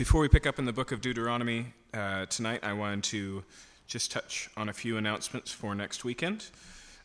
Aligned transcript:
Before 0.00 0.22
we 0.22 0.28
pick 0.28 0.46
up 0.46 0.58
in 0.58 0.64
the 0.64 0.72
book 0.72 0.92
of 0.92 1.02
Deuteronomy 1.02 1.74
uh, 1.92 2.24
tonight, 2.24 2.60
I 2.62 2.72
wanted 2.72 3.04
to 3.04 3.44
just 3.86 4.10
touch 4.10 4.48
on 4.56 4.70
a 4.70 4.72
few 4.72 4.96
announcements 4.96 5.52
for 5.52 5.74
next 5.74 6.04
weekend. 6.04 6.46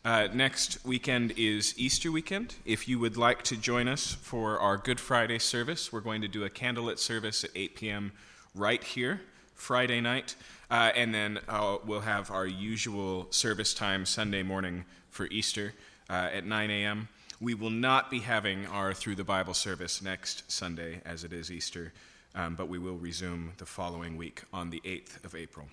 Uh, 0.05 0.29
next 0.33 0.85
weekend 0.85 1.33
is 1.35 1.77
Easter 1.77 2.09
weekend. 2.09 2.55
If 2.63 2.87
you 2.87 2.97
would 2.99 3.17
like 3.17 3.43
to 3.43 3.57
join 3.57 3.89
us 3.89 4.13
for 4.13 4.57
our 4.59 4.77
Good 4.77 5.01
Friday 5.01 5.39
service, 5.39 5.91
we're 5.91 5.99
going 5.99 6.21
to 6.21 6.29
do 6.29 6.45
a 6.45 6.49
candlelit 6.49 6.97
service 6.97 7.43
at 7.43 7.49
8 7.53 7.75
p.m. 7.75 8.13
right 8.55 8.81
here, 8.81 9.19
Friday 9.55 9.99
night. 9.99 10.35
Uh, 10.71 10.93
and 10.95 11.13
then 11.13 11.41
uh, 11.49 11.79
we'll 11.85 11.99
have 11.99 12.31
our 12.31 12.47
usual 12.47 13.27
service 13.29 13.73
time 13.73 14.05
Sunday 14.05 14.41
morning 14.41 14.85
for 15.09 15.27
Easter 15.31 15.73
uh, 16.09 16.29
at 16.31 16.45
9 16.45 16.71
a.m. 16.71 17.09
We 17.41 17.55
will 17.55 17.71
not 17.71 18.09
be 18.09 18.19
having 18.19 18.65
our 18.67 18.93
Through 18.93 19.15
the 19.15 19.25
Bible 19.25 19.53
service 19.53 20.01
next 20.01 20.49
Sunday, 20.49 21.01
as 21.03 21.25
it 21.25 21.33
is 21.33 21.51
Easter, 21.51 21.91
um, 22.35 22.55
but 22.55 22.67
we 22.67 22.77
will 22.77 22.97
resume 22.97 23.53
the 23.57 23.65
following 23.65 24.17
week 24.17 24.43
on 24.53 24.69
the 24.69 24.81
8th 24.85 25.23
of 25.23 25.33
April. 25.35 25.67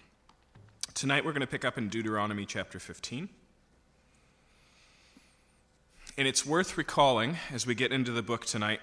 Tonight 0.94 1.24
we're 1.24 1.32
going 1.32 1.40
to 1.40 1.46
pick 1.46 1.64
up 1.64 1.76
in 1.76 1.88
Deuteronomy 1.88 2.46
chapter 2.46 2.78
15. 2.78 3.28
And 6.16 6.28
it's 6.28 6.46
worth 6.46 6.76
recalling 6.76 7.36
as 7.52 7.66
we 7.66 7.74
get 7.74 7.90
into 7.90 8.12
the 8.12 8.22
book 8.22 8.44
tonight 8.44 8.80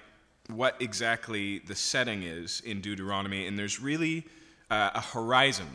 what 0.48 0.76
exactly 0.80 1.60
the 1.60 1.74
setting 1.74 2.22
is 2.22 2.60
in 2.60 2.80
Deuteronomy. 2.80 3.46
And 3.46 3.58
there's 3.58 3.80
really 3.80 4.24
uh, 4.70 4.90
a 4.94 5.00
horizon 5.00 5.68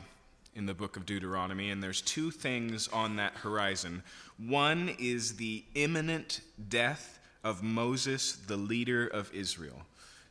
in 0.55 0.65
the 0.65 0.73
book 0.73 0.95
of 0.95 1.05
Deuteronomy, 1.05 1.69
and 1.69 1.83
there's 1.83 2.01
two 2.01 2.31
things 2.31 2.87
on 2.87 3.17
that 3.17 3.33
horizon. 3.33 4.03
One 4.37 4.95
is 4.97 5.35
the 5.35 5.65
imminent 5.75 6.39
death 6.69 7.19
of 7.43 7.61
Moses, 7.61 8.37
the 8.47 8.55
leader 8.55 9.05
of 9.05 9.33
Israel. 9.33 9.81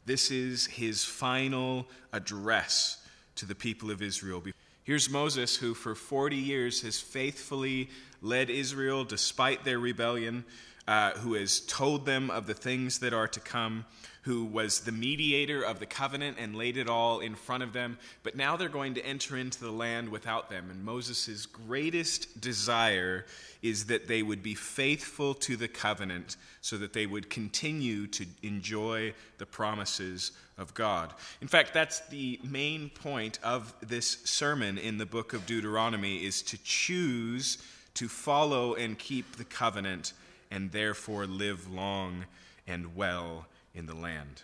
This 0.07 0.31
is 0.31 0.67
his 0.67 1.05
final 1.05 1.87
address 2.13 2.99
to 3.37 3.47
the 3.47 3.55
people 3.55 3.91
of 3.91 4.03
Israel. 4.03 4.43
Here's 4.85 5.09
Moses, 5.09 5.57
who 5.57 5.73
for 5.73 5.95
40 5.95 6.37
years 6.37 6.83
has 6.83 7.01
faithfully 7.01 7.89
led 8.21 8.51
Israel 8.51 9.05
despite 9.05 9.65
their 9.65 9.79
rebellion 9.79 10.45
uh, 10.87 11.13
who 11.13 11.35
has 11.35 11.61
told 11.61 12.05
them 12.05 12.31
of 12.31 12.47
the 12.47 12.55
things 12.55 12.99
that 12.99 13.15
are 13.15 13.29
to 13.29 13.41
come, 13.41 13.85
who 14.23 14.45
was 14.45 14.81
the 14.81 14.93
mediator 14.93 15.63
of 15.63 15.81
the 15.81 15.87
covenant 15.87 16.37
and 16.39 16.57
laid 16.57 16.77
it 16.77 16.89
all 16.89 17.21
in 17.21 17.35
front 17.35 17.63
of 17.63 17.73
them. 17.73 17.99
But 18.23 18.37
now 18.37 18.57
they're 18.57 18.69
going 18.69 18.95
to 18.95 19.05
enter 19.05 19.37
into 19.37 19.61
the 19.61 19.71
land 19.71 20.09
without 20.09 20.51
them. 20.51 20.71
And 20.71 20.85
Moses' 20.85 21.47
greatest 21.47 22.41
desire 22.41 23.27
is 23.63 23.87
that 23.87 24.09
they 24.09 24.23
would 24.23 24.43
be 24.43 24.55
faithful 24.55 25.35
to 25.35 25.57
the 25.57 25.69
covenant 25.69 26.37
so 26.61 26.77
that 26.79 26.93
they 26.93 27.07
would 27.07 27.31
continue 27.31 28.07
to 28.09 28.27
enjoy 28.43 29.15
the 29.39 29.47
promises 29.47 30.33
of 30.57 30.75
God. 30.75 31.13
In 31.41 31.49
fact, 31.49 31.75
that's 31.75 32.01
the 32.09 32.39
main 32.45 32.91
point 32.91 33.39
of 33.43 33.75
this 33.81 34.19
sermon 34.25 34.79
in 34.79 34.99
the 34.99 35.07
book 35.07 35.33
of 35.33 35.47
Deuteronomy 35.47 36.25
is 36.25 36.43
to 36.43 36.59
choose 36.63 37.59
to 37.95 38.09
follow 38.09 38.75
and 38.75 38.99
keep 38.99 39.37
the 39.37 39.45
covenant 39.45 40.13
and 40.51 40.73
therefore 40.73 41.27
live 41.27 41.71
long 41.71 42.25
and 42.67 42.97
well 42.97 43.47
in 43.75 43.87
the 43.87 43.95
land. 43.95 44.43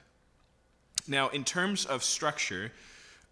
Now, 1.07 1.29
in 1.29 1.45
terms 1.45 1.87
of 1.87 2.03
structure, 2.03 2.73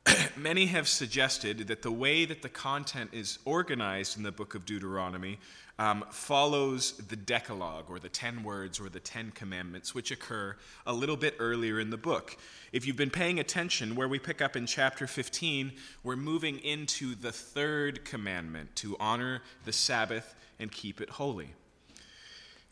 many 0.37 0.67
have 0.67 0.89
suggested 0.89 1.69
that 1.69 1.83
the 1.83 1.93
way 1.93 2.25
that 2.25 2.43
the 2.43 2.49
content 2.49 3.11
is 3.13 3.39
organized 3.45 4.17
in 4.17 4.23
the 4.23 4.33
book 4.33 4.55
of 4.55 4.65
Deuteronomy 4.65 5.39
um, 5.79 6.05
follows 6.11 6.93
the 7.09 7.15
Decalogue, 7.15 7.85
or 7.89 8.01
the 8.01 8.09
Ten 8.09 8.43
Words, 8.43 8.81
or 8.81 8.89
the 8.89 8.99
Ten 8.99 9.31
Commandments, 9.31 9.95
which 9.95 10.11
occur 10.11 10.57
a 10.87 10.93
little 10.93 11.17
bit 11.17 11.37
earlier 11.39 11.79
in 11.79 11.91
the 11.91 11.97
book. 11.97 12.37
If 12.73 12.85
you've 12.85 12.97
been 12.97 13.11
paying 13.11 13.39
attention, 13.39 13.95
where 13.95 14.09
we 14.09 14.19
pick 14.19 14.43
up 14.43 14.57
in 14.57 14.67
chapter 14.67 15.07
15, 15.07 15.73
we're 16.03 16.17
moving 16.17 16.59
into 16.59 17.15
the 17.15 17.31
third 17.31 18.05
commandment 18.05 18.75
to 18.77 18.97
honor 18.99 19.43
the 19.65 19.73
Sabbath 19.73 20.35
and 20.59 20.73
keep 20.73 21.01
it 21.01 21.11
holy. 21.11 21.51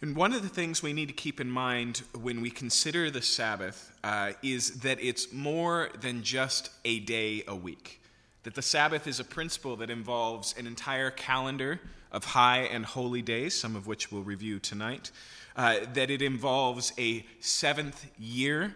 And 0.03 0.15
one 0.15 0.35
of 0.35 0.43
the 0.43 0.51
things 0.51 0.83
we 0.83 0.93
need 0.93 1.09
to 1.09 1.15
keep 1.15 1.41
in 1.41 1.51
mind 1.51 2.03
when 2.21 2.43
we 2.43 2.51
consider 2.51 3.11
the 3.11 3.23
Sabbath 3.23 3.91
uh, 4.05 4.33
is 4.43 4.81
that 4.81 4.99
it's 5.01 5.33
more 5.33 5.89
than 5.99 6.23
just 6.23 6.69
a 6.85 7.01
day 7.01 7.43
a 7.49 7.57
week. 7.57 8.03
That 8.43 8.55
the 8.55 8.63
Sabbath 8.63 9.07
is 9.07 9.21
a 9.21 9.25
principle 9.25 9.75
that 9.77 9.89
involves 9.89 10.55
an 10.59 10.67
entire 10.67 11.11
calendar 11.11 11.81
of 12.13 12.25
high 12.25 12.61
and 12.61 12.85
holy 12.85 13.23
days, 13.23 13.59
some 13.59 13.75
of 13.75 13.87
which 13.87 14.13
we'll 14.13 14.23
review 14.23 14.59
tonight. 14.59 15.11
Uh, 15.57 15.79
that 15.95 16.11
it 16.11 16.21
involves 16.21 16.93
a 16.99 17.25
seventh 17.41 18.05
year, 18.19 18.75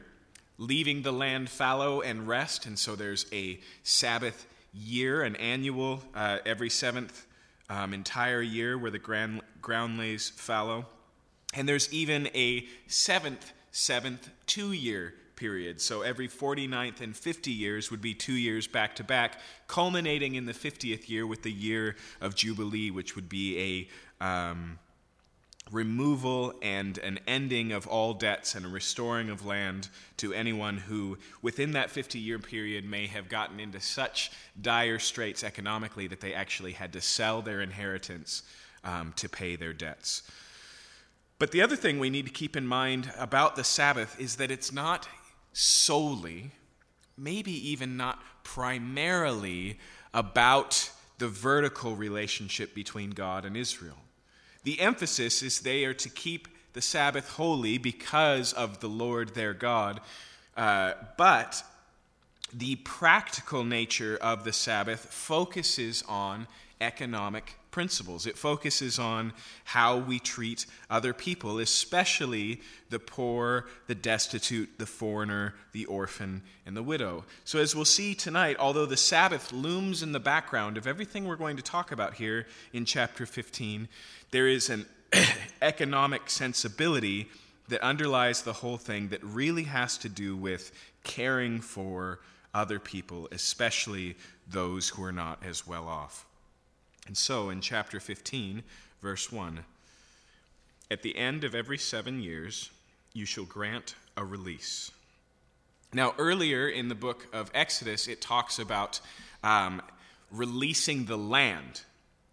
leaving 0.57 1.03
the 1.03 1.13
land 1.13 1.51
fallow 1.51 2.01
and 2.01 2.27
rest. 2.27 2.65
And 2.65 2.79
so 2.79 2.97
there's 2.97 3.27
a 3.31 3.61
Sabbath 3.83 4.47
year, 4.73 5.23
an 5.23 5.37
annual, 5.37 6.03
uh, 6.15 6.39
every 6.47 6.71
seventh 6.71 7.27
um, 7.69 7.93
entire 7.93 8.41
year 8.41 8.79
where 8.79 8.91
the 8.91 8.99
ground, 8.99 9.43
ground 9.61 9.99
lays 9.99 10.31
fallow. 10.31 10.87
And 11.55 11.69
there's 11.69 11.93
even 11.93 12.29
a 12.29 12.67
seventh, 12.87 13.53
seventh, 13.73 14.31
two 14.47 14.73
year 14.73 15.15
period. 15.37 15.81
So 15.81 16.03
every 16.03 16.29
49th 16.29 17.01
and 17.01 17.17
50 17.17 17.51
years 17.51 17.91
would 17.91 18.03
be 18.03 18.13
two 18.13 18.35
years 18.35 18.67
back 18.67 18.95
to 18.97 19.05
back, 19.05 19.41
culminating 19.67 20.35
in 20.35 20.45
the 20.45 20.53
50th 20.53 21.09
year 21.09 21.27
with 21.27 21.43
the 21.43 21.51
year 21.51 21.97
of 22.21 22.35
Jubilee, 22.35 22.91
which 22.91 23.17
would 23.17 23.29
be 23.29 23.89
a 24.21 24.25
um, 24.25 24.79
removal 25.73 26.53
and 26.63 26.99
an 26.99 27.19
ending 27.27 27.73
of 27.73 27.87
all 27.87 28.13
debts 28.13 28.55
and 28.55 28.67
a 28.67 28.69
restoring 28.69 29.31
of 29.31 29.47
land 29.47 29.89
to 30.19 30.35
anyone 30.35 30.77
who, 30.77 31.17
within 31.43 31.73
that 31.73 31.91
50 31.91 32.19
year 32.19 32.39
period, 32.39 32.85
may 32.85 33.07
have 33.07 33.29
gotten 33.29 33.61
into 33.61 33.81
such 33.81 34.31
dire 34.61 34.99
straits 34.99 35.43
economically 35.43 36.07
that 36.07 36.21
they 36.21 36.35
actually 36.35 36.73
had 36.73 36.93
to 36.93 37.01
sell 37.01 37.41
their 37.41 37.61
inheritance 37.61 38.43
um, 38.85 39.13
to 39.17 39.29
pay 39.29 39.57
their 39.57 39.73
debts. 39.73 40.23
But 41.41 41.53
the 41.53 41.63
other 41.63 41.75
thing 41.75 41.99
we 41.99 42.11
need 42.11 42.27
to 42.27 42.33
keep 42.33 42.55
in 42.55 42.67
mind 42.67 43.11
about 43.19 43.57
the 43.57 43.65
Sabbath 43.65 44.21
is 44.21 44.37
that 44.37 44.51
it's 44.51 44.71
not 44.71 45.09
solely, 45.55 46.51
maybe 47.17 47.51
even 47.71 47.97
not 47.97 48.23
primarily, 48.45 49.79
about 50.13 50.91
the 51.17 51.29
vertical 51.29 51.97
relationship 51.97 52.75
between 52.75 53.11
God 53.11 53.47
and 53.47 53.57
Israel. 53.57 53.97
The 54.65 54.79
emphasis 54.81 55.43
is 55.43 55.61
they 55.61 55.87
are 55.87 55.95
to 55.95 56.11
keep 56.11 56.47
the 56.75 56.83
Sabbath 56.83 57.31
holy 57.31 57.79
because 57.79 58.53
of 58.53 58.81
the 58.81 58.89
Lord 58.89 59.35
their 59.35 59.55
God. 59.55 60.03
Uh, 60.59 60.93
but 61.17 61.65
the 62.53 62.77
practical 62.77 63.65
nature 63.65 64.19
of 64.21 64.45
the 64.45 64.53
Sabbath 64.53 65.07
focuses 65.07 66.05
on 66.07 66.49
economic 66.83 67.55
principles. 67.71 68.27
It 68.27 68.37
focuses 68.37 68.99
on 68.99 69.33
how 69.65 69.99
we 69.99 70.19
treat 70.19 70.67
other 70.89 71.13
people, 71.13 71.59
especially 71.59 72.61
the 72.91 72.99
poor, 72.99 73.67
the 73.87 73.95
destitute, 73.95 74.79
the 74.79 74.87
foreigner, 74.87 75.55
the 75.73 75.87
orphan, 75.87 76.43
and 76.67 76.77
the 76.77 76.83
widow. 76.83 77.25
So, 77.45 77.59
as 77.59 77.75
we'll 77.75 77.85
see 77.85 78.15
tonight, 78.15 78.57
although 78.59 78.87
the 78.87 78.97
Sabbath 78.97 79.53
looms 79.53 80.03
in 80.03 80.13
the 80.13 80.21
background 80.21 80.77
of 80.77 80.87
everything 80.87 81.25
we're 81.25 81.37
going 81.37 81.57
to 81.57 81.63
talk 81.63 81.93
about 81.93 82.15
here 82.15 82.47
in 82.73 82.85
chapter 82.85 83.27
15, 83.27 83.89
there 84.31 84.49
is 84.49 84.71
an 84.71 84.87
economic 85.63 86.31
sensibility 86.31 87.29
that 87.69 87.81
underlies 87.83 88.43
the 88.43 88.53
whole 88.53 88.77
thing 88.77 89.09
that 89.09 89.23
really 89.23 89.65
has 89.65 89.97
to 89.99 90.09
do 90.09 90.37
with 90.37 90.73
caring 91.05 91.61
for 91.61 92.21
other 92.53 92.79
people, 92.79 93.29
especially 93.33 94.17
those 94.49 94.89
who 94.89 95.05
are 95.05 95.13
not 95.13 95.43
as 95.45 95.67
well 95.67 95.87
off. 95.87 96.27
And 97.07 97.17
so 97.17 97.51
in 97.51 97.61
chapter 97.61 98.01
15, 98.01 98.63
verse 99.03 99.33
1, 99.33 99.65
at 100.91 101.03
the 101.03 101.17
end 101.17 101.45
of 101.45 101.55
every 101.55 101.79
seven 101.79 102.21
years, 102.21 102.71
you 103.13 103.25
shall 103.25 103.45
grant 103.45 103.95
a 104.17 104.25
release. 104.25 104.91
Now, 105.93 106.15
earlier 106.19 106.69
in 106.69 106.89
the 106.89 106.95
book 106.95 107.27
of 107.33 107.51
Exodus, 107.55 108.07
it 108.07 108.21
talks 108.21 108.59
about 108.59 109.01
um, 109.43 109.83
releasing 110.31 111.07
the 111.07 111.19
land. 111.19 111.83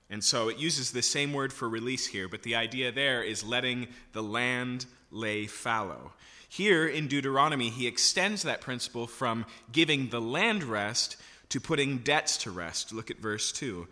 And 0.10 0.24
so 0.24 0.50
it 0.50 0.58
uses 0.58 0.92
the 0.92 1.02
same 1.02 1.34
word 1.34 1.52
for 1.52 1.68
release 1.68 2.08
here, 2.08 2.28
but 2.28 2.44
the 2.44 2.56
idea 2.56 2.92
there 2.92 3.24
is 3.24 3.44
letting 3.44 3.88
the 4.14 4.24
land 4.24 4.86
lay 5.12 5.48
fallow. 5.48 6.12
Here 6.50 6.88
in 6.88 7.08
Deuteronomy, 7.08 7.70
he 7.70 7.88
extends 7.88 8.44
that 8.44 8.62
principle 8.62 9.08
from 9.08 9.46
giving 9.72 10.10
the 10.10 10.22
land 10.22 10.64
rest 10.64 11.18
to 11.50 11.60
putting 11.60 12.00
debts 12.00 12.38
to 12.40 12.52
rest. 12.52 12.94
Look 12.94 13.12
at 13.12 13.18
verse 13.18 13.52
2. 13.52 13.88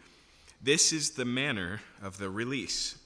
This 0.65 0.91
is 0.91 1.11
the 1.11 1.25
manner 1.25 1.81
of 2.01 2.17
the 2.17 2.31
release. 2.31 2.97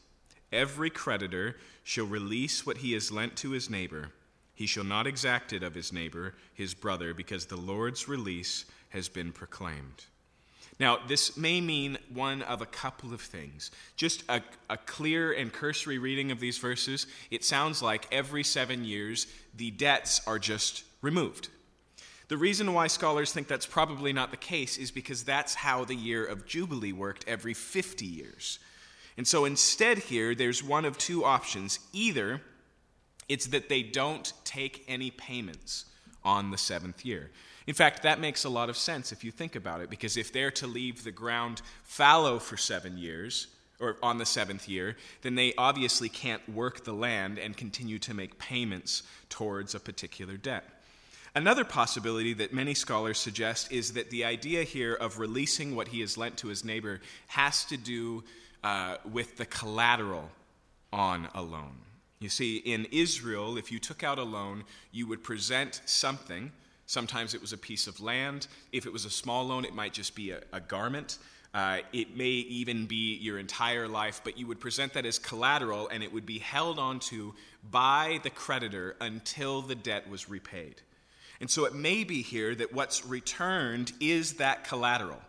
Every 0.49 0.89
creditor 0.89 1.57
shall 1.83 2.05
release 2.05 2.65
what 2.65 2.77
he 2.77 2.93
has 2.93 3.11
lent 3.11 3.35
to 3.35 3.49
his 3.49 3.69
neighbor. 3.69 4.13
He 4.55 4.65
shall 4.65 4.85
not 4.85 5.05
exact 5.05 5.51
it 5.51 5.61
of 5.61 5.75
his 5.75 5.91
neighbor, 5.91 6.35
his 6.53 6.73
brother, 6.73 7.13
because 7.13 7.47
the 7.47 7.57
Lord's 7.57 8.07
release 8.07 8.63
has 8.91 9.09
been 9.09 9.33
proclaimed. 9.33 10.05
Now, 10.79 10.99
this 11.05 11.35
may 11.35 11.59
mean 11.59 11.97
one 12.13 12.43
of 12.43 12.61
a 12.61 12.65
couple 12.65 13.13
of 13.13 13.19
things. 13.19 13.71
Just 13.97 14.23
a, 14.29 14.41
a, 14.69 14.77
clear 14.77 15.33
and 15.33 15.51
cursory 15.51 15.97
reading 15.97 16.31
of 16.31 16.39
these 16.39 16.59
verses, 16.59 17.07
it 17.29 17.43
sounds 17.43 17.81
like 17.81 18.07
every 18.09 18.45
seven 18.45 18.85
years 18.85 19.27
the 19.53 19.71
debts 19.71 20.21
are 20.25 20.39
just 20.39 20.85
removed. 21.01 21.49
The 22.29 22.37
reason 22.37 22.73
why 22.73 22.87
scholars 22.87 23.31
think 23.33 23.47
that's 23.47 23.65
probably 23.65 24.13
not 24.13 24.29
the 24.29 24.37
case 24.37 24.77
is 24.77 24.91
because 24.91 25.23
that's 25.23 25.55
how 25.55 25.83
the 25.83 25.95
year 25.95 26.23
of 26.23 26.45
Jubilee 26.45 26.93
worked 26.93 27.25
every 27.27 27.55
50 27.55 28.05
years. 28.05 28.59
And 29.17 29.27
so 29.27 29.45
instead, 29.45 29.97
here, 29.97 30.35
there's 30.35 30.63
one 30.63 30.85
of 30.85 30.97
two 30.97 31.25
options. 31.25 31.79
Either 31.91 32.39
it's 33.27 33.47
that 33.47 33.67
they 33.67 33.81
don't 33.81 34.31
take 34.43 34.85
any 34.87 35.09
payments 35.09 35.85
on 36.23 36.51
the 36.51 36.57
seventh 36.57 37.03
year. 37.03 37.31
In 37.65 37.73
fact, 37.73 38.03
that 38.03 38.19
makes 38.19 38.43
a 38.43 38.49
lot 38.49 38.69
of 38.69 38.77
sense 38.77 39.11
if 39.11 39.23
you 39.23 39.31
think 39.31 39.55
about 39.55 39.81
it, 39.81 39.89
because 39.89 40.15
if 40.15 40.31
they're 40.31 40.51
to 40.51 40.67
leave 40.67 41.03
the 41.03 41.11
ground 41.11 41.61
fallow 41.83 42.37
for 42.39 42.57
seven 42.57 42.97
years, 42.97 43.47
or 43.79 43.97
on 44.03 44.17
the 44.17 44.25
seventh 44.25 44.67
year, 44.67 44.97
then 45.21 45.35
they 45.35 45.53
obviously 45.57 46.09
can't 46.09 46.47
work 46.49 46.83
the 46.83 46.93
land 46.93 47.39
and 47.39 47.55
continue 47.55 47.97
to 47.99 48.13
make 48.13 48.37
payments 48.37 49.03
towards 49.29 49.73
a 49.73 49.79
particular 49.79 50.37
debt. 50.37 50.78
Another 51.35 51.63
possibility 51.63 52.33
that 52.33 52.53
many 52.53 52.73
scholars 52.73 53.19
suggest 53.19 53.71
is 53.71 53.93
that 53.93 54.09
the 54.09 54.25
idea 54.25 54.63
here 54.63 54.95
of 54.95 55.19
releasing 55.19 55.75
what 55.75 55.89
he 55.89 56.01
has 56.01 56.17
lent 56.17 56.37
to 56.37 56.47
his 56.47 56.65
neighbor 56.65 57.01
has 57.27 57.65
to 57.65 57.77
do 57.77 58.23
uh, 58.63 58.97
with 59.11 59.37
the 59.37 59.45
collateral 59.45 60.29
on 60.91 61.27
a 61.35 61.41
loan. 61.41 61.75
You 62.19 62.29
see, 62.29 62.57
in 62.57 62.85
Israel, 62.91 63.57
if 63.57 63.71
you 63.71 63.79
took 63.79 64.03
out 64.03 64.19
a 64.19 64.23
loan, 64.23 64.63
you 64.91 65.07
would 65.07 65.23
present 65.23 65.81
something. 65.85 66.51
Sometimes 66.85 67.33
it 67.33 67.41
was 67.41 67.53
a 67.53 67.57
piece 67.57 67.87
of 67.87 68.01
land. 68.01 68.47
If 68.71 68.85
it 68.85 68.91
was 68.91 69.05
a 69.05 69.09
small 69.09 69.45
loan, 69.47 69.63
it 69.63 69.73
might 69.73 69.93
just 69.93 70.15
be 70.15 70.31
a, 70.31 70.41
a 70.51 70.59
garment. 70.59 71.19
Uh, 71.53 71.79
it 71.93 72.17
may 72.17 72.25
even 72.27 72.85
be 72.85 73.15
your 73.17 73.39
entire 73.39 73.87
life, 73.87 74.21
but 74.23 74.37
you 74.37 74.47
would 74.47 74.59
present 74.59 74.93
that 74.93 75.05
as 75.05 75.17
collateral 75.17 75.87
and 75.87 76.03
it 76.03 76.11
would 76.11 76.25
be 76.25 76.39
held 76.39 76.77
onto 76.77 77.33
by 77.71 78.19
the 78.23 78.29
creditor 78.29 78.95
until 78.99 79.61
the 79.61 79.75
debt 79.75 80.09
was 80.09 80.29
repaid. 80.29 80.81
And 81.41 81.49
so 81.49 81.65
it 81.65 81.73
may 81.73 82.03
be 82.03 82.21
here 82.21 82.53
that 82.55 82.73
what's 82.73 83.05
returned 83.05 83.93
is 83.99 84.33
that 84.33 84.65
collateral. 84.65 85.21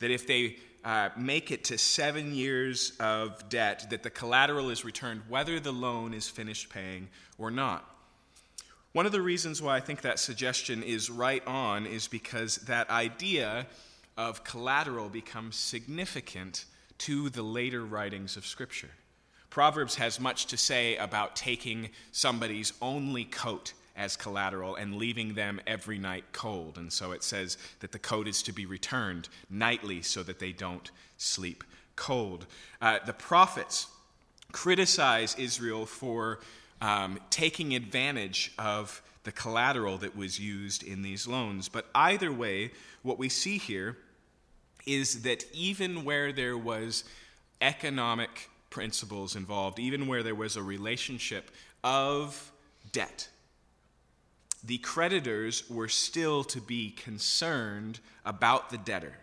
That 0.00 0.10
if 0.10 0.26
they 0.26 0.56
uh, 0.84 1.10
make 1.16 1.50
it 1.50 1.64
to 1.64 1.78
seven 1.78 2.34
years 2.34 2.92
of 2.98 3.48
debt, 3.48 3.86
that 3.90 4.02
the 4.02 4.10
collateral 4.10 4.70
is 4.70 4.84
returned 4.84 5.22
whether 5.28 5.60
the 5.60 5.72
loan 5.72 6.12
is 6.12 6.28
finished 6.28 6.68
paying 6.70 7.08
or 7.38 7.50
not. 7.50 7.88
One 8.92 9.06
of 9.06 9.12
the 9.12 9.22
reasons 9.22 9.60
why 9.62 9.76
I 9.76 9.80
think 9.80 10.02
that 10.02 10.18
suggestion 10.18 10.82
is 10.82 11.10
right 11.10 11.44
on 11.46 11.86
is 11.86 12.06
because 12.06 12.56
that 12.58 12.90
idea 12.90 13.66
of 14.16 14.44
collateral 14.44 15.08
becomes 15.08 15.56
significant 15.56 16.64
to 16.98 17.28
the 17.30 17.42
later 17.42 17.84
writings 17.84 18.36
of 18.36 18.46
Scripture. 18.46 18.90
Proverbs 19.50 19.96
has 19.96 20.20
much 20.20 20.46
to 20.46 20.56
say 20.56 20.96
about 20.96 21.34
taking 21.34 21.90
somebody's 22.12 22.72
only 22.80 23.24
coat 23.24 23.72
as 23.96 24.16
collateral 24.16 24.74
and 24.74 24.96
leaving 24.96 25.34
them 25.34 25.60
every 25.66 25.98
night 25.98 26.24
cold. 26.32 26.78
And 26.78 26.92
so 26.92 27.12
it 27.12 27.22
says 27.22 27.56
that 27.80 27.92
the 27.92 27.98
coat 27.98 28.26
is 28.26 28.42
to 28.42 28.52
be 28.52 28.66
returned 28.66 29.28
nightly 29.48 30.02
so 30.02 30.22
that 30.24 30.38
they 30.38 30.52
don't 30.52 30.90
sleep 31.16 31.64
cold. 31.96 32.46
Uh, 32.80 32.98
the 33.06 33.12
prophets 33.12 33.86
criticize 34.52 35.34
Israel 35.36 35.86
for 35.86 36.40
um, 36.80 37.18
taking 37.30 37.74
advantage 37.74 38.52
of 38.58 39.02
the 39.24 39.32
collateral 39.32 39.98
that 39.98 40.16
was 40.16 40.38
used 40.38 40.82
in 40.82 41.02
these 41.02 41.26
loans. 41.26 41.68
But 41.68 41.86
either 41.94 42.32
way, 42.32 42.72
what 43.02 43.18
we 43.18 43.28
see 43.28 43.58
here 43.58 43.96
is 44.86 45.22
that 45.22 45.44
even 45.52 46.04
where 46.04 46.32
there 46.32 46.58
was 46.58 47.04
economic 47.60 48.50
principles 48.70 49.34
involved, 49.34 49.78
even 49.78 50.06
where 50.06 50.22
there 50.22 50.34
was 50.34 50.56
a 50.56 50.62
relationship 50.62 51.50
of 51.82 52.52
debt, 52.92 53.28
the 54.66 54.78
creditors 54.78 55.68
were 55.68 55.88
still 55.88 56.42
to 56.44 56.60
be 56.60 56.90
concerned 56.90 58.00
about 58.24 58.70
the 58.70 58.78
debtor, 58.78 59.14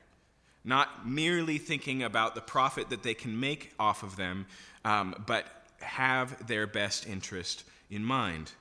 not 0.64 1.08
merely 1.08 1.58
thinking 1.58 2.04
about 2.04 2.36
the 2.36 2.42
profit 2.42 2.90
that 2.90 3.04
they 3.04 3.14
can 3.14 3.40
make 3.40 3.74
off 3.80 4.04
of 4.04 4.16
them, 4.16 4.46
um, 4.86 5.16
but 5.26 5.46
have 5.80 6.48
their 6.48 6.68
best 6.68 7.08
interest 7.08 7.64
in 7.90 8.04
mind. 8.04 8.52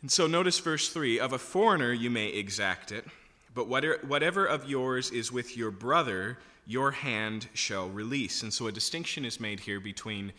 And 0.00 0.10
so 0.10 0.26
notice 0.26 0.58
verse 0.58 0.88
3 0.88 1.18
Of 1.18 1.32
a 1.32 1.38
foreigner 1.38 1.92
you 1.92 2.10
may 2.10 2.28
exact 2.28 2.92
it, 2.92 3.04
but 3.54 3.68
whatever 3.68 4.44
of 4.44 4.68
yours 4.68 5.10
is 5.10 5.32
with 5.32 5.56
your 5.56 5.70
brother, 5.70 6.38
your 6.66 6.92
hand 6.92 7.48
shall 7.52 7.88
release. 7.88 8.42
And 8.42 8.52
so 8.52 8.68
a 8.68 8.72
distinction 8.72 9.24
is 9.24 9.40
made 9.40 9.60
here 9.60 9.80
between 9.80 10.32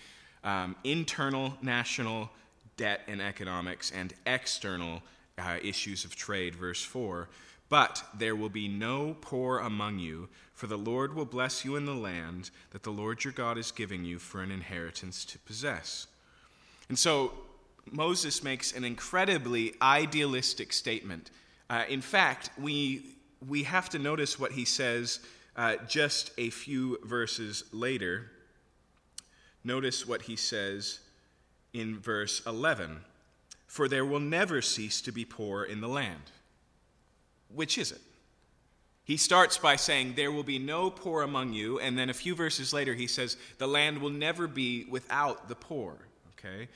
um, 0.43 0.75
internal 0.83 1.57
national 1.61 2.29
debt 2.77 3.01
and 3.07 3.21
economics 3.21 3.91
and 3.91 4.13
external 4.25 5.01
uh, 5.37 5.57
issues 5.63 6.05
of 6.05 6.15
trade, 6.15 6.55
verse 6.55 6.83
4. 6.83 7.27
But 7.69 8.03
there 8.13 8.35
will 8.35 8.49
be 8.49 8.67
no 8.67 9.15
poor 9.19 9.59
among 9.59 9.99
you, 9.99 10.29
for 10.53 10.67
the 10.67 10.77
Lord 10.77 11.15
will 11.15 11.25
bless 11.25 11.65
you 11.65 11.75
in 11.75 11.85
the 11.85 11.95
land 11.95 12.51
that 12.71 12.83
the 12.83 12.91
Lord 12.91 13.23
your 13.23 13.33
God 13.33 13.57
is 13.57 13.71
giving 13.71 14.03
you 14.03 14.19
for 14.19 14.41
an 14.41 14.51
inheritance 14.51 15.25
to 15.25 15.39
possess. 15.39 16.07
And 16.89 16.99
so 16.99 17.33
Moses 17.91 18.43
makes 18.43 18.73
an 18.73 18.83
incredibly 18.83 19.73
idealistic 19.81 20.73
statement. 20.73 21.31
Uh, 21.69 21.83
in 21.89 22.01
fact, 22.01 22.49
we, 22.59 23.15
we 23.47 23.63
have 23.63 23.89
to 23.89 23.99
notice 23.99 24.39
what 24.39 24.51
he 24.51 24.65
says 24.65 25.19
uh, 25.55 25.77
just 25.87 26.31
a 26.37 26.49
few 26.49 26.99
verses 27.03 27.63
later. 27.71 28.29
Notice 29.63 30.07
what 30.07 30.23
he 30.23 30.35
says 30.35 30.99
in 31.73 31.99
verse 31.99 32.41
11 32.45 33.01
For 33.67 33.87
there 33.87 34.05
will 34.05 34.19
never 34.19 34.61
cease 34.61 35.01
to 35.01 35.11
be 35.11 35.25
poor 35.25 35.63
in 35.63 35.81
the 35.81 35.87
land. 35.87 36.31
Which 37.53 37.77
is 37.77 37.91
it? 37.91 38.01
He 39.05 39.17
starts 39.17 39.57
by 39.57 39.75
saying, 39.75 40.13
There 40.15 40.31
will 40.31 40.43
be 40.43 40.59
no 40.59 40.89
poor 40.89 41.23
among 41.23 41.53
you. 41.53 41.79
And 41.79 41.97
then 41.97 42.09
a 42.09 42.13
few 42.13 42.35
verses 42.35 42.73
later, 42.73 42.93
he 42.93 43.07
says, 43.07 43.37
The 43.57 43.67
land 43.67 43.99
will 43.99 44.09
never 44.09 44.47
be 44.47 44.85
without 44.89 45.49
the 45.49 45.55
poor. 45.55 45.95
Okay? 46.39 46.69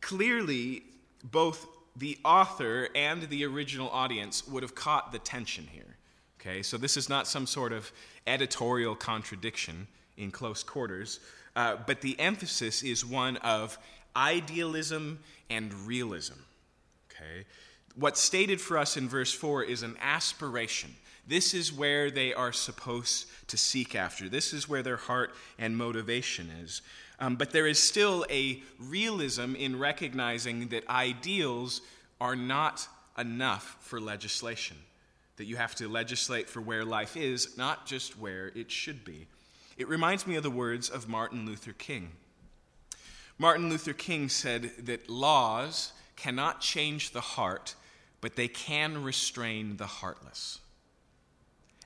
Clearly, 0.00 0.82
both 1.24 1.66
the 1.96 2.18
author 2.24 2.88
and 2.94 3.22
the 3.24 3.44
original 3.44 3.88
audience 3.90 4.46
would 4.46 4.62
have 4.62 4.74
caught 4.74 5.12
the 5.12 5.18
tension 5.18 5.66
here. 5.70 5.96
Okay? 6.40 6.62
So 6.62 6.76
this 6.76 6.96
is 6.96 7.08
not 7.08 7.26
some 7.26 7.46
sort 7.46 7.72
of 7.72 7.90
editorial 8.26 8.94
contradiction 8.94 9.86
in 10.16 10.30
close 10.30 10.62
quarters, 10.62 11.20
uh, 11.56 11.76
but 11.86 12.00
the 12.02 12.18
emphasis 12.20 12.82
is 12.82 13.04
one 13.04 13.38
of 13.38 13.78
idealism 14.16 15.20
and 15.48 15.72
realism. 15.86 16.34
Okay? 17.10 17.44
What's 17.96 18.20
stated 18.20 18.60
for 18.60 18.78
us 18.78 18.96
in 18.96 19.08
verse 19.08 19.32
4 19.32 19.64
is 19.64 19.82
an 19.82 19.96
aspiration. 20.00 20.94
This 21.26 21.54
is 21.54 21.72
where 21.72 22.10
they 22.10 22.32
are 22.32 22.52
supposed 22.52 23.26
to 23.48 23.56
seek 23.56 23.94
after. 23.94 24.28
This 24.28 24.52
is 24.52 24.68
where 24.68 24.82
their 24.82 24.96
heart 24.96 25.34
and 25.58 25.76
motivation 25.76 26.50
is. 26.62 26.82
Um, 27.18 27.36
but 27.36 27.50
there 27.50 27.66
is 27.66 27.78
still 27.78 28.24
a 28.30 28.62
realism 28.78 29.54
in 29.54 29.78
recognizing 29.78 30.68
that 30.68 30.88
ideals 30.88 31.82
are 32.20 32.36
not 32.36 32.88
enough 33.18 33.76
for 33.80 34.00
legislation. 34.00 34.76
That 35.36 35.44
you 35.44 35.56
have 35.56 35.74
to 35.76 35.88
legislate 35.88 36.48
for 36.48 36.60
where 36.60 36.84
life 36.84 37.16
is, 37.16 37.56
not 37.56 37.86
just 37.86 38.18
where 38.18 38.48
it 38.54 38.70
should 38.70 39.04
be. 39.04 39.26
It 39.76 39.88
reminds 39.88 40.26
me 40.26 40.36
of 40.36 40.42
the 40.42 40.50
words 40.50 40.90
of 40.90 41.08
Martin 41.08 41.46
Luther 41.46 41.72
King. 41.72 42.12
Martin 43.40 43.70
Luther 43.70 43.94
King 43.94 44.28
said 44.28 44.70
that 44.80 45.08
laws 45.08 45.94
cannot 46.14 46.60
change 46.60 47.12
the 47.12 47.22
heart, 47.22 47.74
but 48.20 48.36
they 48.36 48.48
can 48.48 49.02
restrain 49.02 49.78
the 49.78 49.86
heartless. 49.86 50.58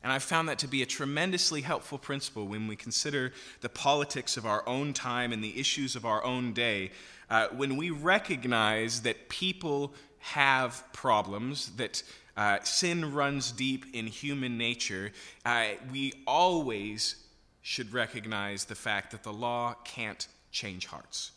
And 0.03 0.11
I've 0.11 0.25
found 0.25 0.49
that 0.49 0.59
to 0.59 0.67
be 0.67 0.83
a 0.83 0.87
tremendously 0.87 1.61
helpful 1.61 1.97
principle 1.97 2.49
when 2.49 2.67
we 2.67 2.75
consider 2.75 3.33
the 3.61 3.69
politics 3.69 4.37
of 4.37 4.45
our 4.45 4.69
own 4.69 4.93
time 4.93 5.33
and 5.33 5.45
the 5.45 5.57
issues 5.57 5.95
of 5.95 6.05
our 6.05 6.25
own 6.25 6.55
day. 6.55 6.91
Uh, 7.31 7.47
when 7.53 7.77
we 7.77 7.91
recognize 7.91 9.03
that 9.03 9.29
people 9.29 9.95
have 10.19 10.83
problems, 10.93 11.71
that 11.77 12.03
uh, 12.37 12.59
sin 12.65 13.15
runs 13.15 13.53
deep 13.53 13.87
in 13.93 14.09
human 14.09 14.59
nature, 14.59 15.13
uh, 15.47 15.67
we 15.93 16.15
always 16.27 17.15
should 17.63 17.93
recognize 17.93 18.65
the 18.65 18.75
fact 18.75 19.13
that 19.13 19.23
the 19.23 19.33
law 19.33 19.73
can't 19.85 20.27
change 20.51 20.87
hearts 20.87 21.31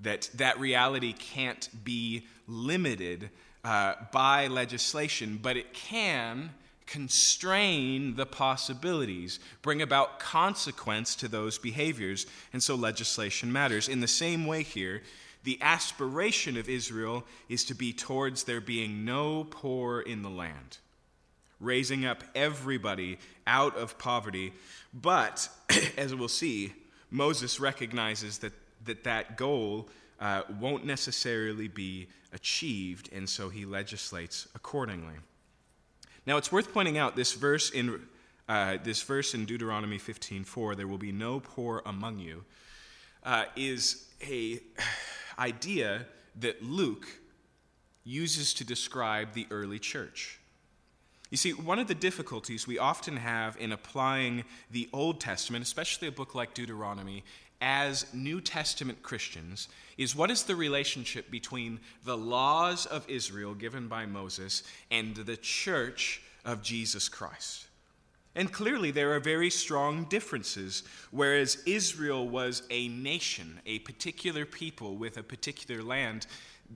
that 0.00 0.30
that 0.34 0.58
reality 0.58 1.12
can't 1.12 1.68
be 1.84 2.26
limited 2.46 3.30
uh, 3.64 3.94
by 4.12 4.46
legislation, 4.46 5.38
but 5.42 5.56
it 5.56 5.72
can 5.72 6.50
constrain 6.86 8.14
the 8.16 8.26
possibilities, 8.26 9.40
bring 9.62 9.80
about 9.80 10.18
consequence 10.18 11.16
to 11.16 11.28
those 11.28 11.58
behaviors, 11.58 12.26
and 12.52 12.62
so 12.62 12.74
legislation 12.74 13.52
matters. 13.52 13.88
In 13.88 14.00
the 14.00 14.08
same 14.08 14.46
way, 14.46 14.62
here, 14.62 15.02
the 15.44 15.58
aspiration 15.60 16.56
of 16.56 16.68
Israel 16.68 17.24
is 17.48 17.64
to 17.64 17.74
be 17.74 17.92
towards 17.92 18.44
there 18.44 18.60
being 18.60 19.04
no 19.04 19.44
poor 19.44 20.00
in 20.00 20.22
the 20.22 20.30
land, 20.30 20.78
raising 21.60 22.04
up 22.04 22.24
everybody 22.34 23.18
out 23.46 23.76
of 23.76 23.98
poverty. 23.98 24.52
But, 24.92 25.48
as 25.96 26.14
we'll 26.14 26.28
see, 26.28 26.72
Moses 27.10 27.60
recognizes 27.60 28.38
that 28.38 28.52
that 28.84 29.04
that 29.04 29.36
goal 29.36 29.88
uh, 30.20 30.42
won't 30.60 30.84
necessarily 30.84 31.68
be 31.68 32.08
achieved, 32.32 33.10
and 33.12 33.28
so 33.28 33.48
he 33.48 33.64
legislates 33.64 34.48
accordingly. 34.54 35.14
Now, 36.26 36.36
it's 36.36 36.50
worth 36.50 36.72
pointing 36.72 36.98
out 36.98 37.16
this 37.16 37.34
verse 37.34 37.70
in, 37.70 38.00
uh, 38.48 38.78
this 38.82 39.02
verse 39.02 39.34
in 39.34 39.44
Deuteronomy 39.44 39.98
15:4, 39.98 40.74
there 40.74 40.88
will 40.88 40.98
be 40.98 41.12
no 41.12 41.40
poor 41.40 41.82
among 41.84 42.18
you, 42.18 42.44
uh, 43.22 43.44
is 43.56 44.08
a 44.22 44.60
idea 45.38 46.06
that 46.36 46.62
Luke 46.62 47.06
uses 48.04 48.54
to 48.54 48.64
describe 48.64 49.32
the 49.32 49.46
early 49.50 49.78
church. 49.78 50.38
You 51.30 51.36
see, 51.36 51.52
one 51.52 51.78
of 51.78 51.88
the 51.88 51.94
difficulties 51.94 52.66
we 52.66 52.78
often 52.78 53.16
have 53.16 53.56
in 53.56 53.72
applying 53.72 54.44
the 54.70 54.88
Old 54.92 55.20
Testament, 55.20 55.64
especially 55.64 56.06
a 56.06 56.12
book 56.12 56.34
like 56.34 56.54
Deuteronomy, 56.54 57.24
as 57.60 58.06
New 58.12 58.40
Testament 58.40 59.02
Christians 59.02 59.68
is 59.96 60.16
what 60.16 60.30
is 60.30 60.42
the 60.42 60.56
relationship 60.56 61.30
between 61.30 61.80
the 62.04 62.16
laws 62.16 62.86
of 62.86 63.08
Israel 63.08 63.54
given 63.54 63.88
by 63.88 64.06
Moses 64.06 64.62
and 64.90 65.14
the 65.14 65.36
church 65.36 66.22
of 66.44 66.62
Jesus 66.62 67.08
Christ? 67.08 67.66
And 68.36 68.52
clearly, 68.52 68.90
there 68.90 69.12
are 69.14 69.20
very 69.20 69.50
strong 69.50 70.04
differences. 70.04 70.82
Whereas 71.12 71.62
Israel 71.66 72.28
was 72.28 72.62
a 72.68 72.88
nation, 72.88 73.60
a 73.64 73.78
particular 73.80 74.44
people 74.44 74.96
with 74.96 75.16
a 75.16 75.22
particular 75.22 75.82
land, 75.82 76.26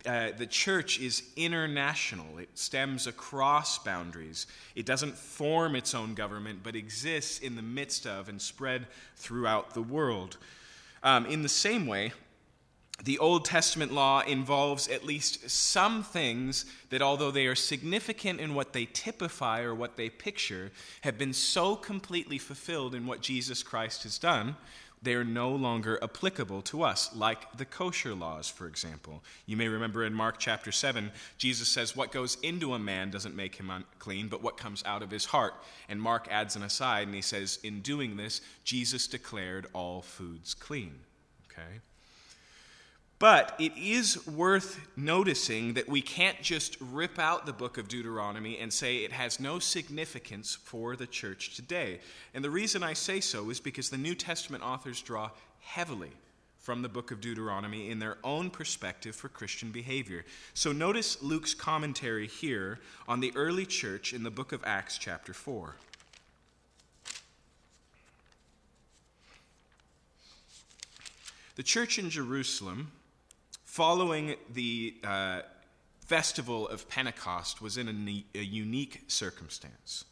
uh, 0.06 0.30
the 0.36 0.46
church 0.46 1.00
is 1.00 1.22
international. 1.36 2.38
It 2.38 2.50
stems 2.54 3.06
across 3.06 3.78
boundaries. 3.78 4.46
It 4.74 4.86
doesn't 4.86 5.16
form 5.16 5.74
its 5.74 5.94
own 5.94 6.14
government, 6.14 6.60
but 6.62 6.76
exists 6.76 7.40
in 7.40 7.56
the 7.56 7.62
midst 7.62 8.06
of 8.06 8.28
and 8.28 8.40
spread 8.40 8.86
throughout 9.16 9.74
the 9.74 9.82
world. 9.82 10.36
Um, 11.02 11.26
in 11.26 11.42
the 11.42 11.48
same 11.48 11.86
way, 11.86 12.12
the 13.04 13.18
Old 13.20 13.44
Testament 13.44 13.92
law 13.92 14.20
involves 14.20 14.88
at 14.88 15.04
least 15.04 15.48
some 15.48 16.02
things 16.02 16.64
that, 16.90 17.00
although 17.00 17.30
they 17.30 17.46
are 17.46 17.54
significant 17.54 18.40
in 18.40 18.54
what 18.54 18.72
they 18.72 18.86
typify 18.86 19.60
or 19.60 19.74
what 19.74 19.96
they 19.96 20.10
picture, 20.10 20.72
have 21.02 21.16
been 21.16 21.32
so 21.32 21.76
completely 21.76 22.38
fulfilled 22.38 22.94
in 22.94 23.06
what 23.06 23.20
Jesus 23.20 23.62
Christ 23.62 24.02
has 24.02 24.18
done 24.18 24.56
they 25.02 25.14
are 25.14 25.24
no 25.24 25.50
longer 25.50 25.98
applicable 26.02 26.62
to 26.62 26.82
us, 26.82 27.14
like 27.14 27.56
the 27.56 27.64
kosher 27.64 28.14
laws, 28.14 28.48
for 28.48 28.66
example. 28.66 29.22
You 29.46 29.56
may 29.56 29.68
remember 29.68 30.04
in 30.04 30.14
Mark 30.14 30.38
chapter 30.38 30.72
7, 30.72 31.10
Jesus 31.36 31.68
says, 31.68 31.96
What 31.96 32.12
goes 32.12 32.36
into 32.42 32.74
a 32.74 32.78
man 32.78 33.10
doesn't 33.10 33.36
make 33.36 33.56
him 33.56 33.70
unclean, 33.70 34.28
but 34.28 34.42
what 34.42 34.56
comes 34.56 34.82
out 34.84 35.02
of 35.02 35.10
his 35.10 35.26
heart. 35.26 35.54
And 35.88 36.00
Mark 36.00 36.28
adds 36.30 36.56
an 36.56 36.62
aside, 36.62 37.06
and 37.06 37.14
he 37.14 37.22
says, 37.22 37.58
In 37.62 37.80
doing 37.80 38.16
this, 38.16 38.40
Jesus 38.64 39.06
declared 39.06 39.66
all 39.72 40.02
foods 40.02 40.54
clean. 40.54 41.00
Okay? 41.50 41.80
But 43.18 43.56
it 43.58 43.76
is 43.76 44.26
worth 44.28 44.78
noticing 44.96 45.74
that 45.74 45.88
we 45.88 46.00
can't 46.00 46.40
just 46.40 46.76
rip 46.80 47.18
out 47.18 47.46
the 47.46 47.52
book 47.52 47.76
of 47.76 47.88
Deuteronomy 47.88 48.58
and 48.58 48.72
say 48.72 48.98
it 48.98 49.10
has 49.10 49.40
no 49.40 49.58
significance 49.58 50.54
for 50.54 50.94
the 50.94 51.06
church 51.06 51.56
today. 51.56 51.98
And 52.32 52.44
the 52.44 52.50
reason 52.50 52.84
I 52.84 52.92
say 52.92 53.18
so 53.18 53.50
is 53.50 53.58
because 53.58 53.90
the 53.90 53.98
New 53.98 54.14
Testament 54.14 54.62
authors 54.62 55.02
draw 55.02 55.30
heavily 55.60 56.12
from 56.60 56.82
the 56.82 56.88
book 56.88 57.10
of 57.10 57.20
Deuteronomy 57.20 57.90
in 57.90 57.98
their 57.98 58.18
own 58.22 58.50
perspective 58.50 59.16
for 59.16 59.28
Christian 59.28 59.72
behavior. 59.72 60.24
So 60.54 60.70
notice 60.70 61.20
Luke's 61.20 61.54
commentary 61.54 62.28
here 62.28 62.78
on 63.08 63.18
the 63.18 63.32
early 63.34 63.66
church 63.66 64.12
in 64.12 64.22
the 64.22 64.30
book 64.30 64.52
of 64.52 64.62
Acts, 64.64 64.96
chapter 64.96 65.32
4. 65.32 65.74
The 71.56 71.62
church 71.64 71.98
in 71.98 72.10
Jerusalem 72.10 72.92
following 73.78 74.34
the 74.54 74.92
uh, 75.04 75.40
festival 76.04 76.66
of 76.66 76.88
Pentecost 76.88 77.62
was 77.62 77.76
in 77.76 77.86
a, 77.88 78.24
a 78.36 78.42
unique 78.42 79.04
circumstance. 79.06 80.04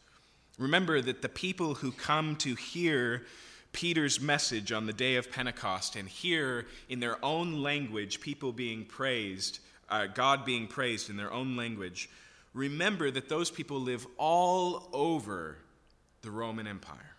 Remember 0.56 1.00
that 1.00 1.20
the 1.20 1.28
people 1.28 1.74
who 1.74 1.90
come 1.90 2.36
to 2.36 2.54
hear 2.54 3.24
Peter's 3.72 4.20
message 4.20 4.70
on 4.70 4.86
the 4.86 4.92
day 4.92 5.16
of 5.16 5.32
Pentecost 5.32 5.96
and 5.96 6.08
hear 6.08 6.68
in 6.88 7.00
their 7.00 7.16
own 7.24 7.60
language 7.60 8.20
people 8.20 8.52
being 8.52 8.84
praised, 8.84 9.58
uh, 9.88 10.06
God 10.06 10.44
being 10.44 10.68
praised 10.68 11.10
in 11.10 11.16
their 11.16 11.32
own 11.32 11.56
language, 11.56 12.08
remember 12.54 13.10
that 13.10 13.28
those 13.28 13.50
people 13.50 13.80
live 13.80 14.06
all 14.16 14.88
over 14.92 15.56
the 16.22 16.30
Roman 16.30 16.68
Empire. 16.68 17.16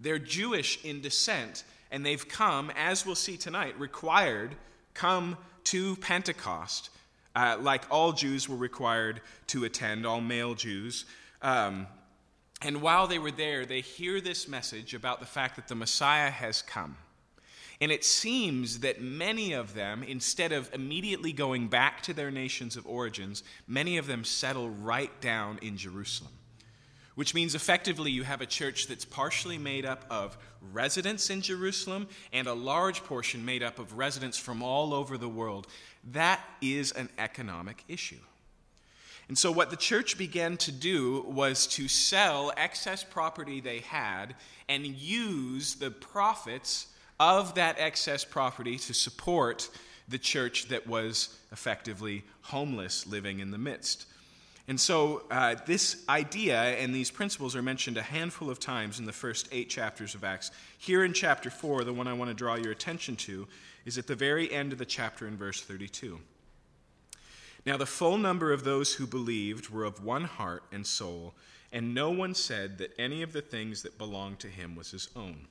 They're 0.00 0.18
Jewish 0.18 0.84
in 0.84 1.00
descent, 1.00 1.62
and 1.92 2.04
they've 2.04 2.26
come, 2.28 2.72
as 2.76 3.06
we'll 3.06 3.14
see 3.14 3.36
tonight, 3.36 3.78
required, 3.78 4.56
come 5.00 5.34
to 5.64 5.96
Pentecost, 5.96 6.90
uh, 7.34 7.56
like 7.58 7.84
all 7.90 8.12
Jews 8.12 8.50
were 8.50 8.56
required 8.56 9.22
to 9.46 9.64
attend, 9.64 10.04
all 10.04 10.20
male 10.20 10.54
Jews. 10.54 11.06
Um, 11.40 11.86
and 12.60 12.82
while 12.82 13.06
they 13.06 13.18
were 13.18 13.30
there, 13.30 13.64
they 13.64 13.80
hear 13.80 14.20
this 14.20 14.46
message 14.46 14.92
about 14.92 15.18
the 15.20 15.26
fact 15.26 15.56
that 15.56 15.68
the 15.68 15.74
Messiah 15.74 16.28
has 16.28 16.60
come. 16.60 16.98
And 17.80 17.90
it 17.90 18.04
seems 18.04 18.80
that 18.80 19.00
many 19.00 19.54
of 19.54 19.72
them, 19.72 20.02
instead 20.02 20.52
of 20.52 20.68
immediately 20.74 21.32
going 21.32 21.68
back 21.68 22.02
to 22.02 22.12
their 22.12 22.30
nations 22.30 22.76
of 22.76 22.86
origins, 22.86 23.42
many 23.66 23.96
of 23.96 24.06
them 24.06 24.22
settle 24.22 24.68
right 24.68 25.18
down 25.22 25.58
in 25.62 25.78
Jerusalem 25.78 26.32
which 27.20 27.34
means 27.34 27.54
effectively 27.54 28.10
you 28.10 28.22
have 28.22 28.40
a 28.40 28.46
church 28.46 28.86
that's 28.86 29.04
partially 29.04 29.58
made 29.58 29.84
up 29.84 30.06
of 30.08 30.38
residents 30.72 31.28
in 31.28 31.42
Jerusalem 31.42 32.08
and 32.32 32.48
a 32.48 32.54
large 32.54 33.04
portion 33.04 33.44
made 33.44 33.62
up 33.62 33.78
of 33.78 33.98
residents 33.98 34.38
from 34.38 34.62
all 34.62 34.94
over 34.94 35.18
the 35.18 35.28
world. 35.28 35.66
That 36.12 36.40
is 36.62 36.92
an 36.92 37.10
economic 37.18 37.84
issue. 37.88 38.22
And 39.28 39.36
so, 39.36 39.52
what 39.52 39.68
the 39.68 39.76
church 39.76 40.16
began 40.16 40.56
to 40.56 40.72
do 40.72 41.26
was 41.28 41.66
to 41.66 41.88
sell 41.88 42.52
excess 42.56 43.04
property 43.04 43.60
they 43.60 43.80
had 43.80 44.34
and 44.70 44.86
use 44.86 45.74
the 45.74 45.90
profits 45.90 46.86
of 47.20 47.54
that 47.56 47.76
excess 47.78 48.24
property 48.24 48.78
to 48.78 48.94
support 48.94 49.68
the 50.08 50.16
church 50.18 50.68
that 50.68 50.86
was 50.86 51.36
effectively 51.52 52.24
homeless 52.40 53.06
living 53.06 53.40
in 53.40 53.50
the 53.50 53.58
midst. 53.58 54.06
And 54.68 54.78
so, 54.78 55.24
uh, 55.30 55.56
this 55.66 56.04
idea 56.08 56.56
and 56.56 56.94
these 56.94 57.10
principles 57.10 57.56
are 57.56 57.62
mentioned 57.62 57.96
a 57.96 58.02
handful 58.02 58.50
of 58.50 58.60
times 58.60 58.98
in 58.98 59.06
the 59.06 59.12
first 59.12 59.48
eight 59.50 59.68
chapters 59.68 60.14
of 60.14 60.22
Acts. 60.22 60.50
Here 60.78 61.04
in 61.04 61.12
chapter 61.12 61.50
4, 61.50 61.84
the 61.84 61.92
one 61.92 62.06
I 62.06 62.12
want 62.12 62.30
to 62.30 62.34
draw 62.34 62.54
your 62.54 62.72
attention 62.72 63.16
to 63.16 63.48
is 63.84 63.98
at 63.98 64.06
the 64.06 64.14
very 64.14 64.52
end 64.52 64.72
of 64.72 64.78
the 64.78 64.84
chapter 64.84 65.26
in 65.26 65.36
verse 65.36 65.62
32. 65.62 66.20
Now, 67.66 67.76
the 67.76 67.86
full 67.86 68.16
number 68.16 68.52
of 68.52 68.64
those 68.64 68.94
who 68.94 69.06
believed 69.06 69.68
were 69.68 69.84
of 69.84 70.04
one 70.04 70.24
heart 70.24 70.62
and 70.72 70.86
soul, 70.86 71.34
and 71.72 71.94
no 71.94 72.10
one 72.10 72.34
said 72.34 72.78
that 72.78 72.94
any 72.98 73.22
of 73.22 73.32
the 73.32 73.42
things 73.42 73.82
that 73.82 73.98
belonged 73.98 74.38
to 74.40 74.48
him 74.48 74.74
was 74.74 74.90
his 74.90 75.08
own. 75.14 75.46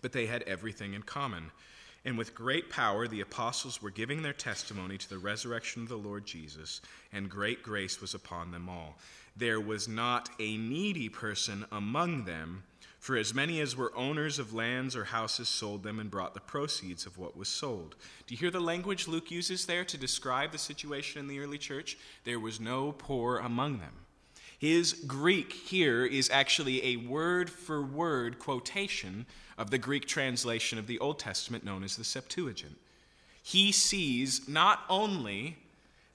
But 0.00 0.12
they 0.12 0.26
had 0.26 0.42
everything 0.42 0.94
in 0.94 1.02
common. 1.02 1.50
And 2.08 2.16
with 2.16 2.34
great 2.34 2.70
power, 2.70 3.06
the 3.06 3.20
apostles 3.20 3.82
were 3.82 3.90
giving 3.90 4.22
their 4.22 4.32
testimony 4.32 4.96
to 4.96 5.08
the 5.10 5.18
resurrection 5.18 5.82
of 5.82 5.90
the 5.90 5.98
Lord 5.98 6.24
Jesus, 6.24 6.80
and 7.12 7.28
great 7.28 7.62
grace 7.62 8.00
was 8.00 8.14
upon 8.14 8.50
them 8.50 8.66
all. 8.66 8.96
There 9.36 9.60
was 9.60 9.88
not 9.88 10.30
a 10.40 10.56
needy 10.56 11.10
person 11.10 11.66
among 11.70 12.24
them, 12.24 12.62
for 12.98 13.14
as 13.18 13.34
many 13.34 13.60
as 13.60 13.76
were 13.76 13.94
owners 13.94 14.38
of 14.38 14.54
lands 14.54 14.96
or 14.96 15.04
houses 15.04 15.50
sold 15.50 15.82
them 15.82 15.98
and 15.98 16.10
brought 16.10 16.32
the 16.32 16.40
proceeds 16.40 17.04
of 17.04 17.18
what 17.18 17.36
was 17.36 17.46
sold. 17.46 17.94
Do 18.26 18.32
you 18.32 18.38
hear 18.38 18.50
the 18.50 18.58
language 18.58 19.06
Luke 19.06 19.30
uses 19.30 19.66
there 19.66 19.84
to 19.84 19.98
describe 19.98 20.52
the 20.52 20.56
situation 20.56 21.20
in 21.20 21.28
the 21.28 21.40
early 21.40 21.58
church? 21.58 21.98
There 22.24 22.40
was 22.40 22.58
no 22.58 22.92
poor 22.92 23.36
among 23.36 23.80
them. 23.80 23.92
His 24.58 24.92
Greek 24.92 25.52
here 25.52 26.04
is 26.04 26.28
actually 26.30 26.84
a 26.84 26.96
word 26.96 27.48
for 27.48 27.80
word 27.80 28.40
quotation 28.40 29.24
of 29.56 29.70
the 29.70 29.78
Greek 29.78 30.06
translation 30.06 30.78
of 30.78 30.88
the 30.88 30.98
Old 30.98 31.20
Testament 31.20 31.64
known 31.64 31.84
as 31.84 31.96
the 31.96 32.04
Septuagint. 32.04 32.76
He 33.42 33.70
sees 33.70 34.48
not 34.48 34.80
only 34.88 35.56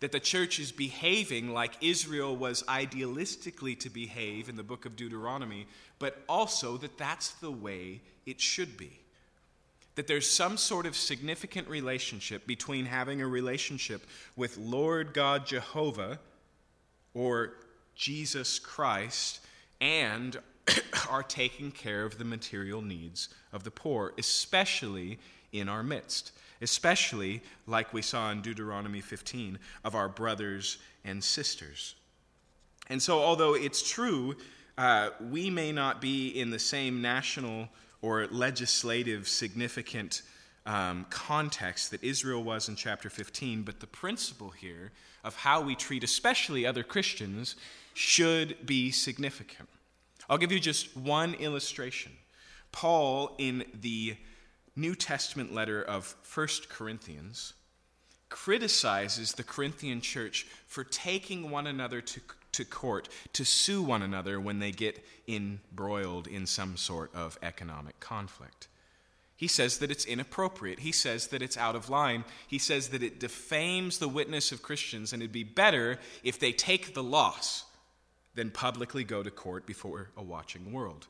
that 0.01 0.11
the 0.11 0.19
church 0.19 0.59
is 0.59 0.73
behaving 0.73 1.53
like 1.53 1.81
Israel 1.81 2.35
was 2.35 2.63
idealistically 2.63 3.79
to 3.79 3.89
behave 3.89 4.49
in 4.49 4.57
the 4.57 4.63
book 4.63 4.85
of 4.85 4.97
Deuteronomy, 4.97 5.65
but 5.97 6.21
also 6.27 6.75
that 6.77 6.97
that's 6.97 7.29
the 7.31 7.51
way 7.51 8.01
it 8.25 8.41
should 8.41 8.75
be. 8.75 8.99
That 9.95 10.07
there's 10.07 10.29
some 10.29 10.57
sort 10.57 10.85
of 10.85 10.97
significant 10.97 11.69
relationship 11.69 12.45
between 12.45 12.85
having 12.85 13.21
a 13.21 13.27
relationship 13.27 14.05
with 14.35 14.57
Lord 14.57 15.13
God 15.13 15.45
Jehovah 15.45 16.19
or 17.13 17.53
Jesus 17.95 18.59
Christ 18.59 19.39
and 19.81 20.37
are 21.09 21.23
taking 21.23 21.71
care 21.71 22.05
of 22.05 22.17
the 22.17 22.25
material 22.25 22.81
needs 22.81 23.29
of 23.51 23.63
the 23.63 23.71
poor, 23.71 24.13
especially 24.17 25.19
in 25.51 25.69
our 25.69 25.83
midst, 25.83 26.31
especially, 26.61 27.41
like 27.67 27.93
we 27.93 28.01
saw 28.01 28.31
in 28.31 28.41
Deuteronomy 28.41 29.01
15, 29.01 29.59
of 29.83 29.95
our 29.95 30.09
brothers 30.09 30.77
and 31.03 31.23
sisters. 31.23 31.95
And 32.89 33.01
so, 33.01 33.19
although 33.19 33.55
it's 33.55 33.87
true, 33.87 34.35
uh, 34.77 35.09
we 35.21 35.49
may 35.49 35.71
not 35.71 36.01
be 36.01 36.29
in 36.29 36.49
the 36.49 36.59
same 36.59 37.01
national 37.01 37.69
or 38.01 38.27
legislative 38.27 39.27
significant 39.27 40.23
um, 40.65 41.05
context 41.09 41.91
that 41.91 42.03
Israel 42.03 42.43
was 42.43 42.69
in 42.69 42.75
chapter 42.75 43.09
15, 43.09 43.63
but 43.63 43.79
the 43.79 43.87
principle 43.87 44.49
here 44.49 44.91
of 45.23 45.35
how 45.35 45.61
we 45.61 45.75
treat, 45.75 46.03
especially 46.03 46.65
other 46.65 46.83
Christians, 46.83 47.55
should 47.93 48.65
be 48.65 48.91
significant. 48.91 49.69
I'll 50.29 50.37
give 50.37 50.51
you 50.51 50.59
just 50.59 50.95
one 50.95 51.33
illustration. 51.35 52.11
Paul, 52.71 53.35
in 53.37 53.65
the 53.79 54.15
New 54.75 54.95
Testament 54.95 55.53
letter 55.53 55.81
of 55.81 56.15
1 56.33 56.47
Corinthians, 56.69 57.53
criticizes 58.29 59.33
the 59.33 59.43
Corinthian 59.43 60.01
church 60.01 60.47
for 60.65 60.83
taking 60.83 61.51
one 61.51 61.67
another 61.67 62.01
to, 62.01 62.19
to 62.53 62.65
court 62.65 63.07
to 63.33 63.45
sue 63.45 63.83
one 63.83 64.01
another 64.01 64.39
when 64.39 64.57
they 64.57 64.71
get 64.71 65.05
embroiled 65.27 66.25
in 66.25 66.47
some 66.47 66.75
sort 66.75 67.13
of 67.13 67.37
economic 67.43 67.99
conflict. 67.99 68.67
He 69.35 69.47
says 69.47 69.79
that 69.79 69.91
it's 69.91 70.05
inappropriate. 70.05 70.79
He 70.79 70.91
says 70.91 71.27
that 71.27 71.41
it's 71.41 71.57
out 71.57 71.75
of 71.75 71.89
line. 71.89 72.23
He 72.47 72.57
says 72.57 72.89
that 72.89 73.03
it 73.03 73.19
defames 73.19 73.97
the 73.99 74.07
witness 74.07 74.51
of 74.51 74.63
Christians, 74.63 75.13
and 75.13 75.21
it'd 75.21 75.31
be 75.31 75.43
better 75.43 75.99
if 76.23 76.39
they 76.39 76.53
take 76.53 76.93
the 76.93 77.03
loss 77.03 77.65
than 78.35 78.51
publicly 78.51 79.03
go 79.03 79.23
to 79.23 79.31
court 79.31 79.65
before 79.65 80.09
a 80.17 80.23
watching 80.23 80.71
world. 80.71 81.07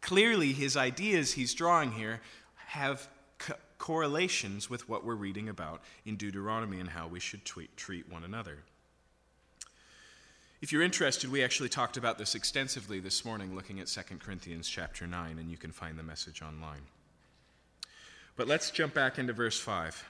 Clearly, 0.00 0.52
his 0.52 0.76
ideas 0.76 1.32
he's 1.32 1.54
drawing 1.54 1.92
here 1.92 2.20
have 2.66 3.08
co- 3.38 3.54
correlations 3.78 4.68
with 4.68 4.88
what 4.88 5.04
we're 5.04 5.14
reading 5.14 5.48
about 5.48 5.82
in 6.04 6.16
Deuteronomy 6.16 6.80
and 6.80 6.90
how 6.90 7.06
we 7.06 7.20
should 7.20 7.44
treat, 7.44 7.76
treat 7.76 8.10
one 8.10 8.24
another. 8.24 8.58
If 10.62 10.72
you're 10.72 10.82
interested, 10.82 11.30
we 11.30 11.44
actually 11.44 11.68
talked 11.68 11.96
about 11.96 12.18
this 12.18 12.34
extensively 12.34 12.98
this 12.98 13.24
morning 13.24 13.54
looking 13.54 13.78
at 13.78 13.88
2 13.88 14.16
Corinthians 14.18 14.68
chapter 14.68 15.06
9, 15.06 15.38
and 15.38 15.50
you 15.50 15.56
can 15.56 15.70
find 15.70 15.98
the 15.98 16.02
message 16.02 16.42
online. 16.42 16.82
But 18.36 18.48
let's 18.48 18.70
jump 18.70 18.94
back 18.94 19.18
into 19.18 19.32
verse 19.32 19.58
5. 19.60 20.04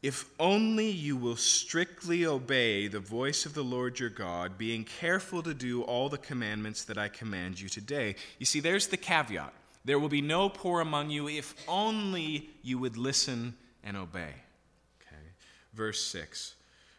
If 0.00 0.26
only 0.38 0.88
you 0.88 1.16
will 1.16 1.36
strictly 1.36 2.24
obey 2.24 2.86
the 2.86 3.00
voice 3.00 3.46
of 3.46 3.54
the 3.54 3.64
Lord 3.64 3.98
your 3.98 4.10
God, 4.10 4.56
being 4.56 4.84
careful 4.84 5.42
to 5.42 5.54
do 5.54 5.82
all 5.82 6.08
the 6.08 6.18
commandments 6.18 6.84
that 6.84 6.98
I 6.98 7.08
command 7.08 7.60
you 7.60 7.68
today. 7.68 8.14
You 8.38 8.46
see, 8.46 8.60
there's 8.60 8.86
the 8.86 8.96
caveat. 8.96 9.52
There 9.84 9.98
will 9.98 10.08
be 10.08 10.20
no 10.20 10.48
poor 10.48 10.80
among 10.80 11.10
you 11.10 11.28
if 11.28 11.54
only 11.66 12.50
you 12.62 12.78
would 12.78 12.96
listen 12.96 13.56
and 13.82 13.96
obey. 13.96 14.34
Okay. 15.00 15.22
Verse 15.74 16.00
6 16.04 16.54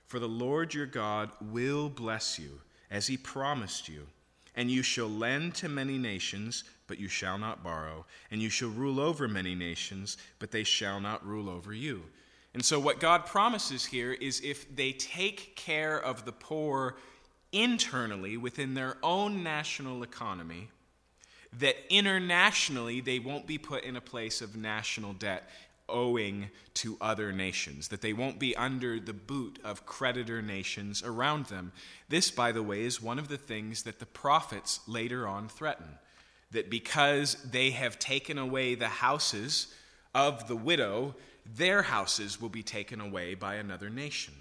For 0.06 0.20
the 0.20 0.28
Lord 0.28 0.74
your 0.74 0.86
God 0.86 1.30
will 1.40 1.88
bless 1.88 2.38
you, 2.38 2.60
as 2.92 3.08
he 3.08 3.16
promised 3.16 3.88
you, 3.88 4.08
and 4.56 4.70
you 4.70 4.84
shall 4.84 5.08
lend 5.08 5.56
to 5.56 5.70
many 5.70 5.98
nations, 5.98 6.66
but 6.88 7.00
you 7.00 7.08
shall 7.08 7.38
not 7.38 7.64
borrow, 7.64 8.06
and 8.30 8.42
you 8.42 8.50
shall 8.50 8.70
rule 8.70 9.00
over 9.00 9.28
many 9.30 9.56
nations, 9.56 10.18
but 10.40 10.52
they 10.52 10.64
shall 10.66 11.00
not 11.00 11.26
rule 11.26 11.50
over 11.50 11.74
you. 11.74 12.04
And 12.54 12.66
so, 12.66 12.80
what 12.80 13.00
God 13.00 13.26
promises 13.26 13.86
here 13.86 14.12
is 14.12 14.42
if 14.42 14.76
they 14.76 14.92
take 14.92 15.56
care 15.56 16.00
of 16.00 16.26
the 16.26 16.32
poor 16.32 16.96
internally 17.52 18.38
within 18.38 18.74
their 18.74 18.98
own 19.04 19.44
national 19.44 20.04
economy, 20.04 20.70
that 21.58 21.76
internationally 21.90 23.02
they 23.02 23.20
won't 23.20 23.48
be 23.48 23.58
put 23.58 23.84
in 23.84 23.96
a 23.96 24.02
place 24.02 24.42
of 24.42 24.56
national 24.56 25.14
debt 25.14 25.50
owing 25.88 26.50
to 26.76 26.98
other 27.02 27.32
nations, 27.32 27.88
that 27.88 28.02
they 28.02 28.14
won't 28.14 28.40
be 28.40 28.56
under 28.56 29.00
the 29.00 29.14
boot 29.14 29.60
of 29.64 29.86
creditor 29.86 30.42
nations 30.42 31.04
around 31.04 31.48
them. 31.48 31.72
This, 32.08 32.30
by 32.30 32.52
the 32.52 32.64
way, 32.64 32.84
is 32.84 33.02
one 33.02 33.18
of 33.20 33.28
the 33.28 33.38
things 33.38 33.84
that 33.84 34.00
the 34.00 34.06
prophets 34.06 34.80
later 34.88 35.28
on 35.28 35.50
threaten. 35.50 35.98
That 36.52 36.70
because 36.70 37.36
they 37.44 37.72
have 37.72 38.00
taken 38.00 38.38
away 38.38 38.76
the 38.76 38.88
houses 38.88 39.74
of 40.16 40.48
the 40.48 40.56
widow, 40.56 41.16
their 41.56 41.82
houses 41.82 42.40
will 42.40 42.50
be 42.50 42.64
taken 42.64 43.02
away 43.02 43.36
by 43.36 43.56
another 43.56 43.90
nation. 43.90 44.34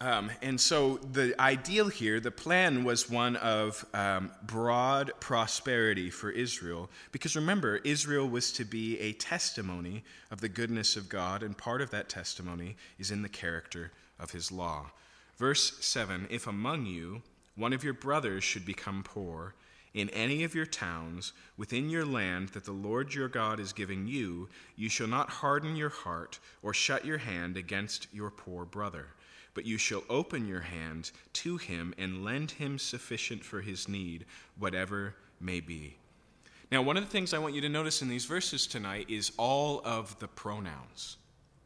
Um, 0.00 0.30
and 0.42 0.60
so 0.60 0.98
the 0.98 1.34
ideal 1.40 1.88
here, 1.88 2.20
the 2.20 2.30
plan 2.30 2.84
was 2.84 3.10
one 3.10 3.34
of 3.36 3.84
um, 3.92 4.30
broad 4.44 5.10
prosperity 5.18 6.08
for 6.08 6.30
Israel. 6.30 6.88
Because 7.10 7.34
remember, 7.34 7.78
Israel 7.78 8.28
was 8.28 8.52
to 8.52 8.64
be 8.64 8.98
a 9.00 9.12
testimony 9.14 10.04
of 10.30 10.40
the 10.40 10.48
goodness 10.48 10.96
of 10.96 11.08
God, 11.08 11.42
and 11.42 11.58
part 11.58 11.80
of 11.80 11.90
that 11.90 12.08
testimony 12.08 12.76
is 12.98 13.10
in 13.10 13.22
the 13.22 13.28
character 13.28 13.90
of 14.20 14.30
his 14.30 14.52
law. 14.52 14.92
Verse 15.36 15.84
7 15.84 16.28
If 16.30 16.46
among 16.46 16.86
you 16.86 17.22
one 17.56 17.72
of 17.72 17.82
your 17.82 17.92
brothers 17.92 18.44
should 18.44 18.64
become 18.64 19.02
poor, 19.02 19.54
in 19.94 20.08
any 20.10 20.44
of 20.44 20.54
your 20.54 20.66
towns 20.66 21.32
within 21.56 21.90
your 21.90 22.04
land 22.04 22.50
that 22.50 22.64
the 22.64 22.72
Lord 22.72 23.14
your 23.14 23.28
God 23.28 23.60
is 23.60 23.72
giving 23.72 24.06
you, 24.06 24.48
you 24.76 24.88
shall 24.88 25.06
not 25.06 25.28
harden 25.28 25.76
your 25.76 25.88
heart 25.88 26.38
or 26.62 26.72
shut 26.72 27.04
your 27.04 27.18
hand 27.18 27.56
against 27.56 28.06
your 28.12 28.30
poor 28.30 28.64
brother, 28.64 29.08
but 29.54 29.66
you 29.66 29.76
shall 29.76 30.04
open 30.08 30.46
your 30.46 30.60
hand 30.60 31.10
to 31.34 31.56
him 31.58 31.94
and 31.98 32.24
lend 32.24 32.52
him 32.52 32.78
sufficient 32.78 33.44
for 33.44 33.60
his 33.60 33.88
need, 33.88 34.24
whatever 34.58 35.14
may 35.40 35.60
be. 35.60 35.96
Now, 36.70 36.82
one 36.82 36.96
of 36.96 37.04
the 37.04 37.10
things 37.10 37.34
I 37.34 37.38
want 37.38 37.54
you 37.54 37.60
to 37.60 37.68
notice 37.68 38.02
in 38.02 38.08
these 38.08 38.24
verses 38.24 38.66
tonight 38.66 39.06
is 39.08 39.32
all 39.36 39.82
of 39.84 40.18
the 40.18 40.28
pronouns. 40.28 41.17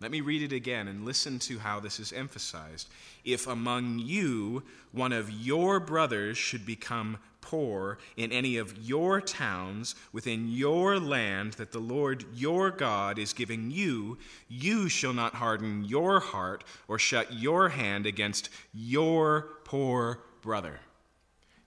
Let 0.03 0.11
me 0.11 0.21
read 0.21 0.43
it 0.43 0.53
again 0.53 0.89
and 0.89 1.05
listen 1.05 1.39
to 1.41 1.61
how 1.61 1.79
this 1.79 2.01
is 2.01 2.13
emphasized. 2.13 2.89
If 3.25 3.47
among 3.47 4.01
you 4.01 4.65
one 4.91 5.13
of 5.13 5.31
your 5.31 5.79
brothers 5.79 6.37
should 6.37 6.67
become 6.67 7.19
poor 7.41 7.99
in 8.17 8.33
any 8.33 8.57
of 8.57 8.77
your 8.79 9.21
towns 9.21 9.95
within 10.13 10.49
your 10.49 10.99
land 10.99 11.53
that 11.53 11.71
the 11.71 11.79
Lord 11.79 12.25
your 12.35 12.73
God 12.73 13.17
is 13.17 13.33
giving 13.33 13.71
you, 13.71 14.19
you 14.49 14.89
shall 14.89 15.13
not 15.13 15.35
harden 15.35 15.85
your 15.85 16.19
heart 16.19 16.65
or 16.89 16.99
shut 16.99 17.33
your 17.33 17.69
hand 17.69 18.05
against 18.05 18.49
your 18.75 19.51
poor 19.63 20.25
brother. 20.41 20.81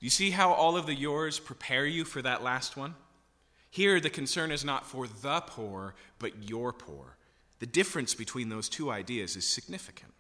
You 0.01 0.09
see 0.09 0.31
how 0.31 0.51
all 0.51 0.75
of 0.75 0.87
the 0.87 0.93
yours 0.93 1.39
prepare 1.39 1.85
you 1.85 2.03
for 2.03 2.21
that 2.21 2.43
last 2.43 2.75
one? 2.75 2.95
Here, 3.71 4.01
the 4.01 4.09
concern 4.09 4.51
is 4.51 4.65
not 4.65 4.85
for 4.85 5.07
the 5.07 5.39
poor, 5.39 5.95
but 6.19 6.49
your 6.49 6.73
poor. 6.73 7.15
The 7.59 7.65
difference 7.65 8.13
between 8.13 8.49
those 8.49 8.69
two 8.69 8.91
ideas 8.91 9.35
is 9.35 9.47
significant. 9.47 10.13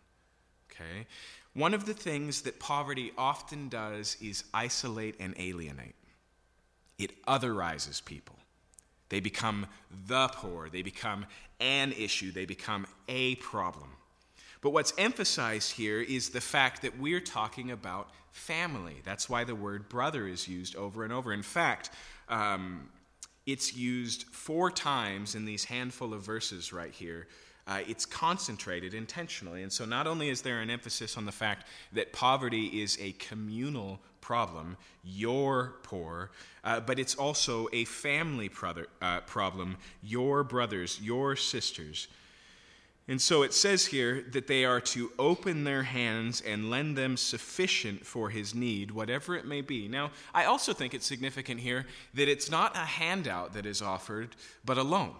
Okay? 0.71 1.07
One 1.53 1.73
of 1.73 1.85
the 1.85 1.93
things 1.93 2.41
that 2.41 2.59
poverty 2.59 3.11
often 3.17 3.69
does 3.69 4.17
is 4.21 4.43
isolate 4.53 5.15
and 5.19 5.33
alienate. 5.37 5.95
It 6.97 7.23
otherizes 7.25 8.03
people. 8.03 8.35
They 9.09 9.19
become 9.19 9.67
the 10.07 10.27
poor, 10.29 10.69
they 10.69 10.81
become 10.81 11.25
an 11.59 11.93
issue, 11.93 12.31
they 12.31 12.45
become 12.45 12.87
a 13.07 13.35
problem. 13.35 13.91
But 14.61 14.71
what's 14.71 14.93
emphasized 14.97 15.73
here 15.73 16.01
is 16.01 16.29
the 16.29 16.41
fact 16.41 16.81
that 16.81 16.97
we're 16.99 17.19
talking 17.19 17.71
about 17.71 18.09
family. 18.31 18.95
That's 19.05 19.29
why 19.29 19.43
the 19.43 19.55
word 19.55 19.87
brother 19.87 20.27
is 20.27 20.47
used 20.47 20.75
over 20.75 21.03
and 21.03 21.13
over. 21.13 21.31
In 21.31 21.43
fact, 21.43 21.91
um, 22.29 22.89
it's 23.45 23.75
used 23.75 24.23
four 24.23 24.71
times 24.71 25.35
in 25.35 25.45
these 25.45 25.65
handful 25.65 26.13
of 26.13 26.21
verses 26.21 26.73
right 26.73 26.93
here 26.93 27.27
uh, 27.67 27.79
it's 27.87 28.05
concentrated 28.05 28.93
intentionally. 28.93 29.63
And 29.63 29.71
so, 29.71 29.85
not 29.85 30.07
only 30.07 30.29
is 30.29 30.41
there 30.41 30.61
an 30.61 30.69
emphasis 30.69 31.17
on 31.17 31.25
the 31.25 31.31
fact 31.31 31.67
that 31.93 32.13
poverty 32.13 32.81
is 32.81 32.97
a 33.01 33.13
communal 33.13 33.99
problem, 34.21 34.77
you're 35.03 35.75
poor, 35.83 36.31
uh, 36.63 36.79
but 36.79 36.99
it's 36.99 37.15
also 37.15 37.67
a 37.73 37.85
family 37.85 38.49
brother, 38.49 38.87
uh, 39.01 39.21
problem, 39.21 39.77
your 40.03 40.43
brothers, 40.43 40.99
your 41.01 41.35
sisters. 41.35 42.07
And 43.07 43.21
so 43.21 43.43
it 43.43 43.53
says 43.53 43.85
here 43.85 44.25
that 44.31 44.47
they 44.47 44.65
are 44.65 44.81
to 44.81 45.11
open 45.19 45.63
their 45.63 45.83
hands 45.83 46.41
and 46.41 46.71
lend 46.71 46.97
them 46.97 47.17
sufficient 47.17 48.03
for 48.03 48.31
his 48.31 48.55
need, 48.55 48.89
whatever 48.89 49.35
it 49.35 49.45
may 49.45 49.61
be. 49.61 49.87
Now, 49.87 50.09
I 50.33 50.45
also 50.45 50.73
think 50.73 50.95
it's 50.95 51.05
significant 51.05 51.59
here 51.59 51.85
that 52.15 52.27
it's 52.27 52.49
not 52.49 52.75
a 52.75 52.79
handout 52.79 53.53
that 53.53 53.67
is 53.67 53.81
offered, 53.81 54.35
but 54.63 54.79
a 54.79 54.83
loan. 54.83 55.13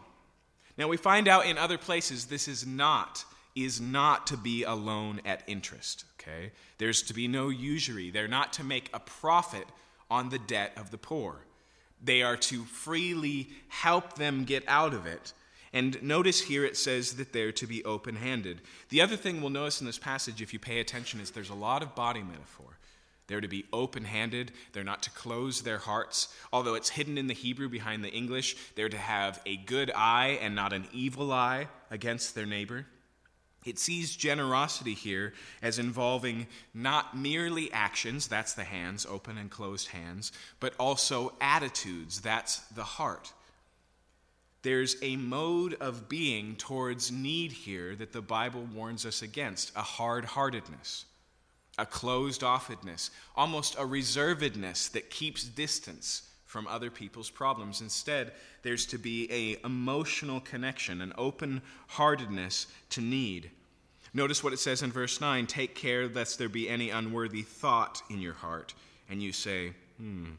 Now 0.77 0.87
we 0.87 0.97
find 0.97 1.27
out 1.27 1.45
in 1.45 1.57
other 1.57 1.77
places 1.77 2.25
this 2.25 2.47
is 2.47 2.65
not 2.65 3.23
is 3.55 3.79
not 3.79 4.27
to 4.27 4.35
be 4.35 4.63
a 4.63 4.73
loan 4.73 5.21
at 5.23 5.41
interest, 5.47 6.03
okay? 6.19 6.51
There's 6.77 7.01
to 7.03 7.13
be 7.13 7.27
no 7.27 7.47
usury. 7.47 8.11
They're 8.11 8.27
not 8.27 8.51
to 8.53 8.65
make 8.65 8.89
a 8.93 8.99
profit 8.99 9.65
on 10.11 10.27
the 10.29 10.39
debt 10.39 10.73
of 10.75 10.91
the 10.91 10.97
poor. 10.97 11.37
They 12.03 12.21
are 12.21 12.35
to 12.35 12.63
freely 12.65 13.49
help 13.69 14.15
them 14.15 14.43
get 14.43 14.63
out 14.67 14.93
of 14.93 15.05
it. 15.05 15.31
And 15.75 16.01
notice 16.01 16.39
here 16.39 16.63
it 16.63 16.77
says 16.77 17.17
that 17.17 17.33
they're 17.33 17.51
to 17.51 17.67
be 17.67 17.83
open 17.83 18.15
handed. 18.15 18.61
The 18.87 19.01
other 19.01 19.17
thing 19.17 19.41
we'll 19.41 19.49
notice 19.49 19.81
in 19.81 19.85
this 19.85 19.99
passage, 19.99 20.41
if 20.41 20.53
you 20.53 20.57
pay 20.57 20.79
attention, 20.79 21.19
is 21.19 21.31
there's 21.31 21.49
a 21.49 21.53
lot 21.53 21.83
of 21.83 21.93
body 21.95 22.23
metaphor. 22.23 22.77
They're 23.27 23.41
to 23.41 23.49
be 23.49 23.65
open 23.73 24.05
handed. 24.05 24.53
They're 24.71 24.85
not 24.85 25.03
to 25.03 25.09
close 25.09 25.63
their 25.63 25.79
hearts. 25.79 26.33
Although 26.53 26.75
it's 26.75 26.91
hidden 26.91 27.17
in 27.17 27.27
the 27.27 27.33
Hebrew 27.33 27.67
behind 27.67 28.05
the 28.05 28.09
English, 28.09 28.55
they're 28.75 28.87
to 28.87 28.97
have 28.97 29.41
a 29.45 29.57
good 29.57 29.91
eye 29.93 30.39
and 30.41 30.55
not 30.55 30.71
an 30.71 30.87
evil 30.93 31.33
eye 31.33 31.67
against 31.91 32.35
their 32.35 32.45
neighbor. 32.45 32.85
It 33.65 33.77
sees 33.77 34.15
generosity 34.15 34.93
here 34.93 35.33
as 35.61 35.77
involving 35.77 36.47
not 36.73 37.17
merely 37.17 37.69
actions, 37.73 38.29
that's 38.29 38.53
the 38.53 38.63
hands, 38.63 39.05
open 39.05 39.37
and 39.37 39.51
closed 39.51 39.89
hands, 39.89 40.31
but 40.61 40.73
also 40.79 41.33
attitudes, 41.41 42.21
that's 42.21 42.59
the 42.59 42.83
heart. 42.83 43.33
There's 44.65 44.97
a 45.03 45.15
mode 45.15 45.75
of 45.75 46.09
being 46.09 46.55
towards 46.55 47.11
need 47.11 47.51
here 47.51 47.95
that 47.95 48.11
the 48.11 48.21
Bible 48.21 48.67
warns 48.73 49.05
us 49.05 49.21
against 49.21 49.71
a 49.75 49.81
hard 49.83 50.25
heartedness, 50.25 51.05
a 51.77 51.85
closed 51.85 52.41
offedness, 52.41 53.11
almost 53.35 53.75
a 53.75 53.81
reservedness 53.81 54.91
that 54.93 55.11
keeps 55.11 55.43
distance 55.43 56.23
from 56.45 56.65
other 56.65 56.89
people's 56.89 57.29
problems. 57.29 57.81
Instead, 57.81 58.31
there's 58.63 58.87
to 58.87 58.97
be 58.97 59.31
a 59.31 59.63
emotional 59.63 60.39
connection, 60.39 60.99
an 60.99 61.13
open 61.15 61.61
heartedness 61.89 62.65
to 62.89 63.01
need. 63.01 63.51
Notice 64.15 64.43
what 64.43 64.53
it 64.53 64.59
says 64.59 64.81
in 64.81 64.91
verse 64.91 65.21
9 65.21 65.45
Take 65.45 65.75
care 65.75 66.07
lest 66.07 66.39
there 66.39 66.49
be 66.49 66.67
any 66.67 66.89
unworthy 66.89 67.43
thought 67.43 68.01
in 68.09 68.19
your 68.19 68.33
heart, 68.33 68.73
and 69.11 69.21
you 69.21 69.31
say, 69.31 69.73
Hmm, 69.97 70.31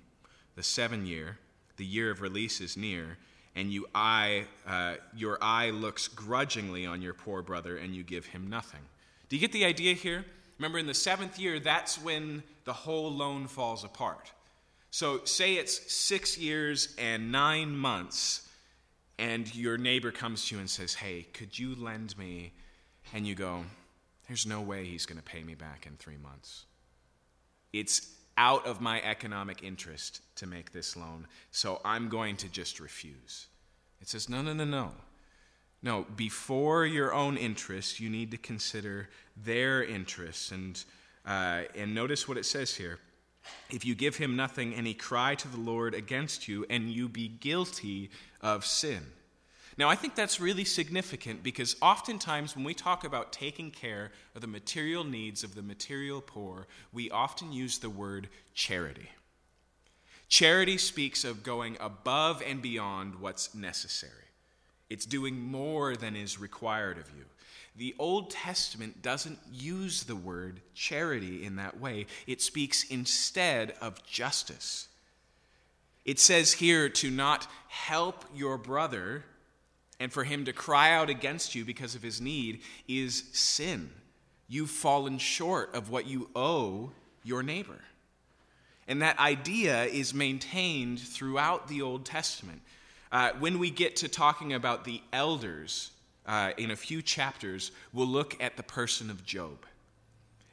the 0.56 0.64
seven 0.64 1.06
year, 1.06 1.38
the 1.76 1.86
year 1.86 2.10
of 2.10 2.22
release 2.22 2.60
is 2.60 2.76
near 2.76 3.18
and 3.56 3.72
you 3.72 3.86
eye, 3.94 4.44
uh, 4.68 4.96
your 5.16 5.38
eye 5.40 5.70
looks 5.70 6.06
grudgingly 6.06 6.84
on 6.86 7.00
your 7.00 7.14
poor 7.14 7.42
brother 7.42 7.78
and 7.78 7.94
you 7.94 8.04
give 8.04 8.26
him 8.26 8.48
nothing. 8.48 8.82
Do 9.28 9.36
you 9.36 9.40
get 9.40 9.50
the 9.50 9.64
idea 9.64 9.94
here? 9.94 10.24
Remember, 10.58 10.78
in 10.78 10.86
the 10.86 10.94
seventh 10.94 11.38
year, 11.38 11.58
that's 11.58 12.00
when 12.00 12.42
the 12.64 12.72
whole 12.72 13.10
loan 13.10 13.48
falls 13.48 13.82
apart. 13.82 14.30
So, 14.90 15.24
say 15.24 15.54
it's 15.54 15.92
six 15.92 16.38
years 16.38 16.94
and 16.98 17.32
nine 17.32 17.76
months, 17.76 18.48
and 19.18 19.52
your 19.54 19.76
neighbor 19.76 20.12
comes 20.12 20.46
to 20.46 20.54
you 20.54 20.60
and 20.60 20.70
says, 20.70 20.94
Hey, 20.94 21.26
could 21.32 21.58
you 21.58 21.74
lend 21.74 22.16
me? 22.16 22.52
And 23.12 23.26
you 23.26 23.34
go, 23.34 23.64
There's 24.28 24.46
no 24.46 24.60
way 24.60 24.84
he's 24.84 25.04
going 25.04 25.18
to 25.18 25.24
pay 25.24 25.42
me 25.42 25.54
back 25.54 25.86
in 25.86 25.96
three 25.96 26.16
months. 26.16 26.64
It's 27.72 28.15
out 28.36 28.66
of 28.66 28.80
my 28.80 29.00
economic 29.02 29.62
interest 29.62 30.20
to 30.36 30.46
make 30.46 30.72
this 30.72 30.96
loan, 30.96 31.26
so 31.50 31.80
I'm 31.84 32.08
going 32.08 32.36
to 32.38 32.48
just 32.48 32.80
refuse. 32.80 33.46
It 34.00 34.08
says, 34.08 34.28
no, 34.28 34.42
no, 34.42 34.52
no, 34.52 34.64
no. 34.64 34.92
No, 35.82 36.06
before 36.16 36.84
your 36.84 37.14
own 37.14 37.36
interests, 37.36 38.00
you 38.00 38.10
need 38.10 38.30
to 38.32 38.36
consider 38.36 39.08
their 39.36 39.84
interests. 39.84 40.50
And, 40.50 40.82
uh, 41.24 41.62
and 41.74 41.94
notice 41.94 42.26
what 42.26 42.38
it 42.38 42.44
says 42.44 42.74
here. 42.74 42.98
If 43.70 43.84
you 43.84 43.94
give 43.94 44.16
him 44.16 44.34
nothing 44.34 44.74
and 44.74 44.86
he 44.86 44.94
cry 44.94 45.34
to 45.36 45.48
the 45.48 45.60
Lord 45.60 45.94
against 45.94 46.48
you, 46.48 46.66
and 46.68 46.90
you 46.90 47.08
be 47.08 47.28
guilty 47.28 48.10
of 48.40 48.66
sin. 48.66 49.02
Now, 49.78 49.90
I 49.90 49.94
think 49.94 50.14
that's 50.14 50.40
really 50.40 50.64
significant 50.64 51.42
because 51.42 51.76
oftentimes 51.82 52.56
when 52.56 52.64
we 52.64 52.72
talk 52.72 53.04
about 53.04 53.32
taking 53.32 53.70
care 53.70 54.10
of 54.34 54.40
the 54.40 54.46
material 54.46 55.04
needs 55.04 55.44
of 55.44 55.54
the 55.54 55.62
material 55.62 56.22
poor, 56.22 56.66
we 56.92 57.10
often 57.10 57.52
use 57.52 57.78
the 57.78 57.90
word 57.90 58.28
charity. 58.54 59.10
Charity 60.28 60.78
speaks 60.78 61.24
of 61.24 61.42
going 61.42 61.76
above 61.78 62.42
and 62.44 62.62
beyond 62.62 63.16
what's 63.20 63.54
necessary, 63.54 64.12
it's 64.88 65.06
doing 65.06 65.38
more 65.38 65.94
than 65.94 66.16
is 66.16 66.40
required 66.40 66.98
of 66.98 67.10
you. 67.16 67.24
The 67.76 67.94
Old 67.98 68.30
Testament 68.30 69.02
doesn't 69.02 69.38
use 69.52 70.04
the 70.04 70.16
word 70.16 70.62
charity 70.74 71.44
in 71.44 71.56
that 71.56 71.78
way, 71.78 72.06
it 72.26 72.40
speaks 72.40 72.84
instead 72.84 73.74
of 73.80 74.04
justice. 74.06 74.88
It 76.06 76.18
says 76.18 76.54
here 76.54 76.88
to 76.88 77.10
not 77.10 77.46
help 77.68 78.24
your 78.34 78.56
brother 78.56 79.24
and 79.98 80.12
for 80.12 80.24
him 80.24 80.44
to 80.44 80.52
cry 80.52 80.92
out 80.92 81.10
against 81.10 81.54
you 81.54 81.64
because 81.64 81.94
of 81.94 82.02
his 82.02 82.20
need 82.20 82.60
is 82.88 83.24
sin. 83.32 83.90
You've 84.48 84.70
fallen 84.70 85.18
short 85.18 85.74
of 85.74 85.90
what 85.90 86.06
you 86.06 86.30
owe 86.36 86.90
your 87.24 87.42
neighbor. 87.42 87.80
And 88.88 89.02
that 89.02 89.18
idea 89.18 89.84
is 89.84 90.14
maintained 90.14 91.00
throughout 91.00 91.66
the 91.66 91.82
Old 91.82 92.04
Testament. 92.04 92.60
Uh, 93.10 93.32
when 93.38 93.58
we 93.58 93.70
get 93.70 93.96
to 93.96 94.08
talking 94.08 94.52
about 94.52 94.84
the 94.84 95.00
elders 95.12 95.90
uh, 96.26 96.52
in 96.56 96.70
a 96.70 96.76
few 96.76 97.02
chapters, 97.02 97.72
we'll 97.92 98.06
look 98.06 98.40
at 98.40 98.56
the 98.56 98.62
person 98.62 99.10
of 99.10 99.24
Job. 99.24 99.66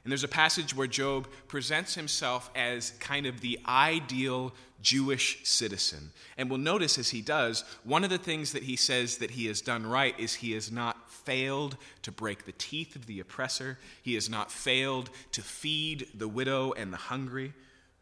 And 0.04 0.12
there's 0.12 0.24
a 0.24 0.30
passage 0.30 0.76
where 0.76 0.88
Job 0.88 1.28
presents 1.48 1.96
himself 1.96 2.50
as 2.56 2.92
kind 3.00 3.26
of 3.26 3.40
the 3.40 3.60
ideal 3.66 4.54
Jewish 4.82 5.40
citizen. 5.46 6.12
And 6.38 6.50
we'll 6.50 6.60
notice 6.60 6.98
as 6.98 7.10
he 7.10 7.22
does, 7.22 7.64
one 7.86 8.04
of 8.04 8.10
the 8.10 8.18
things 8.18 8.52
that 8.52 8.64
he 8.64 8.76
says 8.76 9.18
that 9.18 9.32
he 9.32 9.46
has 9.48 9.62
done 9.62 9.88
right 9.88 10.14
is 10.20 10.36
he 10.36 10.52
has 10.52 10.72
not 10.72 11.10
failed 11.10 11.78
to 12.02 12.12
break 12.12 12.46
the 12.46 12.52
teeth 12.52 12.98
of 12.98 13.06
the 13.06 13.22
oppressor, 13.22 13.80
he 14.02 14.14
has 14.16 14.30
not 14.30 14.52
failed 14.52 15.10
to 15.32 15.42
feed 15.42 16.08
the 16.14 16.28
widow 16.28 16.74
and 16.74 16.92
the 16.92 16.98
hungry. 16.98 17.54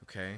Okay? 0.03 0.37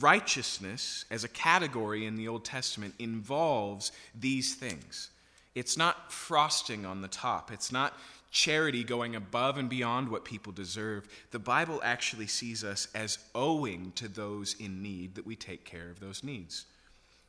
Righteousness 0.00 1.04
as 1.10 1.24
a 1.24 1.28
category 1.28 2.06
in 2.06 2.16
the 2.16 2.26
Old 2.26 2.44
Testament 2.44 2.94
involves 2.98 3.92
these 4.18 4.54
things. 4.54 5.10
It's 5.54 5.76
not 5.76 6.10
frosting 6.12 6.84
on 6.84 7.02
the 7.02 7.08
top. 7.08 7.50
It's 7.52 7.70
not 7.70 7.94
charity 8.30 8.84
going 8.84 9.14
above 9.16 9.58
and 9.58 9.68
beyond 9.68 10.08
what 10.08 10.24
people 10.24 10.52
deserve. 10.52 11.08
The 11.30 11.38
Bible 11.38 11.80
actually 11.82 12.26
sees 12.26 12.64
us 12.64 12.88
as 12.94 13.18
owing 13.34 13.92
to 13.96 14.08
those 14.08 14.54
in 14.58 14.82
need 14.82 15.14
that 15.14 15.26
we 15.26 15.36
take 15.36 15.64
care 15.64 15.90
of 15.90 16.00
those 16.00 16.22
needs. 16.22 16.66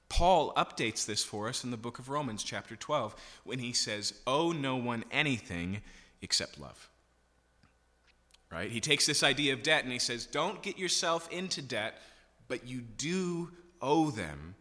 Paul 0.09 0.53
updates 0.53 1.05
this 1.05 1.23
for 1.23 1.49
us 1.49 1.63
in 1.63 1.71
the 1.71 1.77
book 1.77 1.99
of 1.99 2.09
Romans, 2.09 2.43
chapter 2.43 2.75
12, 2.75 3.15
when 3.43 3.59
he 3.59 3.73
says, 3.73 4.13
Owe 4.25 4.51
no 4.51 4.75
one 4.75 5.03
anything 5.11 5.81
except 6.21 6.59
love. 6.59 6.89
Right? 8.51 8.71
He 8.71 8.79
takes 8.79 9.05
this 9.05 9.23
idea 9.23 9.53
of 9.53 9.63
debt 9.63 9.83
and 9.83 9.91
he 9.91 9.99
says, 9.99 10.25
Don't 10.25 10.61
get 10.61 10.77
yourself 10.77 11.29
into 11.31 11.61
debt, 11.61 11.95
but 12.47 12.65
you 12.65 12.79
do 12.79 13.51
owe 13.81 14.09
them 14.09 14.55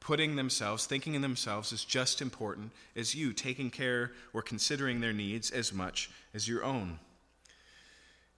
putting 0.00 0.36
themselves, 0.36 0.86
thinking 0.86 1.14
in 1.14 1.22
themselves 1.22 1.72
as 1.72 1.84
just 1.84 2.22
important 2.22 2.72
as 2.96 3.14
you, 3.14 3.32
taking 3.32 3.70
care 3.70 4.12
or 4.32 4.42
considering 4.42 5.00
their 5.00 5.12
needs 5.12 5.50
as 5.50 5.72
much 5.72 6.10
as 6.34 6.48
your 6.48 6.64
own. 6.64 6.98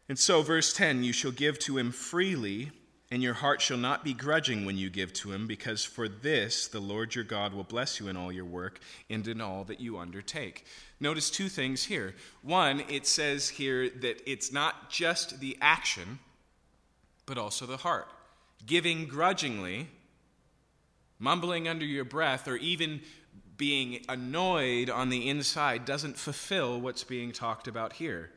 And 0.09 0.18
so, 0.18 0.42
verse 0.42 0.72
10 0.72 1.05
you 1.05 1.12
shall 1.12 1.31
give 1.31 1.59
to 1.61 1.79
him 1.79 1.92
freely, 1.92 2.72
and 3.11 3.22
your 3.22 3.35
heart 3.35 3.61
shall 3.61 3.79
not 3.79 4.05
be 4.05 4.12
grudging 4.12 4.66
when 4.66 4.77
you 4.77 4.90
give 4.90 5.12
to 5.14 5.33
him, 5.33 5.46
because 5.46 5.85
for 5.85 6.09
this 6.09 6.66
the 6.66 6.81
Lord 6.81 7.14
your 7.14 7.25
God 7.25 7.55
will 7.55 7.64
bless 7.64 8.01
you 8.01 8.09
in 8.09 8.16
all 8.16 8.33
your 8.33 8.44
work 8.44 8.81
and 9.09 9.27
in 9.29 9.40
all 9.40 9.64
that 9.64 9.81
you 9.81 9.98
undertake. 9.98 10.66
Notice 10.98 11.31
two 11.31 11.48
things 11.48 11.85
here. 11.85 12.14
One, 12.42 12.81
it 12.88 13.07
says 13.07 13.48
here 13.48 13.88
that 13.88 14.20
it's 14.27 14.53
not 14.53 14.90
just 14.90 15.40
the 15.40 15.57
action, 15.61 16.18
but 17.25 17.38
also 17.38 17.66
the 17.66 17.77
heart. 17.79 18.09
Giving 18.66 19.07
grudgingly 19.07 19.88
mumbling 21.22 21.68
under 21.68 21.85
your 21.85 22.04
breath, 22.04 22.48
or 22.48 22.56
even 22.56 23.00
being 23.56 24.04
annoyed 24.08 24.90
on 24.90 25.08
the 25.08 25.28
inside 25.28 25.85
doesn't 25.85 26.18
fulfill 26.18 26.80
what's 26.80 27.04
being 27.04 27.30
talked 27.30 27.68
about 27.68 27.92
here. 27.92 28.30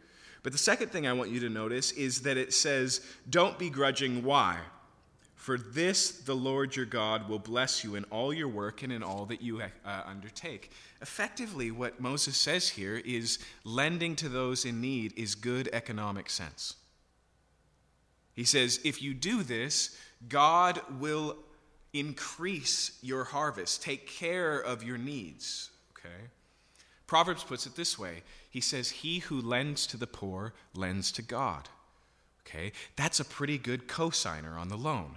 But 0.44 0.52
the 0.52 0.60
second 0.60 0.90
thing 0.90 1.08
I 1.08 1.14
want 1.14 1.32
you 1.32 1.40
to 1.40 1.50
notice 1.50 1.92
is 1.94 2.22
that 2.22 2.38
it 2.38 2.54
says, 2.54 3.02
Don't 3.28 3.58
be 3.58 3.72
grudging. 3.72 4.24
Why? 4.24 4.60
For 5.34 5.58
this 5.58 6.12
the 6.12 6.36
Lord 6.36 6.76
your 6.76 6.86
God 6.86 7.28
will 7.28 7.40
bless 7.40 7.84
you 7.84 7.96
in 7.96 8.04
all 8.06 8.32
your 8.32 8.48
work 8.48 8.84
and 8.84 8.94
in 8.94 9.02
all 9.02 9.26
that 9.26 9.42
you 9.42 9.62
uh, 9.62 10.02
undertake. 10.06 10.72
Effectively, 11.02 11.72
what 11.72 12.00
Moses 12.00 12.38
says 12.38 12.70
here 12.70 13.02
is 13.04 13.40
lending 13.64 14.16
to 14.18 14.30
those 14.30 14.64
in 14.64 14.80
need 14.80 15.14
is 15.18 15.34
good 15.34 15.70
economic 15.74 16.30
sense. 16.30 16.76
He 18.34 18.44
says, 18.44 18.80
if 18.84 19.02
you 19.02 19.14
do 19.14 19.42
this, 19.42 19.98
God 20.28 20.82
will 21.00 21.38
increase 21.96 22.98
your 23.02 23.24
harvest, 23.24 23.82
take 23.82 24.08
care 24.08 24.60
of 24.60 24.84
your 24.84 24.98
needs. 24.98 25.70
Okay? 25.98 26.30
Proverbs 27.08 27.44
puts 27.44 27.66
it 27.66 27.76
this 27.76 27.98
way 27.98 28.24
He 28.50 28.62
says, 28.62 28.90
He 28.90 29.20
who 29.20 29.42
lends 29.42 29.88
to 29.88 29.98
the 29.98 30.08
poor 30.08 30.54
lends 30.74 31.12
to 31.14 31.22
God. 31.22 31.70
Okay? 32.46 32.74
That's 32.96 33.20
a 33.20 33.26
pretty 33.26 33.58
good 33.58 33.88
cosigner 33.88 34.60
on 34.60 34.70
the 34.70 34.78
loan. 34.78 35.16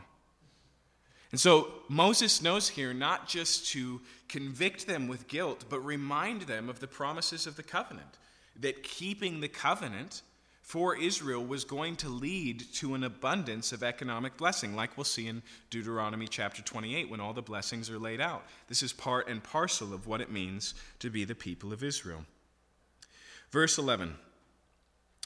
And 1.31 1.41
so 1.41 1.69
Moses 1.89 2.41
knows 2.41 2.71
here 2.71 2.95
not 2.95 3.29
just 3.29 3.71
to 3.73 4.01
convict 4.29 4.87
them 4.87 5.09
with 5.09 5.29
guilt, 5.29 5.65
but 5.69 5.81
remind 5.81 6.43
them 6.43 6.71
of 6.71 6.81
the 6.81 6.87
promises 6.87 7.47
of 7.47 7.57
the 7.57 7.63
covenant. 7.63 8.17
That 8.61 8.83
keeping 8.83 9.41
the 9.41 9.49
covenant 9.49 10.23
for 10.69 10.95
Israel 10.95 11.43
was 11.43 11.65
going 11.65 11.97
to 11.97 12.11
lead 12.11 12.63
to 12.75 12.93
an 12.93 13.03
abundance 13.03 13.73
of 13.73 13.83
economic 13.83 14.37
blessing, 14.37 14.77
like 14.77 14.99
we'll 14.99 15.05
see 15.05 15.27
in 15.27 15.43
Deuteronomy 15.71 16.29
chapter 16.29 16.61
28 16.61 17.09
when 17.09 17.21
all 17.21 17.33
the 17.33 17.41
blessings 17.41 17.89
are 17.89 17.99
laid 17.99 18.21
out. 18.21 18.45
This 18.69 18.83
is 18.83 18.93
part 18.93 19.29
and 19.29 19.43
parcel 19.43 19.95
of 19.95 20.07
what 20.07 20.21
it 20.21 20.31
means 20.31 20.75
to 20.99 21.09
be 21.09 21.25
the 21.25 21.35
people 21.35 21.73
of 21.73 21.83
Israel. 21.83 22.27
Verse 23.51 23.79
11 23.79 24.15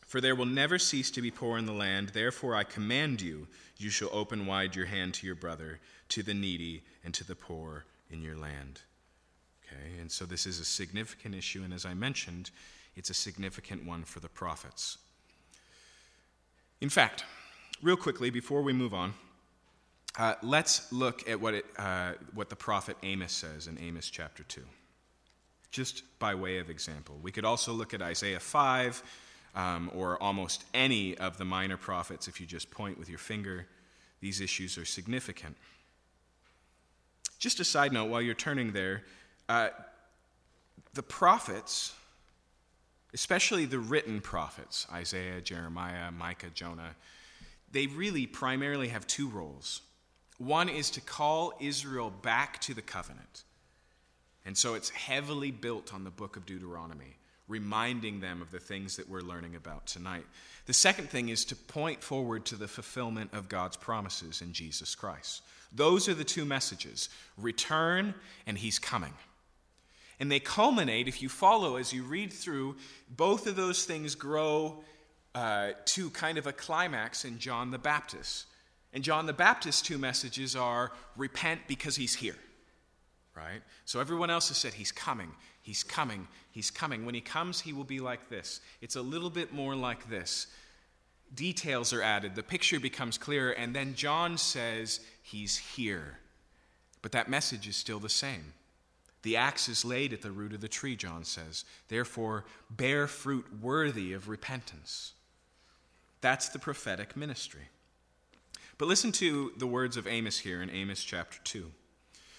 For 0.07 0.21
there 0.21 0.37
will 0.37 0.47
never 0.47 0.79
cease 0.79 1.11
to 1.11 1.21
be 1.21 1.33
poor 1.33 1.59
in 1.59 1.67
the 1.67 1.73
land, 1.73 2.11
therefore 2.11 2.55
I 2.55 2.63
command 2.63 3.21
you, 3.21 3.49
you 3.79 3.91
shall 3.91 4.11
open 4.13 4.47
wide 4.47 4.77
your 4.77 4.87
hand 4.87 5.15
to 5.15 5.27
your 5.27 5.35
brother, 5.35 5.81
to 6.11 6.23
the 6.23 6.35
needy, 6.35 6.85
and 7.05 7.13
to 7.15 7.25
the 7.25 7.35
poor 7.35 7.85
in 8.13 8.23
your 8.23 8.37
land. 8.37 8.83
Okay, 9.67 9.99
and 10.01 10.09
so 10.09 10.25
this 10.25 10.47
is 10.47 10.61
a 10.61 10.65
significant 10.65 11.35
issue, 11.35 11.65
and 11.65 11.75
as 11.75 11.85
I 11.85 11.95
mentioned, 11.95 12.53
it's 12.95 13.11
a 13.11 13.15
significant 13.15 13.85
one 13.85 14.05
for 14.05 14.21
the 14.21 14.29
prophets. 14.29 14.99
In 16.83 16.91
fact, 16.91 17.25
real 17.81 17.97
quickly 17.97 18.29
before 18.29 18.61
we 18.61 18.73
move 18.73 18.93
on, 18.93 19.15
Uh, 20.19 20.35
let's 20.43 20.93
look 20.93 21.27
at 21.27 21.41
what, 21.41 21.55
it, 21.55 21.65
uh, 21.79 22.13
what 22.35 22.51
the 22.51 22.57
prophet 22.57 22.99
Amos 23.03 23.33
says 23.33 23.67
in 23.67 23.79
Amos 23.79 24.11
chapter 24.11 24.43
2, 24.43 24.61
just 25.71 26.03
by 26.19 26.35
way 26.35 26.59
of 26.59 26.69
example. 26.69 27.19
We 27.23 27.33
could 27.33 27.47
also 27.47 27.73
look 27.73 27.95
at 27.95 28.03
Isaiah 28.03 28.39
5 28.39 29.03
um, 29.55 29.91
or 29.95 30.23
almost 30.23 30.65
any 30.75 31.17
of 31.17 31.39
the 31.39 31.47
minor 31.47 31.79
prophets 31.79 32.29
if 32.29 32.43
you 32.43 32.47
just 32.47 32.71
point 32.71 32.99
with 32.99 33.09
your 33.09 33.19
finger. 33.19 33.67
These 34.21 34.43
issues 34.43 34.77
are 34.77 34.85
significant. 34.85 35.57
Just 37.39 37.59
a 37.59 37.65
side 37.65 37.95
note 37.95 38.11
while 38.11 38.21
you're 38.21 38.35
turning 38.35 38.73
there, 38.73 39.05
uh, 39.49 39.71
the 40.93 41.03
prophets, 41.03 41.95
especially 43.15 43.65
the 43.65 43.79
written 43.79 44.21
prophets, 44.21 44.87
Isaiah, 44.93 45.41
Jeremiah, 45.41 46.11
Micah, 46.11 46.51
Jonah, 46.55 46.97
they 47.71 47.87
really 47.87 48.27
primarily 48.27 48.89
have 48.89 49.07
two 49.07 49.29
roles. 49.29 49.83
One 50.39 50.69
is 50.69 50.91
to 50.91 51.01
call 51.01 51.53
Israel 51.61 52.11
back 52.11 52.61
to 52.63 52.75
the 52.75 52.83
covenant. 52.83 53.45
And 54.45 54.57
so 54.57 54.75
it's 54.75 54.91
heavily 54.91 55.51
built 55.51 55.95
on 55.95 56.05
the 56.05 56.11
book 56.11 56.37
of 56.37 56.47
Deuteronomy, 56.47 57.17
reminding 57.49 58.21
them 58.21 58.43
of 58.43 58.51
the 58.51 58.59
things 58.59 58.97
that 58.97 59.09
we're 59.09 59.21
learning 59.21 59.55
about 59.57 59.87
tonight. 59.87 60.27
The 60.67 60.73
second 60.73 61.11
thing 61.11 61.29
is 61.29 61.45
to 61.47 61.57
point 61.57 62.03
forward 62.03 62.45
to 62.47 62.57
the 62.57 62.69
fulfillment 62.69 63.31
of 63.33 63.49
God's 63.49 63.77
promises 63.77 64.43
in 64.43 64.53
Jesus 64.53 64.95
Christ. 64.95 65.43
Those 65.73 66.09
are 66.09 66.15
the 66.15 66.25
two 66.25 66.45
messages 66.45 67.09
return 67.39 68.15
and 68.47 68.59
he's 68.59 68.79
coming. 68.79 69.15
And 70.21 70.31
they 70.31 70.41
culminate, 70.41 71.09
if 71.09 71.23
you 71.23 71.29
follow 71.29 71.77
as 71.77 71.93
you 71.93 72.03
read 72.03 72.33
through, 72.33 72.77
both 73.09 73.47
of 73.47 73.57
those 73.57 73.85
things 73.85 74.15
grow 74.15 74.85
uh, 75.35 75.71
to 75.87 76.11
kind 76.11 76.39
of 76.39 76.47
a 76.47 76.53
climax 76.53 77.25
in 77.25 77.39
John 77.39 77.71
the 77.71 77.79
Baptist. 77.79 78.47
And 78.93 79.03
John 79.03 79.27
the 79.27 79.33
Baptist's 79.33 79.83
two 79.83 79.99
messages 79.99 80.55
are 80.55 80.93
repent 81.17 81.63
because 81.67 81.97
he's 81.97 82.15
here. 82.15 82.37
Right? 83.35 83.63
So 83.87 83.99
everyone 83.99 84.29
else 84.29 84.49
has 84.49 84.59
said 84.59 84.75
he's 84.75 84.93
coming, 84.93 85.33
he's 85.63 85.83
coming, 85.83 86.29
he's 86.51 86.71
coming. 86.71 87.07
When 87.07 87.15
he 87.15 87.23
comes, 87.23 87.61
he 87.61 87.73
will 87.73 87.85
be 87.85 87.99
like 87.99 88.29
this. 88.29 88.61
It's 88.83 88.97
a 88.97 89.03
little 89.03 89.31
bit 89.31 89.55
more 89.55 89.75
like 89.75 90.11
this. 90.11 90.49
Details 91.35 91.95
are 91.95 92.03
added, 92.03 92.35
the 92.35 92.43
picture 92.43 92.79
becomes 92.79 93.17
clearer, 93.17 93.53
and 93.53 93.75
then 93.75 93.95
John 93.95 94.37
says 94.37 95.01
he's 95.23 95.57
here. 95.57 96.19
But 97.01 97.13
that 97.13 97.31
message 97.31 97.67
is 97.67 97.75
still 97.75 97.99
the 97.99 98.11
same. 98.11 98.53
The 99.23 99.37
axe 99.37 99.69
is 99.69 99.85
laid 99.85 100.13
at 100.13 100.23
the 100.23 100.33
root 100.33 100.53
of 100.53 100.61
the 100.61 100.69
tree, 100.69 100.97
John 100.97 101.25
says. 101.25 101.65
Therefore, 101.89 102.45
bear 102.71 103.07
fruit 103.07 103.47
worthy 103.61 104.13
of 104.13 104.29
repentance. 104.29 105.13
That's 106.21 106.49
the 106.49 106.59
prophetic 106.59 107.17
ministry. 107.17 107.69
But 108.79 108.89
listen 108.89 109.13
to 109.13 109.53
the 109.57 109.67
words 109.67 109.97
of 109.97 110.07
Amos 110.07 110.39
here 110.39 110.63
in 110.63 110.71
Amos 110.71 111.05
chapter 111.05 111.39
2. 111.45 111.71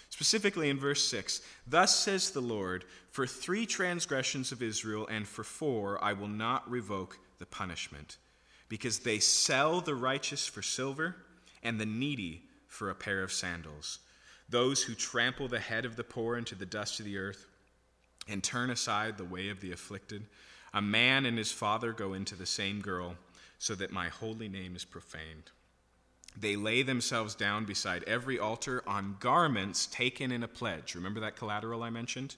Specifically 0.09 0.69
in 0.69 0.77
verse 0.77 1.03
6 1.07 1.41
Thus 1.65 1.95
says 1.95 2.31
the 2.31 2.41
Lord, 2.41 2.85
For 3.09 3.25
three 3.25 3.65
transgressions 3.65 4.51
of 4.51 4.61
Israel 4.61 5.07
and 5.09 5.27
for 5.27 5.43
four 5.43 6.03
I 6.03 6.13
will 6.13 6.27
not 6.27 6.69
revoke 6.69 7.17
the 7.39 7.45
punishment, 7.45 8.17
because 8.69 8.99
they 8.99 9.19
sell 9.19 9.81
the 9.81 9.95
righteous 9.95 10.45
for 10.45 10.61
silver 10.61 11.15
and 11.63 11.79
the 11.79 11.85
needy 11.85 12.43
for 12.67 12.89
a 12.89 12.95
pair 12.95 13.23
of 13.23 13.31
sandals. 13.31 13.99
Those 14.53 14.83
who 14.83 14.93
trample 14.93 15.47
the 15.47 15.59
head 15.59 15.83
of 15.83 15.95
the 15.95 16.03
poor 16.03 16.37
into 16.37 16.53
the 16.53 16.67
dust 16.67 16.99
of 16.99 17.07
the 17.07 17.17
earth 17.17 17.47
and 18.27 18.43
turn 18.43 18.69
aside 18.69 19.17
the 19.17 19.23
way 19.23 19.49
of 19.49 19.61
the 19.61 19.71
afflicted. 19.71 20.27
A 20.75 20.81
man 20.81 21.25
and 21.25 21.39
his 21.39 21.51
father 21.51 21.91
go 21.91 22.13
into 22.13 22.35
the 22.35 22.45
same 22.45 22.79
girl, 22.79 23.15
so 23.57 23.73
that 23.73 23.91
my 23.91 24.09
holy 24.09 24.47
name 24.47 24.75
is 24.75 24.85
profaned. 24.85 25.49
They 26.39 26.55
lay 26.55 26.83
themselves 26.83 27.33
down 27.33 27.65
beside 27.65 28.03
every 28.03 28.37
altar 28.37 28.83
on 28.85 29.17
garments 29.19 29.87
taken 29.87 30.31
in 30.31 30.43
a 30.43 30.47
pledge. 30.47 30.93
Remember 30.93 31.21
that 31.21 31.35
collateral 31.35 31.81
I 31.81 31.89
mentioned? 31.89 32.35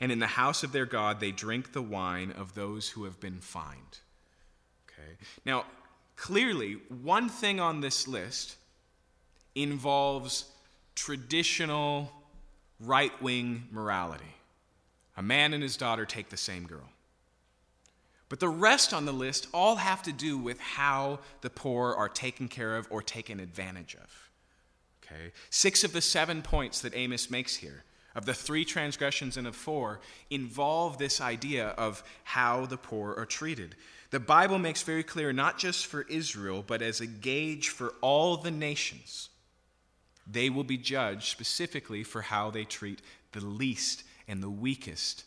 And 0.00 0.10
in 0.10 0.18
the 0.18 0.26
house 0.26 0.64
of 0.64 0.72
their 0.72 0.86
God, 0.86 1.20
they 1.20 1.30
drink 1.30 1.72
the 1.72 1.82
wine 1.82 2.32
of 2.32 2.56
those 2.56 2.88
who 2.88 3.04
have 3.04 3.20
been 3.20 3.38
fined. 3.38 4.00
Okay. 4.88 5.18
Now, 5.44 5.66
clearly, 6.16 6.78
one 6.88 7.28
thing 7.28 7.60
on 7.60 7.80
this 7.80 8.08
list 8.08 8.56
involves 9.54 10.44
traditional 10.98 12.12
right 12.80 13.22
wing 13.22 13.68
morality. 13.70 14.34
A 15.16 15.22
man 15.22 15.54
and 15.54 15.62
his 15.62 15.76
daughter 15.76 16.04
take 16.04 16.28
the 16.28 16.36
same 16.36 16.64
girl. 16.64 16.90
But 18.28 18.40
the 18.40 18.48
rest 18.48 18.92
on 18.92 19.06
the 19.06 19.12
list 19.12 19.46
all 19.54 19.76
have 19.76 20.02
to 20.02 20.12
do 20.12 20.36
with 20.36 20.58
how 20.58 21.20
the 21.40 21.50
poor 21.50 21.94
are 21.94 22.08
taken 22.08 22.48
care 22.48 22.76
of 22.76 22.88
or 22.90 23.00
taken 23.00 23.38
advantage 23.38 23.94
of. 23.94 24.30
Okay? 25.04 25.32
Six 25.50 25.84
of 25.84 25.92
the 25.92 26.00
seven 26.00 26.42
points 26.42 26.80
that 26.80 26.96
Amos 26.96 27.30
makes 27.30 27.54
here, 27.54 27.84
of 28.16 28.26
the 28.26 28.34
three 28.34 28.64
transgressions 28.64 29.36
and 29.36 29.46
of 29.46 29.54
four, 29.54 30.00
involve 30.30 30.98
this 30.98 31.20
idea 31.20 31.68
of 31.68 32.02
how 32.24 32.66
the 32.66 32.76
poor 32.76 33.14
are 33.16 33.24
treated. 33.24 33.76
The 34.10 34.20
Bible 34.20 34.58
makes 34.58 34.82
very 34.82 35.04
clear, 35.04 35.32
not 35.32 35.58
just 35.58 35.86
for 35.86 36.02
Israel, 36.02 36.64
but 36.66 36.82
as 36.82 37.00
a 37.00 37.06
gauge 37.06 37.68
for 37.68 37.94
all 38.00 38.36
the 38.36 38.50
nations, 38.50 39.28
they 40.30 40.50
will 40.50 40.64
be 40.64 40.76
judged 40.76 41.24
specifically 41.24 42.02
for 42.02 42.22
how 42.22 42.50
they 42.50 42.64
treat 42.64 43.00
the 43.32 43.44
least 43.44 44.04
and 44.26 44.42
the 44.42 44.50
weakest 44.50 45.24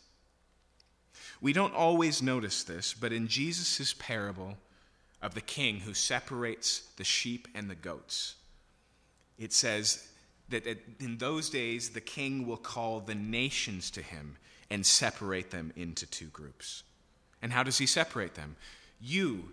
we 1.42 1.52
don't 1.52 1.74
always 1.74 2.22
notice 2.22 2.62
this, 2.62 2.94
but 2.94 3.12
in 3.12 3.26
Jesus' 3.26 3.94
parable 3.98 4.56
of 5.20 5.34
the 5.34 5.40
king 5.40 5.80
who 5.80 5.92
separates 5.92 6.82
the 6.96 7.04
sheep 7.04 7.48
and 7.52 7.68
the 7.68 7.74
goats, 7.74 8.36
it 9.38 9.52
says 9.52 10.08
that 10.50 10.64
in 11.00 11.18
those 11.18 11.50
days 11.50 11.90
the 11.90 12.00
king 12.00 12.46
will 12.46 12.56
call 12.56 13.00
the 13.00 13.16
nations 13.16 13.90
to 13.90 14.02
him 14.02 14.36
and 14.70 14.86
separate 14.86 15.50
them 15.50 15.72
into 15.74 16.06
two 16.06 16.26
groups. 16.26 16.84
And 17.42 17.52
how 17.52 17.64
does 17.64 17.78
he 17.78 17.86
separate 17.86 18.34
them? 18.34 18.54
You, 19.00 19.48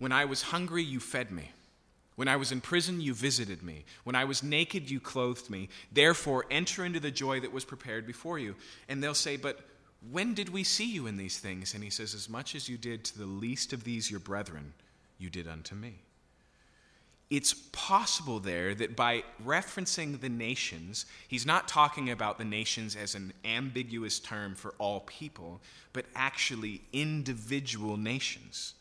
when 0.00 0.10
I 0.10 0.24
was 0.24 0.42
hungry, 0.42 0.82
you 0.82 0.98
fed 0.98 1.30
me. 1.30 1.52
When 2.22 2.28
I 2.28 2.36
was 2.36 2.52
in 2.52 2.60
prison, 2.60 3.00
you 3.00 3.14
visited 3.14 3.64
me. 3.64 3.84
When 4.04 4.14
I 4.14 4.26
was 4.26 4.44
naked, 4.44 4.88
you 4.88 5.00
clothed 5.00 5.50
me. 5.50 5.68
Therefore, 5.90 6.46
enter 6.52 6.84
into 6.84 7.00
the 7.00 7.10
joy 7.10 7.40
that 7.40 7.52
was 7.52 7.64
prepared 7.64 8.06
before 8.06 8.38
you. 8.38 8.54
And 8.88 9.02
they'll 9.02 9.12
say, 9.12 9.36
But 9.36 9.58
when 10.08 10.32
did 10.32 10.48
we 10.48 10.62
see 10.62 10.88
you 10.88 11.08
in 11.08 11.16
these 11.16 11.40
things? 11.40 11.74
And 11.74 11.82
he 11.82 11.90
says, 11.90 12.14
As 12.14 12.28
much 12.28 12.54
as 12.54 12.68
you 12.68 12.78
did 12.78 13.02
to 13.06 13.18
the 13.18 13.26
least 13.26 13.72
of 13.72 13.82
these 13.82 14.08
your 14.08 14.20
brethren, 14.20 14.72
you 15.18 15.30
did 15.30 15.48
unto 15.48 15.74
me. 15.74 15.94
It's 17.28 17.54
possible 17.72 18.38
there 18.38 18.72
that 18.76 18.94
by 18.94 19.24
referencing 19.44 20.20
the 20.20 20.28
nations, 20.28 21.06
he's 21.26 21.44
not 21.44 21.66
talking 21.66 22.08
about 22.08 22.38
the 22.38 22.44
nations 22.44 22.94
as 22.94 23.16
an 23.16 23.32
ambiguous 23.44 24.20
term 24.20 24.54
for 24.54 24.74
all 24.78 25.00
people, 25.00 25.60
but 25.92 26.04
actually 26.14 26.82
individual 26.92 27.96
nations. 27.96 28.74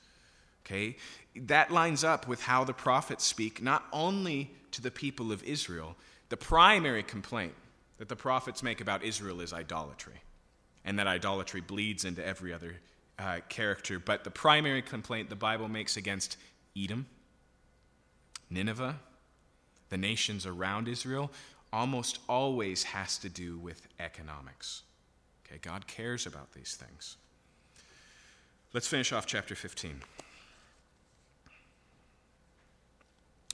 Okay? 0.64 0.96
That 1.36 1.72
lines 1.72 2.04
up 2.04 2.28
with 2.28 2.42
how 2.42 2.64
the 2.64 2.74
prophets 2.74 3.24
speak, 3.24 3.62
not 3.62 3.86
only 3.92 4.52
to 4.72 4.82
the 4.82 4.92
people 4.92 5.32
of 5.32 5.44
Israel. 5.44 5.96
The 6.30 6.38
primary 6.38 7.04
complaint 7.04 7.54
that 7.98 8.10
the 8.10 8.16
prophets 8.16 8.64
make 8.64 8.82
about 8.82 9.04
Israel 9.04 9.42
is 9.42 9.54
idolatry 9.54 10.22
and 10.84 10.98
that 10.98 11.08
idolatry 11.08 11.62
bleeds 11.62 12.06
into 12.06 12.26
every 12.26 12.54
other 12.54 12.76
uh, 13.20 13.40
character. 13.50 14.00
But 14.00 14.24
the 14.24 14.32
primary 14.32 14.82
complaint 14.82 15.30
the 15.30 15.36
Bible 15.36 15.68
makes 15.68 15.98
against 15.98 16.38
Edom, 16.76 17.06
Nineveh, 18.50 19.00
the 19.90 19.98
nations 19.98 20.46
around 20.46 20.88
Israel, 20.88 21.32
almost 21.72 22.20
always 22.28 22.84
has 22.84 23.18
to 23.20 23.30
do 23.30 23.58
with 23.58 23.88
economics. 24.00 24.84
Okay, 25.46 25.60
God 25.62 25.86
cares 25.88 26.26
about 26.26 26.54
these 26.54 26.76
things. 26.76 27.18
Let's 28.74 28.88
finish 28.88 29.12
off 29.12 29.26
chapter 29.26 29.54
15. 29.54 30.02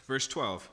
Verse 0.07 0.27
12. 0.27 0.69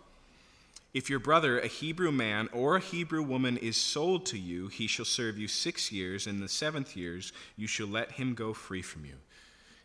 If 0.95 1.11
your 1.11 1.19
brother, 1.19 1.59
a 1.59 1.67
Hebrew 1.67 2.13
man 2.13 2.49
or 2.53 2.77
a 2.77 2.81
Hebrew 2.81 3.23
woman, 3.23 3.57
is 3.57 3.77
sold 3.77 4.27
to 4.27 4.39
you, 4.39 4.69
he 4.69 4.87
shall 4.87 5.05
serve 5.05 5.37
you 5.37 5.49
six 5.49 5.91
years. 5.91 6.29
In 6.29 6.41
the 6.41 6.49
seventh 6.49 6.97
years, 6.97 7.33
you 7.57 7.67
shall 7.67 7.89
let 7.89 8.13
him 8.13 8.35
go 8.35 8.55
free 8.55 8.83
from 8.83 9.05
you. 9.05 9.15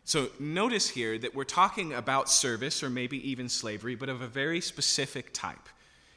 So 0.04 0.28
notice 0.38 0.88
here 0.88 1.18
that 1.18 1.34
we're 1.34 1.44
talking 1.44 1.92
about 1.92 2.30
service 2.30 2.82
or 2.82 2.90
maybe 2.90 3.28
even 3.28 3.48
slavery, 3.48 3.96
but 3.96 4.08
of 4.08 4.22
a 4.22 4.28
very 4.28 4.60
specific 4.60 5.32
type. 5.32 5.68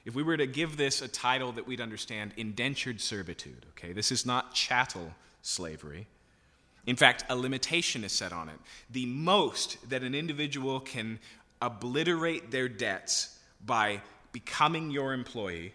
If 0.05 0.13
we 0.13 0.23
were 0.23 0.37
to 0.37 0.47
give 0.47 0.77
this 0.77 1.01
a 1.01 1.07
title 1.07 1.51
that 1.53 1.65
we'd 1.65 1.81
understand, 1.81 2.33
indentured 2.37 3.01
servitude, 3.01 3.65
okay? 3.71 3.93
This 3.93 4.11
is 4.11 4.25
not 4.25 4.53
chattel 4.53 5.13
slavery. 5.41 6.07
In 6.85 6.95
fact, 6.95 7.23
a 7.29 7.35
limitation 7.35 8.03
is 8.03 8.11
set 8.11 8.33
on 8.33 8.49
it. 8.49 8.59
The 8.91 9.05
most 9.05 9.89
that 9.89 10.03
an 10.03 10.13
individual 10.13 10.81
can 10.81 11.19
obliterate 11.63 12.51
their 12.51 12.67
debts 12.67 13.39
by 13.65 14.01
becoming 14.33 14.91
your 14.91 15.13
employee, 15.13 15.73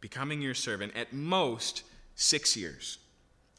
becoming 0.00 0.42
your 0.42 0.54
servant, 0.54 0.94
at 0.94 1.12
most 1.12 1.84
six 2.14 2.54
years. 2.56 2.98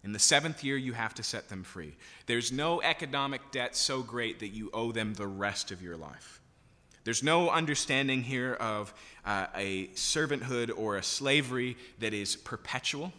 In 0.03 0.13
the 0.13 0.19
seventh 0.19 0.63
year, 0.63 0.77
you 0.77 0.93
have 0.93 1.15
to 1.15 1.23
set 1.23 1.49
them 1.49 1.63
free. 1.63 1.95
There's 2.27 2.51
no 2.51 2.81
economic 2.81 3.41
debt 3.51 3.75
so 3.75 4.03
great 4.03 4.39
that 4.39 4.49
you 4.49 4.69
owe 4.71 4.91
them 4.91 5.15
the 5.15 5.25
rest 5.25 5.71
of 5.71 5.81
your 5.81 5.97
life. 5.97 6.41
There's 7.05 7.23
no 7.23 7.49
understanding 7.49 8.21
here 8.21 8.53
of 8.53 8.93
uh, 9.25 9.47
a 9.55 9.88
servanthood 9.88 10.71
or 10.77 10.97
a 10.97 11.03
slavery 11.03 11.75
that 11.99 12.13
is 12.13 12.36
perpetual, 12.36 13.12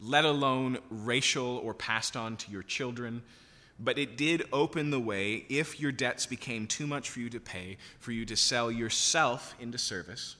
let 0.00 0.24
alone 0.24 0.78
racial 0.90 1.58
or 1.58 1.74
passed 1.74 2.16
on 2.16 2.36
to 2.38 2.50
your 2.50 2.62
children. 2.62 3.22
But 3.78 3.98
it 3.98 4.16
did 4.16 4.44
open 4.52 4.90
the 4.90 5.00
way, 5.00 5.46
if 5.48 5.80
your 5.80 5.92
debts 5.92 6.26
became 6.26 6.66
too 6.66 6.86
much 6.86 7.10
for 7.10 7.20
you 7.20 7.30
to 7.30 7.40
pay, 7.40 7.76
for 7.98 8.12
you 8.12 8.24
to 8.26 8.36
sell 8.36 8.70
yourself 8.70 9.54
into 9.58 9.78
service. 9.78 10.36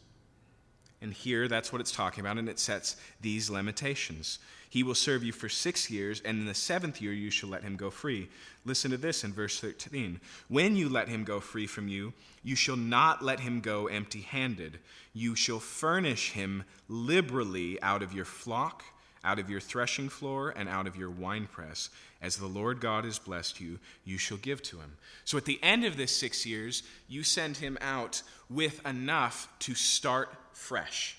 And 1.01 1.13
here, 1.13 1.49
that's 1.49 1.73
what 1.73 1.81
it's 1.81 1.93
talking 1.93 2.21
about, 2.21 2.39
and 2.39 2.49
it 2.49 2.59
sets 2.59 2.97
these 3.21 3.51
limitations. 3.51 4.39
He 4.71 4.83
will 4.83 4.95
serve 4.95 5.23
you 5.23 5.33
for 5.33 5.49
six 5.49 5.91
years, 5.91 6.23
and 6.25 6.41
in 6.41 6.47
the 6.47 6.55
seventh 6.55 7.03
year 7.03 7.13
you 7.13 7.31
shall 7.31 7.51
let 7.51 7.63
him 7.63 7.77
go 7.77 7.91
free. 7.91 8.29
Listen 8.65 8.91
to 8.91 8.97
this 8.97 9.23
in 9.23 9.33
verse 9.33 9.61
13. 9.61 10.21
When 10.49 10.77
you 10.77 10.89
let 10.89 11.09
him 11.09 11.23
go 11.23 11.41
free 11.41 11.67
from 11.67 11.89
you, 11.89 12.13
you 12.43 12.57
shall 12.57 12.77
not 12.77 13.23
let 13.23 13.41
him 13.41 13.61
go 13.61 13.87
empty 13.87 14.23
handed. 14.23 14.79
You 15.13 15.37
shall 15.37 15.61
furnish 15.61 16.31
him 16.31 16.65
liberally 16.89 17.81
out 17.83 18.03
of 18.03 18.15
your 18.15 18.25
flock, 18.25 18.83
out 19.25 19.39
of 19.39 19.51
your 19.51 19.61
threshing 19.61 20.09
floor, 20.09 20.53
and 20.55 20.69
out 20.69 20.87
of 20.87 20.97
your 20.97 21.11
winepress. 21.11 21.91
As 22.23 22.37
the 22.37 22.47
Lord 22.47 22.81
God 22.81 23.05
has 23.05 23.19
blessed 23.19 23.61
you, 23.61 23.79
you 24.05 24.19
shall 24.19 24.39
give 24.39 24.63
to 24.65 24.77
him. 24.79 24.93
So 25.25 25.37
at 25.37 25.45
the 25.45 25.63
end 25.63 25.85
of 25.85 25.97
this 25.97 26.15
six 26.15 26.47
years, 26.47 26.83
you 27.09 27.23
send 27.23 27.57
him 27.57 27.79
out 27.81 28.23
with 28.49 28.85
enough 28.87 29.49
to 29.61 29.75
start 29.75 30.35
fresh 30.53 31.17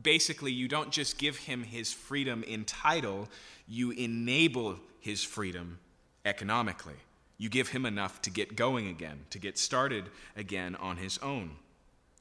basically, 0.00 0.52
you 0.52 0.68
don't 0.68 0.90
just 0.90 1.18
give 1.18 1.36
him 1.36 1.62
his 1.62 1.92
freedom 1.92 2.42
in 2.44 2.64
title, 2.64 3.28
you 3.68 3.90
enable 3.90 4.78
his 5.00 5.22
freedom 5.22 5.78
economically. 6.24 6.94
You 7.38 7.48
give 7.48 7.68
him 7.68 7.84
enough 7.86 8.22
to 8.22 8.30
get 8.30 8.54
going 8.54 8.86
again, 8.86 9.20
to 9.30 9.38
get 9.38 9.58
started 9.58 10.04
again 10.36 10.76
on 10.76 10.96
his 10.96 11.18
own. 11.18 11.56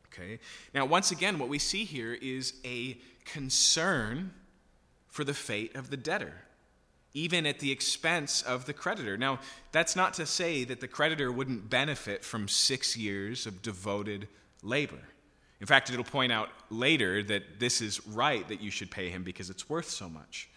Okay? 0.07 0.39
Now, 0.73 0.85
once 0.85 1.11
again, 1.11 1.37
what 1.37 1.47
we 1.47 1.59
see 1.59 1.85
here 1.85 2.13
is 2.13 2.53
a 2.65 2.97
concern 3.23 4.33
for 5.11 5.23
the 5.23 5.33
fate 5.33 5.75
of 5.75 5.91
the 5.91 5.97
debtor, 5.97 6.33
even 7.13 7.45
at 7.45 7.59
the 7.59 7.71
expense 7.71 8.41
of 8.41 8.65
the 8.65 8.73
creditor. 8.73 9.17
Now, 9.17 9.39
that's 9.71 9.95
not 9.95 10.15
to 10.15 10.25
say 10.25 10.63
that 10.63 10.79
the 10.79 10.87
creditor 10.87 11.31
wouldn't 11.31 11.69
benefit 11.69 12.23
from 12.23 12.47
six 12.47 12.97
years 12.97 13.45
of 13.45 13.61
devoted 13.61 14.27
labor. 14.63 14.99
In 15.59 15.67
fact, 15.67 15.91
it'll 15.91 16.03
point 16.03 16.31
out 16.31 16.49
later 16.71 17.21
that 17.23 17.59
this 17.59 17.81
is 17.81 18.05
right 18.07 18.47
that 18.47 18.61
you 18.61 18.71
should 18.71 18.89
pay 18.89 19.09
him 19.09 19.21
because 19.21 19.49
it's 19.51 19.69
worth 19.69 19.89
so 19.89 20.09
much. 20.09 20.49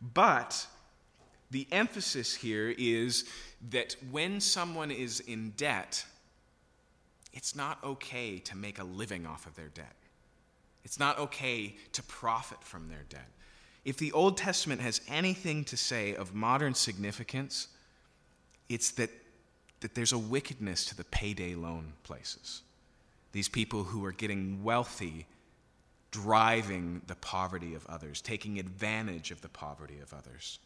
But 0.00 0.66
the 1.50 1.68
emphasis 1.70 2.34
here 2.34 2.74
is 2.76 3.26
that 3.70 3.94
when 4.10 4.40
someone 4.40 4.90
is 4.90 5.20
in 5.20 5.50
debt, 5.50 6.04
it's 7.32 7.54
not 7.54 7.78
okay 7.84 8.38
to 8.38 8.56
make 8.56 8.78
a 8.78 8.84
living 8.84 9.26
off 9.26 9.46
of 9.46 9.54
their 9.54 9.68
debt. 9.68 9.94
It's 10.84 10.98
not 10.98 11.18
okay 11.18 11.76
to 11.92 12.02
profit 12.04 12.64
from 12.64 12.88
their 12.88 13.04
debt. 13.08 13.28
If 13.84 13.96
the 13.96 14.12
Old 14.12 14.36
Testament 14.36 14.80
has 14.80 15.00
anything 15.08 15.64
to 15.64 15.76
say 15.76 16.14
of 16.14 16.34
modern 16.34 16.74
significance, 16.74 17.68
it's 18.68 18.90
that, 18.92 19.10
that 19.80 19.94
there's 19.94 20.12
a 20.12 20.18
wickedness 20.18 20.84
to 20.86 20.96
the 20.96 21.04
payday 21.04 21.54
loan 21.54 21.94
places. 22.02 22.62
These 23.32 23.48
people 23.48 23.84
who 23.84 24.04
are 24.04 24.12
getting 24.12 24.62
wealthy, 24.62 25.26
driving 26.10 27.02
the 27.06 27.14
poverty 27.16 27.74
of 27.74 27.86
others, 27.86 28.20
taking 28.20 28.58
advantage 28.58 29.30
of 29.30 29.40
the 29.40 29.48
poverty 29.48 29.98
of 30.02 30.12
others. 30.12 30.58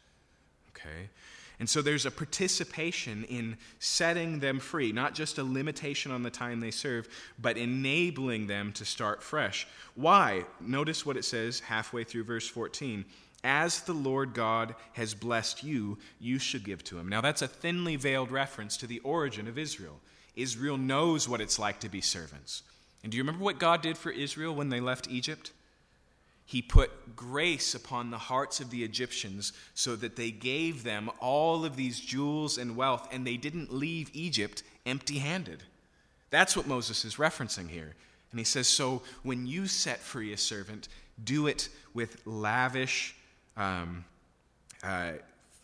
Okay? 0.71 1.09
And 1.59 1.69
so 1.69 1.81
there's 1.81 2.05
a 2.05 2.11
participation 2.11 3.23
in 3.25 3.57
setting 3.79 4.39
them 4.39 4.59
free, 4.59 4.91
not 4.91 5.15
just 5.15 5.37
a 5.37 5.43
limitation 5.43 6.11
on 6.11 6.23
the 6.23 6.29
time 6.29 6.59
they 6.59 6.71
serve, 6.71 7.07
but 7.39 7.57
enabling 7.57 8.47
them 8.47 8.73
to 8.73 8.85
start 8.85 9.23
fresh. 9.23 9.67
Why? 9.95 10.45
Notice 10.59 11.05
what 11.05 11.17
it 11.17 11.25
says 11.25 11.61
halfway 11.61 12.03
through 12.03 12.25
verse 12.25 12.47
14. 12.47 13.05
As 13.43 13.81
the 13.81 13.93
Lord 13.93 14.33
God 14.33 14.75
has 14.93 15.13
blessed 15.13 15.63
you, 15.63 15.97
you 16.19 16.39
should 16.39 16.65
give 16.65 16.83
to 16.85 16.97
him. 16.97 17.07
Now, 17.07 17.21
that's 17.21 17.43
a 17.43 17.47
thinly 17.47 17.95
veiled 17.95 18.31
reference 18.31 18.75
to 18.77 18.87
the 18.87 18.99
origin 18.99 19.47
of 19.47 19.57
Israel. 19.57 19.99
Israel 20.35 20.77
knows 20.77 21.29
what 21.29 21.41
it's 21.41 21.59
like 21.59 21.79
to 21.81 21.89
be 21.89 22.01
servants. 22.01 22.63
And 23.03 23.11
do 23.11 23.17
you 23.17 23.23
remember 23.23 23.43
what 23.43 23.59
God 23.59 23.81
did 23.81 23.97
for 23.97 24.09
Israel 24.09 24.55
when 24.55 24.69
they 24.69 24.79
left 24.79 25.09
Egypt? 25.09 25.51
He 26.45 26.61
put 26.61 27.15
grace 27.15 27.73
upon 27.73 28.11
the 28.11 28.17
hearts 28.17 28.59
of 28.59 28.69
the 28.69 28.83
Egyptians 28.83 29.51
so 29.73 29.95
that 29.95 30.15
they 30.15 30.29
gave 30.29 30.83
them 30.83 31.09
all 31.19 31.65
of 31.65 31.75
these 31.75 31.99
jewels 31.99 32.57
and 32.57 32.75
wealth, 32.75 33.07
and 33.11 33.25
they 33.25 33.37
didn't 33.37 33.73
leave 33.73 34.11
Egypt 34.13 34.61
empty 34.85 35.17
handed. 35.17 35.63
That's 36.29 36.55
what 36.55 36.67
Moses 36.67 37.03
is 37.03 37.15
referencing 37.15 37.69
here. 37.69 37.95
And 38.31 38.39
he 38.39 38.43
says, 38.43 38.67
So 38.67 39.01
when 39.23 39.47
you 39.47 39.67
set 39.67 39.99
free 39.99 40.33
a 40.33 40.37
servant, 40.37 40.87
do 41.23 41.47
it 41.47 41.69
with 41.93 42.21
lavish, 42.25 43.15
um, 43.57 44.05
uh, 44.83 45.13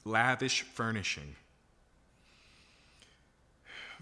lavish 0.04 0.64
furnishing 0.64 1.36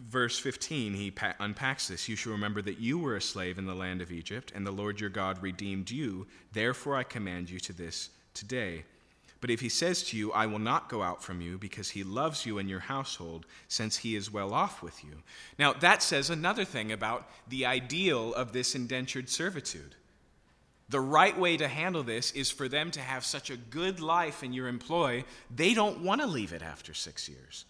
verse 0.07 0.39
15, 0.39 0.93
he 0.93 1.11
pa- 1.11 1.35
unpacks 1.39 1.87
this. 1.87 2.07
You 2.07 2.15
shall 2.15 2.31
remember 2.31 2.61
that 2.61 2.79
you 2.79 2.97
were 2.97 3.15
a 3.15 3.21
slave 3.21 3.57
in 3.57 3.65
the 3.65 3.75
land 3.75 4.01
of 4.01 4.11
Egypt, 4.11 4.51
and 4.55 4.65
the 4.65 4.71
Lord 4.71 4.99
your 4.99 5.09
God 5.09 5.41
redeemed 5.41 5.91
you. 5.91 6.27
Therefore, 6.53 6.95
I 6.95 7.03
command 7.03 7.49
you 7.49 7.59
to 7.59 7.73
this 7.73 8.09
today. 8.33 8.85
But 9.41 9.49
if 9.49 9.61
he 9.61 9.69
says 9.69 10.03
to 10.03 10.17
you, 10.17 10.31
I 10.33 10.45
will 10.47 10.59
not 10.59 10.89
go 10.89 11.01
out 11.01 11.23
from 11.23 11.41
you, 11.41 11.57
because 11.57 11.89
he 11.89 12.03
loves 12.03 12.45
you 12.45 12.57
and 12.57 12.69
your 12.69 12.81
household, 12.81 13.45
since 13.67 13.97
he 13.97 14.15
is 14.15 14.31
well 14.31 14.53
off 14.53 14.83
with 14.83 15.03
you. 15.03 15.23
Now, 15.57 15.73
that 15.73 16.03
says 16.03 16.29
another 16.29 16.65
thing 16.65 16.91
about 16.91 17.29
the 17.47 17.65
ideal 17.65 18.33
of 18.33 18.51
this 18.51 18.75
indentured 18.75 19.29
servitude. 19.29 19.95
The 20.89 20.99
right 20.99 21.37
way 21.37 21.55
to 21.55 21.67
handle 21.67 22.03
this 22.03 22.31
is 22.31 22.49
for 22.49 22.67
them 22.67 22.89
to 22.91 22.99
have 22.99 23.23
such 23.23 23.49
a 23.49 23.57
good 23.57 23.99
life 23.99 24.43
in 24.43 24.53
your 24.53 24.67
employ, 24.67 25.23
they 25.55 25.73
don't 25.73 26.03
want 26.03 26.19
to 26.21 26.27
leave 26.27 26.51
it 26.51 26.63
after 26.63 26.93
six 26.93 27.29
years. 27.29 27.65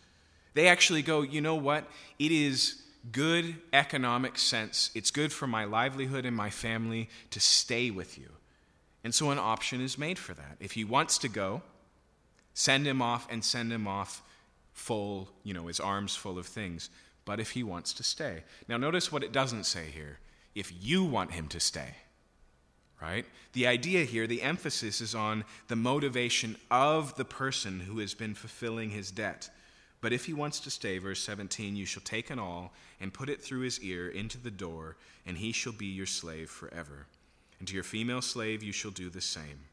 They 0.59 0.67
actually 0.67 1.03
go, 1.03 1.21
you 1.21 1.39
know 1.39 1.55
what? 1.55 1.85
It 2.19 2.33
is 2.33 2.81
good 3.13 3.55
economic 3.71 4.37
sense. 4.37 4.91
It's 4.93 5.09
good 5.09 5.31
for 5.31 5.47
my 5.47 5.63
livelihood 5.63 6.25
and 6.25 6.35
my 6.35 6.49
family 6.49 7.07
to 7.29 7.39
stay 7.39 7.91
with 7.91 8.17
you. 8.17 8.27
And 9.01 9.15
so 9.15 9.31
an 9.31 9.39
option 9.39 9.79
is 9.79 9.97
made 9.97 10.19
for 10.19 10.33
that. 10.33 10.57
If 10.59 10.73
he 10.73 10.83
wants 10.83 11.17
to 11.19 11.29
go, 11.29 11.61
send 12.53 12.85
him 12.85 13.01
off 13.01 13.25
and 13.31 13.41
send 13.41 13.71
him 13.71 13.87
off 13.87 14.21
full, 14.73 15.29
you 15.45 15.53
know, 15.53 15.67
his 15.67 15.79
arms 15.79 16.17
full 16.17 16.37
of 16.37 16.45
things. 16.45 16.89
But 17.23 17.39
if 17.39 17.51
he 17.51 17.63
wants 17.63 17.93
to 17.93 18.03
stay. 18.03 18.43
Now, 18.67 18.75
notice 18.75 19.13
what 19.13 19.23
it 19.23 19.31
doesn't 19.31 19.63
say 19.63 19.85
here. 19.85 20.19
If 20.55 20.73
you 20.83 21.05
want 21.05 21.31
him 21.31 21.47
to 21.47 21.61
stay, 21.61 21.95
right? 23.01 23.25
The 23.53 23.65
idea 23.65 24.03
here, 24.03 24.27
the 24.27 24.41
emphasis 24.41 24.99
is 24.99 25.15
on 25.15 25.45
the 25.69 25.77
motivation 25.77 26.57
of 26.69 27.15
the 27.15 27.23
person 27.23 27.79
who 27.79 27.99
has 27.99 28.13
been 28.13 28.33
fulfilling 28.33 28.89
his 28.89 29.09
debt. 29.09 29.49
But 30.01 30.13
if 30.13 30.25
he 30.25 30.33
wants 30.33 30.59
to 30.61 30.69
stay, 30.69 30.97
verse 30.97 31.21
17, 31.21 31.75
you 31.75 31.85
shall 31.85 32.03
take 32.03 32.29
an 32.29 32.39
awl 32.39 32.71
and 33.01 33.13
put 33.13 33.29
it 33.29 33.41
through 33.41 33.61
his 33.61 33.81
ear 33.81 34.07
into 34.09 34.37
the 34.37 34.51
door, 34.51 34.95
and 35.25 35.37
he 35.37 35.51
shall 35.51 35.73
be 35.73 35.87
your 35.87 36.05
slave 36.05 36.49
forever. 36.49 37.07
And 37.59 37.67
to 37.67 37.73
your 37.73 37.83
female 37.83 38.21
slave 38.21 38.63
you 38.63 38.71
shall 38.71 38.91
do 38.91 39.09
the 39.09 39.21
same. 39.21 39.65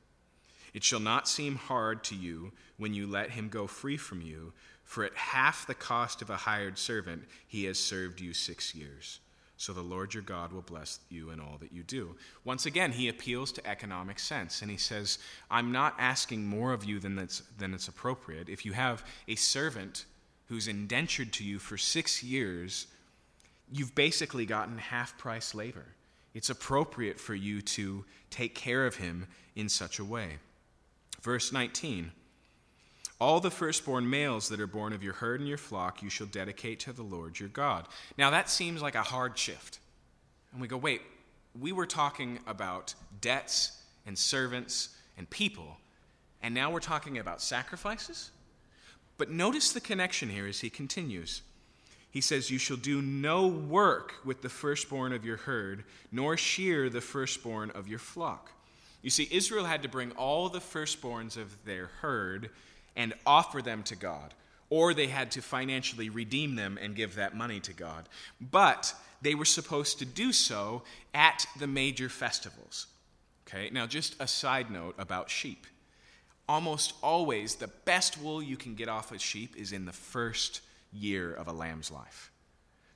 It 0.74 0.82
shall 0.82 1.00
not 1.00 1.28
seem 1.28 1.54
hard 1.54 2.02
to 2.04 2.16
you 2.16 2.52
when 2.76 2.92
you 2.92 3.06
let 3.06 3.30
him 3.30 3.48
go 3.48 3.66
free 3.66 3.96
from 3.96 4.20
you, 4.20 4.52
for 4.84 5.04
at 5.04 5.16
half 5.16 5.66
the 5.66 5.74
cost 5.74 6.22
of 6.22 6.30
a 6.30 6.36
hired 6.36 6.78
servant 6.78 7.24
he 7.46 7.64
has 7.64 7.78
served 7.78 8.20
you 8.20 8.34
six 8.34 8.74
years. 8.74 9.20
So 9.58 9.72
the 9.72 9.80
Lord 9.80 10.12
your 10.12 10.22
God 10.22 10.52
will 10.52 10.60
bless 10.60 11.00
you 11.08 11.30
in 11.30 11.40
all 11.40 11.56
that 11.60 11.72
you 11.72 11.82
do. 11.82 12.14
Once 12.44 12.66
again, 12.66 12.92
he 12.92 13.08
appeals 13.08 13.52
to 13.52 13.66
economic 13.66 14.18
sense, 14.18 14.60
and 14.60 14.70
he 14.70 14.76
says, 14.76 15.18
I'm 15.50 15.72
not 15.72 15.94
asking 15.98 16.44
more 16.44 16.72
of 16.72 16.84
you 16.84 16.98
than, 16.98 17.16
that's, 17.16 17.42
than 17.56 17.72
it's 17.72 17.88
appropriate. 17.88 18.50
If 18.50 18.66
you 18.66 18.72
have 18.72 19.04
a 19.28 19.34
servant 19.34 20.04
who's 20.48 20.68
indentured 20.68 21.32
to 21.34 21.44
you 21.44 21.58
for 21.58 21.76
six 21.76 22.22
years, 22.22 22.86
you've 23.72 23.94
basically 23.94 24.46
gotten 24.46 24.78
half 24.78 25.18
price 25.18 25.54
labor. 25.54 25.86
It's 26.34 26.50
appropriate 26.50 27.18
for 27.18 27.34
you 27.34 27.62
to 27.62 28.04
take 28.30 28.54
care 28.54 28.86
of 28.86 28.96
him 28.96 29.26
in 29.54 29.68
such 29.68 29.98
a 29.98 30.04
way. 30.04 30.36
Verse 31.22 31.52
19 31.52 32.12
All 33.18 33.40
the 33.40 33.50
firstborn 33.50 34.08
males 34.08 34.48
that 34.50 34.60
are 34.60 34.66
born 34.66 34.92
of 34.92 35.02
your 35.02 35.14
herd 35.14 35.40
and 35.40 35.48
your 35.48 35.58
flock 35.58 36.02
you 36.02 36.10
shall 36.10 36.26
dedicate 36.26 36.80
to 36.80 36.92
the 36.92 37.02
Lord 37.02 37.40
your 37.40 37.48
God. 37.48 37.86
Now 38.18 38.30
that 38.30 38.50
seems 38.50 38.82
like 38.82 38.94
a 38.94 39.02
hard 39.02 39.38
shift. 39.38 39.80
And 40.52 40.60
we 40.60 40.68
go, 40.68 40.76
wait, 40.76 41.02
we 41.58 41.72
were 41.72 41.86
talking 41.86 42.38
about 42.46 42.94
debts 43.20 43.82
and 44.06 44.16
servants 44.16 44.90
and 45.18 45.28
people, 45.30 45.76
and 46.42 46.54
now 46.54 46.70
we're 46.70 46.80
talking 46.80 47.18
about 47.18 47.42
sacrifices? 47.42 48.30
But 49.18 49.30
notice 49.30 49.72
the 49.72 49.80
connection 49.80 50.28
here 50.28 50.46
as 50.46 50.60
he 50.60 50.70
continues. 50.70 51.42
He 52.10 52.20
says, 52.20 52.50
You 52.50 52.58
shall 52.58 52.76
do 52.76 53.02
no 53.02 53.46
work 53.46 54.14
with 54.24 54.42
the 54.42 54.48
firstborn 54.48 55.12
of 55.12 55.24
your 55.24 55.36
herd, 55.36 55.84
nor 56.12 56.36
shear 56.36 56.88
the 56.88 57.00
firstborn 57.00 57.70
of 57.70 57.88
your 57.88 57.98
flock. 57.98 58.52
You 59.02 59.10
see, 59.10 59.28
Israel 59.30 59.66
had 59.66 59.82
to 59.82 59.88
bring 59.88 60.12
all 60.12 60.48
the 60.48 60.58
firstborns 60.58 61.36
of 61.36 61.64
their 61.64 61.86
herd 62.00 62.50
and 62.96 63.14
offer 63.26 63.62
them 63.62 63.82
to 63.84 63.96
God, 63.96 64.34
or 64.70 64.94
they 64.94 65.06
had 65.06 65.30
to 65.32 65.42
financially 65.42 66.08
redeem 66.08 66.56
them 66.56 66.78
and 66.80 66.96
give 66.96 67.14
that 67.14 67.36
money 67.36 67.60
to 67.60 67.72
God. 67.72 68.08
But 68.40 68.94
they 69.22 69.34
were 69.34 69.44
supposed 69.44 69.98
to 69.98 70.04
do 70.04 70.32
so 70.32 70.82
at 71.14 71.46
the 71.58 71.66
major 71.66 72.08
festivals. 72.08 72.86
Okay, 73.46 73.70
now 73.70 73.86
just 73.86 74.16
a 74.18 74.26
side 74.26 74.70
note 74.70 74.94
about 74.98 75.30
sheep. 75.30 75.66
Almost 76.48 76.94
always, 77.02 77.56
the 77.56 77.68
best 77.68 78.18
wool 78.20 78.42
you 78.42 78.56
can 78.56 78.74
get 78.74 78.88
off 78.88 79.12
a 79.12 79.18
sheep 79.18 79.56
is 79.56 79.72
in 79.72 79.84
the 79.84 79.92
first 79.92 80.60
year 80.92 81.32
of 81.32 81.48
a 81.48 81.52
lamb's 81.52 81.90
life. 81.90 82.30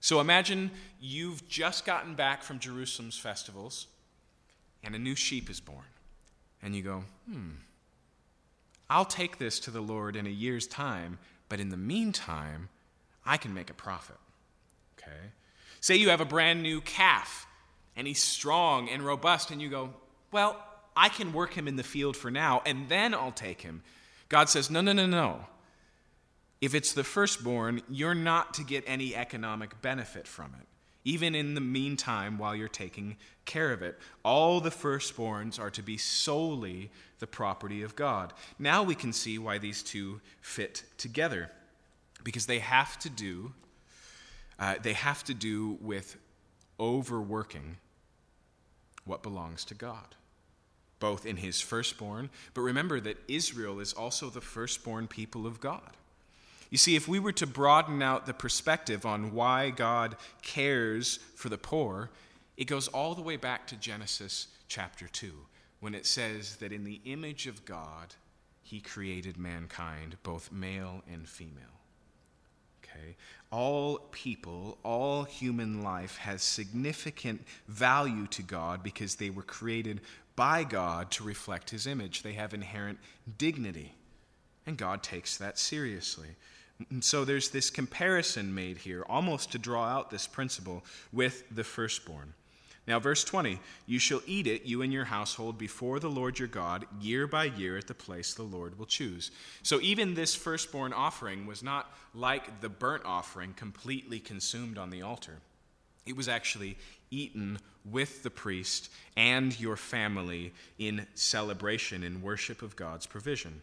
So 0.00 0.20
imagine 0.20 0.70
you've 1.00 1.46
just 1.48 1.84
gotten 1.84 2.14
back 2.14 2.42
from 2.42 2.58
Jerusalem's 2.58 3.18
festivals 3.18 3.86
and 4.82 4.94
a 4.94 4.98
new 4.98 5.14
sheep 5.14 5.50
is 5.50 5.60
born. 5.60 5.84
And 6.62 6.74
you 6.74 6.82
go, 6.82 7.04
hmm, 7.30 7.50
I'll 8.88 9.04
take 9.04 9.38
this 9.38 9.60
to 9.60 9.70
the 9.70 9.80
Lord 9.80 10.16
in 10.16 10.26
a 10.26 10.30
year's 10.30 10.66
time, 10.66 11.18
but 11.48 11.60
in 11.60 11.68
the 11.68 11.76
meantime, 11.76 12.68
I 13.26 13.36
can 13.36 13.52
make 13.52 13.70
a 13.70 13.74
profit. 13.74 14.16
Okay? 14.98 15.30
Say 15.80 15.96
you 15.96 16.10
have 16.10 16.20
a 16.20 16.26
brand 16.26 16.62
new 16.62 16.80
calf 16.80 17.46
and 17.96 18.06
he's 18.06 18.22
strong 18.22 18.88
and 18.88 19.02
robust, 19.04 19.50
and 19.50 19.60
you 19.60 19.68
go, 19.68 19.90
Well, 20.32 20.56
I 21.00 21.08
can 21.08 21.32
work 21.32 21.54
him 21.54 21.66
in 21.66 21.76
the 21.76 21.82
field 21.82 22.14
for 22.14 22.30
now, 22.30 22.60
and 22.66 22.90
then 22.90 23.14
I'll 23.14 23.32
take 23.32 23.62
him. 23.62 23.82
God 24.28 24.50
says, 24.50 24.70
No, 24.70 24.82
no, 24.82 24.92
no, 24.92 25.06
no. 25.06 25.46
If 26.60 26.74
it's 26.74 26.92
the 26.92 27.04
firstborn, 27.04 27.80
you're 27.88 28.14
not 28.14 28.52
to 28.54 28.64
get 28.64 28.84
any 28.86 29.16
economic 29.16 29.80
benefit 29.80 30.26
from 30.26 30.54
it, 30.60 30.66
even 31.06 31.34
in 31.34 31.54
the 31.54 31.60
meantime 31.62 32.36
while 32.36 32.54
you're 32.54 32.68
taking 32.68 33.16
care 33.46 33.72
of 33.72 33.80
it. 33.80 33.98
All 34.26 34.60
the 34.60 34.68
firstborns 34.68 35.58
are 35.58 35.70
to 35.70 35.82
be 35.82 35.96
solely 35.96 36.90
the 37.18 37.26
property 37.26 37.82
of 37.82 37.96
God. 37.96 38.34
Now 38.58 38.82
we 38.82 38.94
can 38.94 39.14
see 39.14 39.38
why 39.38 39.56
these 39.56 39.82
two 39.82 40.20
fit 40.42 40.82
together, 40.98 41.50
because 42.22 42.44
they 42.44 42.58
have 42.58 42.98
to 42.98 43.08
do, 43.08 43.54
uh, 44.58 44.74
they 44.82 44.92
have 44.92 45.24
to 45.24 45.32
do 45.32 45.78
with 45.80 46.18
overworking 46.78 47.78
what 49.06 49.22
belongs 49.22 49.64
to 49.64 49.74
God 49.74 50.14
both 51.00 51.26
in 51.26 51.36
his 51.36 51.60
firstborn, 51.60 52.30
but 52.54 52.60
remember 52.60 53.00
that 53.00 53.18
Israel 53.26 53.80
is 53.80 53.92
also 53.92 54.30
the 54.30 54.40
firstborn 54.40 55.08
people 55.08 55.46
of 55.46 55.60
God. 55.60 55.96
You 56.70 56.78
see, 56.78 56.94
if 56.94 57.08
we 57.08 57.18
were 57.18 57.32
to 57.32 57.46
broaden 57.46 58.00
out 58.00 58.26
the 58.26 58.34
perspective 58.34 59.04
on 59.04 59.32
why 59.34 59.70
God 59.70 60.16
cares 60.42 61.18
for 61.34 61.48
the 61.48 61.58
poor, 61.58 62.10
it 62.56 62.66
goes 62.66 62.86
all 62.88 63.14
the 63.14 63.22
way 63.22 63.36
back 63.36 63.66
to 63.68 63.76
Genesis 63.76 64.46
chapter 64.68 65.08
2, 65.08 65.32
when 65.80 65.94
it 65.94 66.06
says 66.06 66.56
that 66.56 66.72
in 66.72 66.84
the 66.84 67.00
image 67.04 67.48
of 67.48 67.64
God, 67.64 68.14
he 68.62 68.80
created 68.80 69.36
mankind, 69.36 70.16
both 70.22 70.52
male 70.52 71.02
and 71.12 71.28
female. 71.28 71.64
Okay? 72.84 73.16
All 73.50 73.98
people, 74.12 74.78
all 74.84 75.24
human 75.24 75.82
life 75.82 76.18
has 76.18 76.42
significant 76.42 77.44
value 77.66 78.28
to 78.28 78.42
God 78.42 78.84
because 78.84 79.16
they 79.16 79.30
were 79.30 79.42
created 79.42 80.00
by 80.40 80.64
God 80.64 81.10
to 81.10 81.22
reflect 81.22 81.68
his 81.68 81.86
image. 81.86 82.22
They 82.22 82.32
have 82.32 82.54
inherent 82.54 82.98
dignity. 83.36 83.92
And 84.64 84.78
God 84.78 85.02
takes 85.02 85.36
that 85.36 85.58
seriously. 85.58 86.28
And 86.88 87.04
so 87.04 87.26
there's 87.26 87.50
this 87.50 87.68
comparison 87.68 88.54
made 88.54 88.78
here, 88.78 89.04
almost 89.06 89.52
to 89.52 89.58
draw 89.58 89.84
out 89.84 90.10
this 90.10 90.26
principle 90.26 90.82
with 91.12 91.44
the 91.54 91.62
firstborn. 91.62 92.32
Now, 92.86 92.98
verse 92.98 93.22
20 93.22 93.60
You 93.86 93.98
shall 93.98 94.22
eat 94.26 94.46
it, 94.46 94.62
you 94.64 94.80
and 94.80 94.90
your 94.90 95.04
household, 95.04 95.58
before 95.58 96.00
the 96.00 96.08
Lord 96.08 96.38
your 96.38 96.48
God, 96.48 96.86
year 97.02 97.26
by 97.26 97.44
year 97.44 97.76
at 97.76 97.86
the 97.86 97.92
place 97.92 98.32
the 98.32 98.42
Lord 98.42 98.78
will 98.78 98.86
choose. 98.86 99.30
So, 99.62 99.78
even 99.82 100.14
this 100.14 100.34
firstborn 100.34 100.94
offering 100.94 101.44
was 101.44 101.62
not 101.62 101.94
like 102.14 102.62
the 102.62 102.70
burnt 102.70 103.02
offering 103.04 103.52
completely 103.52 104.20
consumed 104.20 104.78
on 104.78 104.88
the 104.88 105.02
altar. 105.02 105.36
It 106.06 106.16
was 106.16 106.28
actually 106.28 106.78
eaten 107.10 107.58
with 107.90 108.22
the 108.22 108.30
priest 108.30 108.90
and 109.16 109.58
your 109.58 109.76
family 109.76 110.52
in 110.78 111.06
celebration 111.14 112.02
in 112.02 112.22
worship 112.22 112.62
of 112.62 112.76
God's 112.76 113.06
provision. 113.06 113.62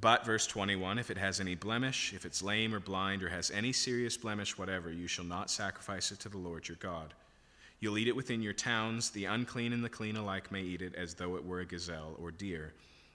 But, 0.00 0.24
verse 0.24 0.46
21, 0.46 0.98
if 0.98 1.10
it 1.10 1.18
has 1.18 1.40
any 1.40 1.54
blemish, 1.54 2.12
if 2.14 2.24
it's 2.24 2.42
lame 2.42 2.74
or 2.74 2.80
blind, 2.80 3.22
or 3.22 3.28
has 3.28 3.50
any 3.50 3.72
serious 3.72 4.16
blemish 4.16 4.56
whatever, 4.56 4.90
you 4.90 5.06
shall 5.06 5.24
not 5.24 5.50
sacrifice 5.50 6.12
it 6.12 6.20
to 6.20 6.28
the 6.28 6.38
Lord 6.38 6.68
your 6.68 6.78
God. 6.80 7.12
You'll 7.80 7.98
eat 7.98 8.08
it 8.08 8.16
within 8.16 8.42
your 8.42 8.52
towns. 8.52 9.10
The 9.10 9.24
unclean 9.24 9.72
and 9.72 9.82
the 9.82 9.88
clean 9.88 10.16
alike 10.16 10.52
may 10.52 10.62
eat 10.62 10.82
it 10.82 10.94
as 10.94 11.14
though 11.14 11.36
it 11.36 11.44
were 11.44 11.60
a 11.60 11.66
gazelle 11.66 12.16
or 12.20 12.30
deer. 12.30 12.72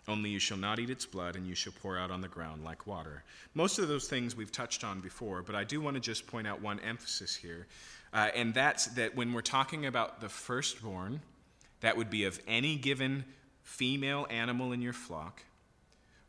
Only 0.08 0.30
you 0.30 0.40
shall 0.40 0.58
not 0.58 0.80
eat 0.80 0.90
its 0.90 1.06
blood, 1.06 1.36
and 1.36 1.48
you 1.48 1.56
shall 1.56 1.74
pour 1.82 1.98
out 1.98 2.12
on 2.12 2.22
the 2.22 2.28
ground 2.28 2.64
like 2.64 2.86
water. 2.86 3.24
Most 3.54 3.80
of 3.80 3.88
those 3.88 4.08
things 4.08 4.36
we've 4.36 4.52
touched 4.52 4.84
on 4.84 5.00
before, 5.00 5.42
but 5.42 5.56
I 5.56 5.64
do 5.64 5.82
want 5.82 5.96
to 5.96 6.02
just 6.02 6.28
point 6.28 6.46
out 6.46 6.62
one 6.62 6.80
emphasis 6.82 7.36
here, 7.36 7.66
uh, 8.16 8.30
and 8.34 8.54
that's 8.54 8.86
that 8.86 9.14
when 9.14 9.34
we're 9.34 9.42
talking 9.42 9.86
about 9.86 10.22
the 10.22 10.30
firstborn, 10.30 11.20
that 11.82 11.98
would 11.98 12.10
be 12.10 12.24
of 12.24 12.40
any 12.48 12.78
given 12.78 13.26
female 13.62 14.26
animal 14.30 14.72
in 14.72 14.82
your 14.82 14.94
flock, 14.94 15.44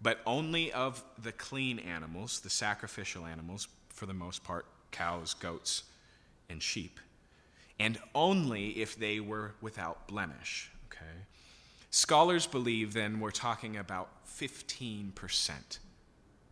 but 0.03 0.19
only 0.27 0.73
of 0.73 1.05
the 1.23 1.31
clean 1.31 1.79
animals, 1.79 2.41
the 2.41 2.51
sacrificial 2.51 3.25
animals, 3.25 3.69
for 3.89 4.07
the 4.07 4.13
most 4.13 4.43
part, 4.43 4.67
cows, 4.91 5.33
goats, 5.35 5.85
and 6.51 6.61
sheep, 6.61 6.99
and 7.79 7.99
only 8.17 8.71
if 8.71 8.99
they 8.99 9.21
were 9.21 9.55
without 9.61 10.09
blemish. 10.09 10.73
Okay? 10.91 11.05
Scholars 11.91 12.49
believe 12.49 12.95
then 12.95 13.21
we're 13.21 13.31
talking 13.31 13.77
about 13.77 14.09
15%. 14.27 15.13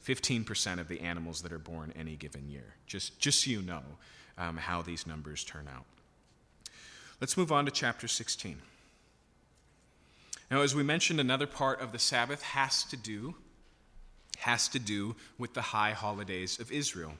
15% 0.06 0.80
of 0.80 0.86
the 0.86 1.00
animals 1.00 1.42
that 1.42 1.52
are 1.52 1.58
born 1.58 1.92
any 1.98 2.14
given 2.14 2.48
year. 2.48 2.74
Just, 2.86 3.18
just 3.18 3.42
so 3.42 3.50
you 3.50 3.62
know 3.62 3.82
um, 4.38 4.56
how 4.56 4.82
these 4.82 5.06
numbers 5.06 5.44
turn 5.44 5.68
out. 5.74 5.84
Let's 7.20 7.36
move 7.36 7.52
on 7.52 7.64
to 7.64 7.70
chapter 7.70 8.08
16. 8.08 8.58
Now, 10.50 10.60
as 10.60 10.74
we 10.74 10.82
mentioned, 10.82 11.20
another 11.20 11.46
part 11.46 11.80
of 11.80 11.92
the 11.92 11.98
Sabbath 11.98 12.42
has 12.42 12.84
to 12.84 12.96
do 12.96 13.34
has 14.38 14.68
to 14.68 14.78
do 14.78 15.16
with 15.38 15.54
the 15.54 15.62
high 15.62 15.92
holidays 15.92 16.58
of 16.58 16.70
Israel. 16.72 17.12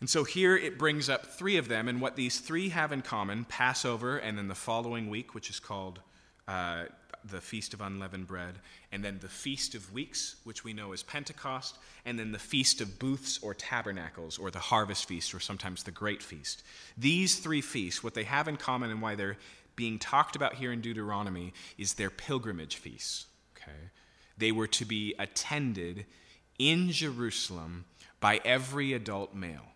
And 0.00 0.10
so 0.10 0.24
here 0.24 0.56
it 0.56 0.78
brings 0.78 1.08
up 1.08 1.26
three 1.26 1.56
of 1.56 1.68
them, 1.68 1.88
and 1.88 2.00
what 2.00 2.16
these 2.16 2.40
three 2.40 2.68
have 2.70 2.92
in 2.92 3.02
common 3.02 3.44
Passover, 3.44 4.18
and 4.18 4.36
then 4.36 4.48
the 4.48 4.54
following 4.54 5.08
week, 5.08 5.34
which 5.34 5.48
is 5.48 5.58
called 5.58 6.00
uh, 6.46 6.84
the 7.30 7.40
Feast 7.40 7.74
of 7.74 7.80
Unleavened 7.80 8.26
Bread, 8.26 8.54
and 8.92 9.04
then 9.04 9.18
the 9.20 9.28
Feast 9.28 9.74
of 9.74 9.92
Weeks, 9.92 10.36
which 10.44 10.64
we 10.64 10.72
know 10.72 10.92
as 10.92 11.02
Pentecost, 11.02 11.78
and 12.04 12.18
then 12.18 12.32
the 12.32 12.38
Feast 12.38 12.80
of 12.80 12.98
Booths 12.98 13.38
or 13.42 13.54
Tabernacles, 13.54 14.38
or 14.38 14.50
the 14.50 14.58
Harvest 14.58 15.06
Feast, 15.06 15.34
or 15.34 15.40
sometimes 15.40 15.82
the 15.82 15.90
Great 15.90 16.22
Feast. 16.22 16.62
These 16.96 17.38
three 17.38 17.60
feasts, 17.60 18.02
what 18.02 18.14
they 18.14 18.24
have 18.24 18.48
in 18.48 18.56
common 18.56 18.90
and 18.90 19.02
why 19.02 19.14
they're 19.14 19.38
being 19.74 19.98
talked 19.98 20.36
about 20.36 20.54
here 20.54 20.72
in 20.72 20.80
Deuteronomy, 20.80 21.52
is 21.76 21.94
their 21.94 22.10
pilgrimage 22.10 22.76
feasts. 22.76 23.26
Okay? 23.56 23.90
They 24.38 24.52
were 24.52 24.68
to 24.68 24.84
be 24.84 25.14
attended 25.18 26.06
in 26.58 26.90
Jerusalem 26.90 27.84
by 28.20 28.40
every 28.44 28.92
adult 28.92 29.34
male. 29.34 29.66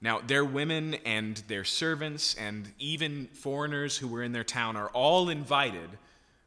Now, 0.00 0.20
their 0.20 0.44
women 0.44 0.94
and 1.04 1.36
their 1.48 1.64
servants 1.64 2.34
and 2.34 2.72
even 2.78 3.26
foreigners 3.32 3.98
who 3.98 4.08
were 4.08 4.22
in 4.22 4.32
their 4.32 4.44
town 4.44 4.76
are 4.76 4.88
all 4.88 5.28
invited 5.28 5.90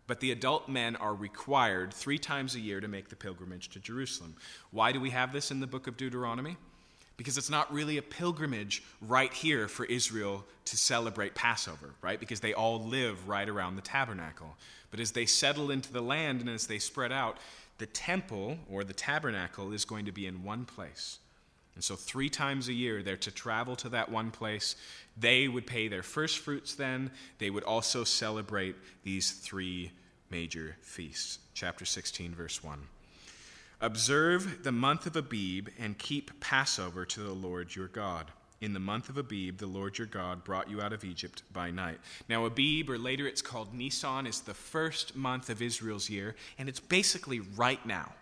but 0.07 0.19
the 0.19 0.31
adult 0.31 0.67
men 0.67 0.95
are 0.97 1.13
required 1.13 1.93
three 1.93 2.17
times 2.17 2.55
a 2.55 2.59
year 2.59 2.81
to 2.81 2.87
make 2.87 3.09
the 3.09 3.15
pilgrimage 3.15 3.69
to 3.69 3.79
Jerusalem. 3.79 4.35
Why 4.71 4.91
do 4.91 4.99
we 4.99 5.11
have 5.11 5.31
this 5.31 5.51
in 5.51 5.59
the 5.59 5.67
book 5.67 5.87
of 5.87 5.97
Deuteronomy? 5.97 6.57
Because 7.15 7.37
it's 7.37 7.49
not 7.49 7.71
really 7.71 7.97
a 7.97 8.01
pilgrimage 8.01 8.83
right 9.01 9.31
here 9.31 9.67
for 9.67 9.85
Israel 9.85 10.43
to 10.65 10.77
celebrate 10.77 11.35
Passover, 11.35 11.93
right? 12.01 12.19
Because 12.19 12.39
they 12.39 12.53
all 12.53 12.83
live 12.83 13.27
right 13.27 13.47
around 13.47 13.75
the 13.75 13.81
tabernacle. 13.81 14.55
But 14.91 14.99
as 14.99 15.11
they 15.11 15.25
settle 15.25 15.71
into 15.71 15.93
the 15.93 16.01
land 16.01 16.41
and 16.41 16.49
as 16.49 16.67
they 16.67 16.79
spread 16.79 17.11
out, 17.11 17.37
the 17.77 17.85
temple 17.85 18.57
or 18.69 18.83
the 18.83 18.93
tabernacle 18.93 19.73
is 19.73 19.85
going 19.85 20.05
to 20.05 20.11
be 20.11 20.27
in 20.27 20.43
one 20.43 20.65
place. 20.65 21.19
And 21.75 21.83
so, 21.83 21.95
three 21.95 22.29
times 22.29 22.67
a 22.67 22.73
year, 22.73 23.01
they're 23.01 23.17
to 23.17 23.31
travel 23.31 23.75
to 23.77 23.89
that 23.89 24.11
one 24.11 24.29
place. 24.29 24.75
They 25.17 25.47
would 25.47 25.65
pay 25.65 25.87
their 25.87 26.03
first 26.03 26.39
fruits 26.39 26.75
then. 26.75 27.11
They 27.39 27.49
would 27.49 27.63
also 27.63 28.03
celebrate 28.03 28.75
these 29.03 29.31
three 29.31 29.91
major 30.29 30.75
feasts. 30.81 31.39
Chapter 31.53 31.85
16, 31.85 32.35
verse 32.35 32.63
1. 32.63 32.79
Observe 33.81 34.63
the 34.63 34.71
month 34.71 35.05
of 35.05 35.15
Abib 35.15 35.69
and 35.77 35.97
keep 35.97 36.39
Passover 36.39 37.05
to 37.05 37.19
the 37.21 37.33
Lord 37.33 37.75
your 37.75 37.87
God. 37.87 38.31
In 38.61 38.71
the 38.71 38.79
month 38.79 39.09
of 39.09 39.17
Abib, 39.17 39.57
the 39.57 39.67
Lord 39.67 39.97
your 39.97 40.07
God 40.07 40.45
brought 40.45 40.69
you 40.69 40.81
out 40.81 40.93
of 40.93 41.03
Egypt 41.03 41.43
by 41.51 41.69
night. 41.69 41.99
Now, 42.29 42.45
Abib, 42.45 42.89
or 42.89 42.97
later 42.97 43.27
it's 43.27 43.41
called 43.41 43.73
Nisan, 43.73 44.25
is 44.25 44.39
the 44.39 44.53
first 44.53 45.17
month 45.17 45.49
of 45.49 45.61
Israel's 45.61 46.09
year, 46.09 46.35
and 46.57 46.69
it's 46.69 46.79
basically 46.79 47.41
right 47.41 47.85
now. 47.85 48.13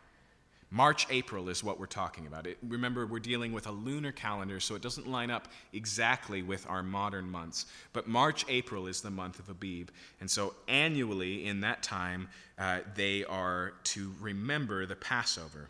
March, 0.74 1.06
April 1.10 1.50
is 1.50 1.66
what 1.66 1.78
we're 1.78 1.86
talking 1.86 2.28
about. 2.28 2.48
It, 2.48 2.58
remember, 2.66 3.06
we're 3.06 3.20
dealing 3.20 3.52
with 3.52 3.68
a 3.68 3.72
lunar 3.72 4.14
calendar, 4.14 4.62
so 4.62 4.74
it 4.74 4.82
doesn't 4.82 5.06
line 5.06 5.30
up 5.30 5.50
exactly 5.74 6.42
with 6.42 6.66
our 6.70 6.82
modern 6.82 7.30
months. 7.30 7.66
But 7.92 8.08
March, 8.08 8.46
April 8.48 8.88
is 8.88 9.02
the 9.02 9.12
month 9.12 9.38
of 9.38 9.50
Abib. 9.50 9.90
And 10.22 10.32
so 10.32 10.56
annually 10.70 11.46
in 11.46 11.60
that 11.62 11.84
time, 11.84 12.30
uh, 12.58 12.80
they 12.96 13.26
are 13.26 13.74
to 13.84 14.14
remember 14.22 14.86
the 14.86 14.96
Passover. 14.96 15.70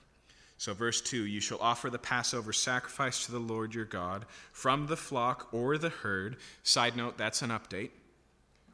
So, 0.59 0.75
verse 0.75 1.01
2 1.01 1.25
You 1.25 1.39
shall 1.39 1.57
offer 1.59 1.89
the 1.89 1.97
Passover 1.97 2.53
sacrifice 2.53 3.25
to 3.25 3.31
the 3.31 3.39
Lord 3.39 3.73
your 3.73 3.85
God 3.85 4.27
from 4.51 4.85
the 4.85 4.97
flock 4.97 5.47
or 5.51 5.79
the 5.79 5.89
herd. 5.89 6.37
Side 6.61 6.95
note, 6.95 7.17
that's 7.17 7.41
an 7.41 7.49
update. 7.49 7.89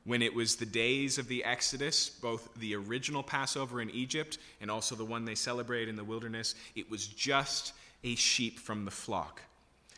When 0.08 0.22
it 0.22 0.34
was 0.34 0.56
the 0.56 0.66
days 0.66 1.18
of 1.18 1.28
the 1.28 1.44
Exodus, 1.44 2.10
both 2.10 2.48
the 2.56 2.76
original 2.76 3.22
Passover 3.22 3.82
in 3.82 3.90
Egypt 3.90 4.38
and 4.62 4.72
also 4.72 4.96
the 4.96 5.04
one 5.04 5.26
they 5.26 5.36
celebrate 5.36 5.90
in 5.90 5.98
the 5.98 6.04
wilderness, 6.06 6.56
it 6.78 6.90
was 6.90 7.08
just 7.08 7.74
a 8.06 8.16
sheep 8.16 8.58
from 8.58 8.86
the 8.86 8.92
flock. 8.92 9.42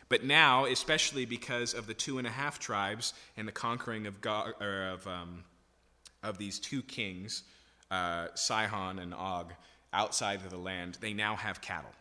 But 0.08 0.24
now, 0.24 0.64
especially 0.64 1.26
because 1.26 1.74
of 1.74 1.86
the 1.86 1.94
two 1.94 2.18
and 2.18 2.26
a 2.26 2.30
half 2.30 2.58
tribes 2.58 3.14
and 3.36 3.46
the 3.46 3.52
conquering 3.52 4.08
of, 4.08 4.20
God, 4.20 4.60
of, 4.60 5.06
um, 5.06 5.44
of 6.24 6.38
these 6.38 6.58
two 6.58 6.82
kings, 6.82 7.44
uh, 7.92 8.26
Sihon 8.34 8.98
and 8.98 9.14
Og, 9.14 9.52
outside 9.92 10.40
of 10.40 10.50
the 10.50 10.58
land, 10.58 10.98
they 11.00 11.12
now 11.12 11.36
have 11.36 11.60
cattle. 11.60 11.94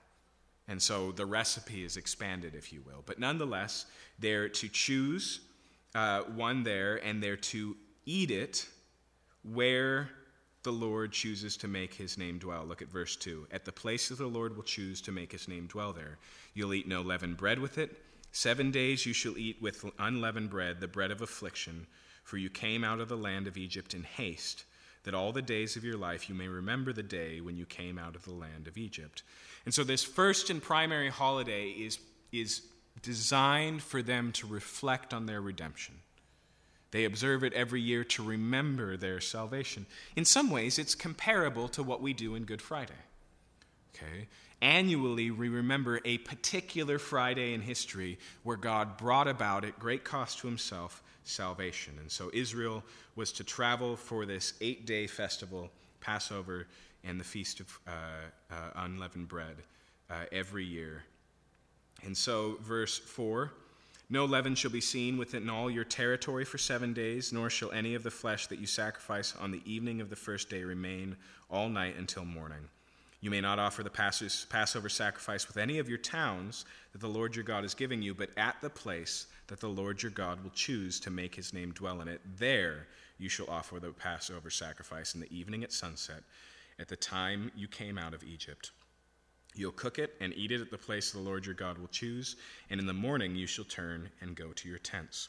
And 0.67 0.81
so 0.81 1.11
the 1.11 1.27
recipe 1.27 1.83
is 1.83 1.95
expanded, 1.95 2.55
if 2.55 2.73
you 2.73 2.81
will. 2.87 3.03
But 3.05 3.19
nonetheless, 3.19 3.85
they're 4.17 4.49
to 4.49 4.67
choose 4.67 5.41
uh, 5.93 6.21
one 6.21 6.63
there 6.63 6.95
and 7.05 7.21
they're 7.21 7.37
to 7.37 7.75
eat 8.09 8.31
it 8.31 8.67
where 9.43 10.09
the 10.63 10.71
Lord 10.71 11.11
chooses 11.11 11.55
to 11.57 11.67
make 11.67 11.93
his 11.93 12.17
name 12.17 12.39
dwell. 12.39 12.65
Look 12.65 12.81
at 12.81 12.89
verse 12.89 13.15
2. 13.15 13.47
At 13.51 13.65
the 13.65 13.71
place 13.71 14.09
that 14.09 14.17
the 14.17 14.27
Lord 14.27 14.55
will 14.55 14.63
choose 14.63 14.99
to 15.01 15.11
make 15.11 15.31
his 15.31 15.47
name 15.47 15.67
dwell 15.67 15.93
there, 15.93 16.17
you'll 16.53 16.73
eat 16.73 16.87
no 16.87 17.01
leavened 17.01 17.37
bread 17.37 17.59
with 17.59 17.77
it. 17.77 18.01
Seven 18.31 18.71
days 18.71 19.05
you 19.05 19.13
shall 19.13 19.37
eat 19.37 19.61
with 19.61 19.85
unleavened 19.99 20.49
bread, 20.49 20.81
the 20.81 20.87
bread 20.87 21.11
of 21.11 21.21
affliction, 21.21 21.87
for 22.23 22.37
you 22.37 22.49
came 22.49 22.83
out 22.83 22.99
of 22.99 23.07
the 23.07 23.17
land 23.17 23.47
of 23.47 23.57
Egypt 23.57 23.93
in 23.93 24.03
haste 24.03 24.65
that 25.03 25.13
all 25.13 25.31
the 25.31 25.41
days 25.41 25.75
of 25.75 25.83
your 25.83 25.97
life 25.97 26.27
you 26.27 26.35
may 26.35 26.47
remember 26.47 26.91
the 26.91 27.03
day 27.03 27.39
when 27.41 27.55
you 27.55 27.65
came 27.65 27.97
out 27.97 28.15
of 28.15 28.25
the 28.25 28.33
land 28.33 28.67
of 28.67 28.77
Egypt. 28.77 29.23
And 29.65 29.73
so, 29.73 29.83
this 29.83 30.03
first 30.03 30.49
and 30.49 30.61
primary 30.61 31.09
holiday 31.09 31.69
is, 31.69 31.99
is 32.31 32.63
designed 33.01 33.81
for 33.81 34.01
them 34.01 34.31
to 34.33 34.47
reflect 34.47 35.13
on 35.13 35.25
their 35.25 35.41
redemption. 35.41 35.95
They 36.91 37.05
observe 37.05 37.43
it 37.43 37.53
every 37.53 37.81
year 37.81 38.03
to 38.03 38.23
remember 38.23 38.97
their 38.97 39.21
salvation. 39.21 39.85
In 40.15 40.25
some 40.25 40.49
ways, 40.49 40.79
it's 40.79 40.95
comparable 40.95 41.67
to 41.69 41.83
what 41.83 42.01
we 42.01 42.13
do 42.13 42.35
in 42.35 42.45
Good 42.45 42.61
Friday. 42.61 42.93
Okay? 43.95 44.27
Annually, 44.61 45.31
we 45.31 45.49
remember 45.49 46.01
a 46.03 46.17
particular 46.19 46.99
Friday 46.99 47.53
in 47.53 47.61
history 47.61 48.17
where 48.43 48.57
God 48.57 48.97
brought 48.97 49.27
about 49.27 49.63
at 49.63 49.79
great 49.79 50.03
cost 50.03 50.39
to 50.39 50.47
himself 50.47 51.01
salvation. 51.23 51.93
And 51.99 52.11
so 52.11 52.29
Israel 52.33 52.83
was 53.15 53.31
to 53.33 53.43
travel 53.43 53.95
for 53.95 54.25
this 54.25 54.53
eight 54.59 54.85
day 54.85 55.07
festival, 55.07 55.69
Passover, 56.01 56.67
and 57.03 57.19
the 57.19 57.23
Feast 57.23 57.59
of 57.61 57.79
uh, 57.87 57.91
uh, 58.51 58.55
Unleavened 58.75 59.27
Bread 59.27 59.55
uh, 60.09 60.25
every 60.31 60.65
year. 60.65 61.03
And 62.03 62.17
so, 62.17 62.57
verse 62.61 62.97
4 62.97 63.51
No 64.11 64.25
leaven 64.25 64.55
shall 64.55 64.71
be 64.71 64.81
seen 64.81 65.17
within 65.17 65.49
all 65.49 65.69
your 65.69 65.83
territory 65.83 66.43
for 66.43 66.57
seven 66.57 66.93
days, 66.93 67.31
nor 67.31 67.49
shall 67.49 67.71
any 67.71 67.93
of 67.93 68.01
the 68.01 68.09
flesh 68.09 68.47
that 68.47 68.57
you 68.57 68.65
sacrifice 68.65 69.35
on 69.39 69.51
the 69.51 69.61
evening 69.65 70.01
of 70.01 70.09
the 70.09 70.15
first 70.15 70.49
day 70.49 70.63
remain 70.63 71.15
all 71.49 71.69
night 71.69 71.95
until 71.95 72.25
morning. 72.25 72.69
You 73.21 73.29
may 73.29 73.41
not 73.41 73.59
offer 73.59 73.83
the 73.83 73.89
Passover 73.89 74.89
sacrifice 74.89 75.47
with 75.47 75.57
any 75.57 75.77
of 75.77 75.89
your 75.89 75.97
towns 75.97 76.65
that 76.93 77.01
the 77.01 77.07
Lord 77.07 77.35
your 77.35 77.43
God 77.43 77.63
is 77.65 77.73
giving 77.75 78.01
you, 78.01 78.15
but 78.15 78.29
at 78.37 78.55
the 78.61 78.69
place 78.69 79.27
that 79.47 79.59
the 79.59 79.67
Lord 79.67 80.01
your 80.01 80.11
God 80.11 80.41
will 80.41 80.51
choose 80.51 80.99
to 81.01 81.11
make 81.11 81.35
his 81.35 81.53
name 81.53 81.71
dwell 81.73 82.01
in 82.01 82.07
it. 82.07 82.21
There 82.37 82.87
you 83.19 83.29
shall 83.29 83.49
offer 83.49 83.79
the 83.79 83.91
Passover 83.91 84.49
sacrifice 84.49 85.13
in 85.13 85.21
the 85.21 85.31
evening 85.31 85.63
at 85.63 85.73
sunset, 85.73 86.23
at 86.79 86.87
the 86.87 86.95
time 86.95 87.51
you 87.55 87.67
came 87.67 87.97
out 87.97 88.13
of 88.13 88.23
Egypt. 88.23 88.71
You'll 89.59 89.73
cook 89.73 89.99
it 89.99 90.15
and 90.21 90.33
eat 90.37 90.53
it 90.53 90.61
at 90.61 90.71
the 90.71 90.77
place 90.77 91.11
the 91.11 91.19
Lord 91.19 91.45
your 91.45 91.53
God 91.53 91.77
will 91.77 91.89
choose, 91.89 92.37
and 92.69 92.79
in 92.79 92.87
the 92.87 92.93
morning 92.93 93.35
you 93.35 93.45
shall 93.45 93.65
turn 93.65 94.09
and 94.21 94.33
go 94.33 94.53
to 94.53 94.69
your 94.69 94.79
tents. 94.79 95.27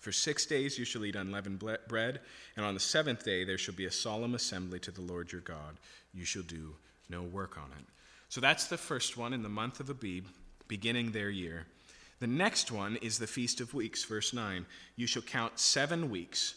For 0.00 0.10
six 0.10 0.46
days 0.46 0.78
you 0.78 0.86
shall 0.86 1.04
eat 1.04 1.16
unleavened 1.16 1.58
bread, 1.58 2.20
and 2.56 2.64
on 2.64 2.72
the 2.72 2.80
seventh 2.80 3.26
day 3.26 3.44
there 3.44 3.58
shall 3.58 3.74
be 3.74 3.84
a 3.84 3.90
solemn 3.90 4.34
assembly 4.34 4.78
to 4.80 4.90
the 4.90 5.02
Lord 5.02 5.32
your 5.32 5.42
God. 5.42 5.76
You 6.14 6.24
shall 6.24 6.44
do 6.44 6.76
no 7.10 7.24
work 7.24 7.58
on 7.58 7.70
it. 7.78 7.84
So 8.30 8.40
that's 8.40 8.68
the 8.68 8.78
first 8.78 9.18
one 9.18 9.34
in 9.34 9.42
the 9.42 9.50
month 9.50 9.80
of 9.80 9.90
Abib, 9.90 10.24
beginning 10.66 11.12
their 11.12 11.28
year. 11.28 11.66
The 12.20 12.26
next 12.26 12.72
one 12.72 12.96
is 13.02 13.18
the 13.18 13.26
Feast 13.26 13.60
of 13.60 13.74
Weeks, 13.74 14.02
verse 14.04 14.32
9. 14.32 14.64
You 14.96 15.06
shall 15.06 15.20
count 15.20 15.58
seven 15.58 16.08
weeks. 16.08 16.54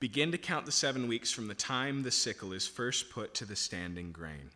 Begin 0.00 0.32
to 0.32 0.38
count 0.38 0.64
the 0.64 0.72
seven 0.72 1.06
weeks 1.06 1.30
from 1.30 1.48
the 1.48 1.54
time 1.54 2.02
the 2.02 2.10
sickle 2.10 2.54
is 2.54 2.66
first 2.66 3.10
put 3.10 3.34
to 3.34 3.44
the 3.44 3.56
standing 3.56 4.10
grain. 4.10 4.52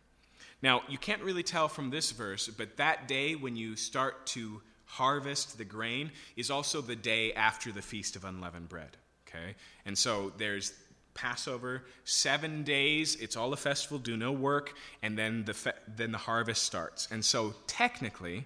Now, 0.63 0.81
you 0.87 0.97
can't 0.97 1.21
really 1.21 1.43
tell 1.43 1.67
from 1.67 1.89
this 1.89 2.11
verse, 2.11 2.47
but 2.47 2.77
that 2.77 3.07
day 3.09 3.35
when 3.35 3.57
you 3.57 3.75
start 3.75 4.25
to 4.27 4.61
harvest 4.85 5.57
the 5.57 5.65
grain 5.65 6.09
is 6.37 6.49
also 6.49 6.79
the 6.79 6.95
day 6.95 7.33
after 7.33 7.73
the 7.73 7.81
Feast 7.81 8.15
of 8.15 8.23
Unleavened 8.23 8.69
Bread. 8.69 8.95
Okay? 9.27 9.55
And 9.85 9.97
so 9.97 10.31
there's 10.37 10.73
Passover, 11.15 11.83
seven 12.05 12.63
days, 12.63 13.15
it's 13.17 13.35
all 13.35 13.51
a 13.51 13.57
festival, 13.57 13.99
do 13.99 14.15
no 14.15 14.31
work, 14.31 14.73
and 15.01 15.17
then 15.17 15.43
the, 15.43 15.53
fe- 15.53 15.73
then 15.85 16.13
the 16.13 16.17
harvest 16.17 16.63
starts. 16.63 17.09
And 17.11 17.23
so 17.23 17.53
technically, 17.67 18.45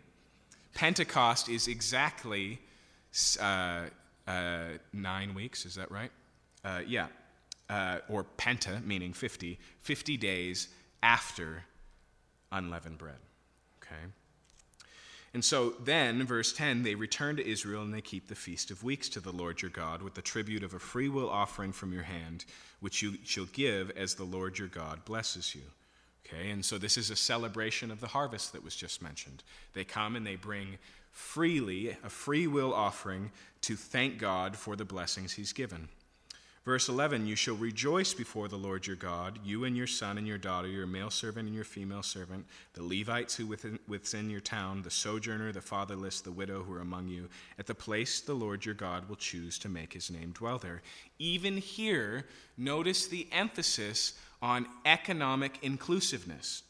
Pentecost 0.74 1.50
is 1.50 1.68
exactly 1.68 2.60
uh, 3.40 3.84
uh, 4.28 4.64
nine 4.92 5.36
weeks, 5.36 5.68
is 5.68 5.76
that 5.76 5.92
right? 5.92 6.12
Uh, 6.66 6.82
yeah. 6.86 7.08
Uh, 7.70 8.00
or 8.10 8.26
penta, 8.38 8.84
meaning 8.84 9.14
50, 9.14 9.60
50 9.82 10.18
days 10.18 10.70
after 11.04 11.64
unleavened 12.52 12.98
bread. 12.98 13.20
Okay? 13.82 14.12
And 15.34 15.44
so 15.44 15.74
then, 15.84 16.26
verse 16.26 16.54
10, 16.54 16.84
they 16.84 16.96
return 16.96 17.36
to 17.36 17.48
Israel 17.48 17.84
and 17.84 17.94
they 17.94 18.02
keep 18.02 18.28
the 18.28 18.36
Feast 18.36 18.72
of 18.72 18.84
Weeks 18.84 19.10
to 19.10 19.20
the 19.20 19.32
Lord 19.32 19.62
your 19.62 19.72
God 19.72 20.02
with 20.02 20.16
the 20.16 20.22
tribute 20.22 20.64
of 20.64 20.74
a 20.74 20.80
freewill 20.80 21.30
offering 21.30 21.74
from 21.74 21.94
your 21.94 22.04
hand, 22.04 22.46
which 22.80 23.02
you 23.02 23.16
shall 23.24 23.46
give 23.46 23.92
as 23.92 24.16
the 24.16 24.24
Lord 24.24 24.58
your 24.58 24.68
God 24.68 25.06
blesses 25.06 25.54
you. 25.54 25.62
Okay, 26.26 26.50
and 26.50 26.64
so 26.64 26.78
this 26.78 26.98
is 26.98 27.10
a 27.10 27.16
celebration 27.16 27.92
of 27.92 28.02
the 28.02 28.08
harvest 28.08 28.52
that 28.54 28.64
was 28.64 28.76
just 28.76 29.02
mentioned. 29.02 29.44
They 29.74 29.84
come 29.84 30.16
and 30.16 30.26
they 30.26 30.36
bring 30.36 30.78
freely 31.12 31.96
a 32.04 32.10
free 32.10 32.48
will 32.48 32.74
offering 32.74 33.32
to 33.62 33.76
thank 33.76 34.18
God 34.18 34.56
for 34.56 34.76
the 34.76 34.86
blessings 34.86 35.34
he's 35.34 35.54
given. 35.54 35.88
Verse 36.68 36.90
11 36.90 37.26
You 37.26 37.38
shall 37.38 37.56
rejoice 37.56 38.14
before 38.14 38.50
the 38.50 38.58
Lord 38.58 38.86
your 38.86 38.98
God, 38.98 39.40
you 39.42 39.64
and 39.64 39.78
your 39.78 39.88
son 39.88 40.18
and 40.18 40.28
your 40.28 40.38
daughter, 40.38 40.68
your 40.68 40.86
male 40.86 41.10
servant 41.10 41.48
and 41.48 41.56
your 41.56 41.64
female 41.64 42.04
servant, 42.04 42.46
the 42.74 42.84
Levites 42.84 43.36
who 43.36 43.48
within, 43.48 43.80
within 43.88 44.30
your 44.30 44.42
town, 44.42 44.82
the 44.82 44.92
sojourner, 44.92 45.54
the 45.54 45.62
fatherless, 45.62 46.20
the 46.20 46.30
widow 46.30 46.64
who 46.64 46.74
are 46.74 46.82
among 46.82 47.08
you, 47.08 47.30
at 47.58 47.68
the 47.68 47.74
place 47.74 48.20
the 48.20 48.34
Lord 48.34 48.66
your 48.66 48.76
God 48.76 49.08
will 49.08 49.16
choose 49.16 49.58
to 49.60 49.70
make 49.70 49.94
his 49.94 50.12
name 50.12 50.32
dwell 50.32 50.58
there. 50.58 50.82
Even 51.20 51.56
here, 51.56 52.26
notice 52.58 53.08
the 53.08 53.30
emphasis 53.32 54.20
on 54.42 54.68
economic 54.86 55.60
inclusiveness. 55.62 56.64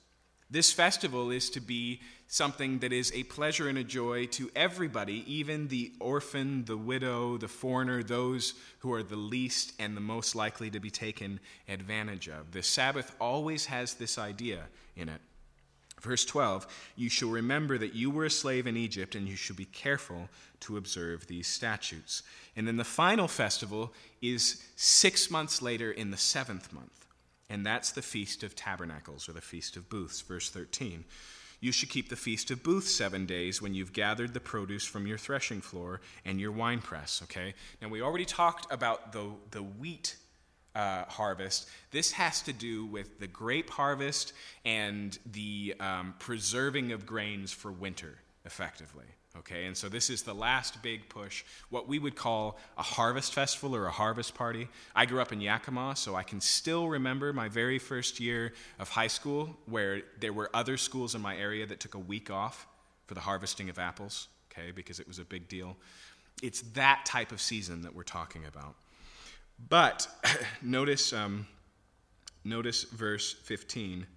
This 0.50 0.72
festival 0.72 1.30
is 1.30 1.50
to 1.52 1.60
be 1.60 2.00
something 2.28 2.80
that 2.80 2.94
is 2.94 3.12
a 3.14 3.24
pleasure 3.24 3.68
and 3.68 3.78
a 3.78 3.84
joy 3.84 4.28
to 4.28 4.50
everybody, 4.56 5.24
even 5.28 5.68
the 5.68 5.92
orphan, 6.00 6.64
the 6.66 6.78
widow, 6.78 7.38
the 7.38 7.48
foreigner, 7.48 8.02
those 8.02 8.54
who 8.80 8.94
are 8.94 9.04
the 9.04 9.18
least 9.18 9.74
and 9.80 9.96
the 9.96 10.02
most 10.02 10.36
likely 10.36 10.70
to 10.70 10.80
be 10.80 10.90
taken 10.90 11.40
advantage 11.68 12.30
of. 12.30 12.52
The 12.52 12.64
Sabbath 12.64 13.14
always 13.20 13.66
has 13.66 13.96
this 13.96 14.18
idea 14.18 14.64
in 14.96 15.10
it. 15.10 15.22
Verse 16.02 16.24
12, 16.26 16.68
you 16.96 17.10
shall 17.10 17.30
remember 17.30 17.78
that 17.78 17.96
you 17.96 18.12
were 18.12 18.26
a 18.26 18.30
slave 18.30 18.68
in 18.68 18.78
Egypt, 18.78 19.16
and 19.16 19.28
you 19.28 19.36
shall 19.36 19.56
be 19.56 19.66
careful 19.66 20.30
to 20.60 20.78
observe 20.78 21.26
these 21.26 21.48
statutes. 21.48 22.22
And 22.56 22.68
then 22.68 22.78
the 22.78 22.84
final 22.84 23.28
festival 23.28 23.94
is 24.22 24.64
six 24.76 25.32
months 25.32 25.62
later 25.62 25.92
in 25.92 26.12
the 26.12 26.18
seventh 26.18 26.72
month 26.72 27.07
and 27.50 27.66
that's 27.66 27.92
the 27.92 28.02
Feast 28.02 28.44
of 28.44 28.56
Tabernacles 28.56 29.30
or 29.30 29.34
the 29.34 29.42
Feast 29.42 29.78
of 29.78 29.90
Booths, 29.90 30.22
verse 30.22 30.50
13. 30.50 31.06
You 31.60 31.72
should 31.72 31.90
keep 31.90 32.10
the 32.10 32.16
Feast 32.16 32.52
of 32.52 32.62
Booths 32.62 32.92
seven 32.92 33.26
days 33.26 33.62
when 33.62 33.74
you've 33.74 33.94
gathered 33.94 34.34
the 34.34 34.40
produce 34.40 34.86
from 34.86 35.08
your 35.08 35.18
threshing 35.18 35.62
floor 35.62 36.02
and 36.24 36.40
your 36.40 36.52
winepress, 36.52 37.22
okay? 37.24 37.56
Now, 37.82 37.88
we 37.88 38.02
already 38.02 38.26
talked 38.26 38.72
about 38.72 39.12
the, 39.12 39.32
the 39.52 39.64
wheat 39.64 40.18
uh, 40.76 41.06
harvest. 41.06 41.68
This 41.90 42.12
has 42.12 42.42
to 42.44 42.54
do 42.54 42.86
with 42.86 43.20
the 43.20 43.28
grape 43.28 43.72
harvest 43.72 44.34
and 44.64 45.18
the 45.32 45.74
um, 45.80 46.14
preserving 46.20 46.92
of 46.92 47.08
grains 47.08 47.52
for 47.52 47.72
winter, 47.72 48.20
effectively. 48.46 49.06
Okay, 49.40 49.66
and 49.66 49.78
so 49.78 49.88
this 49.88 50.10
is 50.10 50.24
the 50.24 50.34
last 50.34 50.82
big 50.82 51.10
push, 51.10 51.44
what 51.70 51.88
we 51.88 52.00
would 52.00 52.16
call 52.16 52.58
a 52.78 52.82
harvest 52.82 53.34
festival 53.34 53.76
or 53.76 53.86
a 53.86 53.92
harvest 53.92 54.34
party. 54.34 54.68
I 54.96 55.06
grew 55.06 55.22
up 55.22 55.32
in 55.32 55.42
Yakima, 55.42 55.96
so 55.96 56.16
I 56.16 56.24
can 56.24 56.42
still 56.42 56.88
remember 56.88 57.32
my 57.34 57.48
very 57.48 57.78
first 57.78 58.20
year 58.20 58.54
of 58.80 58.90
high 58.90 59.08
school 59.08 59.56
where 59.68 60.02
there 60.20 60.34
were 60.34 60.50
other 60.54 60.76
schools 60.76 61.14
in 61.14 61.22
my 61.22 61.38
area 61.38 61.68
that 61.68 61.80
took 61.80 61.94
a 61.94 62.00
week 62.00 62.32
off 62.32 62.66
for 63.06 63.14
the 63.14 63.20
harvesting 63.22 63.70
of 63.70 63.78
apples, 63.78 64.28
okay, 64.52 64.72
because 64.72 65.00
it 65.00 65.08
was 65.08 65.20
a 65.20 65.26
big 65.26 65.48
deal. 65.48 65.78
It's 66.42 66.62
that 66.74 67.06
type 67.06 67.32
of 67.32 67.40
season 67.40 67.82
that 67.82 67.94
we're 67.94 68.04
talking 68.04 68.46
about. 68.46 68.76
But 69.70 70.08
notice, 70.64 71.14
um, 71.14 71.46
notice 72.44 72.84
verse 72.84 73.34
15 73.34 74.08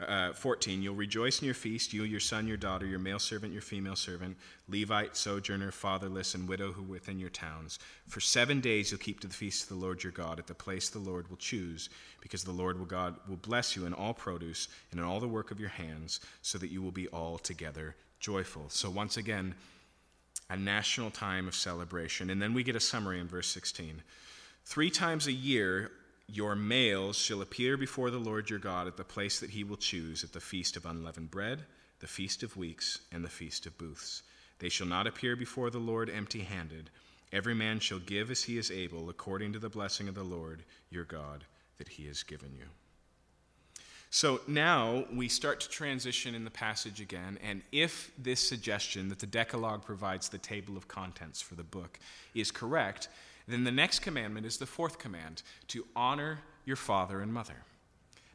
Uh, 0.00 0.32
14, 0.32 0.80
you'll 0.80 0.94
rejoice 0.94 1.40
in 1.40 1.46
your 1.46 1.54
feast, 1.54 1.92
you, 1.92 2.04
your 2.04 2.20
son, 2.20 2.46
your 2.46 2.56
daughter, 2.56 2.86
your 2.86 3.00
male 3.00 3.18
servant, 3.18 3.52
your 3.52 3.62
female 3.62 3.96
servant, 3.96 4.36
Levite, 4.68 5.16
sojourner, 5.16 5.72
fatherless, 5.72 6.36
and 6.36 6.48
widow 6.48 6.70
who 6.70 6.84
within 6.84 7.18
your 7.18 7.30
towns. 7.30 7.80
For 8.06 8.20
seven 8.20 8.60
days 8.60 8.92
you'll 8.92 9.00
keep 9.00 9.18
to 9.20 9.26
the 9.26 9.34
feast 9.34 9.64
of 9.64 9.70
the 9.70 9.84
Lord 9.84 10.04
your 10.04 10.12
God 10.12 10.38
at 10.38 10.46
the 10.46 10.54
place 10.54 10.88
the 10.88 11.00
Lord 11.00 11.28
will 11.28 11.36
choose, 11.36 11.90
because 12.20 12.44
the 12.44 12.52
Lord 12.52 12.78
will 12.78 12.86
God 12.86 13.16
will 13.28 13.38
bless 13.38 13.74
you 13.74 13.86
in 13.86 13.92
all 13.92 14.14
produce 14.14 14.68
and 14.92 15.00
in 15.00 15.06
all 15.06 15.18
the 15.18 15.26
work 15.26 15.50
of 15.50 15.58
your 15.58 15.70
hands, 15.70 16.20
so 16.42 16.58
that 16.58 16.70
you 16.70 16.80
will 16.80 16.92
be 16.92 17.08
altogether 17.12 17.96
joyful. 18.20 18.66
So 18.68 18.90
once 18.90 19.16
again, 19.16 19.56
a 20.48 20.56
national 20.56 21.10
time 21.10 21.48
of 21.48 21.56
celebration. 21.56 22.30
And 22.30 22.40
then 22.40 22.54
we 22.54 22.62
get 22.62 22.76
a 22.76 22.80
summary 22.80 23.18
in 23.18 23.26
verse 23.26 23.48
16. 23.48 24.00
Three 24.64 24.90
times 24.90 25.26
a 25.26 25.32
year 25.32 25.90
your 26.28 26.54
males 26.54 27.16
shall 27.16 27.40
appear 27.40 27.76
before 27.76 28.10
the 28.10 28.18
Lord 28.18 28.50
your 28.50 28.58
God 28.58 28.86
at 28.86 28.96
the 28.96 29.04
place 29.04 29.40
that 29.40 29.50
he 29.50 29.64
will 29.64 29.76
choose, 29.76 30.22
at 30.22 30.32
the 30.32 30.40
feast 30.40 30.76
of 30.76 30.84
unleavened 30.84 31.30
bread, 31.30 31.64
the 32.00 32.06
feast 32.06 32.42
of 32.42 32.56
weeks, 32.56 33.00
and 33.10 33.24
the 33.24 33.30
feast 33.30 33.66
of 33.66 33.78
booths. 33.78 34.22
They 34.58 34.68
shall 34.68 34.86
not 34.86 35.06
appear 35.06 35.36
before 35.36 35.70
the 35.70 35.78
Lord 35.78 36.10
empty 36.10 36.40
handed. 36.40 36.90
Every 37.32 37.54
man 37.54 37.80
shall 37.80 37.98
give 37.98 38.30
as 38.30 38.42
he 38.42 38.58
is 38.58 38.70
able, 38.70 39.08
according 39.08 39.54
to 39.54 39.58
the 39.58 39.70
blessing 39.70 40.08
of 40.08 40.14
the 40.14 40.22
Lord 40.22 40.64
your 40.90 41.04
God 41.04 41.44
that 41.78 41.88
he 41.88 42.06
has 42.06 42.22
given 42.22 42.54
you. 42.56 42.66
So 44.10 44.40
now 44.46 45.04
we 45.12 45.28
start 45.28 45.60
to 45.60 45.68
transition 45.68 46.34
in 46.34 46.44
the 46.44 46.50
passage 46.50 47.00
again, 47.00 47.38
and 47.42 47.62
if 47.72 48.10
this 48.16 48.40
suggestion 48.40 49.10
that 49.10 49.18
the 49.18 49.26
Decalogue 49.26 49.84
provides 49.84 50.28
the 50.28 50.38
table 50.38 50.78
of 50.78 50.88
contents 50.88 51.42
for 51.42 51.56
the 51.56 51.62
book 51.62 51.98
is 52.34 52.50
correct, 52.50 53.08
then 53.48 53.64
the 53.64 53.72
next 53.72 54.00
commandment 54.00 54.46
is 54.46 54.58
the 54.58 54.66
fourth 54.66 54.98
command 54.98 55.42
to 55.68 55.86
honor 55.96 56.40
your 56.64 56.76
father 56.76 57.20
and 57.20 57.32
mother. 57.32 57.64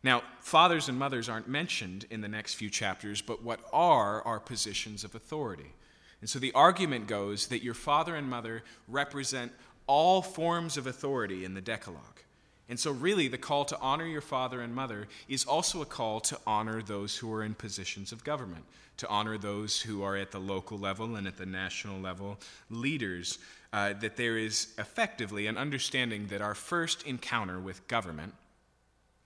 Now, 0.04 0.24
fathers 0.42 0.90
and 0.90 1.00
mothers 1.00 1.30
aren't 1.30 1.48
mentioned 1.48 2.06
in 2.10 2.22
the 2.22 2.28
next 2.28 2.56
few 2.56 2.70
chapters, 2.70 3.22
but 3.22 3.44
what 3.44 3.62
are 3.72 4.22
are 4.24 4.40
positions 4.40 5.04
of 5.04 5.16
authority. 5.16 5.74
And 6.20 6.30
so 6.30 6.40
the 6.40 6.52
argument 6.54 7.08
goes 7.08 7.48
that 7.48 7.64
your 7.64 7.74
father 7.74 8.16
and 8.16 8.30
mother 8.30 8.64
represent 8.88 9.52
all 9.88 10.22
forms 10.22 10.78
of 10.78 10.88
authority 10.88 11.46
in 11.46 11.54
the 11.54 11.62
Decalogue. 11.62 12.23
And 12.70 12.80
so, 12.80 12.92
really, 12.92 13.28
the 13.28 13.38
call 13.38 13.66
to 13.66 13.80
honor 13.80 14.06
your 14.06 14.22
father 14.22 14.62
and 14.62 14.74
mother 14.74 15.08
is 15.28 15.46
also 15.46 15.82
a 15.82 15.86
call 15.86 16.22
to 16.22 16.40
honor 16.48 16.82
those 16.82 17.18
who 17.18 17.32
are 17.34 17.44
in 17.44 17.56
positions 17.56 18.12
of 18.12 18.24
government, 18.24 18.64
to 18.98 19.08
honor 19.10 19.38
those 19.38 19.82
who 19.82 20.02
are 20.02 20.16
at 20.16 20.32
the 20.32 20.40
local 20.40 20.78
level 20.78 21.16
and 21.16 21.28
at 21.28 21.38
the 21.38 21.46
national 21.46 22.00
level, 22.00 22.40
leaders 22.70 23.38
uh, 23.74 23.94
that 23.94 24.16
there 24.16 24.38
is 24.38 24.68
effectively 24.78 25.48
an 25.48 25.58
understanding 25.58 26.28
that 26.28 26.42
our 26.42 26.56
first 26.56 27.04
encounter 27.04 27.60
with 27.60 27.86
government 27.88 28.34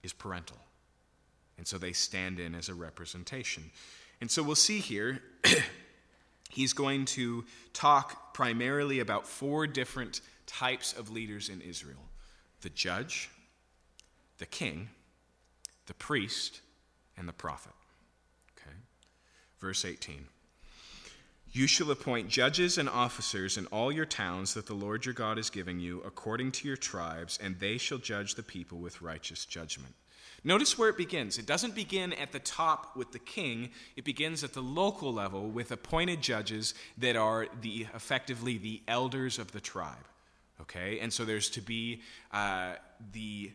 is 0.02 0.12
parental. 0.12 0.58
And 1.58 1.66
so 1.66 1.78
they 1.78 1.92
stand 1.92 2.40
in 2.40 2.54
as 2.54 2.68
a 2.68 2.74
representation. 2.74 3.70
And 4.20 4.30
so 4.30 4.42
we'll 4.42 4.56
see 4.56 4.80
here, 4.80 5.22
he's 6.50 6.72
going 6.72 7.04
to 7.04 7.44
talk 7.72 8.34
primarily 8.34 8.98
about 8.98 9.26
four 9.28 9.66
different 9.66 10.22
types 10.46 10.92
of 10.92 11.10
leaders 11.10 11.48
in 11.48 11.60
Israel 11.60 12.07
the 12.62 12.70
judge, 12.70 13.30
the 14.38 14.46
king, 14.46 14.88
the 15.86 15.94
priest, 15.94 16.60
and 17.16 17.28
the 17.28 17.32
prophet. 17.32 17.72
Okay? 18.56 18.76
Verse 19.60 19.84
18. 19.84 20.26
You 21.50 21.66
shall 21.66 21.90
appoint 21.90 22.28
judges 22.28 22.76
and 22.76 22.88
officers 22.88 23.56
in 23.56 23.66
all 23.68 23.90
your 23.90 24.04
towns 24.04 24.52
that 24.54 24.66
the 24.66 24.74
Lord 24.74 25.06
your 25.06 25.14
God 25.14 25.38
is 25.38 25.48
giving 25.48 25.80
you, 25.80 26.02
according 26.04 26.52
to 26.52 26.68
your 26.68 26.76
tribes, 26.76 27.38
and 27.42 27.58
they 27.58 27.78
shall 27.78 27.98
judge 27.98 28.34
the 28.34 28.42
people 28.42 28.78
with 28.78 29.00
righteous 29.00 29.46
judgment. 29.46 29.94
Notice 30.44 30.78
where 30.78 30.90
it 30.90 30.96
begins. 30.96 31.38
It 31.38 31.46
doesn't 31.46 31.74
begin 31.74 32.12
at 32.12 32.32
the 32.32 32.38
top 32.38 32.96
with 32.96 33.12
the 33.12 33.18
king, 33.18 33.70
it 33.96 34.04
begins 34.04 34.44
at 34.44 34.52
the 34.52 34.62
local 34.62 35.12
level 35.12 35.48
with 35.48 35.72
appointed 35.72 36.20
judges 36.20 36.74
that 36.98 37.16
are 37.16 37.48
the, 37.60 37.86
effectively 37.94 38.58
the 38.58 38.82
elders 38.86 39.38
of 39.38 39.52
the 39.52 39.60
tribe. 39.60 40.06
Okay? 40.62 40.98
And 41.00 41.12
so 41.12 41.24
there's 41.24 41.50
to 41.50 41.60
be 41.60 42.02
uh, 42.32 42.74
the 43.12 43.52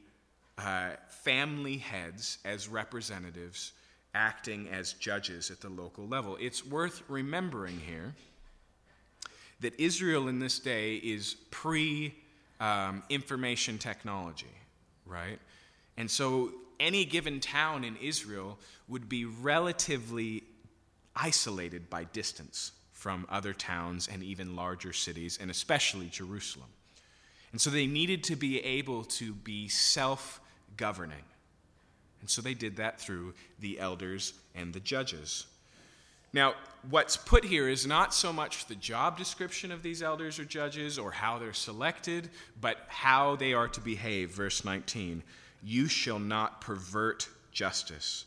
uh, 0.58 0.91
family 1.08 1.78
heads 1.78 2.38
as 2.45 2.68
representatives 2.68 3.74
acting 4.16 4.70
as 4.70 4.93
judges 4.93 5.49
at 5.49 5.60
the 5.60 5.70
local 5.70 6.08
level. 6.08 6.38
It's 6.39 6.66
worth 6.66 7.01
remembering 7.08 7.80
here 7.80 8.14
that 9.62 9.80
Israel 9.80 10.28
in 10.28 10.39
this 10.39 10.60
day 10.60 10.95
is 10.95 11.36
pre 11.49 12.14
um, 12.60 13.04
information 13.10 13.78
technology, 13.78 14.54
right? 15.06 15.39
And 15.97 16.10
so 16.10 16.51
any 16.80 17.06
given 17.06 17.39
town 17.39 17.84
in 17.84 17.97
Israel 17.97 18.60
would 18.88 19.10
be 19.10 19.26
relatively 19.26 20.43
isolated 21.16 21.89
by 21.89 22.04
distance 22.06 22.72
from 22.91 23.26
other 23.30 23.54
towns 23.54 24.08
and 24.08 24.24
even 24.24 24.56
larger 24.56 24.93
cities, 24.93 25.38
and 25.41 25.51
especially 25.51 26.08
Jerusalem. 26.08 26.70
And 27.54 27.62
so 27.62 27.70
they 27.70 27.88
needed 27.88 28.26
to 28.26 28.36
be 28.36 28.60
able 28.60 29.06
to 29.06 29.34
be 29.34 29.70
self 29.70 30.41
governing. 30.76 31.24
And 32.20 32.30
so 32.30 32.41
they 32.41 32.54
did 32.54 32.78
that 32.78 32.99
through 32.99 33.36
the 33.60 33.80
elders 33.80 34.34
and 34.56 34.74
the 34.74 34.80
judges. 34.80 35.45
Now, 36.34 36.56
what's 36.89 37.16
put 37.16 37.45
here 37.45 37.70
is 37.70 37.86
not 37.86 38.14
so 38.14 38.34
much 38.34 38.66
the 38.66 38.76
job 38.76 39.18
description 39.18 39.72
of 39.72 39.84
these 39.84 40.01
elders 40.01 40.39
or 40.39 40.45
judges 40.45 40.97
or 40.97 41.12
how 41.12 41.38
they're 41.38 41.54
selected, 41.54 42.30
but 42.60 42.80
how 42.88 43.36
they 43.36 43.54
are 43.54 43.68
to 43.68 43.80
behave. 43.80 44.32
Verse 44.32 44.66
19 44.66 45.22
You 45.64 45.88
shall 45.88 46.20
not 46.20 46.60
pervert 46.60 47.30
justice, 47.51 48.26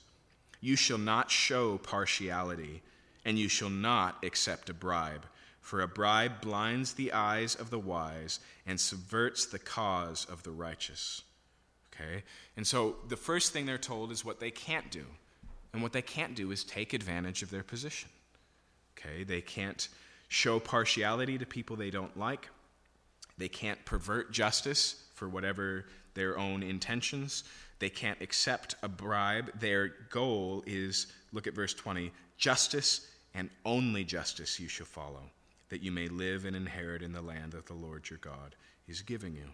you 0.61 0.77
shall 0.77 0.99
not 0.99 1.33
show 1.33 1.79
partiality, 1.79 2.83
and 3.25 3.37
you 3.37 3.49
shall 3.49 3.71
not 3.71 4.23
accept 4.23 4.71
a 4.71 4.75
bribe. 4.75 5.27
For 5.67 5.81
a 5.81 5.89
bribe 5.89 6.43
blinds 6.43 6.93
the 6.93 7.13
eyes 7.13 7.57
of 7.57 7.71
the 7.71 7.79
wise 7.81 8.39
and 8.69 8.79
subverts 8.79 9.47
the 9.47 9.59
cause 9.59 10.25
of 10.27 10.45
the 10.45 10.53
righteous. 10.53 11.23
Okay? 11.93 12.23
And 12.57 12.65
so 12.65 12.95
the 13.09 13.17
first 13.17 13.53
thing 13.53 13.67
they're 13.67 13.77
told 13.77 14.13
is 14.13 14.25
what 14.25 14.39
they 14.39 14.53
can't 14.53 14.93
do. 14.93 15.05
And 15.73 15.83
what 15.83 15.93
they 15.93 16.03
can't 16.03 16.37
do 16.37 16.53
is 16.53 16.63
take 16.63 16.93
advantage 16.93 17.43
of 17.43 17.51
their 17.51 17.65
position. 17.65 18.11
Okay? 18.97 19.25
They 19.25 19.41
can't 19.41 19.89
show 20.29 20.61
partiality 20.61 21.37
to 21.37 21.47
people 21.47 21.75
they 21.75 21.91
don't 21.91 22.17
like. 22.17 22.49
They 23.37 23.49
can't 23.49 23.85
pervert 23.85 24.31
justice 24.31 25.03
for 25.15 25.29
whatever 25.29 25.87
their 26.15 26.39
own 26.39 26.63
intentions. 26.63 27.43
They 27.81 27.91
can't 27.91 28.23
accept 28.23 28.77
a 28.85 28.89
bribe. 28.89 29.59
Their 29.59 29.89
goal 30.11 30.63
is 30.65 31.09
look 31.33 31.49
at 31.49 31.55
verse 31.55 31.75
20 31.75 32.13
justice 32.39 33.09
and 33.35 33.51
only 33.65 34.05
justice 34.05 34.61
you 34.61 34.69
shall 34.69 34.87
follow, 34.87 35.23
that 35.69 35.83
you 35.83 35.91
may 35.91 36.09
live 36.09 36.45
and 36.45 36.57
inherit 36.57 37.03
in 37.03 37.13
the 37.13 37.23
land 37.23 37.53
that 37.53 37.67
the 37.67 37.75
Lord 37.75 38.09
your 38.09 38.19
God 38.19 38.55
is 38.87 39.03
giving 39.03 39.35
you. 39.35 39.47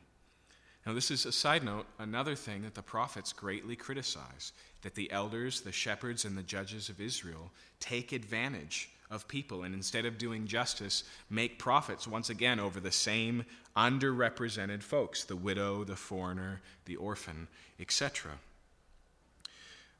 Now, 0.85 0.95
this 0.95 1.11
is 1.11 1.27
a 1.27 1.33
side 1.33 1.63
note, 1.63 1.87
another 1.99 2.35
thing 2.35 2.63
that 2.63 2.75
the 2.75 2.83
prophets 2.83 3.33
greatly 3.33 3.77
criticize 3.77 4.53
that 4.83 4.97
the 4.97 5.11
elders, 5.13 5.61
the 5.61 5.71
shepherds, 5.71 6.25
and 6.25 6.37
the 6.37 6.43
judges 6.43 6.89
of 6.89 7.01
Israel 7.01 7.53
take 7.79 8.13
advantage 8.13 8.91
of 9.09 9.29
people 9.29 9.63
and 9.63 9.75
instead 9.75 10.07
of 10.07 10.19
doing 10.19 10.47
justice, 10.47 11.05
make 11.31 11.59
profits 11.59 12.09
once 12.09 12.31
again 12.31 12.59
over 12.59 12.81
the 12.81 12.91
same 12.91 13.45
underrepresented 13.77 14.83
folks 14.83 15.25
the 15.25 15.37
widow, 15.37 15.85
the 15.85 15.95
foreigner, 15.95 16.61
the 16.87 16.97
orphan, 16.97 17.47
etc. 17.79 18.33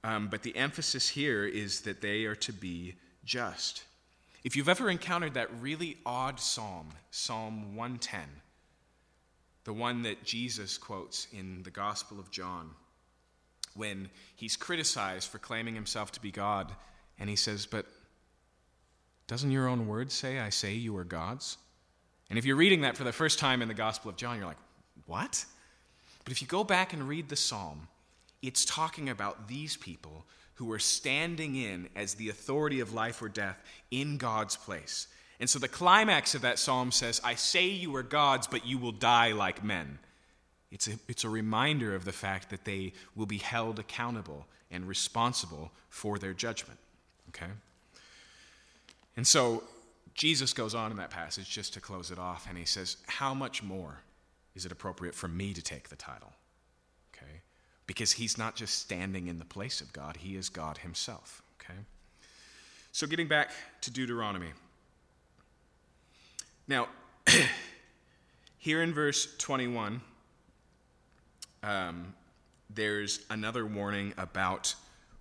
Um, 0.03 0.29
but 0.29 0.43
the 0.43 0.57
emphasis 0.57 1.11
here 1.11 1.45
is 1.45 1.83
that 1.83 2.01
they 2.01 2.25
are 2.25 2.35
to 2.37 2.53
be 2.53 2.95
just. 3.25 3.85
If 4.45 4.57
you've 4.57 4.69
ever 4.69 4.91
encountered 4.91 5.35
that 5.35 5.49
really 5.61 5.99
odd 6.05 6.41
psalm, 6.41 6.89
Psalm 7.11 7.77
110, 7.77 8.21
the 9.65 9.73
one 9.73 10.03
that 10.03 10.25
Jesus 10.25 10.79
quotes 10.79 11.29
in 11.33 11.63
the 11.63 11.71
Gospel 11.71 12.19
of 12.19 12.31
John 12.31 12.71
when 13.75 14.11
he's 14.35 14.57
criticized 14.57 15.29
for 15.29 15.39
claiming 15.39 15.75
himself 15.75 16.13
to 16.13 16.21
be 16.21 16.31
God. 16.31 16.73
And 17.19 17.31
he 17.31 17.37
says, 17.37 17.67
But 17.67 17.87
doesn't 19.29 19.51
your 19.51 19.69
own 19.69 19.87
word 19.87 20.11
say, 20.11 20.41
I 20.41 20.51
say 20.51 20.75
you 20.75 20.97
are 20.97 21.05
God's? 21.05 21.57
And 22.29 22.39
if 22.39 22.45
you're 22.45 22.57
reading 22.57 22.83
that 22.83 22.97
for 22.97 23.05
the 23.05 23.13
first 23.13 23.39
time 23.39 23.63
in 23.63 23.69
the 23.69 23.75
Gospel 23.75 24.11
of 24.11 24.17
John, 24.17 24.39
you're 24.39 24.47
like, 24.47 24.57
What? 25.07 25.45
But 26.25 26.33
if 26.33 26.43
you 26.43 26.49
go 26.49 26.65
back 26.65 26.93
and 26.93 27.09
read 27.09 27.29
the 27.29 27.37
psalm, 27.37 27.89
it's 28.43 28.65
talking 28.65 29.09
about 29.09 29.49
these 29.49 29.77
people 29.77 30.27
who 30.63 30.71
are 30.71 30.79
standing 30.79 31.57
in 31.57 31.89
as 31.97 32.15
the 32.15 32.29
authority 32.29 32.79
of 32.79 32.95
life 32.95 33.21
or 33.21 33.29
death 33.29 33.61
in 33.91 34.17
God's 34.17 34.57
place. 34.57 35.09
And 35.41 35.51
so 35.51 35.59
the 35.59 35.67
climax 35.67 36.37
of 36.37 36.43
that 36.43 36.61
psalm 36.61 36.93
says, 36.93 37.21
I 37.25 37.35
say 37.35 37.67
you 37.67 37.97
are 37.97 38.05
gods, 38.05 38.47
but 38.47 38.65
you 38.65 38.79
will 38.79 38.93
die 38.93 39.33
like 39.33 39.65
men. 39.65 39.99
It's 40.71 40.87
a, 40.87 40.93
it's 41.09 41.25
a 41.25 41.29
reminder 41.29 41.97
of 41.97 42.05
the 42.05 42.13
fact 42.13 42.51
that 42.51 42.65
they 42.65 42.93
will 43.17 43.27
be 43.27 43.39
held 43.39 43.81
accountable 43.81 44.47
and 44.71 44.87
responsible 44.87 45.73
for 45.89 46.17
their 46.17 46.33
judgment. 46.33 46.79
Okay? 47.31 47.51
And 49.17 49.27
so 49.27 49.65
Jesus 50.15 50.53
goes 50.53 50.77
on 50.77 50.93
in 50.93 50.97
that 50.99 51.11
passage 51.11 51.51
just 51.51 51.75
to 51.75 51.81
close 51.81 52.13
it 52.13 52.21
off, 52.21 52.47
and 52.49 52.57
he 52.57 52.67
says, 52.67 52.99
How 53.09 53.35
much 53.35 53.65
more 53.65 53.99
is 54.55 54.65
it 54.65 54.71
appropriate 54.71 55.17
for 55.17 55.27
me 55.27 55.55
to 55.55 55.63
take 55.63 55.89
the 55.89 55.97
title? 55.97 56.33
Because 57.93 58.13
he's 58.13 58.39
not 58.39 58.57
just 58.57 58.79
standing 58.79 59.27
in 59.27 59.39
the 59.39 59.45
place 59.45 59.83
of 59.83 59.93
God, 59.93 60.17
he 60.17 60.35
is 60.35 60.49
God 60.49 60.79
himself. 60.79 61.43
Okay? 61.61 61.79
So, 62.91 63.07
getting 63.07 63.29
back 63.29 63.51
to 63.83 63.91
Deuteronomy. 63.91 64.49
Now, 66.67 66.89
here 68.59 68.83
in 68.83 68.95
verse 68.95 69.37
21, 69.37 70.01
um, 71.63 72.15
there's 72.71 73.27
another 73.29 73.67
warning 73.67 74.15
about 74.17 74.75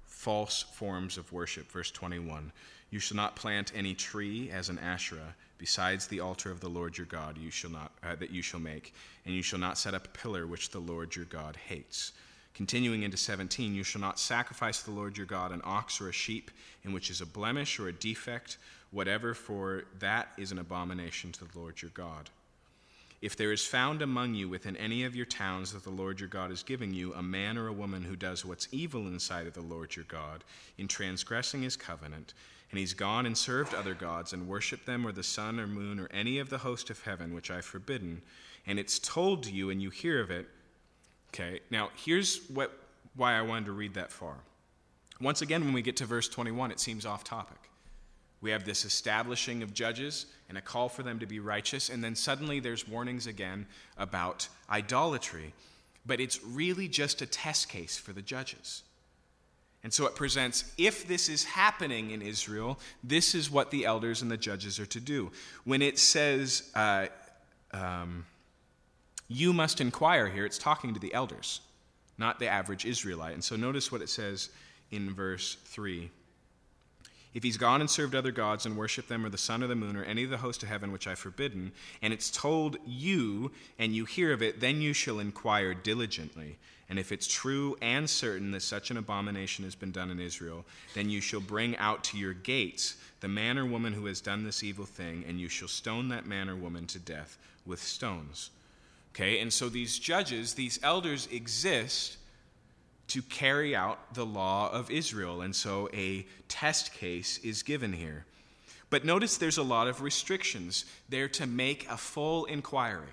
false 0.06 0.62
forms 0.62 1.18
of 1.18 1.30
worship. 1.34 1.70
Verse 1.70 1.92
21 1.92 2.54
You 2.90 3.00
shall 3.00 3.18
not 3.18 3.36
plant 3.36 3.74
any 3.76 3.94
tree 3.96 4.50
as 4.50 4.70
an 4.70 4.80
Asherah 4.80 5.36
besides 5.58 6.08
the 6.08 6.22
altar 6.22 6.52
of 6.52 6.62
the 6.62 6.70
Lord 6.70 6.98
your 6.98 7.08
God 7.08 7.38
you 7.38 7.52
shall 7.52 7.72
not, 7.72 7.92
uh, 8.02 8.16
that 8.16 8.32
you 8.32 8.42
shall 8.42 8.62
make, 8.62 8.94
and 9.26 9.36
you 9.36 9.42
shall 9.42 9.60
not 9.60 9.78
set 9.78 9.94
up 9.94 10.06
a 10.06 10.18
pillar 10.18 10.48
which 10.48 10.70
the 10.70 10.80
Lord 10.80 11.14
your 11.14 11.26
God 11.26 11.58
hates. 11.68 12.14
Continuing 12.54 13.04
into 13.04 13.18
17, 13.18 13.74
you 13.74 13.84
shall 13.84 14.02
not 14.02 14.20
sacrifice 14.20 14.80
to 14.80 14.86
the 14.86 14.96
Lord 14.96 15.18
your 15.18 15.26
God 15.26 15.52
an 15.52 15.62
ox 15.64 16.02
or 16.02 16.10
a 16.10 16.14
sheep 16.14 16.52
in 16.84 16.92
which 16.92 17.10
is 17.10 17.22
a 17.22 17.26
blemish 17.26 17.80
or 17.80 17.88
a 17.88 17.94
defect, 17.94 18.58
whatever, 18.92 19.34
for 19.34 19.84
that 20.00 20.30
is 20.38 20.52
an 20.52 20.60
abomination 20.60 21.32
to 21.32 21.46
the 21.46 21.58
Lord 21.58 21.82
your 21.82 21.92
God. 21.94 22.30
If 23.22 23.36
there 23.36 23.52
is 23.52 23.64
found 23.64 24.02
among 24.02 24.34
you 24.34 24.50
within 24.50 24.76
any 24.78 25.04
of 25.04 25.16
your 25.16 25.28
towns 25.28 25.74
that 25.74 25.84
the 25.84 25.92
Lord 25.92 26.20
your 26.20 26.28
God 26.28 26.52
is 26.52 26.64
giving 26.64 26.92
you 26.92 27.14
a 27.14 27.22
man 27.22 27.56
or 27.56 27.68
a 27.68 27.74
woman 27.74 28.02
who 28.04 28.16
does 28.16 28.44
what's 28.44 28.68
evil 28.72 29.06
in 29.06 29.14
the 29.14 29.20
sight 29.20 29.46
of 29.46 29.54
the 29.54 29.62
Lord 29.62 29.96
your 29.96 30.06
God, 30.06 30.44
in 30.80 30.88
transgressing 30.88 31.62
his 31.62 31.78
covenant, 31.78 32.34
and 32.72 32.80
he's 32.80 32.96
gone 32.96 33.28
and 33.28 33.38
served 33.38 33.76
other 33.76 33.94
gods 33.94 34.34
and 34.34 34.48
worshiped 34.48 34.88
them 34.88 35.06
or 35.06 35.12
the 35.12 35.24
sun 35.24 35.60
or 35.60 35.68
moon 35.68 36.00
or 36.00 36.10
any 36.12 36.40
of 36.40 36.50
the 36.50 36.58
host 36.58 36.90
of 36.90 37.04
heaven, 37.04 37.34
which 37.34 37.52
I've 37.52 37.66
forbidden, 37.66 38.24
and 38.66 38.80
it's 38.80 38.98
told 38.98 39.44
to 39.44 39.52
you 39.52 39.70
and 39.70 39.82
you 39.82 39.92
hear 39.92 40.20
of 40.20 40.32
it. 40.32 40.48
Okay, 41.34 41.62
now 41.70 41.90
here's 41.96 42.42
what, 42.50 42.72
why 43.16 43.38
I 43.38 43.42
wanted 43.42 43.66
to 43.66 43.72
read 43.72 43.94
that 43.94 44.12
far. 44.12 44.36
Once 45.22 45.42
again, 45.42 45.64
when 45.64 45.74
we 45.74 45.82
get 45.82 45.98
to 45.98 46.06
verse 46.06 46.28
21, 46.28 46.72
it 46.72 46.80
seems 46.80 47.06
off 47.06 47.24
topic. 47.24 47.58
We 48.42 48.52
have 48.52 48.66
this 48.66 48.86
establishing 48.86 49.62
of 49.62 49.74
judges 49.74 50.26
and 50.50 50.58
a 50.58 50.62
call 50.62 50.90
for 50.90 51.04
them 51.04 51.20
to 51.20 51.26
be 51.26 51.40
righteous, 51.40 51.90
and 51.90 52.04
then 52.04 52.16
suddenly 52.16 52.60
there's 52.60 52.88
warnings 52.88 53.28
again 53.28 53.68
about 53.98 54.50
idolatry. 54.70 55.54
But 56.06 56.20
it's 56.20 56.44
really 56.44 56.88
just 56.88 57.22
a 57.22 57.28
test 57.28 57.70
case 57.70 57.98
for 57.98 58.12
the 58.12 58.24
judges. 58.24 58.82
And 59.84 59.94
so 59.94 60.06
it 60.08 60.16
presents 60.16 60.72
if 60.78 61.08
this 61.08 61.30
is 61.30 61.44
happening 61.44 62.12
in 62.12 62.22
Israel, 62.22 62.80
this 63.04 63.36
is 63.36 63.50
what 63.50 63.72
the 63.72 63.86
elders 63.86 64.22
and 64.22 64.30
the 64.30 64.38
judges 64.38 64.80
are 64.80 64.86
to 64.88 65.00
do. 65.00 65.32
When 65.64 65.82
it 65.82 65.98
says, 65.98 66.72
uh, 66.76 67.08
um, 67.72 68.26
you 69.32 69.54
must 69.54 69.82
inquire 69.82 70.28
here, 70.28 70.46
it's 70.46 70.58
talking 70.58 70.94
to 70.94 71.00
the 71.00 71.14
elders, 71.14 71.62
not 72.18 72.40
the 72.40 72.48
average 72.48 72.86
Israelite. 72.86 73.34
And 73.34 73.44
so 73.44 73.56
notice 73.56 73.92
what 73.92 74.02
it 74.02 74.10
says 74.10 74.50
in 74.92 75.14
verse 75.14 75.56
3. 75.66 76.10
If 77.34 77.44
he's 77.44 77.56
gone 77.56 77.80
and 77.80 77.90
served 77.90 78.14
other 78.14 78.32
gods 78.32 78.66
and 78.66 78.76
worshiped 78.76 79.08
them, 79.08 79.26
or 79.26 79.30
the 79.30 79.38
sun 79.38 79.64
or 79.64 79.68
the 79.68 79.76
moon, 79.76 79.96
or 79.96 80.04
any 80.04 80.26
of 80.26 80.30
the 80.30 80.38
host 80.38 80.64
of 80.64 80.70
heaven 80.70 80.92
which 80.92 81.08
I've 81.08 81.20
forbidden, 81.20 81.72
and 82.02 82.12
it's 82.12 82.30
told 82.30 82.76
you, 82.86 83.52
and 83.80 83.96
you 83.96 84.04
hear 84.04 84.34
of 84.34 84.42
it, 84.42 84.60
then 84.60 84.82
you 84.82 84.92
shall 84.92 85.20
inquire 85.20 85.74
diligently. 85.74 86.58
And 86.90 87.00
if 87.00 87.14
it's 87.14 87.28
true 87.28 87.78
and 87.82 88.10
certain 88.10 88.52
that 88.52 88.64
such 88.64 88.92
an 88.92 88.98
abomination 88.98 89.64
has 89.64 89.76
been 89.76 89.94
done 89.94 90.12
in 90.12 90.20
Israel, 90.20 90.66
then 90.94 91.10
you 91.10 91.22
shall 91.22 91.40
bring 91.40 91.78
out 91.78 92.04
to 92.06 92.18
your 92.18 92.34
gates 92.34 92.98
the 93.22 93.30
man 93.30 93.58
or 93.58 93.66
woman 93.66 93.94
who 93.94 94.08
has 94.08 94.20
done 94.20 94.44
this 94.44 94.62
evil 94.62 94.86
thing, 94.86 95.24
and 95.26 95.40
you 95.40 95.48
shall 95.48 95.70
stone 95.70 96.10
that 96.10 96.26
man 96.26 96.50
or 96.50 96.56
woman 96.58 96.86
to 96.88 97.00
death 97.00 97.38
with 97.66 97.82
stones. 97.82 98.50
Okay, 99.14 99.40
and 99.40 99.52
so 99.52 99.68
these 99.68 100.00
judges, 100.00 100.54
these 100.54 100.80
elders 100.84 101.28
exist 101.32 102.18
to 103.08 103.22
carry 103.22 103.76
out 103.76 104.14
the 104.14 104.26
law 104.26 104.72
of 104.72 104.90
Israel, 104.90 105.42
and 105.42 105.54
so 105.54 105.90
a 105.94 106.26
test 106.48 106.94
case 106.94 107.38
is 107.40 107.62
given 107.62 107.92
here. 107.92 108.26
But 108.90 109.04
notice 109.04 109.38
there's 109.38 109.58
a 109.58 109.64
lot 109.64 109.88
of 109.88 110.02
restrictions. 110.02 110.86
They're 111.10 111.28
to 111.30 111.46
make 111.46 111.90
a 111.90 111.98
full 111.98 112.46
inquiry. 112.46 113.08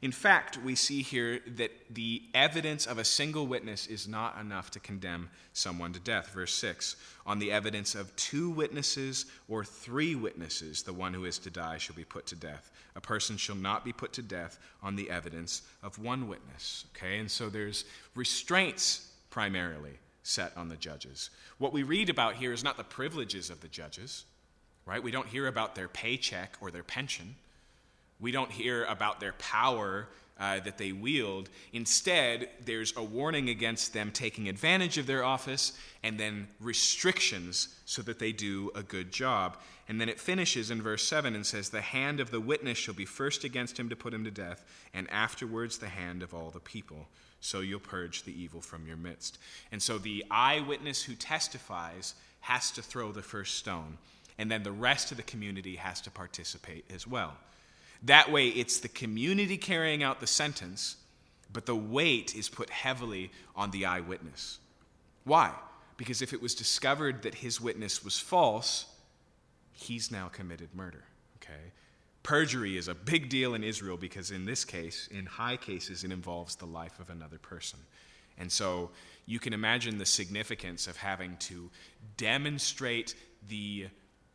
In 0.00 0.12
fact, 0.12 0.58
we 0.58 0.76
see 0.76 1.02
here 1.02 1.40
that 1.56 1.72
the 1.90 2.22
evidence 2.32 2.86
of 2.86 2.98
a 2.98 3.04
single 3.04 3.48
witness 3.48 3.88
is 3.88 4.06
not 4.06 4.38
enough 4.40 4.70
to 4.72 4.80
condemn 4.80 5.28
someone 5.52 5.92
to 5.92 5.98
death. 5.98 6.28
Verse 6.32 6.54
6 6.54 6.94
On 7.26 7.40
the 7.40 7.50
evidence 7.50 7.96
of 7.96 8.14
two 8.14 8.48
witnesses 8.50 9.26
or 9.48 9.64
three 9.64 10.14
witnesses, 10.14 10.82
the 10.84 10.92
one 10.92 11.12
who 11.14 11.24
is 11.24 11.38
to 11.40 11.50
die 11.50 11.78
shall 11.78 11.96
be 11.96 12.04
put 12.04 12.26
to 12.26 12.36
death. 12.36 12.70
A 12.94 13.00
person 13.00 13.36
shall 13.36 13.56
not 13.56 13.84
be 13.84 13.92
put 13.92 14.12
to 14.14 14.22
death 14.22 14.60
on 14.82 14.94
the 14.94 15.10
evidence 15.10 15.62
of 15.82 15.98
one 15.98 16.28
witness. 16.28 16.84
Okay, 16.96 17.18
and 17.18 17.30
so 17.30 17.48
there's 17.48 17.84
restraints 18.14 19.10
primarily 19.30 19.98
set 20.22 20.56
on 20.56 20.68
the 20.68 20.76
judges. 20.76 21.30
What 21.58 21.72
we 21.72 21.82
read 21.82 22.08
about 22.08 22.34
here 22.34 22.52
is 22.52 22.62
not 22.62 22.76
the 22.76 22.84
privileges 22.84 23.50
of 23.50 23.60
the 23.60 23.68
judges, 23.68 24.24
right? 24.86 25.02
We 25.02 25.10
don't 25.10 25.26
hear 25.26 25.48
about 25.48 25.74
their 25.74 25.88
paycheck 25.88 26.56
or 26.60 26.70
their 26.70 26.82
pension. 26.84 27.34
We 28.20 28.32
don't 28.32 28.50
hear 28.50 28.84
about 28.84 29.20
their 29.20 29.34
power 29.34 30.08
uh, 30.38 30.60
that 30.60 30.78
they 30.78 30.92
wield. 30.92 31.48
Instead, 31.72 32.48
there's 32.64 32.96
a 32.96 33.02
warning 33.02 33.48
against 33.48 33.92
them 33.92 34.10
taking 34.12 34.48
advantage 34.48 34.98
of 34.98 35.06
their 35.06 35.24
office 35.24 35.76
and 36.02 36.18
then 36.18 36.46
restrictions 36.60 37.68
so 37.84 38.02
that 38.02 38.18
they 38.18 38.32
do 38.32 38.70
a 38.74 38.82
good 38.82 39.10
job. 39.10 39.56
And 39.88 40.00
then 40.00 40.08
it 40.08 40.20
finishes 40.20 40.70
in 40.70 40.82
verse 40.82 41.02
7 41.02 41.34
and 41.34 41.44
says, 41.44 41.70
The 41.70 41.80
hand 41.80 42.20
of 42.20 42.30
the 42.30 42.40
witness 42.40 42.78
shall 42.78 42.94
be 42.94 43.04
first 43.04 43.42
against 43.42 43.78
him 43.78 43.88
to 43.88 43.96
put 43.96 44.14
him 44.14 44.24
to 44.24 44.30
death, 44.30 44.64
and 44.94 45.10
afterwards 45.10 45.78
the 45.78 45.88
hand 45.88 46.22
of 46.22 46.34
all 46.34 46.50
the 46.50 46.60
people. 46.60 47.08
So 47.40 47.60
you'll 47.60 47.80
purge 47.80 48.22
the 48.22 48.40
evil 48.40 48.60
from 48.60 48.86
your 48.86 48.96
midst. 48.96 49.38
And 49.72 49.82
so 49.82 49.98
the 49.98 50.24
eyewitness 50.30 51.02
who 51.02 51.14
testifies 51.14 52.14
has 52.40 52.70
to 52.72 52.82
throw 52.82 53.12
the 53.12 53.22
first 53.22 53.56
stone, 53.56 53.98
and 54.38 54.50
then 54.50 54.62
the 54.62 54.72
rest 54.72 55.10
of 55.10 55.16
the 55.16 55.22
community 55.24 55.76
has 55.76 56.00
to 56.02 56.10
participate 56.10 56.84
as 56.94 57.06
well. 57.06 57.36
That 58.02 58.30
way, 58.30 58.48
it's 58.48 58.78
the 58.78 58.88
community 58.88 59.56
carrying 59.56 60.02
out 60.02 60.20
the 60.20 60.26
sentence, 60.26 60.96
but 61.52 61.66
the 61.66 61.76
weight 61.76 62.34
is 62.34 62.48
put 62.48 62.70
heavily 62.70 63.30
on 63.56 63.70
the 63.70 63.86
eyewitness. 63.86 64.58
Why? 65.24 65.52
Because 65.96 66.22
if 66.22 66.32
it 66.32 66.40
was 66.40 66.54
discovered 66.54 67.22
that 67.22 67.34
his 67.34 67.60
witness 67.60 68.04
was 68.04 68.18
false, 68.18 68.86
he's 69.72 70.10
now 70.10 70.28
committed 70.28 70.68
murder. 70.74 71.04
Okay? 71.42 71.72
Perjury 72.22 72.76
is 72.76 72.88
a 72.88 72.94
big 72.94 73.28
deal 73.28 73.54
in 73.54 73.64
Israel 73.64 73.96
because, 73.96 74.30
in 74.30 74.44
this 74.44 74.64
case, 74.64 75.08
in 75.10 75.26
high 75.26 75.56
cases, 75.56 76.04
it 76.04 76.12
involves 76.12 76.56
the 76.56 76.66
life 76.66 77.00
of 77.00 77.10
another 77.10 77.38
person. 77.38 77.80
And 78.38 78.50
so 78.50 78.90
you 79.26 79.40
can 79.40 79.52
imagine 79.52 79.98
the 79.98 80.06
significance 80.06 80.86
of 80.86 80.96
having 80.96 81.36
to 81.38 81.70
demonstrate 82.16 83.14
the 83.48 83.88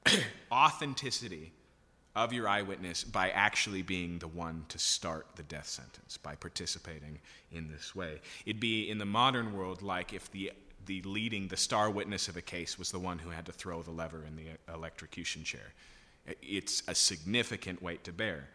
authenticity 0.52 1.54
of 2.16 2.32
your 2.32 2.48
eyewitness 2.48 3.04
by 3.04 3.30
actually 3.32 3.82
being 3.82 4.20
the 4.20 4.28
one 4.28 4.66
to 4.70 4.78
start 4.78 5.26
the 5.36 5.44
death 5.44 5.68
sentence, 5.68 6.18
by 6.18 6.36
participating 6.36 7.20
in 7.52 7.68
this 7.70 7.96
way. 7.96 8.20
It'd 8.46 8.60
be 8.60 8.90
in 8.90 9.00
the 9.00 9.06
modern 9.06 9.54
world 9.54 9.82
like 9.82 10.14
if 10.14 10.32
the, 10.32 10.52
the 10.86 11.02
leading, 11.04 11.48
the 11.48 11.58
star 11.58 11.90
witness 11.90 12.28
of 12.28 12.38
a 12.38 12.42
case 12.42 12.78
was 12.78 12.92
the 12.92 13.00
one 13.00 13.18
who 13.18 13.32
had 13.32 13.46
to 13.48 13.52
throw 13.52 13.82
the 13.82 13.92
lever 13.92 14.24
in 14.26 14.36
the 14.36 14.74
electrocution 14.74 15.44
chair. 15.44 15.74
It's 16.42 16.84
a 16.88 16.94
significant 16.94 17.82
weight 17.82 18.04
to 18.04 18.14
bear. 18.14 18.48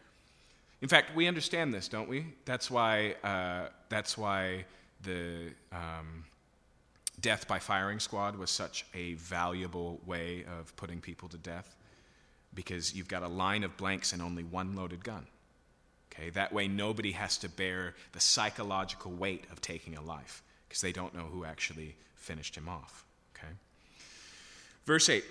In 0.80 0.88
fact, 0.88 1.16
we 1.16 1.26
understand 1.26 1.74
this, 1.74 1.88
don't 1.88 2.08
we? 2.08 2.26
That's 2.44 2.70
why, 2.70 3.16
uh, 3.24 3.70
that's 3.88 4.16
why 4.16 4.64
the 5.02 5.50
um, 5.72 6.24
death 7.20 7.48
by 7.48 7.58
firing 7.58 7.98
squad 7.98 8.36
was 8.36 8.50
such 8.50 8.86
a 8.94 9.14
valuable 9.14 10.00
way 10.06 10.44
of 10.60 10.74
putting 10.76 11.00
people 11.00 11.28
to 11.30 11.38
death 11.38 11.74
because 12.54 12.94
you've 12.94 13.08
got 13.08 13.22
a 13.22 13.28
line 13.28 13.64
of 13.64 13.76
blanks 13.76 14.12
and 14.12 14.22
only 14.22 14.44
one 14.44 14.74
loaded 14.74 15.04
gun. 15.04 15.26
Okay, 16.12 16.30
that 16.30 16.52
way 16.52 16.66
nobody 16.66 17.12
has 17.12 17.38
to 17.38 17.48
bear 17.48 17.94
the 18.12 18.20
psychological 18.20 19.12
weight 19.12 19.44
of 19.52 19.60
taking 19.60 19.96
a 19.96 20.02
life 20.02 20.42
because 20.68 20.80
they 20.80 20.92
don't 20.92 21.14
know 21.14 21.24
who 21.24 21.44
actually 21.44 21.96
finished 22.16 22.56
him 22.56 22.68
off. 22.68 23.04
Okay? 23.36 23.52
Verse 24.84 25.08
8 25.08 25.24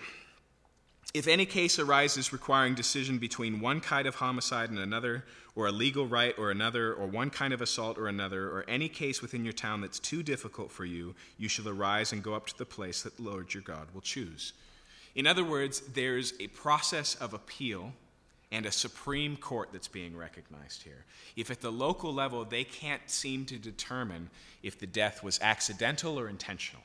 If 1.14 1.28
any 1.28 1.46
case 1.46 1.80
arises 1.80 2.32
requiring 2.32 2.76
decision 2.76 3.18
between 3.18 3.60
one 3.60 3.82
kind 3.82 4.08
of 4.08 4.16
homicide 4.16 4.70
and 4.70 4.80
another, 4.80 5.26
or 5.56 5.68
a 5.68 5.72
legal 5.72 6.06
right 6.06 6.36
or 6.38 6.52
another, 6.52 6.94
or 6.94 7.08
one 7.08 7.32
kind 7.32 7.54
of 7.54 7.62
assault 7.62 7.98
or 7.98 8.08
another, 8.08 8.48
or 8.50 8.64
any 8.68 8.88
case 8.88 9.22
within 9.22 9.44
your 9.44 9.54
town 9.54 9.82
that's 9.82 10.00
too 10.00 10.24
difficult 10.24 10.72
for 10.72 10.86
you, 10.86 11.16
you 11.38 11.50
shall 11.50 11.68
arise 11.68 12.14
and 12.14 12.24
go 12.24 12.36
up 12.36 12.46
to 12.48 12.58
the 12.58 12.66
place 12.66 13.02
that 13.02 13.18
the 13.18 13.24
Lord 13.24 13.54
your 13.54 13.64
God 13.64 13.88
will 13.94 14.02
choose 14.02 14.54
in 15.16 15.28
other 15.28 15.44
words, 15.44 15.82
there's 15.94 16.34
a 16.40 16.48
process 16.48 17.16
of 17.16 17.34
appeal 17.34 17.94
and 18.52 18.66
a 18.66 18.72
Supreme 18.72 19.36
Court 19.36 19.70
that's 19.74 19.88
being 19.88 20.16
recognized 20.16 20.84
here. 20.84 21.06
If 21.36 21.52
at 21.52 21.62
the 21.62 21.72
local 21.72 22.14
level 22.14 22.46
they 22.46 22.64
can't 22.64 23.02
seem 23.10 23.46
to 23.46 23.58
determine 23.58 24.30
if 24.64 24.80
the 24.80 24.88
death 24.88 25.24
was 25.24 25.40
accidental 25.42 26.18
or 26.18 26.30
intentional, 26.30 26.84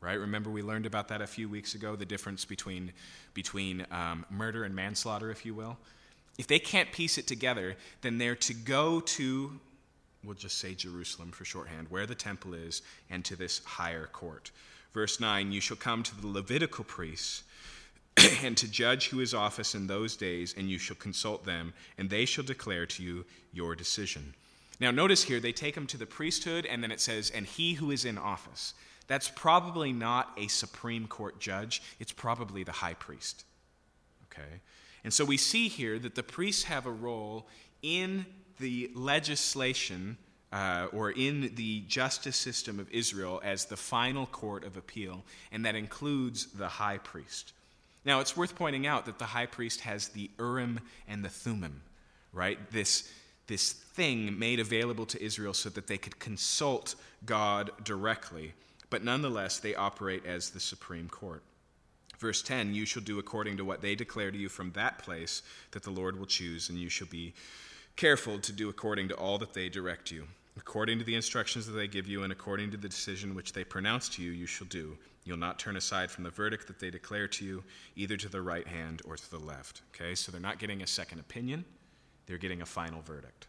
right? 0.00 0.18
Remember 0.18 0.50
we 0.50 0.62
learned 0.62 0.86
about 0.86 1.08
that 1.08 1.22
a 1.22 1.26
few 1.26 1.48
weeks 1.48 1.74
ago, 1.74 1.96
the 1.96 2.04
difference 2.04 2.44
between, 2.44 2.92
between 3.32 3.86
um, 3.90 4.26
murder 4.30 4.64
and 4.64 4.74
manslaughter, 4.74 5.30
if 5.30 5.46
you 5.46 5.54
will? 5.54 5.78
If 6.38 6.46
they 6.46 6.58
can't 6.58 6.92
piece 6.92 7.18
it 7.18 7.26
together, 7.26 7.76
then 8.02 8.18
they're 8.18 8.36
to 8.36 8.54
go 8.54 9.00
to 9.00 9.58
we'll 10.24 10.34
just 10.34 10.58
say 10.58 10.74
Jerusalem 10.74 11.30
for 11.30 11.44
shorthand, 11.44 11.88
where 11.88 12.06
the 12.06 12.14
temple 12.14 12.54
is, 12.54 12.82
and 13.08 13.24
to 13.24 13.36
this 13.36 13.64
higher 13.64 14.06
court. 14.06 14.50
Verse 14.92 15.20
9 15.20 15.52
You 15.52 15.60
shall 15.60 15.76
come 15.76 16.02
to 16.02 16.20
the 16.20 16.26
Levitical 16.26 16.84
priests 16.84 17.44
and 18.42 18.56
to 18.56 18.70
judge 18.70 19.08
who 19.08 19.20
is 19.20 19.34
office 19.34 19.74
in 19.74 19.86
those 19.86 20.16
days, 20.16 20.54
and 20.56 20.70
you 20.70 20.78
shall 20.78 20.96
consult 20.96 21.44
them, 21.44 21.72
and 21.98 22.10
they 22.10 22.24
shall 22.24 22.44
declare 22.44 22.86
to 22.86 23.02
you 23.02 23.24
your 23.52 23.74
decision. 23.74 24.34
Now, 24.80 24.90
notice 24.90 25.24
here, 25.24 25.40
they 25.40 25.52
take 25.52 25.76
him 25.76 25.86
to 25.88 25.98
the 25.98 26.06
priesthood, 26.06 26.66
and 26.66 26.82
then 26.82 26.90
it 26.90 27.00
says, 27.00 27.30
and 27.30 27.46
he 27.46 27.74
who 27.74 27.90
is 27.90 28.04
in 28.04 28.16
office. 28.16 28.74
That's 29.06 29.28
probably 29.28 29.92
not 29.92 30.32
a 30.36 30.48
Supreme 30.48 31.06
Court 31.06 31.38
judge, 31.38 31.82
it's 31.98 32.12
probably 32.12 32.62
the 32.62 32.72
high 32.72 32.94
priest. 32.94 33.44
Okay? 34.26 34.60
And 35.04 35.12
so 35.12 35.24
we 35.24 35.36
see 35.36 35.68
here 35.68 35.98
that 35.98 36.14
the 36.14 36.22
priests 36.22 36.64
have 36.64 36.86
a 36.86 36.92
role 36.92 37.46
in 37.82 38.26
the 38.58 38.90
legislation 38.94 40.16
uh, 40.52 40.88
or 40.92 41.10
in 41.10 41.52
the 41.54 41.80
justice 41.82 42.36
system 42.36 42.80
of 42.80 42.90
Israel 42.90 43.40
as 43.44 43.66
the 43.66 43.76
final 43.76 44.26
court 44.26 44.64
of 44.64 44.76
appeal, 44.76 45.24
and 45.52 45.64
that 45.64 45.74
includes 45.74 46.46
the 46.46 46.68
high 46.68 46.98
priest. 46.98 47.52
Now, 48.04 48.20
it's 48.20 48.36
worth 48.36 48.54
pointing 48.54 48.86
out 48.86 49.06
that 49.06 49.18
the 49.18 49.26
high 49.26 49.46
priest 49.46 49.80
has 49.82 50.08
the 50.08 50.30
Urim 50.38 50.80
and 51.06 51.24
the 51.24 51.28
Thummim, 51.28 51.82
right? 52.32 52.58
This, 52.70 53.12
this 53.46 53.72
thing 53.72 54.38
made 54.38 54.60
available 54.60 55.06
to 55.06 55.22
Israel 55.22 55.52
so 55.52 55.68
that 55.70 55.86
they 55.86 55.98
could 55.98 56.18
consult 56.18 56.94
God 57.26 57.70
directly, 57.84 58.54
but 58.88 59.04
nonetheless, 59.04 59.58
they 59.58 59.74
operate 59.74 60.24
as 60.24 60.50
the 60.50 60.60
supreme 60.60 61.08
court. 61.08 61.42
Verse 62.18 62.42
10 62.42 62.74
You 62.74 62.86
shall 62.86 63.02
do 63.02 63.18
according 63.18 63.56
to 63.56 63.64
what 63.64 63.80
they 63.80 63.94
declare 63.94 64.30
to 64.30 64.38
you 64.38 64.48
from 64.48 64.72
that 64.72 64.98
place 64.98 65.42
that 65.72 65.82
the 65.82 65.90
Lord 65.90 66.18
will 66.18 66.26
choose, 66.26 66.68
and 66.68 66.78
you 66.78 66.88
shall 66.88 67.08
be 67.08 67.34
careful 67.96 68.38
to 68.38 68.52
do 68.52 68.68
according 68.68 69.08
to 69.08 69.14
all 69.14 69.38
that 69.38 69.54
they 69.54 69.68
direct 69.68 70.10
you. 70.10 70.26
According 70.56 70.98
to 70.98 71.04
the 71.04 71.14
instructions 71.14 71.66
that 71.66 71.72
they 71.72 71.88
give 71.88 72.06
you, 72.06 72.22
and 72.22 72.32
according 72.32 72.70
to 72.72 72.76
the 72.76 72.88
decision 72.88 73.34
which 73.34 73.52
they 73.52 73.64
pronounce 73.64 74.08
to 74.10 74.22
you, 74.22 74.30
you 74.30 74.46
shall 74.46 74.66
do. 74.66 74.96
You'll 75.24 75.36
not 75.36 75.58
turn 75.58 75.76
aside 75.76 76.10
from 76.10 76.24
the 76.24 76.30
verdict 76.30 76.66
that 76.66 76.78
they 76.78 76.90
declare 76.90 77.28
to 77.28 77.44
you, 77.44 77.62
either 77.94 78.16
to 78.16 78.28
the 78.28 78.42
right 78.42 78.66
hand 78.66 79.02
or 79.04 79.16
to 79.16 79.30
the 79.30 79.38
left. 79.38 79.82
Okay, 79.94 80.14
so 80.14 80.32
they're 80.32 80.40
not 80.40 80.58
getting 80.58 80.82
a 80.82 80.86
second 80.86 81.18
opinion, 81.18 81.64
they're 82.26 82.38
getting 82.38 82.62
a 82.62 82.66
final 82.66 83.02
verdict. 83.02 83.46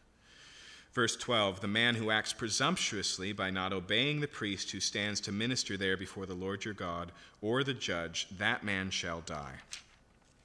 Verse 0.93 1.15
12 1.15 1.61
The 1.61 1.67
man 1.67 1.95
who 1.95 2.11
acts 2.11 2.33
presumptuously 2.33 3.31
by 3.31 3.49
not 3.49 3.73
obeying 3.73 4.19
the 4.19 4.27
priest 4.27 4.71
who 4.71 4.79
stands 4.79 5.21
to 5.21 5.31
minister 5.31 5.77
there 5.77 5.97
before 5.97 6.25
the 6.25 6.33
Lord 6.33 6.65
your 6.65 6.73
God, 6.73 7.11
or 7.41 7.63
the 7.63 7.73
judge, 7.73 8.27
that 8.37 8.63
man 8.63 8.89
shall 8.89 9.21
die. 9.21 9.55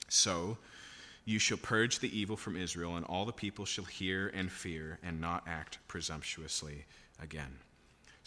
So 0.09 0.59
you 1.25 1.41
shall 1.41 1.59
purge 1.59 1.99
the 1.99 2.17
evil 2.17 2.37
from 2.37 2.57
Israel, 2.57 2.97
and 2.97 3.05
all 3.05 3.25
the 3.25 3.33
people 3.33 3.65
shall 3.65 3.85
hear 3.85 4.29
and 4.29 4.51
fear, 4.51 5.01
and 5.03 5.21
not 5.21 5.43
act 5.49 5.79
presumptuously 5.89 6.85
again. 7.21 7.59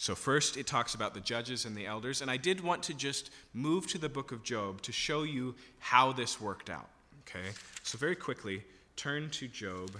So, 0.00 0.14
first, 0.14 0.56
it 0.56 0.66
talks 0.66 0.94
about 0.94 1.12
the 1.12 1.20
judges 1.20 1.66
and 1.66 1.76
the 1.76 1.84
elders, 1.84 2.22
and 2.22 2.30
I 2.30 2.38
did 2.38 2.62
want 2.62 2.82
to 2.84 2.94
just 2.94 3.28
move 3.52 3.86
to 3.88 3.98
the 3.98 4.08
book 4.08 4.32
of 4.32 4.42
Job 4.42 4.80
to 4.80 4.92
show 4.92 5.24
you 5.24 5.54
how 5.78 6.10
this 6.10 6.40
worked 6.40 6.70
out. 6.70 6.88
Okay? 7.28 7.50
So, 7.82 7.98
very 7.98 8.16
quickly, 8.16 8.64
turn 8.96 9.28
to 9.28 9.46
Job 9.46 9.90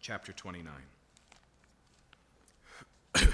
chapter 0.00 0.32
29. 0.32 0.74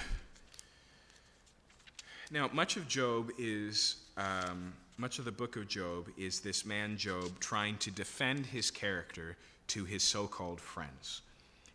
now, 2.30 2.50
much 2.52 2.76
of 2.76 2.86
Job 2.86 3.30
is, 3.38 4.04
um, 4.18 4.74
much 4.98 5.18
of 5.18 5.24
the 5.24 5.32
book 5.32 5.56
of 5.56 5.66
Job 5.66 6.08
is 6.18 6.40
this 6.40 6.66
man 6.66 6.98
Job 6.98 7.40
trying 7.40 7.78
to 7.78 7.90
defend 7.90 8.44
his 8.44 8.70
character 8.70 9.38
to 9.68 9.86
his 9.86 10.02
so 10.02 10.26
called 10.26 10.60
friends. 10.60 11.22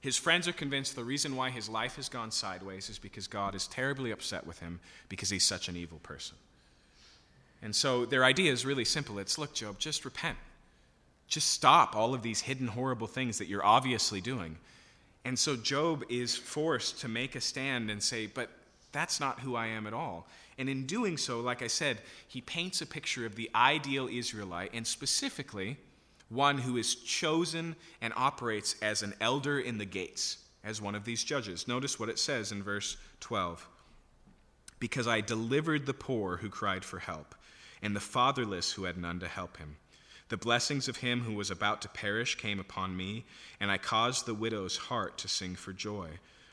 His 0.02 0.18
friends 0.18 0.48
are 0.48 0.54
convinced 0.54 0.96
the 0.96 1.04
reason 1.04 1.36
why 1.36 1.50
his 1.50 1.68
life 1.68 1.96
has 1.96 2.08
gone 2.08 2.32
sideways 2.32 2.90
is 2.90 3.00
because 3.00 3.28
God 3.28 3.56
is 3.56 3.68
terribly 3.68 4.12
upset 4.12 4.46
with 4.46 4.60
him 4.60 4.80
because 5.10 5.30
he's 5.30 5.44
such 5.44 5.68
an 5.68 5.76
evil 5.76 6.00
person. 6.00 6.38
And 7.62 7.76
so 7.76 8.06
their 8.06 8.24
idea 8.24 8.52
is 8.52 8.66
really 8.66 8.86
simple 8.86 9.18
it's 9.20 9.38
look, 9.38 9.54
Job, 9.54 9.80
just 9.80 10.06
repent. 10.06 10.38
Just 11.28 11.50
stop 11.50 11.96
all 11.96 12.14
of 12.14 12.22
these 12.22 12.42
hidden, 12.42 12.68
horrible 12.68 13.08
things 13.08 13.38
that 13.40 13.48
you're 13.48 13.66
obviously 13.66 14.22
doing. 14.22 14.58
And 15.26 15.38
so 15.38 15.58
Job 15.58 16.06
is 16.10 16.38
forced 16.38 17.02
to 17.02 17.10
make 17.10 17.36
a 17.36 17.42
stand 17.42 17.92
and 17.92 18.02
say, 18.02 18.28
But 18.28 18.50
that's 18.92 19.20
not 19.20 19.42
who 19.42 19.56
I 19.56 19.68
am 19.68 19.88
at 19.88 19.94
all. 19.94 20.28
And 20.58 20.70
in 20.70 20.86
doing 20.86 21.18
so, 21.18 21.42
like 21.42 21.62
I 21.62 21.68
said, 21.68 22.00
he 22.28 22.42
paints 22.42 22.82
a 22.82 22.86
picture 22.86 23.26
of 23.26 23.36
the 23.36 23.50
ideal 23.54 24.08
Israelite, 24.08 24.72
and 24.74 24.88
specifically, 24.88 25.78
one 26.30 26.58
who 26.58 26.78
is 26.78 26.96
chosen 26.96 27.76
and 28.02 28.14
operates 28.16 28.76
as 28.82 29.02
an 29.02 29.14
elder 29.22 29.60
in 29.60 29.78
the 29.78 29.86
gates, 29.86 30.38
as 30.64 30.82
one 30.82 30.96
of 30.96 31.06
these 31.06 31.24
judges. 31.24 31.68
Notice 31.68 32.00
what 32.00 32.10
it 32.10 32.20
says 32.20 32.52
in 32.52 32.64
verse 32.64 32.98
12 33.22 33.68
Because 34.80 35.08
I 35.08 35.22
delivered 35.22 35.86
the 35.86 35.94
poor 35.94 36.38
who 36.38 36.50
cried 36.50 36.84
for 36.84 37.00
help, 37.00 37.36
and 37.82 37.96
the 37.96 38.02
fatherless 38.02 38.74
who 38.74 38.84
had 38.84 38.98
none 38.98 39.20
to 39.20 39.28
help 39.28 39.58
him. 39.58 39.78
The 40.30 40.38
blessings 40.38 40.90
of 40.90 40.98
him 40.98 41.22
who 41.22 41.34
was 41.34 41.50
about 41.50 41.82
to 41.84 41.90
perish 41.90 42.36
came 42.36 42.60
upon 42.60 42.98
me, 42.98 43.24
and 43.60 43.72
I 43.72 43.78
caused 43.78 44.26
the 44.26 44.34
widow's 44.34 44.76
heart 44.76 45.18
to 45.20 45.30
sing 45.30 45.56
for 45.56 45.72
joy. 45.72 46.10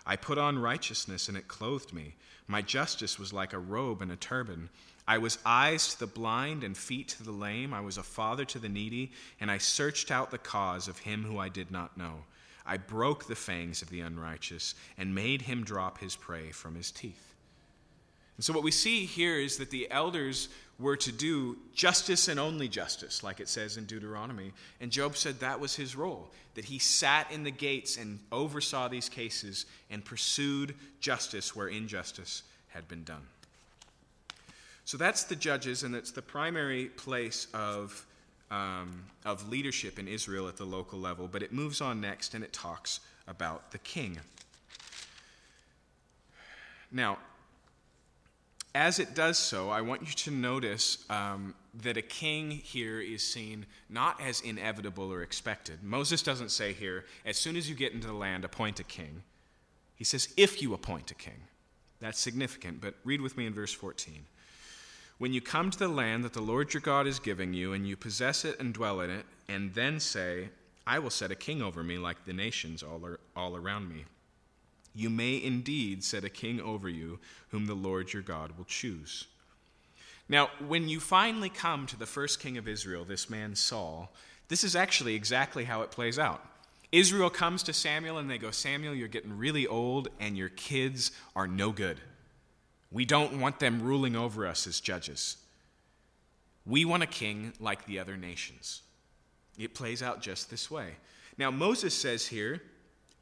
I 0.07 0.17
put 0.17 0.39
on 0.39 0.59
righteousness, 0.59 1.29
and 1.29 1.37
it 1.37 1.49
clothed 1.49 1.93
me. 1.93 2.15
My 2.47 2.63
justice 2.63 3.19
was 3.19 3.33
like 3.33 3.53
a 3.53 3.59
robe 3.59 4.01
and 4.01 4.13
a 4.13 4.17
turban. 4.17 4.69
I 5.07 5.19
was 5.19 5.39
eyes 5.45 5.93
to 5.95 6.01
the 6.01 6.07
blind 6.07 6.65
and 6.65 6.77
feet 6.77 7.09
to 7.09 7.23
the 7.23 7.31
lame. 7.31 7.75
I 7.75 7.81
was 7.81 7.99
a 7.99 8.03
father 8.03 8.45
to 8.47 8.59
the 8.59 8.69
needy, 8.69 9.13
and 9.41 9.51
I 9.51 9.59
searched 9.59 10.11
out 10.11 10.31
the 10.31 10.39
cause 10.39 10.89
of 10.89 10.99
him 10.99 11.25
who 11.25 11.39
I 11.39 11.51
did 11.51 11.71
not 11.71 11.97
know. 11.97 12.25
I 12.67 12.79
broke 12.79 13.27
the 13.27 13.35
fangs 13.35 13.83
of 13.83 13.91
the 13.91 14.01
unrighteous 14.01 14.75
and 14.97 15.15
made 15.15 15.43
him 15.43 15.65
drop 15.65 15.99
his 15.99 16.17
prey 16.17 16.51
from 16.51 16.75
his 16.75 16.91
teeth. 16.91 17.35
And 18.37 18.45
so, 18.45 18.53
what 18.53 18.65
we 18.65 18.71
see 18.71 19.05
here 19.05 19.39
is 19.39 19.59
that 19.59 19.71
the 19.71 19.91
elders 19.91 20.49
were 20.79 20.97
to 20.97 21.13
do 21.13 21.57
justice 21.75 22.27
and 22.27 22.41
only 22.41 22.67
justice, 22.67 23.23
like 23.23 23.39
it 23.39 23.49
says 23.49 23.77
in 23.77 23.85
Deuteronomy. 23.85 24.53
And 24.81 24.91
Job 24.91 25.17
said 25.17 25.39
that 25.41 25.61
was 25.61 25.77
his 25.77 25.95
role, 25.95 26.31
that 26.55 26.65
he 26.65 26.79
sat 26.79 27.31
in 27.31 27.45
the 27.45 27.53
gates 27.53 27.97
and 27.97 28.19
oversaw 28.33 28.89
these 28.89 29.09
cases 29.09 29.67
and 29.91 30.05
pursued 30.05 30.75
justice 31.01 31.55
where 31.55 31.69
injustice 31.69 32.43
had 32.69 32.89
been 32.89 33.05
done. 33.05 33.23
So 34.85 34.99
that's 34.99 35.25
the 35.25 35.37
judges, 35.37 35.83
and 35.83 35.95
it's 35.95 36.11
the 36.11 36.23
primary 36.23 36.87
place 36.87 37.47
of, 37.55 38.07
um, 38.51 39.05
of 39.25 39.49
leadership 39.49 39.99
in 39.99 40.07
Israel 40.07 40.47
at 40.49 40.57
the 40.57 40.65
local 40.65 40.99
level. 40.99 41.27
But 41.27 41.43
it 41.43 41.53
moves 41.53 41.81
on 41.81 42.01
next 42.01 42.35
and 42.35 42.45
it 42.45 42.53
talks 42.53 43.01
about 43.27 43.71
the 43.71 43.79
king. 43.79 44.19
Now, 46.93 47.19
as 48.75 48.99
it 48.99 49.15
does 49.15 49.39
so, 49.39 49.71
I 49.71 49.81
want 49.81 50.03
you 50.03 50.13
to 50.13 50.31
notice 50.31 51.05
um, 51.09 51.55
that 51.83 51.97
a 51.97 52.03
king 52.03 52.51
here 52.51 53.01
is 53.01 53.23
seen 53.23 53.67
not 53.89 54.21
as 54.21 54.41
inevitable 54.41 55.13
or 55.13 55.23
expected. 55.23 55.83
Moses 55.83 56.23
doesn't 56.23 56.51
say 56.51 56.73
here, 56.73 57.05
as 57.25 57.37
soon 57.37 57.57
as 57.57 57.69
you 57.69 57.77
get 57.77 57.93
into 57.93 58.09
the 58.09 58.13
land, 58.13 58.45
appoint 58.45 58.81
a 58.81 58.85
king. 58.85 59.23
He 59.95 60.05
says, 60.05 60.29
if 60.37 60.61
you 60.61 60.75
appoint 60.75 61.11
a 61.11 61.15
king. 61.15 61.41
That's 62.01 62.19
significant, 62.19 62.81
but 62.81 62.97
read 63.05 63.21
with 63.21 63.37
me 63.37 63.47
in 63.47 63.55
verse 63.55 63.73
14. 63.73 64.27
When 65.25 65.33
you 65.33 65.41
come 65.41 65.71
to 65.71 65.79
the 65.79 65.89
land 65.89 66.23
that 66.25 66.35
the 66.35 66.43
Lord 66.43 66.75
your 66.75 66.83
God 66.83 67.07
is 67.07 67.19
giving 67.19 67.55
you, 67.55 67.73
and 67.73 67.89
you 67.89 67.97
possess 67.97 68.45
it 68.45 68.61
and 68.61 68.75
dwell 68.75 69.01
in 69.01 69.09
it, 69.09 69.25
and 69.49 69.73
then 69.73 69.99
say, 69.99 70.51
I 70.87 70.99
will 70.99 71.09
set 71.09 71.31
a 71.31 71.35
king 71.35 71.63
over 71.63 71.83
me 71.83 71.97
like 71.97 72.27
the 72.27 72.35
nations 72.35 72.83
all, 72.83 73.01
are, 73.07 73.19
all 73.35 73.57
around 73.57 73.89
me. 73.89 74.05
You 74.95 75.09
may 75.09 75.43
indeed 75.43 76.05
set 76.05 76.25
a 76.25 76.29
king 76.29 76.61
over 76.61 76.91
you, 76.91 77.21
whom 77.49 77.65
the 77.65 77.73
Lord 77.73 78.13
your 78.13 78.21
God 78.21 78.59
will 78.59 78.67
choose. 78.67 79.27
Now, 80.29 80.51
when 80.59 80.91
you 80.91 81.01
finally 81.01 81.49
come 81.49 81.87
to 81.87 81.99
the 81.99 82.05
first 82.05 82.39
king 82.39 82.59
of 82.59 82.69
Israel, 82.69 83.07
this 83.07 83.31
man 83.31 83.55
Saul, 83.55 84.13
this 84.49 84.63
is 84.63 84.77
actually 84.77 85.15
exactly 85.15 85.65
how 85.65 85.81
it 85.81 85.91
plays 85.91 86.19
out. 86.19 86.45
Israel 86.93 87.31
comes 87.31 87.63
to 87.63 87.73
Samuel 87.73 88.19
and 88.19 88.29
they 88.29 88.37
go, 88.37 88.51
Samuel, 88.51 88.95
you're 88.95 89.09
getting 89.09 89.39
really 89.39 89.67
old 89.67 90.09
and 90.21 90.37
your 90.37 90.51
kids 90.51 91.13
are 91.35 91.49
no 91.49 91.73
good. 91.73 91.99
We 92.95 93.05
don't 93.05 93.41
want 93.41 93.59
them 93.59 93.83
ruling 93.83 94.15
over 94.15 94.47
us 94.47 94.69
as 94.69 94.79
judges. 94.79 95.37
We 96.65 96.85
want 96.85 97.03
a 97.03 97.07
king 97.07 97.53
like 97.59 97.85
the 97.87 97.99
other 97.99 98.17
nations. 98.17 98.83
It 99.59 99.75
plays 99.75 100.01
out 100.01 100.23
just 100.23 100.49
this 100.49 100.71
way. 100.71 100.91
Now, 101.37 101.51
Moses 101.51 101.93
says 101.93 102.29
here, 102.29 102.63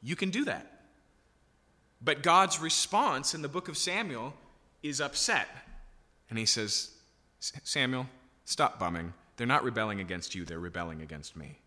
you 0.03 0.15
can 0.15 0.29
do 0.29 0.45
that. 0.45 0.83
But 2.03 2.21
God's 2.21 2.59
response 2.59 3.33
in 3.33 3.41
the 3.41 3.47
book 3.47 3.67
of 3.67 3.75
Samuel 3.75 4.35
is 4.83 5.01
upset. 5.01 5.47
And 6.29 6.37
he 6.37 6.45
says, 6.45 6.91
Samuel, 7.39 8.05
stop 8.45 8.77
bumming. 8.77 9.13
They're 9.37 9.47
not 9.47 9.63
rebelling 9.63 9.99
against 9.99 10.35
you, 10.35 10.45
they're 10.45 10.59
rebelling 10.59 11.01
against 11.01 11.35
me. 11.35 11.57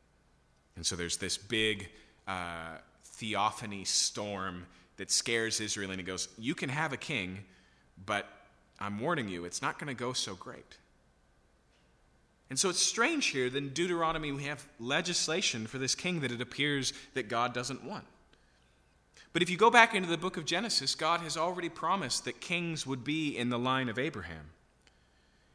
And 0.77 0.87
so 0.87 0.95
there's 0.95 1.17
this 1.17 1.37
big 1.37 1.89
uh, 2.29 2.77
theophany 3.05 3.85
storm 3.85 4.67
that 4.97 5.11
scares 5.11 5.61
Israel, 5.61 5.91
and 5.91 5.99
he 5.99 6.07
goes, 6.07 6.29
You 6.39 6.55
can 6.55 6.69
have 6.69 6.93
a 6.93 6.97
king, 6.97 7.41
but 8.05 8.26
I'm 8.78 8.99
warning 9.01 9.28
you, 9.28 9.44
it's 9.44 9.62
not 9.62 9.78
going 9.78 9.88
to 9.88 9.99
go 9.99 10.12
so 10.12 10.34
great. 10.34 10.76
And 12.49 12.59
so 12.59 12.68
it's 12.68 12.80
strange 12.80 13.26
here 13.26 13.51
that 13.51 13.59
in 13.59 13.70
Deuteronomy 13.70 14.32
we 14.32 14.44
have 14.44 14.66
legislation 14.78 15.66
for 15.66 15.78
this 15.78 15.94
king 15.94 16.20
that 16.20 16.30
it 16.30 16.40
appears 16.40 16.92
that 17.14 17.28
God 17.28 17.53
doesn't 17.53 17.84
want. 17.84 18.05
But 19.32 19.42
if 19.42 19.51
you 19.51 19.57
go 19.57 19.70
back 19.70 19.94
into 19.94 20.09
the 20.09 20.16
book 20.16 20.36
of 20.36 20.47
Genesis, 20.47 20.94
God 20.94 21.20
has 21.20 21.36
already 21.36 21.68
promised 21.68 22.24
that 22.24 22.40
kings 22.40 22.86
would 22.86 23.05
be 23.05 23.36
in 23.36 23.51
the 23.51 23.59
line 23.59 23.88
of 23.88 23.99
Abraham. 23.99 24.51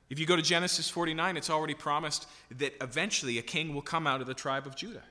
If 0.09 0.19
you 0.19 0.25
go 0.25 0.35
to 0.35 0.41
Genesis 0.41 0.89
49, 0.89 1.37
it's 1.37 1.49
already 1.49 1.73
promised 1.73 2.27
that 2.57 2.73
eventually 2.81 3.37
a 3.37 3.41
king 3.41 3.73
will 3.73 3.81
come 3.81 4.05
out 4.05 4.19
of 4.19 4.27
the 4.27 4.33
tribe 4.33 4.67
of 4.67 4.75
Judah. 4.75 5.03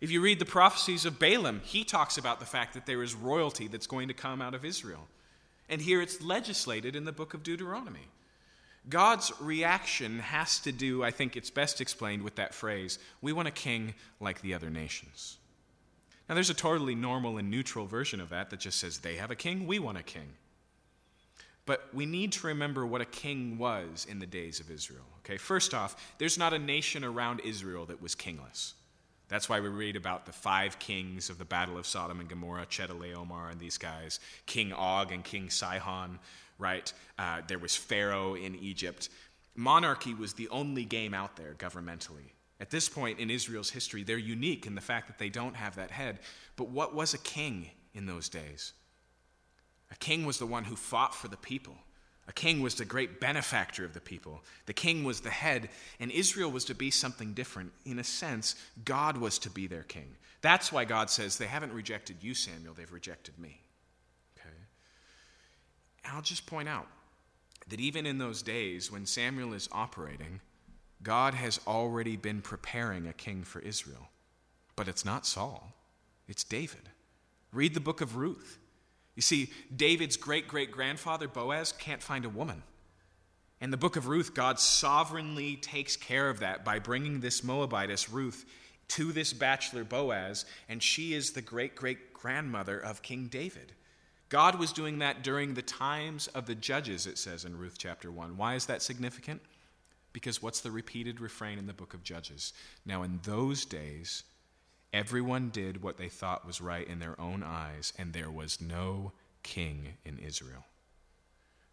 If 0.00 0.10
you 0.10 0.20
read 0.20 0.38
the 0.38 0.44
prophecies 0.44 1.04
of 1.04 1.18
Balaam, 1.18 1.60
he 1.64 1.82
talks 1.82 2.16
about 2.16 2.38
the 2.38 2.46
fact 2.46 2.74
that 2.74 2.86
there 2.86 3.02
is 3.02 3.14
royalty 3.14 3.66
that's 3.66 3.86
going 3.88 4.08
to 4.08 4.14
come 4.14 4.40
out 4.40 4.54
of 4.54 4.64
Israel. 4.64 5.08
And 5.68 5.80
here 5.80 6.02
it's 6.02 6.22
legislated 6.22 6.94
in 6.94 7.04
the 7.04 7.12
book 7.12 7.34
of 7.34 7.42
Deuteronomy. 7.42 8.08
God's 8.88 9.32
reaction 9.40 10.18
has 10.18 10.58
to 10.60 10.72
do, 10.72 11.02
I 11.02 11.10
think 11.10 11.36
it's 11.36 11.50
best 11.50 11.80
explained 11.80 12.22
with 12.22 12.34
that 12.34 12.54
phrase 12.54 12.98
we 13.22 13.32
want 13.32 13.48
a 13.48 13.52
king 13.52 13.94
like 14.20 14.42
the 14.42 14.54
other 14.54 14.68
nations. 14.68 15.38
Now, 16.28 16.34
there's 16.34 16.50
a 16.50 16.54
totally 16.54 16.94
normal 16.94 17.36
and 17.36 17.50
neutral 17.50 17.86
version 17.86 18.20
of 18.20 18.30
that 18.30 18.50
that 18.50 18.60
just 18.60 18.78
says 18.78 18.98
they 18.98 19.16
have 19.16 19.30
a 19.30 19.36
king, 19.36 19.66
we 19.66 19.78
want 19.78 19.98
a 19.98 20.02
king. 20.02 20.34
But 21.66 21.88
we 21.94 22.06
need 22.06 22.32
to 22.32 22.46
remember 22.46 22.84
what 22.86 23.00
a 23.00 23.06
king 23.06 23.58
was 23.58 24.06
in 24.08 24.18
the 24.18 24.26
days 24.26 24.60
of 24.60 24.70
Israel. 24.70 25.04
Okay, 25.20 25.38
first 25.38 25.72
off, 25.72 26.14
there's 26.18 26.38
not 26.38 26.52
a 26.52 26.58
nation 26.58 27.04
around 27.04 27.40
Israel 27.40 27.86
that 27.86 28.02
was 28.02 28.14
kingless. 28.14 28.74
That's 29.34 29.48
why 29.48 29.58
we 29.58 29.68
read 29.68 29.96
about 29.96 30.26
the 30.26 30.32
five 30.32 30.78
kings 30.78 31.28
of 31.28 31.38
the 31.38 31.44
Battle 31.44 31.76
of 31.76 31.88
Sodom 31.88 32.20
and 32.20 32.28
Gomorrah, 32.28 32.66
Chedorlaomer 32.66 33.50
and 33.50 33.58
these 33.58 33.78
guys, 33.78 34.20
King 34.46 34.72
Og 34.72 35.10
and 35.10 35.24
King 35.24 35.50
Sihon, 35.50 36.20
right? 36.56 36.92
Uh, 37.18 37.40
there 37.48 37.58
was 37.58 37.74
Pharaoh 37.74 38.36
in 38.36 38.54
Egypt. 38.54 39.08
Monarchy 39.56 40.14
was 40.14 40.34
the 40.34 40.48
only 40.50 40.84
game 40.84 41.14
out 41.14 41.34
there 41.34 41.54
governmentally. 41.58 42.30
At 42.60 42.70
this 42.70 42.88
point 42.88 43.18
in 43.18 43.28
Israel's 43.28 43.70
history, 43.70 44.04
they're 44.04 44.18
unique 44.18 44.66
in 44.66 44.76
the 44.76 44.80
fact 44.80 45.08
that 45.08 45.18
they 45.18 45.30
don't 45.30 45.56
have 45.56 45.74
that 45.74 45.90
head. 45.90 46.20
But 46.54 46.68
what 46.68 46.94
was 46.94 47.12
a 47.12 47.18
king 47.18 47.70
in 47.92 48.06
those 48.06 48.28
days? 48.28 48.72
A 49.90 49.96
king 49.96 50.24
was 50.24 50.38
the 50.38 50.46
one 50.46 50.62
who 50.62 50.76
fought 50.76 51.12
for 51.12 51.26
the 51.26 51.36
people. 51.36 51.74
A 52.26 52.32
king 52.32 52.62
was 52.62 52.74
the 52.74 52.84
great 52.84 53.20
benefactor 53.20 53.84
of 53.84 53.92
the 53.92 54.00
people. 54.00 54.42
The 54.66 54.72
king 54.72 55.04
was 55.04 55.20
the 55.20 55.30
head, 55.30 55.68
and 56.00 56.10
Israel 56.10 56.50
was 56.50 56.64
to 56.66 56.74
be 56.74 56.90
something 56.90 57.34
different. 57.34 57.72
In 57.84 57.98
a 57.98 58.04
sense, 58.04 58.56
God 58.84 59.18
was 59.18 59.38
to 59.40 59.50
be 59.50 59.66
their 59.66 59.82
king. 59.82 60.16
That's 60.40 60.72
why 60.72 60.84
God 60.84 61.10
says, 61.10 61.36
They 61.36 61.46
haven't 61.46 61.72
rejected 61.72 62.16
you, 62.22 62.34
Samuel, 62.34 62.74
they've 62.74 62.90
rejected 62.90 63.38
me. 63.38 63.60
Okay? 64.38 64.54
I'll 66.06 66.22
just 66.22 66.46
point 66.46 66.68
out 66.68 66.86
that 67.68 67.80
even 67.80 68.06
in 68.06 68.18
those 68.18 68.42
days 68.42 68.90
when 68.90 69.06
Samuel 69.06 69.52
is 69.52 69.68
operating, 69.72 70.40
God 71.02 71.34
has 71.34 71.60
already 71.66 72.16
been 72.16 72.40
preparing 72.40 73.06
a 73.06 73.12
king 73.12 73.42
for 73.42 73.60
Israel. 73.60 74.08
But 74.76 74.88
it's 74.88 75.04
not 75.04 75.26
Saul, 75.26 75.74
it's 76.26 76.44
David. 76.44 76.88
Read 77.52 77.74
the 77.74 77.80
book 77.80 78.00
of 78.00 78.16
Ruth. 78.16 78.58
You 79.14 79.22
see, 79.22 79.50
David's 79.74 80.16
great 80.16 80.48
great 80.48 80.70
grandfather, 80.70 81.28
Boaz, 81.28 81.72
can't 81.72 82.02
find 82.02 82.24
a 82.24 82.28
woman. 82.28 82.62
In 83.60 83.70
the 83.70 83.76
book 83.76 83.96
of 83.96 84.08
Ruth, 84.08 84.34
God 84.34 84.58
sovereignly 84.58 85.56
takes 85.56 85.96
care 85.96 86.28
of 86.28 86.40
that 86.40 86.64
by 86.64 86.78
bringing 86.78 87.20
this 87.20 87.42
Moabitess, 87.42 88.10
Ruth, 88.10 88.44
to 88.88 89.12
this 89.12 89.32
bachelor, 89.32 89.84
Boaz, 89.84 90.44
and 90.68 90.82
she 90.82 91.14
is 91.14 91.32
the 91.32 91.42
great 91.42 91.74
great 91.74 92.12
grandmother 92.12 92.78
of 92.78 93.02
King 93.02 93.28
David. 93.28 93.72
God 94.28 94.58
was 94.58 94.72
doing 94.72 94.98
that 94.98 95.22
during 95.22 95.54
the 95.54 95.62
times 95.62 96.26
of 96.28 96.46
the 96.46 96.54
judges, 96.54 97.06
it 97.06 97.18
says 97.18 97.44
in 97.44 97.56
Ruth 97.56 97.76
chapter 97.78 98.10
1. 98.10 98.36
Why 98.36 98.54
is 98.54 98.66
that 98.66 98.82
significant? 98.82 99.40
Because 100.12 100.42
what's 100.42 100.60
the 100.60 100.70
repeated 100.70 101.20
refrain 101.20 101.58
in 101.58 101.66
the 101.66 101.72
book 101.72 101.94
of 101.94 102.02
Judges? 102.02 102.52
Now, 102.86 103.02
in 103.02 103.20
those 103.24 103.64
days, 103.64 104.24
Everyone 104.94 105.50
did 105.50 105.82
what 105.82 105.98
they 105.98 106.08
thought 106.08 106.46
was 106.46 106.60
right 106.60 106.86
in 106.86 107.00
their 107.00 107.20
own 107.20 107.42
eyes, 107.42 107.92
and 107.98 108.12
there 108.12 108.30
was 108.30 108.60
no 108.60 109.10
king 109.42 109.94
in 110.04 110.20
Israel. 110.20 110.66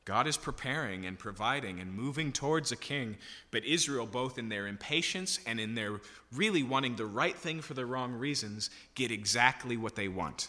God 0.05 0.26
is 0.26 0.38
preparing 0.38 1.05
and 1.05 1.19
providing 1.19 1.80
and 1.80 1.93
moving 1.93 2.32
towards 2.32 2.72
a 2.72 2.76
king, 2.76 3.17
but 3.51 3.63
Israel, 3.63 4.07
both 4.07 4.39
in 4.39 4.49
their 4.49 4.65
impatience 4.65 5.39
and 5.45 5.59
in 5.59 5.76
their 5.76 6.01
really 6.34 6.63
wanting 6.63 6.95
the 6.95 7.05
right 7.05 7.38
thing 7.38 7.61
for 7.61 7.76
the 7.76 7.86
wrong 7.86 8.13
reasons, 8.13 8.72
get 8.95 9.11
exactly 9.11 9.78
what 9.78 9.95
they 9.95 10.07
want. 10.07 10.47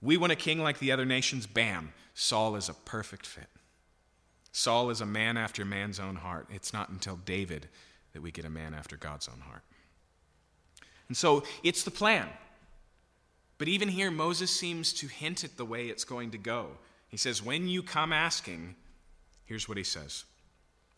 We 0.00 0.16
want 0.16 0.30
a 0.32 0.36
king 0.36 0.62
like 0.62 0.78
the 0.78 0.92
other 0.92 1.04
nations, 1.04 1.48
bam, 1.48 1.92
Saul 2.14 2.54
is 2.54 2.68
a 2.68 2.74
perfect 2.74 3.26
fit. 3.26 3.50
Saul 4.52 4.90
is 4.90 5.00
a 5.00 5.06
man 5.06 5.36
after 5.36 5.64
man's 5.64 5.98
own 5.98 6.14
heart. 6.14 6.46
It's 6.48 6.72
not 6.72 6.90
until 6.90 7.16
David 7.16 7.66
that 8.12 8.22
we 8.22 8.30
get 8.30 8.44
a 8.44 8.50
man 8.50 8.72
after 8.72 8.96
God's 8.96 9.26
own 9.26 9.40
heart. 9.40 9.62
And 11.08 11.16
so 11.16 11.42
it's 11.62 11.82
the 11.82 11.90
plan. 11.90 12.28
But 13.56 13.68
even 13.68 13.88
here, 13.88 14.10
Moses 14.10 14.50
seems 14.50 14.92
to 14.94 15.08
hint 15.08 15.42
at 15.42 15.56
the 15.56 15.64
way 15.64 15.86
it's 15.86 16.04
going 16.04 16.30
to 16.30 16.38
go. 16.38 16.68
He 17.08 17.16
says, 17.16 17.42
When 17.42 17.66
you 17.68 17.82
come 17.82 18.12
asking, 18.12 18.76
here's 19.46 19.68
what 19.68 19.78
he 19.78 19.84
says. 19.84 20.24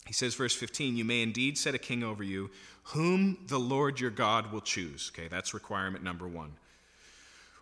He 0.05 0.13
says, 0.13 0.35
verse 0.35 0.55
15, 0.55 0.95
You 0.95 1.05
may 1.05 1.21
indeed 1.21 1.57
set 1.57 1.75
a 1.75 1.79
king 1.79 2.03
over 2.03 2.23
you, 2.23 2.49
whom 2.83 3.37
the 3.47 3.59
Lord 3.59 3.99
your 3.99 4.11
God 4.11 4.51
will 4.51 4.61
choose. 4.61 5.11
Okay, 5.13 5.27
that's 5.27 5.53
requirement 5.53 6.03
number 6.03 6.27
one. 6.27 6.53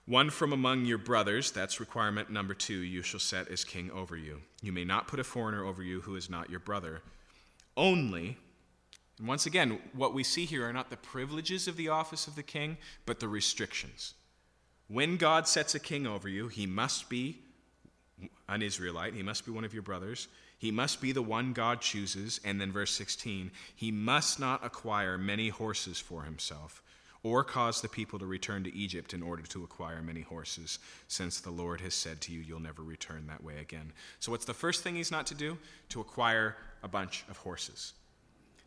One 0.05 0.31
from 0.31 0.53
among 0.53 0.85
your 0.85 0.97
brothers, 0.97 1.51
that's 1.51 1.79
requirement 1.79 2.31
number 2.31 2.55
two, 2.55 2.79
you 2.79 3.03
shall 3.03 3.19
set 3.19 3.47
as 3.49 3.63
king 3.63 3.91
over 3.91 4.17
you. 4.17 4.41
You 4.61 4.71
may 4.71 4.83
not 4.83 5.07
put 5.07 5.19
a 5.19 5.23
foreigner 5.23 5.63
over 5.63 5.83
you 5.83 6.01
who 6.01 6.15
is 6.15 6.29
not 6.29 6.49
your 6.49 6.59
brother. 6.59 7.03
Only 7.77 8.37
and 9.19 9.27
once 9.27 9.45
again, 9.45 9.79
what 9.93 10.13
we 10.13 10.23
see 10.23 10.45
here 10.45 10.67
are 10.67 10.73
not 10.73 10.89
the 10.89 10.97
privileges 10.97 11.67
of 11.67 11.75
the 11.75 11.89
office 11.89 12.25
of 12.25 12.35
the 12.35 12.43
king, 12.43 12.77
but 13.05 13.19
the 13.19 13.27
restrictions. 13.27 14.13
When 14.87 15.17
God 15.17 15.47
sets 15.47 15.75
a 15.75 15.79
king 15.79 16.07
over 16.07 16.29
you, 16.29 16.47
he 16.47 16.65
must 16.65 17.09
be 17.09 17.39
an 18.47 18.61
Israelite, 18.61 19.13
he 19.13 19.21
must 19.21 19.45
be 19.45 19.51
one 19.51 19.65
of 19.65 19.73
your 19.73 19.83
brothers, 19.83 20.29
he 20.57 20.71
must 20.71 21.01
be 21.01 21.11
the 21.11 21.21
one 21.21 21.53
God 21.53 21.81
chooses, 21.81 22.39
and 22.43 22.59
then 22.59 22.71
verse 22.71 22.91
16, 22.91 23.51
he 23.75 23.91
must 23.91 24.39
not 24.39 24.65
acquire 24.65 25.17
many 25.17 25.49
horses 25.49 25.99
for 25.99 26.23
himself. 26.23 26.81
Or 27.21 27.43
cause 27.43 27.81
the 27.81 27.89
people 27.89 28.17
to 28.19 28.25
return 28.25 28.63
to 28.63 28.73
Egypt 28.73 29.13
in 29.13 29.21
order 29.21 29.43
to 29.43 29.65
acquire 29.65 30.01
many 30.01 30.21
horses, 30.21 30.79
since 31.09 31.41
the 31.41 31.51
Lord 31.51 31.81
has 31.81 31.93
said 31.93 32.21
to 32.21 32.31
you, 32.31 32.39
You'll 32.39 32.61
never 32.61 32.81
return 32.81 33.27
that 33.27 33.43
way 33.43 33.57
again. 33.59 33.91
So, 34.21 34.31
what's 34.31 34.45
the 34.45 34.53
first 34.53 34.83
thing 34.83 34.95
he's 34.95 35.11
not 35.11 35.27
to 35.27 35.35
do? 35.35 35.57
To 35.89 35.99
acquire 35.99 36.55
a 36.81 36.87
bunch 36.87 37.25
of 37.29 37.35
horses. 37.35 37.91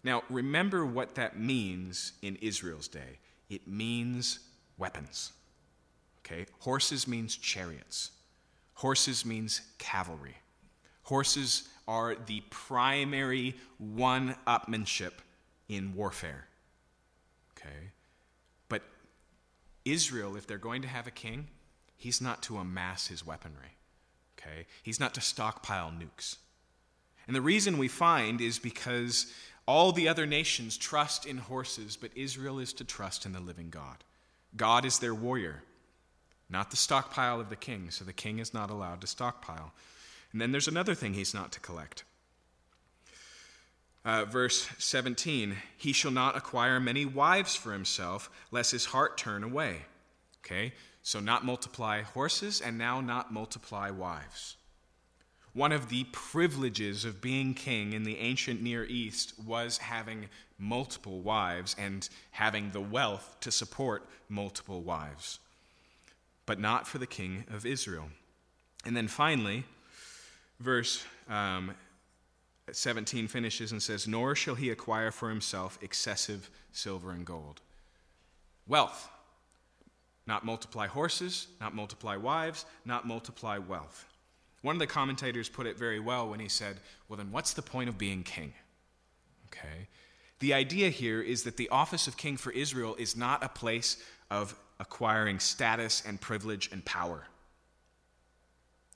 Now, 0.05 0.23
remember 0.29 0.85
what 0.85 1.15
that 1.15 1.39
means 1.39 2.13
in 2.23 2.37
Israel's 2.37 2.89
day 2.89 3.19
it 3.49 3.69
means 3.69 4.41
weapons. 4.79 5.33
Okay? 6.21 6.47
Horses 6.61 7.07
means 7.07 7.37
chariots, 7.37 8.11
horses 8.75 9.25
means 9.25 9.61
cavalry. 9.79 10.37
Horses 11.05 11.69
are 11.87 12.15
the 12.15 12.43
primary 12.49 13.57
one 13.79 14.37
upmanship 14.47 15.13
in 15.69 15.95
warfare. 15.95 16.47
Okay? 17.57 17.91
But 18.69 18.83
Israel, 19.85 20.37
if 20.37 20.47
they're 20.47 20.59
going 20.59 20.83
to 20.83 20.89
have 20.89 21.07
a 21.07 21.11
king, 21.11 21.49
he's 21.97 22.21
not 22.21 22.43
to 22.45 22.57
amass 22.57 23.09
his 23.09 23.27
weaponry. 23.27 23.77
Okay? 24.39 24.67
He's 24.83 25.01
not 25.01 25.15
to 25.15 25.21
stockpile 25.21 25.91
nukes. 25.91 26.37
And 27.27 27.37
the 27.37 27.41
reason 27.41 27.79
we 27.79 27.89
find 27.89 28.41
is 28.41 28.59
because 28.59 29.33
all 29.67 29.93
the 29.93 30.09
other 30.09 30.27
nations 30.27 30.77
trust 30.77 31.27
in 31.27 31.39
horses, 31.39 31.97
but 31.97 32.11
Israel 32.17 32.59
is 32.59 32.73
to 32.75 32.85
trust 32.85 33.25
in 33.25 33.33
the 33.33 33.41
living 33.41 33.71
God. 33.71 34.05
God 34.57 34.85
is 34.85 34.99
their 34.99 35.15
warrior, 35.15 35.63
not 36.51 36.71
the 36.71 36.77
stockpile 36.77 37.41
of 37.41 37.49
the 37.49 37.57
king, 37.57 37.91
so 37.91 38.05
the 38.05 38.13
king 38.13 38.39
is 38.39 38.53
not 38.53 38.71
allowed 38.71 39.01
to 39.01 39.07
stockpile. 39.07 39.73
And 40.33 40.41
then 40.41 40.53
there's 40.53 40.69
another 40.69 40.95
thing 40.95 41.15
he's 41.15 41.35
not 41.35 41.53
to 41.53 41.61
collect. 41.61 42.05
Uh, 44.05 44.25
verse 44.25 44.69
17 44.79 45.57
He 45.77 45.93
shall 45.93 46.11
not 46.11 46.37
acquire 46.37 46.81
many 46.81 47.05
wives 47.05 47.55
for 47.55 47.73
himself, 47.73 48.31
lest 48.51 48.73
his 48.73 48.87
heart 48.87 49.17
turn 49.17 49.45
away. 49.45 49.83
Okay, 50.45 50.73
so 51.03 51.21
not 51.21 51.45
multiply 51.45 52.03
horses, 52.03 52.61
and 52.61 52.77
now 52.77 53.01
not 53.01 53.33
multiply 53.33 53.91
wives. 53.91 54.57
One 55.55 55.73
of 55.73 55.91
the 55.91 56.05
privileges 56.13 57.05
of 57.05 57.21
being 57.21 57.53
king 57.53 57.93
in 57.93 58.05
the 58.05 58.19
ancient 58.19 58.63
Near 58.63 58.85
East 58.85 59.35
was 59.45 59.79
having 59.79 60.29
multiple 60.59 61.21
wives 61.21 61.77
and 61.79 62.09
having 62.31 62.71
the 62.71 62.81
wealth 62.81 63.37
to 63.41 63.51
support 63.51 64.09
multiple 64.31 64.81
wives, 64.81 65.41
but 66.47 66.59
not 66.59 66.87
for 66.87 66.99
the 66.99 67.07
king 67.07 67.45
of 67.53 67.67
Israel. 67.67 68.09
And 68.87 68.97
then 68.97 69.09
finally, 69.09 69.65
verse 70.59 71.05
um, 71.29 71.75
17 72.71 73.29
finishes 73.29 73.73
and 73.73 73.83
says, 73.83 74.09
Nor 74.09 74.35
shall 74.35 74.55
he 74.55 74.71
acquire 74.71 75.11
for 75.11 75.29
himself 75.29 75.79
excessive 75.83 76.49
silver 76.73 77.11
and 77.11 77.27
gold. 77.27 77.61
Wealth. 78.67 79.09
Not 80.25 80.45
multiply 80.45 80.87
horses, 80.87 81.49
not 81.61 81.75
multiply 81.75 82.17
wives, 82.17 82.65
not 82.85 83.07
multiply 83.07 83.59
wealth. 83.59 84.07
One 84.63 84.77
of 84.77 84.81
the 84.81 84.87
commentators 84.87 85.49
put 85.49 85.67
it 85.67 85.77
very 85.77 86.01
well 86.01 86.29
when 86.29 86.41
he 86.41 86.49
said, 86.49 86.79
Well, 87.09 87.17
then 87.17 87.31
what's 87.31 87.53
the 87.53 87.63
point 87.63 87.89
of 87.89 87.99
being 87.99 88.23
king? 88.23 88.55
Okay. 89.49 89.89
The 90.39 90.55
idea 90.55 90.89
here 90.89 91.21
is 91.21 91.43
that 91.45 91.57
the 91.57 91.69
office 91.69 92.09
of 92.09 92.17
king 92.17 92.37
for 92.37 92.51
Israel 92.53 92.97
is 92.99 93.17
not 93.17 93.45
a 93.45 93.49
place 93.49 94.03
of 94.31 94.57
acquiring 94.81 95.39
status 95.39 96.03
and 96.07 96.21
privilege 96.21 96.71
and 96.73 96.85
power. 96.85 97.27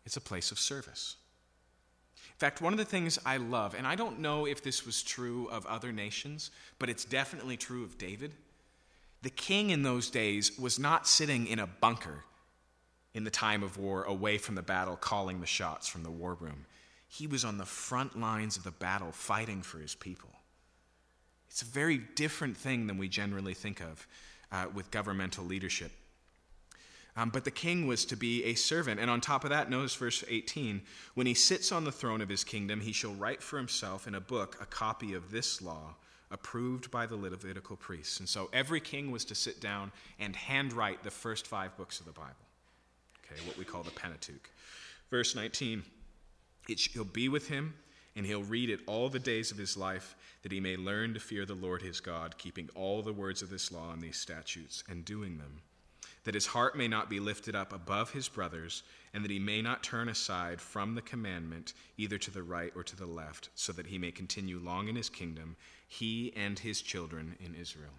it's 0.04 0.16
a 0.16 0.20
place 0.20 0.50
of 0.50 0.58
service. 0.58 1.16
In 2.16 2.38
fact, 2.38 2.60
one 2.60 2.72
of 2.72 2.78
the 2.78 2.84
things 2.84 3.18
I 3.24 3.38
love, 3.38 3.74
and 3.74 3.86
I 3.86 3.94
don't 3.94 4.20
know 4.20 4.46
if 4.46 4.62
this 4.62 4.84
was 4.84 5.02
true 5.02 5.48
of 5.50 5.64
other 5.66 5.90
nations, 5.90 6.50
but 6.78 6.90
it's 6.90 7.04
definitely 7.04 7.56
true 7.56 7.82
of 7.82 7.96
David. 7.96 8.32
The 9.22 9.30
king 9.30 9.70
in 9.70 9.82
those 9.82 10.10
days 10.10 10.58
was 10.58 10.78
not 10.78 11.08
sitting 11.08 11.46
in 11.46 11.58
a 11.58 11.66
bunker 11.66 12.24
in 13.16 13.24
the 13.24 13.30
time 13.30 13.62
of 13.62 13.78
war 13.78 14.04
away 14.04 14.36
from 14.36 14.54
the 14.54 14.62
battle, 14.62 14.94
calling 14.94 15.40
the 15.40 15.46
shots 15.46 15.88
from 15.88 16.02
the 16.02 16.10
war 16.10 16.34
room. 16.34 16.66
He 17.08 17.26
was 17.26 17.46
on 17.46 17.56
the 17.56 17.64
front 17.64 18.20
lines 18.20 18.58
of 18.58 18.62
the 18.62 18.70
battle 18.70 19.10
fighting 19.10 19.62
for 19.62 19.78
his 19.78 19.94
people. 19.94 20.28
It's 21.48 21.62
a 21.62 21.64
very 21.64 21.96
different 21.96 22.58
thing 22.58 22.86
than 22.86 22.98
we 22.98 23.08
generally 23.08 23.54
think 23.54 23.80
of 23.80 24.06
uh, 24.52 24.66
with 24.74 24.90
governmental 24.90 25.46
leadership. 25.46 25.92
Um, 27.16 27.30
but 27.30 27.44
the 27.44 27.50
king 27.50 27.86
was 27.86 28.04
to 28.04 28.16
be 28.16 28.44
a 28.44 28.54
servant. 28.54 29.00
And 29.00 29.10
on 29.10 29.22
top 29.22 29.44
of 29.44 29.50
that, 29.50 29.70
notice 29.70 29.94
verse 29.94 30.22
18 30.28 30.82
when 31.14 31.26
he 31.26 31.32
sits 31.32 31.72
on 31.72 31.84
the 31.84 31.92
throne 31.92 32.20
of 32.20 32.28
his 32.28 32.44
kingdom, 32.44 32.80
he 32.80 32.92
shall 32.92 33.14
write 33.14 33.42
for 33.42 33.56
himself 33.56 34.06
in 34.06 34.14
a 34.14 34.20
book 34.20 34.58
a 34.60 34.66
copy 34.66 35.14
of 35.14 35.30
this 35.30 35.62
law, 35.62 35.94
approved 36.30 36.90
by 36.90 37.06
the 37.06 37.16
Levitical 37.16 37.76
priests. 37.76 38.20
And 38.20 38.28
so 38.28 38.50
every 38.52 38.80
king 38.80 39.10
was 39.10 39.24
to 39.24 39.34
sit 39.34 39.58
down 39.58 39.90
and 40.18 40.36
handwrite 40.36 41.02
the 41.02 41.10
first 41.10 41.46
five 41.46 41.74
books 41.78 41.98
of 41.98 42.04
the 42.04 42.12
Bible, 42.12 42.34
okay, 43.32 43.40
what 43.46 43.58
we 43.58 43.64
call 43.64 43.82
the 43.82 43.90
Pentateuch. 43.90 44.50
Verse 45.10 45.34
19 45.34 45.82
it 46.68 46.80
shall 46.80 47.04
be 47.04 47.28
with 47.28 47.46
him, 47.46 47.74
and 48.16 48.26
he'll 48.26 48.42
read 48.42 48.70
it 48.70 48.80
all 48.86 49.08
the 49.08 49.20
days 49.20 49.52
of 49.52 49.56
his 49.56 49.76
life, 49.76 50.16
that 50.42 50.50
he 50.50 50.58
may 50.58 50.76
learn 50.76 51.14
to 51.14 51.20
fear 51.20 51.46
the 51.46 51.54
Lord 51.54 51.80
his 51.80 52.00
God, 52.00 52.36
keeping 52.38 52.68
all 52.74 53.02
the 53.02 53.12
words 53.12 53.40
of 53.40 53.50
this 53.50 53.70
law 53.70 53.92
and 53.92 54.02
these 54.02 54.16
statutes, 54.16 54.82
and 54.88 55.04
doing 55.04 55.38
them 55.38 55.62
that 56.26 56.34
his 56.34 56.46
heart 56.46 56.76
may 56.76 56.88
not 56.88 57.08
be 57.08 57.20
lifted 57.20 57.54
up 57.54 57.72
above 57.72 58.10
his 58.10 58.28
brothers, 58.28 58.82
and 59.14 59.22
that 59.22 59.30
he 59.30 59.38
may 59.38 59.62
not 59.62 59.84
turn 59.84 60.08
aside 60.08 60.60
from 60.60 60.96
the 60.96 61.02
commandment 61.02 61.72
either 61.96 62.18
to 62.18 62.32
the 62.32 62.42
right 62.42 62.72
or 62.74 62.82
to 62.82 62.96
the 62.96 63.06
left, 63.06 63.48
so 63.54 63.72
that 63.72 63.86
he 63.86 63.96
may 63.96 64.10
continue 64.10 64.58
long 64.58 64.88
in 64.88 64.96
his 64.96 65.08
kingdom, 65.08 65.54
he 65.86 66.32
and 66.34 66.58
his 66.58 66.82
children 66.82 67.36
in 67.38 67.54
Israel. 67.54 67.92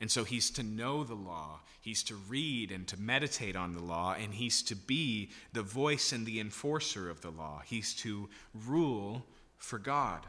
And 0.00 0.10
so 0.10 0.24
he's 0.24 0.50
to 0.52 0.62
know 0.62 1.02
the 1.02 1.14
law, 1.14 1.60
he's 1.80 2.04
to 2.04 2.14
read 2.14 2.70
and 2.70 2.86
to 2.88 3.00
meditate 3.00 3.56
on 3.56 3.74
the 3.74 3.82
law, 3.82 4.14
and 4.14 4.32
he's 4.32 4.62
to 4.64 4.76
be 4.76 5.30
the 5.52 5.62
voice 5.62 6.12
and 6.12 6.24
the 6.24 6.38
enforcer 6.38 7.10
of 7.10 7.20
the 7.20 7.30
law. 7.30 7.62
He's 7.64 7.94
to 7.96 8.28
rule 8.66 9.26
for 9.56 9.78
God. 9.78 10.20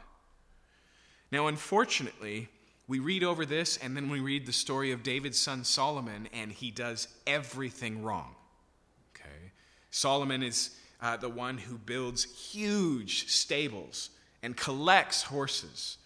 Now, 1.30 1.46
unfortunately, 1.46 2.48
we 2.88 2.98
read 2.98 3.22
over 3.22 3.46
this 3.46 3.76
and 3.76 3.96
then 3.96 4.10
we 4.10 4.18
read 4.18 4.46
the 4.46 4.52
story 4.52 4.90
of 4.90 5.04
David's 5.04 5.38
son 5.38 5.62
Solomon, 5.62 6.28
and 6.32 6.50
he 6.50 6.72
does 6.72 7.06
everything 7.24 8.02
wrong. 8.02 8.34
Okay? 9.14 9.52
Solomon 9.92 10.42
is 10.42 10.70
uh, 11.00 11.16
the 11.16 11.28
one 11.28 11.58
who 11.58 11.78
builds 11.78 12.24
huge 12.24 13.28
stables 13.28 14.10
and 14.42 14.56
collects 14.56 15.22
horses 15.22 15.98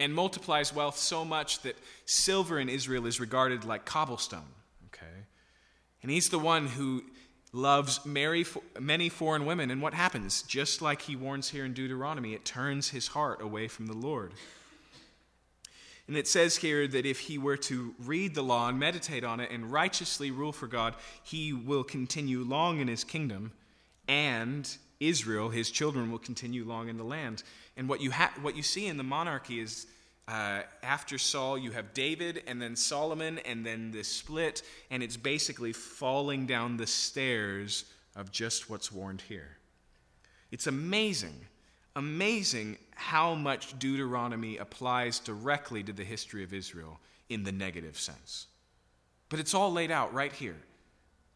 and 0.00 0.14
multiplies 0.14 0.74
wealth 0.74 0.96
so 0.96 1.24
much 1.24 1.60
that 1.62 1.76
silver 2.06 2.58
in 2.58 2.68
Israel 2.68 3.06
is 3.06 3.20
regarded 3.20 3.64
like 3.64 3.84
cobblestone. 3.84 4.40
Okay? 4.86 5.26
And 6.02 6.10
he's 6.10 6.28
the 6.28 6.38
one 6.38 6.66
who 6.66 7.02
loves 7.52 8.00
many 8.06 9.08
foreign 9.08 9.46
women. 9.46 9.70
And 9.70 9.82
what 9.82 9.94
happens? 9.94 10.42
Just 10.42 10.82
like 10.82 11.02
he 11.02 11.16
warns 11.16 11.50
here 11.50 11.64
in 11.64 11.74
Deuteronomy, 11.74 12.34
it 12.34 12.44
turns 12.44 12.90
his 12.90 13.08
heart 13.08 13.42
away 13.42 13.68
from 13.68 13.86
the 13.86 13.96
Lord. 13.96 14.32
And 16.08 16.16
it 16.16 16.26
says 16.26 16.56
here 16.56 16.88
that 16.88 17.06
if 17.06 17.20
he 17.20 17.38
were 17.38 17.56
to 17.58 17.94
read 17.98 18.34
the 18.34 18.42
law 18.42 18.68
and 18.68 18.78
meditate 18.78 19.22
on 19.22 19.38
it 19.38 19.50
and 19.52 19.70
righteously 19.70 20.30
rule 20.30 20.52
for 20.52 20.66
God, 20.66 20.94
he 21.22 21.52
will 21.52 21.84
continue 21.84 22.42
long 22.42 22.80
in 22.80 22.88
his 22.88 23.04
kingdom, 23.04 23.52
and 24.08 24.68
Israel, 24.98 25.50
his 25.50 25.70
children, 25.70 26.10
will 26.10 26.18
continue 26.18 26.64
long 26.64 26.88
in 26.88 26.96
the 26.96 27.04
land. 27.04 27.44
And 27.76 27.88
what 27.88 28.00
you, 28.00 28.10
ha- 28.10 28.32
what 28.42 28.56
you 28.56 28.62
see 28.62 28.86
in 28.86 28.96
the 28.96 29.02
monarchy 29.02 29.60
is 29.60 29.86
uh, 30.28 30.62
after 30.82 31.18
Saul, 31.18 31.58
you 31.58 31.72
have 31.72 31.94
David, 31.94 32.42
and 32.46 32.60
then 32.60 32.76
Solomon, 32.76 33.38
and 33.40 33.64
then 33.64 33.90
this 33.90 34.08
split, 34.08 34.62
and 34.90 35.02
it's 35.02 35.16
basically 35.16 35.72
falling 35.72 36.46
down 36.46 36.76
the 36.76 36.86
stairs 36.86 37.84
of 38.14 38.30
just 38.30 38.70
what's 38.70 38.92
warned 38.92 39.22
here. 39.22 39.56
It's 40.50 40.66
amazing 40.66 41.34
amazing 41.96 42.78
how 42.94 43.34
much 43.34 43.78
Deuteronomy 43.78 44.56
applies 44.56 45.18
directly 45.18 45.82
to 45.82 45.92
the 45.92 46.04
history 46.04 46.42
of 46.42 46.54
Israel 46.54 47.00
in 47.28 47.44
the 47.44 47.52
negative 47.52 47.98
sense. 47.98 48.46
But 49.28 49.40
it's 49.40 49.54
all 49.54 49.72
laid 49.72 49.90
out 49.90 50.12
right 50.12 50.32
here. 50.32 50.56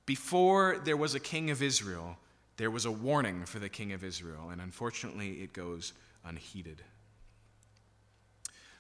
Before 0.05 0.79
there 0.85 0.97
was 0.97 1.15
a 1.15 1.21
king 1.21 1.51
of 1.51 1.63
Israel, 1.63 2.17
there 2.57 2.71
was 2.71 2.85
a 2.85 2.91
warning 2.91 3.45
for 3.45 3.59
the 3.59 3.69
king 3.69 3.93
of 3.93 4.05
Israel, 4.05 4.51
and 4.51 4.61
unfortunately, 4.61 5.43
it 5.43 5.53
goes 5.53 5.93
unheeded. 6.27 6.83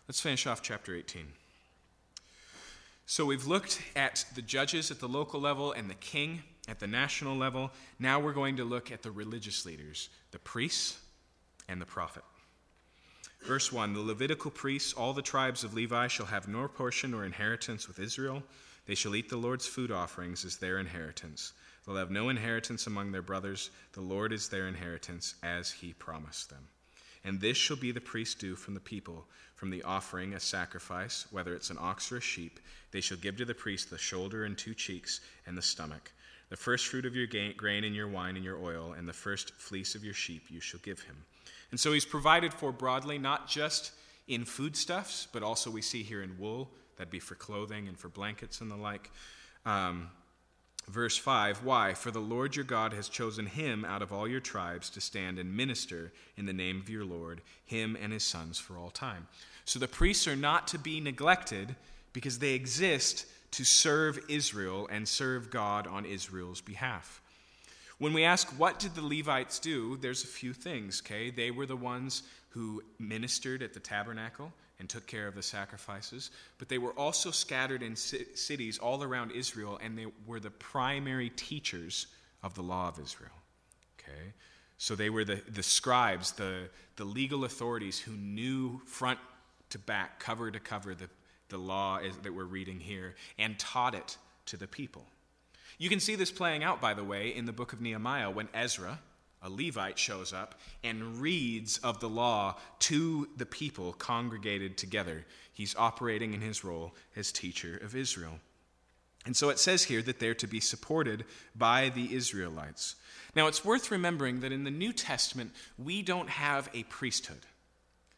Let's 0.08 0.20
finish 0.20 0.46
off 0.46 0.62
chapter 0.62 0.94
18. 0.94 1.26
So 3.06 3.24
we've 3.24 3.46
looked 3.46 3.80
at 3.94 4.24
the 4.34 4.42
judges 4.42 4.90
at 4.90 5.00
the 5.00 5.08
local 5.08 5.40
level 5.40 5.72
and 5.72 5.88
the 5.88 5.94
king 5.94 6.42
at 6.68 6.80
the 6.80 6.86
national 6.86 7.36
level. 7.36 7.70
Now 7.98 8.18
we're 8.18 8.32
going 8.32 8.56
to 8.56 8.64
look 8.64 8.90
at 8.90 9.02
the 9.02 9.10
religious 9.10 9.64
leaders, 9.64 10.08
the 10.32 10.38
priests, 10.38 10.98
and 11.68 11.80
the 11.80 11.86
prophet. 11.86 12.24
Verse 13.44 13.72
1 13.72 13.92
The 13.92 14.00
Levitical 14.00 14.50
priests, 14.50 14.92
all 14.92 15.12
the 15.12 15.22
tribes 15.22 15.62
of 15.62 15.74
Levi, 15.74 16.08
shall 16.08 16.26
have 16.26 16.48
no 16.48 16.66
portion 16.68 17.14
or 17.14 17.24
inheritance 17.24 17.86
with 17.86 17.98
Israel. 17.98 18.42
They 18.86 18.94
shall 18.94 19.16
eat 19.16 19.28
the 19.28 19.36
Lord's 19.36 19.66
food 19.66 19.90
offerings 19.90 20.44
as 20.44 20.56
their 20.56 20.78
inheritance. 20.78 21.52
They'll 21.84 21.96
have 21.96 22.10
no 22.10 22.28
inheritance 22.28 22.86
among 22.86 23.12
their 23.12 23.22
brothers. 23.22 23.70
The 23.92 24.00
Lord 24.00 24.32
is 24.32 24.48
their 24.48 24.66
inheritance, 24.66 25.36
as 25.42 25.70
he 25.70 25.92
promised 25.92 26.50
them. 26.50 26.68
And 27.26 27.40
this 27.40 27.56
shall 27.56 27.76
be 27.76 27.90
the 27.90 28.00
priest's 28.00 28.36
due 28.36 28.54
from 28.54 28.74
the 28.74 28.80
people, 28.80 29.26
from 29.56 29.68
the 29.68 29.82
offering, 29.82 30.34
a 30.34 30.40
sacrifice, 30.40 31.26
whether 31.32 31.54
it's 31.54 31.70
an 31.70 31.78
ox 31.80 32.12
or 32.12 32.18
a 32.18 32.20
sheep. 32.20 32.60
They 32.92 33.00
shall 33.00 33.18
give 33.18 33.36
to 33.38 33.44
the 33.44 33.52
priest 33.52 33.90
the 33.90 33.98
shoulder 33.98 34.44
and 34.44 34.56
two 34.56 34.74
cheeks 34.74 35.20
and 35.44 35.58
the 35.58 35.62
stomach. 35.62 36.12
The 36.50 36.56
first 36.56 36.86
fruit 36.86 37.04
of 37.04 37.16
your 37.16 37.26
grain 37.26 37.82
and 37.82 37.96
your 37.96 38.06
wine 38.06 38.36
and 38.36 38.44
your 38.44 38.62
oil, 38.62 38.94
and 38.96 39.08
the 39.08 39.12
first 39.12 39.52
fleece 39.56 39.96
of 39.96 40.04
your 40.04 40.14
sheep 40.14 40.44
you 40.48 40.60
shall 40.60 40.78
give 40.84 41.00
him. 41.00 41.16
And 41.72 41.80
so 41.80 41.92
he's 41.92 42.04
provided 42.04 42.54
for 42.54 42.70
broadly, 42.70 43.18
not 43.18 43.48
just 43.48 43.90
in 44.28 44.44
foodstuffs, 44.44 45.26
but 45.32 45.42
also 45.42 45.68
we 45.68 45.82
see 45.82 46.04
here 46.04 46.22
in 46.22 46.38
wool, 46.38 46.70
that'd 46.96 47.10
be 47.10 47.18
for 47.18 47.34
clothing 47.34 47.88
and 47.88 47.98
for 47.98 48.08
blankets 48.08 48.60
and 48.60 48.70
the 48.70 48.76
like. 48.76 49.10
Um, 49.64 50.10
verse 50.88 51.16
5 51.16 51.64
Why? 51.64 51.94
For 51.94 52.10
the 52.10 52.20
Lord 52.20 52.56
your 52.56 52.64
God 52.64 52.92
has 52.92 53.08
chosen 53.08 53.46
him 53.46 53.84
out 53.84 54.02
of 54.02 54.12
all 54.12 54.28
your 54.28 54.40
tribes 54.40 54.90
to 54.90 55.00
stand 55.00 55.38
and 55.38 55.56
minister 55.56 56.12
in 56.36 56.46
the 56.46 56.52
name 56.52 56.80
of 56.80 56.90
your 56.90 57.04
Lord, 57.04 57.40
him 57.64 57.96
and 58.00 58.12
his 58.12 58.24
sons 58.24 58.58
for 58.58 58.76
all 58.78 58.90
time. 58.90 59.26
So 59.64 59.78
the 59.78 59.88
priests 59.88 60.28
are 60.28 60.36
not 60.36 60.68
to 60.68 60.78
be 60.78 61.00
neglected 61.00 61.74
because 62.12 62.38
they 62.38 62.54
exist 62.54 63.26
to 63.52 63.64
serve 63.64 64.18
Israel 64.28 64.88
and 64.90 65.06
serve 65.06 65.50
God 65.50 65.86
on 65.86 66.04
Israel's 66.04 66.60
behalf. 66.60 67.20
When 67.98 68.12
we 68.12 68.24
ask, 68.24 68.48
what 68.58 68.78
did 68.78 68.94
the 68.94 69.02
Levites 69.02 69.58
do? 69.58 69.96
There's 69.96 70.22
a 70.22 70.28
few 70.28 70.52
things, 70.52 71.02
okay? 71.04 71.30
They 71.30 71.50
were 71.50 71.66
the 71.66 71.76
ones 71.76 72.22
who 72.50 72.82
ministered 72.98 73.62
at 73.62 73.72
the 73.72 73.80
tabernacle 73.80 74.52
and 74.78 74.88
took 74.88 75.06
care 75.06 75.26
of 75.26 75.34
the 75.34 75.42
sacrifices, 75.42 76.30
but 76.58 76.68
they 76.68 76.78
were 76.78 76.92
also 76.92 77.30
scattered 77.30 77.82
in 77.82 77.96
cities 77.96 78.78
all 78.78 79.02
around 79.02 79.30
Israel, 79.30 79.78
and 79.82 79.96
they 79.96 80.06
were 80.26 80.40
the 80.40 80.50
primary 80.50 81.30
teachers 81.30 82.08
of 82.42 82.54
the 82.54 82.62
law 82.62 82.88
of 82.88 82.98
Israel, 82.98 83.30
okay? 83.98 84.32
So 84.78 84.94
they 84.94 85.08
were 85.08 85.24
the, 85.24 85.40
the 85.48 85.62
scribes, 85.62 86.32
the, 86.32 86.68
the 86.96 87.04
legal 87.04 87.44
authorities 87.44 87.98
who 87.98 88.12
knew 88.12 88.80
front 88.84 89.18
to 89.70 89.78
back, 89.78 90.20
cover 90.20 90.50
to 90.50 90.60
cover, 90.60 90.94
the, 90.94 91.08
the 91.48 91.58
law 91.58 91.98
that 92.22 92.34
we're 92.34 92.44
reading 92.44 92.78
here, 92.78 93.14
and 93.38 93.58
taught 93.58 93.94
it 93.94 94.18
to 94.46 94.56
the 94.56 94.66
people. 94.66 95.06
You 95.78 95.88
can 95.88 96.00
see 96.00 96.14
this 96.14 96.30
playing 96.30 96.62
out, 96.62 96.80
by 96.80 96.94
the 96.94 97.04
way, 97.04 97.34
in 97.34 97.46
the 97.46 97.52
book 97.52 97.72
of 97.72 97.80
Nehemiah 97.80 98.30
when 98.30 98.48
Ezra, 98.54 99.00
a 99.46 99.48
Levite, 99.48 99.98
shows 99.98 100.32
up 100.32 100.60
and 100.84 101.18
reads 101.20 101.78
of 101.78 102.00
the 102.00 102.08
law 102.08 102.56
to 102.80 103.28
the 103.36 103.46
people 103.46 103.92
congregated 103.94 104.76
together. 104.76 105.24
He's 105.52 105.76
operating 105.76 106.34
in 106.34 106.40
his 106.40 106.64
role 106.64 106.94
as 107.14 107.32
teacher 107.32 107.78
of 107.82 107.96
Israel. 107.96 108.40
And 109.24 109.36
so 109.36 109.48
it 109.48 109.58
says 109.58 109.84
here 109.84 110.02
that 110.02 110.20
they're 110.20 110.34
to 110.34 110.46
be 110.46 110.60
supported 110.60 111.24
by 111.54 111.88
the 111.88 112.14
Israelites. 112.14 112.96
Now, 113.34 113.46
it's 113.46 113.64
worth 113.64 113.90
remembering 113.90 114.40
that 114.40 114.52
in 114.52 114.64
the 114.64 114.70
New 114.70 114.92
Testament, 114.92 115.52
we 115.78 116.02
don't 116.02 116.28
have 116.28 116.68
a 116.74 116.84
priesthood. 116.84 117.46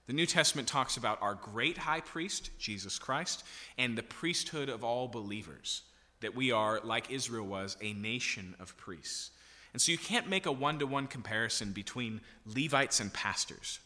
The 0.06 0.12
New 0.12 0.26
Testament 0.26 0.68
talks 0.68 0.96
about 0.96 1.20
our 1.20 1.34
great 1.34 1.78
high 1.78 2.00
priest, 2.00 2.50
Jesus 2.59 2.98
Christ, 2.98 3.44
and 3.76 3.96
the 3.96 4.02
priesthood 4.02 4.68
of 4.68 4.82
all 4.82 5.09
believers 5.09 5.82
that 6.20 6.34
we 6.34 6.50
are, 6.50 6.80
like 6.82 7.10
Israel 7.10 7.46
was, 7.46 7.76
a 7.80 7.92
nation 7.92 8.55
of 8.59 8.76
priests. 8.76 9.30
And 9.73 9.82
so 9.82 9.93
you 9.93 9.99
can't 9.99 10.28
make 10.28 10.47
a 10.47 10.53
one 10.53 10.78
to 10.78 10.86
one 10.86 11.07
comparison 11.07 11.73
between 11.73 12.20
Levites 12.47 13.01
and 13.01 13.12
pastors. 13.12 13.81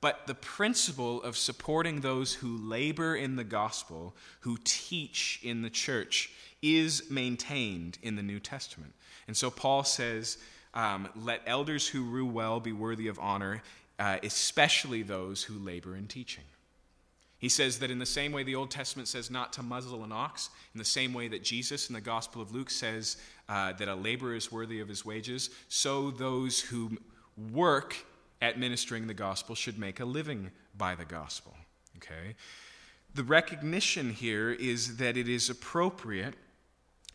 But 0.00 0.26
the 0.26 0.34
principle 0.34 1.22
of 1.22 1.36
supporting 1.36 2.00
those 2.00 2.34
who 2.34 2.56
labor 2.56 3.14
in 3.14 3.36
the 3.36 3.44
gospel, 3.44 4.14
who 4.40 4.56
teach 4.64 5.40
in 5.42 5.62
the 5.62 5.70
church, 5.70 6.30
is 6.62 7.10
maintained 7.10 7.98
in 8.02 8.16
the 8.16 8.22
New 8.22 8.40
Testament. 8.40 8.94
And 9.26 9.36
so 9.36 9.50
Paul 9.50 9.84
says, 9.84 10.38
um, 10.72 11.08
let 11.16 11.42
elders 11.46 11.86
who 11.88 12.04
rule 12.04 12.30
well 12.30 12.60
be 12.60 12.72
worthy 12.72 13.08
of 13.08 13.18
honor, 13.18 13.62
uh, 13.98 14.18
especially 14.22 15.02
those 15.02 15.42
who 15.42 15.58
labor 15.58 15.96
in 15.96 16.06
teaching. 16.06 16.44
He 17.38 17.48
says 17.48 17.78
that 17.78 17.90
in 17.90 17.98
the 17.98 18.06
same 18.06 18.32
way 18.32 18.42
the 18.42 18.54
Old 18.54 18.70
Testament 18.70 19.08
says 19.08 19.30
not 19.30 19.52
to 19.54 19.62
muzzle 19.62 20.04
an 20.04 20.12
ox, 20.12 20.50
in 20.74 20.78
the 20.78 20.84
same 20.84 21.14
way 21.14 21.26
that 21.28 21.42
Jesus 21.42 21.88
in 21.88 21.94
the 21.94 22.00
Gospel 22.00 22.42
of 22.42 22.52
Luke 22.52 22.70
says 22.70 23.16
uh, 23.50 23.72
that 23.72 23.88
a 23.88 23.94
laborer 23.96 24.36
is 24.36 24.52
worthy 24.52 24.78
of 24.78 24.88
his 24.88 25.04
wages, 25.04 25.50
so 25.68 26.12
those 26.12 26.60
who 26.60 26.96
work 27.52 27.96
at 28.40 28.58
ministering 28.58 29.08
the 29.08 29.14
gospel 29.14 29.56
should 29.56 29.76
make 29.76 29.98
a 29.98 30.04
living 30.04 30.52
by 30.78 30.94
the 30.94 31.04
gospel. 31.04 31.54
Okay? 31.96 32.36
The 33.12 33.24
recognition 33.24 34.10
here 34.10 34.52
is 34.52 34.98
that 34.98 35.16
it 35.16 35.28
is 35.28 35.50
appropriate 35.50 36.34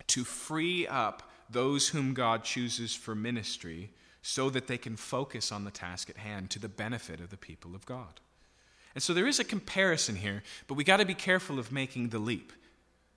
to 0.07 0.25
free 0.25 0.85
up 0.85 1.31
those 1.49 1.87
whom 1.87 2.13
God 2.13 2.43
chooses 2.43 2.93
for 2.93 3.15
ministry 3.15 3.91
so 4.21 4.49
that 4.49 4.67
they 4.67 4.77
can 4.77 4.97
focus 4.97 5.53
on 5.53 5.63
the 5.63 5.71
task 5.71 6.09
at 6.09 6.17
hand 6.17 6.49
to 6.49 6.59
the 6.59 6.67
benefit 6.67 7.21
of 7.21 7.29
the 7.29 7.37
people 7.37 7.75
of 7.75 7.85
God. 7.85 8.19
And 8.93 9.01
so 9.01 9.13
there 9.13 9.27
is 9.27 9.39
a 9.39 9.45
comparison 9.45 10.17
here, 10.17 10.43
but 10.67 10.73
we 10.73 10.83
got 10.83 10.97
to 10.97 11.05
be 11.05 11.13
careful 11.13 11.59
of 11.59 11.71
making 11.71 12.09
the 12.09 12.19
leap. 12.19 12.51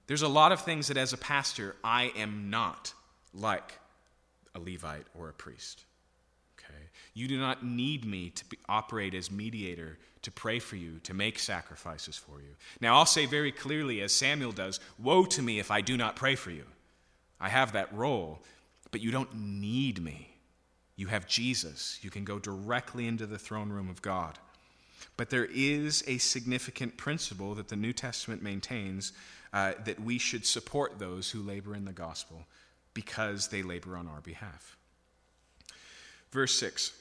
There's 0.07 0.23
a 0.23 0.29
lot 0.29 0.53
of 0.53 0.61
things 0.61 0.87
that 0.87 0.97
as 0.97 1.13
a 1.13 1.19
pastor, 1.19 1.75
I 1.83 2.13
am 2.17 2.49
not 2.49 2.93
like 3.35 3.79
a 4.55 4.59
Levite 4.59 5.07
or 5.19 5.29
a 5.29 5.33
priest. 5.33 5.85
Okay? 6.59 6.75
You 7.15 7.29
do 7.29 7.39
not 7.39 7.65
need 7.65 8.05
me 8.05 8.31
to 8.31 8.45
be, 8.47 8.59
operate 8.69 9.15
as 9.15 9.31
mediator 9.31 9.99
to 10.23 10.31
pray 10.31 10.59
for 10.59 10.77
you, 10.77 10.99
to 11.05 11.15
make 11.15 11.39
sacrifices 11.39 12.17
for 12.17 12.41
you. 12.41 12.55
Now, 12.81 12.97
I'll 12.97 13.07
say 13.07 13.27
very 13.27 13.53
clearly, 13.53 14.01
as 14.01 14.13
Samuel 14.13 14.53
does 14.53 14.81
Woe 14.99 15.25
to 15.27 15.43
me 15.43 15.59
if 15.59 15.71
I 15.71 15.81
do 15.81 15.97
not 15.97 16.17
pray 16.17 16.35
for 16.35 16.51
you. 16.51 16.65
I 17.41 17.49
have 17.49 17.73
that 17.73 17.95
role, 17.95 18.43
but 18.91 19.01
you 19.01 19.11
don't 19.11 19.33
need 19.35 20.03
me. 20.03 20.31
You 20.97 21.07
have 21.07 21.29
Jesus. 21.29 21.99
You 22.03 22.11
can 22.11 22.25
go 22.25 22.41
directly 22.41 23.07
into 23.07 23.27
the 23.27 23.39
throne 23.39 23.71
room 23.71 23.89
of 23.89 24.03
God. 24.03 24.39
But 25.17 25.31
there 25.31 25.47
is 25.47 26.03
a 26.07 26.19
significant 26.19 26.97
principle 26.97 27.55
that 27.55 27.69
the 27.69 27.77
New 27.77 27.93
Testament 27.93 28.43
maintains 28.43 29.13
uh, 29.53 29.75
that 29.85 30.01
we 30.01 30.19
should 30.19 30.45
support 30.45 30.99
those 30.99 31.31
who 31.31 31.43
labor 31.43 31.75
in 31.75 31.85
the 31.85 31.93
gospel 31.93 32.45
because 32.99 33.47
they 33.47 33.63
labor 33.63 33.97
on 33.97 34.09
our 34.09 34.21
behalf. 34.21 34.77
Verse 36.33 36.53
6 36.59 36.93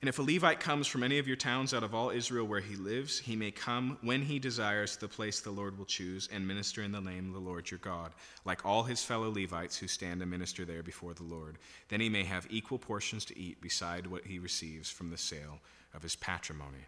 And 0.00 0.08
if 0.08 0.18
a 0.18 0.22
Levite 0.22 0.58
comes 0.58 0.86
from 0.86 1.02
any 1.02 1.18
of 1.18 1.26
your 1.26 1.36
towns 1.36 1.74
out 1.74 1.82
of 1.82 1.94
all 1.94 2.08
Israel 2.08 2.46
where 2.46 2.62
he 2.62 2.76
lives, 2.76 3.18
he 3.18 3.36
may 3.36 3.50
come 3.50 3.98
when 4.00 4.22
he 4.22 4.38
desires 4.38 4.94
to 4.94 5.00
the 5.00 5.08
place 5.08 5.40
the 5.40 5.50
Lord 5.50 5.76
will 5.76 5.84
choose 5.84 6.30
and 6.32 6.48
minister 6.48 6.82
in 6.82 6.92
the 6.92 7.00
name 7.02 7.26
of 7.26 7.34
the 7.34 7.46
Lord 7.50 7.70
your 7.70 7.76
God, 7.80 8.12
like 8.46 8.64
all 8.64 8.84
his 8.84 9.04
fellow 9.04 9.30
Levites 9.30 9.76
who 9.76 9.86
stand 9.86 10.22
and 10.22 10.30
minister 10.30 10.64
there 10.64 10.82
before 10.82 11.12
the 11.12 11.24
Lord. 11.24 11.58
Then 11.90 12.00
he 12.00 12.08
may 12.08 12.24
have 12.24 12.46
equal 12.48 12.78
portions 12.78 13.26
to 13.26 13.38
eat 13.38 13.60
beside 13.60 14.06
what 14.06 14.24
he 14.24 14.38
receives 14.38 14.88
from 14.88 15.10
the 15.10 15.18
sale 15.18 15.60
of 15.92 16.02
his 16.02 16.16
patrimony. 16.16 16.86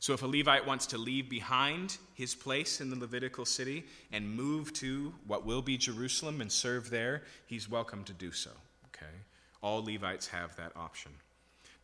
So 0.00 0.12
if 0.12 0.22
a 0.22 0.26
Levite 0.26 0.66
wants 0.66 0.86
to 0.88 0.98
leave 0.98 1.28
behind 1.28 1.98
his 2.14 2.34
place 2.34 2.80
in 2.80 2.90
the 2.90 2.98
Levitical 2.98 3.44
city 3.44 3.84
and 4.12 4.30
move 4.30 4.72
to 4.74 5.12
what 5.26 5.44
will 5.44 5.62
be 5.62 5.76
Jerusalem 5.76 6.40
and 6.40 6.50
serve 6.50 6.90
there, 6.90 7.22
he's 7.46 7.68
welcome 7.68 8.04
to 8.04 8.12
do 8.12 8.30
so. 8.30 8.50
Okay? 8.94 9.12
All 9.60 9.84
Levites 9.84 10.28
have 10.28 10.54
that 10.56 10.72
option. 10.76 11.12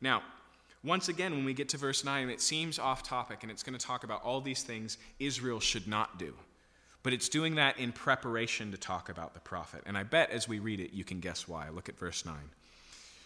Now, 0.00 0.22
once 0.84 1.08
again, 1.08 1.32
when 1.32 1.44
we 1.44 1.54
get 1.54 1.70
to 1.70 1.78
verse 1.78 2.04
9, 2.04 2.28
it 2.28 2.40
seems 2.40 2.78
off 2.78 3.02
topic 3.02 3.42
and 3.42 3.50
it's 3.50 3.62
going 3.62 3.76
to 3.76 3.84
talk 3.84 4.04
about 4.04 4.22
all 4.22 4.40
these 4.40 4.62
things 4.62 4.98
Israel 5.18 5.58
should 5.58 5.88
not 5.88 6.18
do. 6.18 6.34
But 7.02 7.12
it's 7.12 7.28
doing 7.28 7.56
that 7.56 7.78
in 7.78 7.92
preparation 7.92 8.70
to 8.70 8.78
talk 8.78 9.08
about 9.08 9.34
the 9.34 9.40
prophet. 9.40 9.82
And 9.86 9.98
I 9.98 10.04
bet 10.04 10.30
as 10.30 10.48
we 10.48 10.58
read 10.58 10.80
it, 10.80 10.92
you 10.92 11.04
can 11.04 11.20
guess 11.20 11.48
why. 11.48 11.68
Look 11.68 11.88
at 11.88 11.98
verse 11.98 12.24
9. 12.24 12.34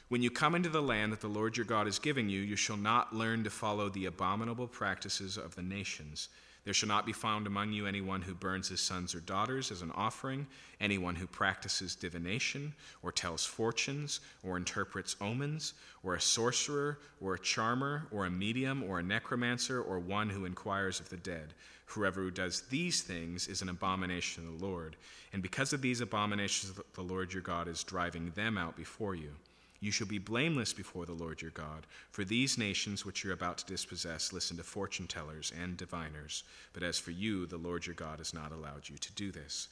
When 0.09 0.23
you 0.23 0.31
come 0.31 0.55
into 0.55 0.71
the 0.71 0.81
land 0.81 1.13
that 1.13 1.21
the 1.21 1.29
Lord 1.29 1.59
your 1.59 1.67
God 1.67 1.87
is 1.87 1.99
giving 1.99 2.31
you, 2.31 2.41
you 2.41 2.57
shall 2.57 2.79
not 2.79 3.15
learn 3.15 3.45
to 3.45 3.51
follow 3.51 3.91
the 3.91 4.07
abominable 4.07 4.67
practices 4.67 5.37
of 5.37 5.55
the 5.55 5.63
nations. 5.63 6.31
There 6.65 6.73
shall 6.73 6.89
not 6.89 7.05
be 7.05 7.13
found 7.13 7.47
among 7.47 7.73
you 7.73 7.87
anyone 7.87 8.23
who 8.23 8.35
burns 8.35 8.69
his 8.69 8.81
sons 8.81 9.15
or 9.15 9.21
daughters 9.21 9.71
as 9.71 9.83
an 9.83 9.91
offering, 9.91 10.47
anyone 10.81 11.15
who 11.15 11.27
practices 11.27 11.95
divination, 11.95 12.75
or 13.03 13.13
tells 13.13 13.45
fortunes, 13.45 14.21
or 14.43 14.57
interprets 14.57 15.15
omens, 15.21 15.75
or 16.03 16.15
a 16.15 16.21
sorcerer, 16.21 16.99
or 17.21 17.35
a 17.35 17.39
charmer, 17.39 18.07
or 18.11 18.25
a 18.25 18.31
medium, 18.31 18.83
or 18.85 18.99
a 18.99 19.03
necromancer, 19.03 19.83
or 19.83 19.99
one 19.99 20.31
who 20.31 20.47
inquires 20.47 21.01
of 21.01 21.11
the 21.11 21.17
dead. 21.19 21.53
Whoever 21.85 22.23
who 22.23 22.31
does 22.31 22.63
these 22.63 23.03
things 23.03 23.47
is 23.47 23.61
an 23.61 23.69
abomination 23.69 24.45
to 24.45 24.59
the 24.59 24.67
Lord. 24.67 24.97
And 25.35 25.43
because 25.43 25.75
of 25.75 25.83
these 25.83 26.01
abominations, 26.01 26.73
the 26.95 27.03
Lord 27.03 27.33
your 27.33 27.43
God 27.43 27.69
is 27.69 27.85
driving 27.85 28.33
them 28.35 28.57
out 28.57 28.75
before 28.75 29.15
you. 29.15 29.33
You 29.81 29.93
shall 29.93 30.09
be 30.09 30.19
blameless 30.19 30.73
before 30.73 31.07
the 31.07 31.13
Lord 31.13 31.41
your 31.41 31.53
God, 31.53 31.87
for 32.11 32.25
these 32.25 32.59
nations 32.59 33.05
which 33.05 33.23
you're 33.23 33.33
about 33.33 33.59
to 33.59 33.67
dispossess 33.67 34.33
listen 34.33 34.57
to 34.57 34.65
fortune 34.65 35.07
tellers 35.07 35.53
and 35.61 35.77
diviners. 35.77 36.43
But 36.73 36.83
as 36.83 36.99
for 36.99 37.13
you, 37.13 37.47
the 37.47 37.59
Lord 37.59 37.87
your 37.87 37.95
God 37.95 38.19
has 38.19 38.35
not 38.35 38.51
allowed 38.51 38.89
you 38.89 38.97
to 38.99 39.13
do 39.13 39.31
this. 39.31 39.69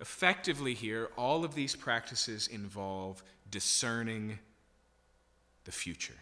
Effectively, 0.00 0.74
here, 0.74 1.10
all 1.16 1.44
of 1.44 1.54
these 1.54 1.76
practices 1.76 2.48
involve 2.48 3.22
discerning 3.50 4.38
the 5.64 5.72
future, 5.72 6.14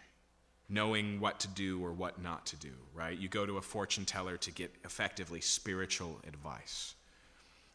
knowing 0.69 1.19
what 1.19 1.39
to 1.39 1.47
do 1.47 1.83
or 1.83 1.93
what 1.93 2.21
not 2.21 2.45
to 2.47 2.55
do, 2.55 2.73
right? 2.93 3.17
You 3.17 3.27
go 3.27 3.45
to 3.45 3.57
a 3.57 3.61
fortune 3.61 4.05
teller 4.05 4.37
to 4.37 4.51
get 4.51 4.73
effectively 4.83 5.41
spiritual 5.41 6.19
advice. 6.27 6.95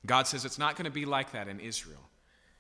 God 0.05 0.27
says 0.27 0.45
it's 0.45 0.59
not 0.59 0.77
going 0.77 0.85
to 0.85 0.91
be 0.91 1.05
like 1.05 1.33
that 1.33 1.49
in 1.49 1.61
Israel. 1.61 2.09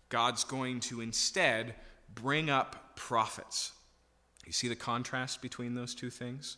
God's 0.09 0.44
going 0.44 0.81
to 0.81 1.01
instead 1.01 1.74
bring 2.15 2.51
up 2.51 2.97
prophets. 2.97 3.73
You 4.47 4.53
see 4.53 4.69
the 4.69 4.77
contrast 4.77 5.41
between 5.41 5.75
those 5.75 5.95
two 5.95 6.11
things? 6.11 6.57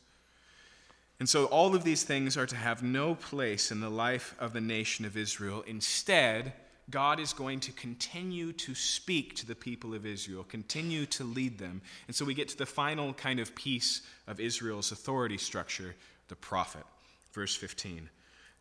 And 1.21 1.29
so, 1.29 1.47
all 1.47 1.75
of 1.75 1.85
these 1.85 2.03
things 2.03 2.37
are 2.37 2.47
to 2.47 2.57
have 2.57 2.83
no 2.83 3.15
place 3.15 3.71
in 3.71 3.81
the 3.81 3.91
life 3.91 4.35
of 4.41 4.53
the 4.53 4.61
nation 4.61 5.05
of 5.05 5.17
Israel. 5.17 5.63
Instead, 5.67 6.53
God 6.91 7.21
is 7.21 7.33
going 7.33 7.61
to 7.61 7.73
continue 7.73 8.53
to 8.53 8.75
speak 8.75 9.37
to 9.37 9.47
the 9.47 9.55
people 9.55 9.95
of 9.95 10.05
Israel, 10.05 10.45
continue 10.45 11.07
to 11.07 11.25
lead 11.25 11.59
them. 11.59 11.83
And 12.09 12.17
so, 12.17 12.25
we 12.25 12.35
get 12.35 12.49
to 12.49 12.59
the 12.59 12.67
final 12.67 13.13
kind 13.15 13.39
of 13.39 13.55
piece 13.55 14.03
of 14.27 14.41
Israel's 14.41 14.91
authority 14.91 15.39
structure 15.39 15.95
the 16.29 16.37
prophet. 16.37 16.85
Verse 17.33 17.55
15. 17.55 18.09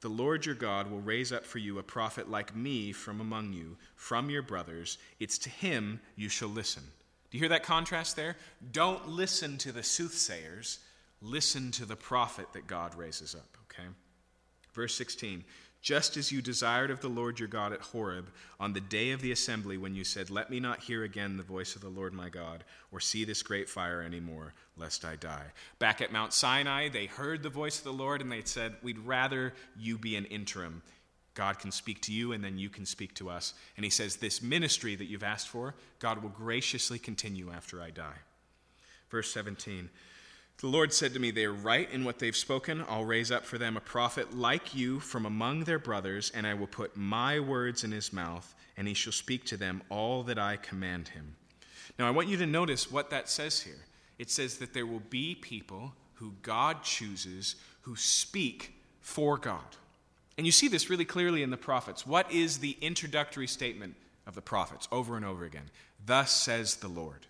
The 0.03 0.09
Lord 0.09 0.45
your 0.45 0.53
God 0.53 0.91
will 0.91 0.99
raise 0.99 1.31
up 1.31 1.45
for 1.45 1.59
you 1.59 1.79
a 1.79 1.83
prophet 1.83 2.29
like 2.29 2.53
me 2.53 2.91
from 2.91 3.21
among 3.21 3.53
you, 3.53 3.77
from 3.95 4.29
your 4.29 4.41
brothers. 4.41 4.97
It's 5.21 5.37
to 5.37 5.49
him 5.49 6.01
you 6.17 6.27
shall 6.27 6.49
listen. 6.49 6.83
Do 7.31 7.37
you 7.37 7.39
hear 7.39 7.47
that 7.47 7.63
contrast 7.63 8.17
there? 8.17 8.35
Don't 8.73 9.07
listen 9.07 9.57
to 9.59 9.71
the 9.71 9.81
soothsayers, 9.81 10.79
listen 11.21 11.71
to 11.71 11.85
the 11.85 11.95
prophet 11.95 12.47
that 12.51 12.67
God 12.67 12.95
raises 12.95 13.33
up, 13.33 13.57
okay? 13.71 13.87
Verse 14.73 14.93
16 14.93 15.45
just 15.83 16.15
as 16.15 16.31
you 16.31 16.41
desired 16.41 16.89
of 16.89 17.01
the 17.01 17.09
Lord 17.09 17.37
your 17.37 17.49
God 17.49 17.73
at 17.73 17.81
Horeb 17.81 18.29
on 18.57 18.71
the 18.71 18.79
day 18.79 19.11
of 19.11 19.21
the 19.21 19.33
assembly 19.33 19.77
when 19.77 19.93
you 19.93 20.05
said, 20.05 20.29
Let 20.29 20.49
me 20.49 20.61
not 20.61 20.79
hear 20.79 21.03
again 21.03 21.35
the 21.35 21.43
voice 21.43 21.75
of 21.75 21.81
the 21.81 21.89
Lord 21.89 22.13
my 22.13 22.29
God, 22.29 22.63
or 22.91 23.01
see 23.01 23.25
this 23.25 23.43
great 23.43 23.69
fire 23.69 24.01
anymore, 24.01 24.53
lest 24.77 25.03
I 25.03 25.17
die. 25.17 25.47
Back 25.79 26.01
at 26.01 26.13
Mount 26.13 26.31
Sinai, 26.31 26.87
they 26.87 27.05
heard 27.05 27.43
the 27.43 27.49
voice 27.49 27.79
of 27.79 27.83
the 27.83 27.91
Lord 27.91 28.21
and 28.21 28.31
they 28.31 28.41
said, 28.45 28.75
We'd 28.81 28.97
rather 28.97 29.53
you 29.77 29.97
be 29.97 30.15
an 30.15 30.25
interim. 30.25 30.81
God 31.35 31.59
can 31.59 31.71
speak 31.71 31.99
to 32.01 32.13
you 32.13 32.31
and 32.31 32.41
then 32.41 32.57
you 32.57 32.69
can 32.69 32.85
speak 32.85 33.13
to 33.15 33.29
us. 33.29 33.53
And 33.75 33.83
he 33.83 33.89
says, 33.89 34.15
This 34.15 34.41
ministry 34.41 34.95
that 34.95 35.05
you've 35.05 35.21
asked 35.21 35.49
for, 35.49 35.75
God 35.99 36.23
will 36.23 36.29
graciously 36.29 36.97
continue 36.97 37.51
after 37.51 37.81
I 37.81 37.89
die. 37.89 38.19
Verse 39.09 39.31
17. 39.33 39.89
The 40.63 40.69
Lord 40.69 40.93
said 40.93 41.11
to 41.13 41.19
me, 41.19 41.29
They 41.29 41.43
are 41.43 41.51
right 41.51 41.91
in 41.91 42.05
what 42.05 42.19
they've 42.19 42.33
spoken. 42.33 42.85
I'll 42.87 43.03
raise 43.03 43.33
up 43.33 43.43
for 43.43 43.57
them 43.57 43.75
a 43.75 43.81
prophet 43.81 44.33
like 44.33 44.73
you 44.73 45.01
from 45.01 45.25
among 45.25 45.65
their 45.65 45.77
brothers, 45.77 46.31
and 46.33 46.47
I 46.47 46.53
will 46.53 46.67
put 46.67 46.95
my 46.95 47.37
words 47.41 47.83
in 47.83 47.91
his 47.91 48.13
mouth, 48.13 48.55
and 48.77 48.87
he 48.87 48.93
shall 48.93 49.11
speak 49.11 49.43
to 49.47 49.57
them 49.57 49.83
all 49.89 50.23
that 50.23 50.39
I 50.39 50.55
command 50.55 51.09
him. 51.09 51.35
Now, 51.99 52.07
I 52.07 52.11
want 52.11 52.29
you 52.29 52.37
to 52.37 52.45
notice 52.45 52.89
what 52.89 53.09
that 53.09 53.27
says 53.27 53.59
here. 53.59 53.83
It 54.17 54.31
says 54.31 54.57
that 54.59 54.73
there 54.73 54.85
will 54.85 55.03
be 55.09 55.35
people 55.35 55.95
who 56.13 56.31
God 56.41 56.81
chooses 56.81 57.57
who 57.81 57.97
speak 57.97 58.73
for 59.01 59.37
God. 59.37 59.75
And 60.37 60.45
you 60.45 60.53
see 60.53 60.69
this 60.69 60.89
really 60.89 61.03
clearly 61.03 61.43
in 61.43 61.49
the 61.49 61.57
prophets. 61.57 62.07
What 62.07 62.31
is 62.31 62.59
the 62.59 62.77
introductory 62.79 63.47
statement 63.47 63.95
of 64.25 64.33
the 64.33 64.41
prophets 64.41 64.87
over 64.93 65.17
and 65.17 65.25
over 65.25 65.43
again? 65.43 65.69
Thus 66.05 66.31
says 66.31 66.77
the 66.77 66.87
Lord, 66.87 67.27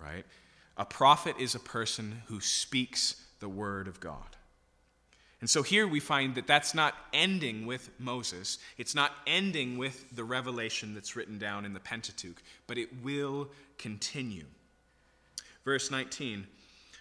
right? 0.00 0.24
A 0.78 0.84
prophet 0.84 1.34
is 1.38 1.54
a 1.54 1.60
person 1.60 2.22
who 2.26 2.40
speaks 2.40 3.26
the 3.40 3.48
word 3.48 3.88
of 3.88 4.00
God. 4.00 4.36
And 5.40 5.50
so 5.50 5.62
here 5.62 5.86
we 5.86 6.00
find 6.00 6.34
that 6.34 6.46
that's 6.46 6.74
not 6.74 6.94
ending 7.12 7.66
with 7.66 7.90
Moses. 7.98 8.58
It's 8.76 8.94
not 8.94 9.12
ending 9.26 9.76
with 9.76 10.04
the 10.14 10.24
revelation 10.24 10.94
that's 10.94 11.14
written 11.14 11.38
down 11.38 11.64
in 11.64 11.74
the 11.74 11.80
Pentateuch, 11.80 12.42
but 12.66 12.78
it 12.78 13.02
will 13.02 13.48
continue. 13.76 14.46
Verse 15.64 15.90
19 15.90 16.46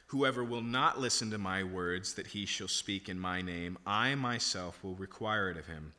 Whoever 0.07 0.41
will 0.43 0.61
not 0.61 0.99
listen 0.99 1.31
to 1.31 1.37
my 1.37 1.63
words 1.63 2.13
that 2.13 2.27
he 2.27 2.45
shall 2.45 2.69
speak 2.69 3.09
in 3.09 3.19
my 3.19 3.41
name, 3.41 3.77
I 3.85 4.15
myself 4.15 4.81
will 4.81 4.95
require 4.95 5.49
it 5.49 5.57
of 5.57 5.67
him. 5.67 5.91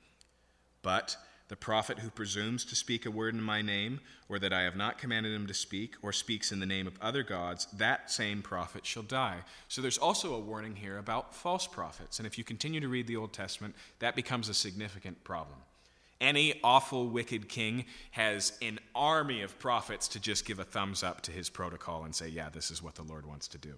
But 0.80 1.16
The 1.48 1.56
prophet 1.56 2.00
who 2.00 2.10
presumes 2.10 2.64
to 2.66 2.76
speak 2.76 3.06
a 3.06 3.10
word 3.10 3.34
in 3.34 3.42
my 3.42 3.62
name, 3.62 4.00
or 4.28 4.38
that 4.38 4.52
I 4.52 4.62
have 4.62 4.76
not 4.76 4.98
commanded 4.98 5.34
him 5.34 5.46
to 5.46 5.54
speak, 5.54 5.94
or 6.02 6.12
speaks 6.12 6.52
in 6.52 6.60
the 6.60 6.66
name 6.66 6.86
of 6.86 6.98
other 7.00 7.22
gods, 7.22 7.66
that 7.72 8.10
same 8.10 8.42
prophet 8.42 8.84
shall 8.84 9.02
die. 9.02 9.38
So 9.66 9.80
there's 9.80 9.96
also 9.96 10.34
a 10.34 10.40
warning 10.40 10.76
here 10.76 10.98
about 10.98 11.34
false 11.34 11.66
prophets. 11.66 12.18
And 12.18 12.26
if 12.26 12.36
you 12.36 12.44
continue 12.44 12.80
to 12.80 12.88
read 12.88 13.06
the 13.06 13.16
Old 13.16 13.32
Testament, 13.32 13.74
that 13.98 14.14
becomes 14.14 14.50
a 14.50 14.54
significant 14.54 15.24
problem. 15.24 15.56
Any 16.20 16.60
awful, 16.62 17.08
wicked 17.08 17.48
king 17.48 17.86
has 18.10 18.52
an 18.60 18.78
army 18.94 19.42
of 19.42 19.58
prophets 19.58 20.08
to 20.08 20.20
just 20.20 20.44
give 20.44 20.58
a 20.58 20.64
thumbs 20.64 21.02
up 21.02 21.22
to 21.22 21.32
his 21.32 21.48
protocol 21.48 22.04
and 22.04 22.14
say, 22.14 22.28
yeah, 22.28 22.50
this 22.50 22.70
is 22.70 22.82
what 22.82 22.96
the 22.96 23.04
Lord 23.04 23.24
wants 23.24 23.48
to 23.48 23.58
do. 23.58 23.74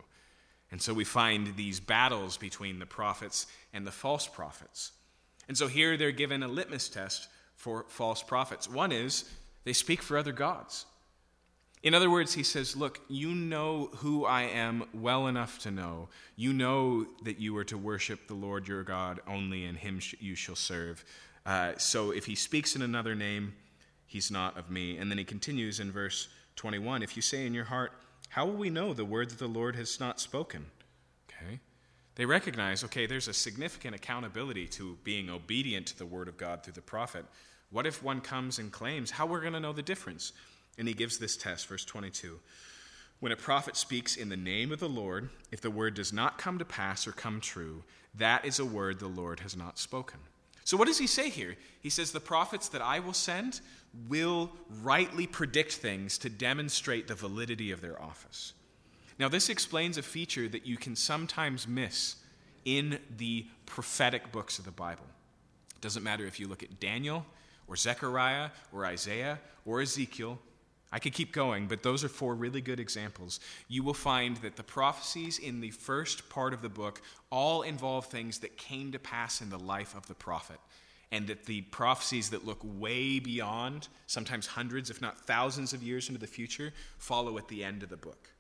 And 0.73 0.81
so 0.81 0.95
we 0.95 1.05
find 1.05 1.55
these 1.57 1.81
battles 1.81 2.37
between 2.37 2.79
the 2.79 2.87
prophets 2.87 3.47
and 3.73 3.87
the 3.87 3.93
false 3.93 4.27
prophets. 4.27 4.93
And 5.49 5.59
so 5.59 5.67
here 5.67 5.97
they're 5.97 6.13
given 6.13 6.43
a 6.43 6.49
litmus 6.49 6.89
test 6.89 7.29
for 7.61 7.85
false 7.89 8.23
prophets. 8.23 8.71
One 8.71 8.91
is 8.91 9.31
they 9.65 9.75
speak 9.75 10.01
for 10.01 10.17
other 10.17 10.33
gods. 10.33 10.87
In 11.83 11.93
other 11.93 12.09
words, 12.09 12.33
he 12.33 12.43
says, 12.43 12.75
Look, 12.75 13.01
you 13.09 13.35
know 13.35 13.91
who 13.97 14.25
I 14.25 14.45
am 14.45 14.85
well 14.95 15.27
enough 15.27 15.59
to 15.61 15.71
know. 15.71 16.09
You 16.37 16.55
know 16.55 17.05
that 17.25 17.39
you 17.39 17.55
are 17.59 17.65
to 17.65 17.77
worship 17.77 18.27
the 18.27 18.35
Lord 18.35 18.67
your 18.67 18.83
God 18.83 19.21
only, 19.27 19.67
and 19.67 19.77
him 19.77 20.01
you 20.21 20.35
shall 20.35 20.57
serve. 20.57 21.05
Uh, 21.45 21.73
so 21.77 22.13
if 22.13 22.25
he 22.25 22.35
speaks 22.35 22.75
in 22.75 22.81
another 22.81 23.15
name, 23.15 23.53
he's 24.07 24.31
not 24.31 24.57
of 24.57 24.71
me. 24.71 24.97
And 24.97 25.11
then 25.11 25.19
he 25.19 25.25
continues 25.25 25.81
in 25.81 25.93
verse 25.93 26.29
21 26.57 27.03
If 27.03 27.15
you 27.15 27.21
say 27.21 27.45
in 27.45 27.53
your 27.53 27.65
heart, 27.65 27.93
How 28.31 28.47
will 28.47 28.57
we 28.57 28.71
know 28.71 28.95
the 28.95 29.05
word 29.05 29.29
that 29.29 29.39
the 29.39 29.47
Lord 29.47 29.77
has 29.77 30.01
not 30.01 30.19
spoken? 30.19 30.65
Okay. 31.29 31.61
They 32.21 32.27
recognize, 32.27 32.85
okay, 32.85 33.07
there's 33.07 33.29
a 33.29 33.33
significant 33.33 33.95
accountability 33.95 34.67
to 34.73 34.99
being 35.05 35.31
obedient 35.31 35.87
to 35.87 35.97
the 35.97 36.05
word 36.05 36.29
of 36.29 36.37
God 36.37 36.63
through 36.63 36.75
the 36.75 36.83
prophet. 36.83 37.25
What 37.71 37.87
if 37.87 38.03
one 38.03 38.21
comes 38.21 38.59
and 38.59 38.71
claims? 38.71 39.11
How 39.11 39.25
we're 39.25 39.41
going 39.41 39.55
to 39.55 39.59
know 39.59 39.73
the 39.73 39.81
difference? 39.81 40.33
And 40.77 40.87
he 40.87 40.93
gives 40.93 41.17
this 41.17 41.35
test, 41.35 41.67
verse 41.67 41.83
22. 41.87 42.39
When 43.21 43.33
a 43.33 43.37
prophet 43.37 43.75
speaks 43.75 44.17
in 44.17 44.29
the 44.29 44.37
name 44.37 44.71
of 44.71 44.81
the 44.81 44.87
Lord, 44.87 45.31
if 45.51 45.63
the 45.63 45.71
word 45.71 45.95
does 45.95 46.13
not 46.13 46.37
come 46.37 46.59
to 46.59 46.65
pass 46.67 47.07
or 47.07 47.13
come 47.13 47.41
true, 47.41 47.85
that 48.17 48.45
is 48.45 48.59
a 48.59 48.67
word 48.67 49.01
the 49.01 49.07
Lord 49.07 49.41
has 49.41 49.57
not 49.57 49.79
spoken. 49.79 50.21
So, 50.65 50.77
what 50.77 50.89
does 50.89 50.99
he 50.99 51.07
say 51.07 51.31
here? 51.31 51.57
He 51.81 51.89
says, 51.89 52.13
The 52.13 52.21
prophets 52.21 52.69
that 52.69 52.83
I 52.83 53.01
will 53.01 53.15
send 53.15 53.63
will 54.11 54.53
rightly 54.83 55.27
predict 55.27 55.73
things 55.73 56.19
to 56.19 56.29
demonstrate 56.29 57.09
the 57.09 57.15
validity 57.15 57.71
of 57.71 57.81
their 57.81 57.99
office. 57.99 58.53
Now, 59.21 59.29
this 59.29 59.51
explains 59.51 59.99
a 59.99 60.03
feature 60.03 60.49
that 60.49 60.67
you 60.67 60.79
can 60.79 60.97
sometimes 60.97 61.69
miss 61.69 62.17
in 62.65 62.99
the 63.19 63.47
prophetic 63.67 64.33
books 64.33 64.59
of 64.59 64.65
the 64.65 64.71
Bible. 64.71 65.05
It 65.75 65.83
doesn't 65.83 66.03
matter 66.03 66.25
if 66.25 66.41
you 66.41 66.49
look 66.49 66.63
at 66.63 66.81
Daniel, 66.81 67.27
or 67.69 67.77
Zechariah 67.77 68.49
or 68.73 68.87
Isaiah 68.87 69.39
or 69.67 69.83
Ezekiel. 69.83 70.39
I 70.91 70.99
could 71.01 71.13
keep 71.13 71.33
going, 71.33 71.67
but 71.67 71.83
those 71.83 72.03
are 72.03 72.09
four 72.09 72.35
really 72.35 72.63
good 72.63 72.81
examples. 72.81 73.41
You 73.69 73.83
will 73.83 73.93
find 73.93 74.39
that 74.39 74.57
the 74.57 74.63
prophecies 74.63 75.39
in 75.39 75.61
the 75.61 75.71
first 75.71 76.31
part 76.31 76.55
of 76.55 76.63
the 76.63 76.71
book 76.71 77.03
all 77.31 77.61
involve 77.61 78.07
things 78.07 78.39
that 78.39 78.57
came 78.57 78.91
to 78.93 78.99
pass 78.99 79.43
in 79.43 79.51
the 79.51 79.59
life 79.59 79.95
of 79.95 80.07
the 80.07 80.15
prophet, 80.15 80.61
and 81.13 81.27
that 81.27 81.45
the 81.45 81.61
prophecies 81.61 82.31
that 82.31 82.47
look 82.47 82.61
way 82.63 83.19
beyond, 83.19 83.89
sometimes 84.07 84.47
hundreds, 84.47 84.89
if 84.89 85.03
not 85.03 85.21
thousands 85.27 85.75
of 85.75 85.83
years 85.83 86.09
into 86.09 86.19
the 86.19 86.27
future, 86.27 86.73
follow 86.97 87.37
at 87.37 87.49
the 87.49 87.63
end 87.63 87.83
of 87.83 87.91
the 87.91 87.99
book. 87.99 88.31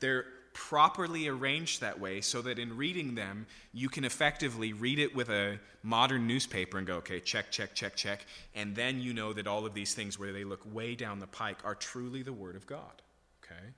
They're 0.00 0.26
properly 0.52 1.28
arranged 1.28 1.80
that 1.80 2.00
way 2.00 2.20
so 2.20 2.42
that 2.42 2.58
in 2.58 2.76
reading 2.76 3.14
them, 3.14 3.46
you 3.72 3.88
can 3.88 4.04
effectively 4.04 4.72
read 4.72 4.98
it 4.98 5.14
with 5.14 5.28
a 5.28 5.58
modern 5.82 6.26
newspaper 6.26 6.78
and 6.78 6.86
go, 6.86 6.96
okay, 6.96 7.20
check, 7.20 7.50
check, 7.50 7.74
check, 7.74 7.94
check. 7.96 8.26
And 8.54 8.74
then 8.74 9.00
you 9.00 9.14
know 9.14 9.32
that 9.32 9.46
all 9.46 9.64
of 9.64 9.74
these 9.74 9.94
things, 9.94 10.18
where 10.18 10.32
they 10.32 10.44
look 10.44 10.62
way 10.72 10.94
down 10.94 11.18
the 11.18 11.26
pike, 11.26 11.58
are 11.64 11.74
truly 11.74 12.22
the 12.22 12.32
Word 12.32 12.56
of 12.56 12.66
God. 12.66 13.02
Okay? 13.44 13.68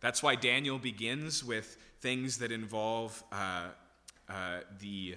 That's 0.00 0.22
why 0.22 0.34
Daniel 0.34 0.78
begins 0.78 1.44
with 1.44 1.76
things 2.00 2.38
that 2.38 2.50
involve 2.50 3.22
uh, 3.30 3.68
uh, 4.28 4.60
the 4.80 5.16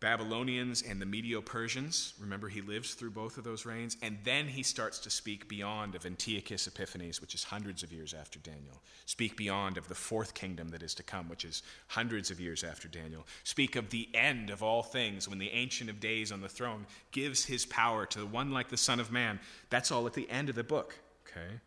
Babylonians 0.00 0.82
and 0.82 1.00
the 1.00 1.06
Medo 1.06 1.40
Persians. 1.40 2.14
Remember, 2.20 2.48
he 2.48 2.60
lives 2.60 2.94
through 2.94 3.12
both 3.12 3.38
of 3.38 3.44
those 3.44 3.64
reigns. 3.64 3.96
And 4.02 4.18
then 4.24 4.46
he 4.46 4.62
starts 4.62 4.98
to 5.00 5.10
speak 5.10 5.48
beyond 5.48 5.94
of 5.94 6.04
Antiochus 6.04 6.66
Epiphanes, 6.66 7.20
which 7.20 7.34
is 7.34 7.44
hundreds 7.44 7.82
of 7.82 7.92
years 7.92 8.12
after 8.12 8.38
Daniel. 8.38 8.82
Speak 9.06 9.36
beyond 9.36 9.78
of 9.78 9.88
the 9.88 9.94
fourth 9.94 10.34
kingdom 10.34 10.68
that 10.68 10.82
is 10.82 10.94
to 10.94 11.02
come, 11.02 11.28
which 11.28 11.44
is 11.44 11.62
hundreds 11.88 12.30
of 12.30 12.40
years 12.40 12.64
after 12.64 12.86
Daniel. 12.86 13.26
Speak 13.44 13.76
of 13.76 13.90
the 13.90 14.08
end 14.12 14.50
of 14.50 14.62
all 14.62 14.82
things 14.82 15.28
when 15.28 15.38
the 15.38 15.50
Ancient 15.50 15.88
of 15.88 16.00
Days 16.00 16.32
on 16.32 16.40
the 16.40 16.48
throne 16.48 16.86
gives 17.10 17.44
his 17.44 17.64
power 17.64 18.04
to 18.06 18.18
the 18.18 18.26
one 18.26 18.50
like 18.50 18.68
the 18.68 18.76
Son 18.76 19.00
of 19.00 19.10
Man. 19.10 19.40
That's 19.70 19.90
all 19.90 20.06
at 20.06 20.12
the 20.12 20.28
end 20.28 20.48
of 20.48 20.54
the 20.54 20.64
book. 20.64 20.98
Okay? 21.26 21.60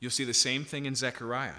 You'll 0.00 0.10
see 0.10 0.24
the 0.24 0.34
same 0.34 0.64
thing 0.64 0.86
in 0.86 0.96
Zechariah. 0.96 1.52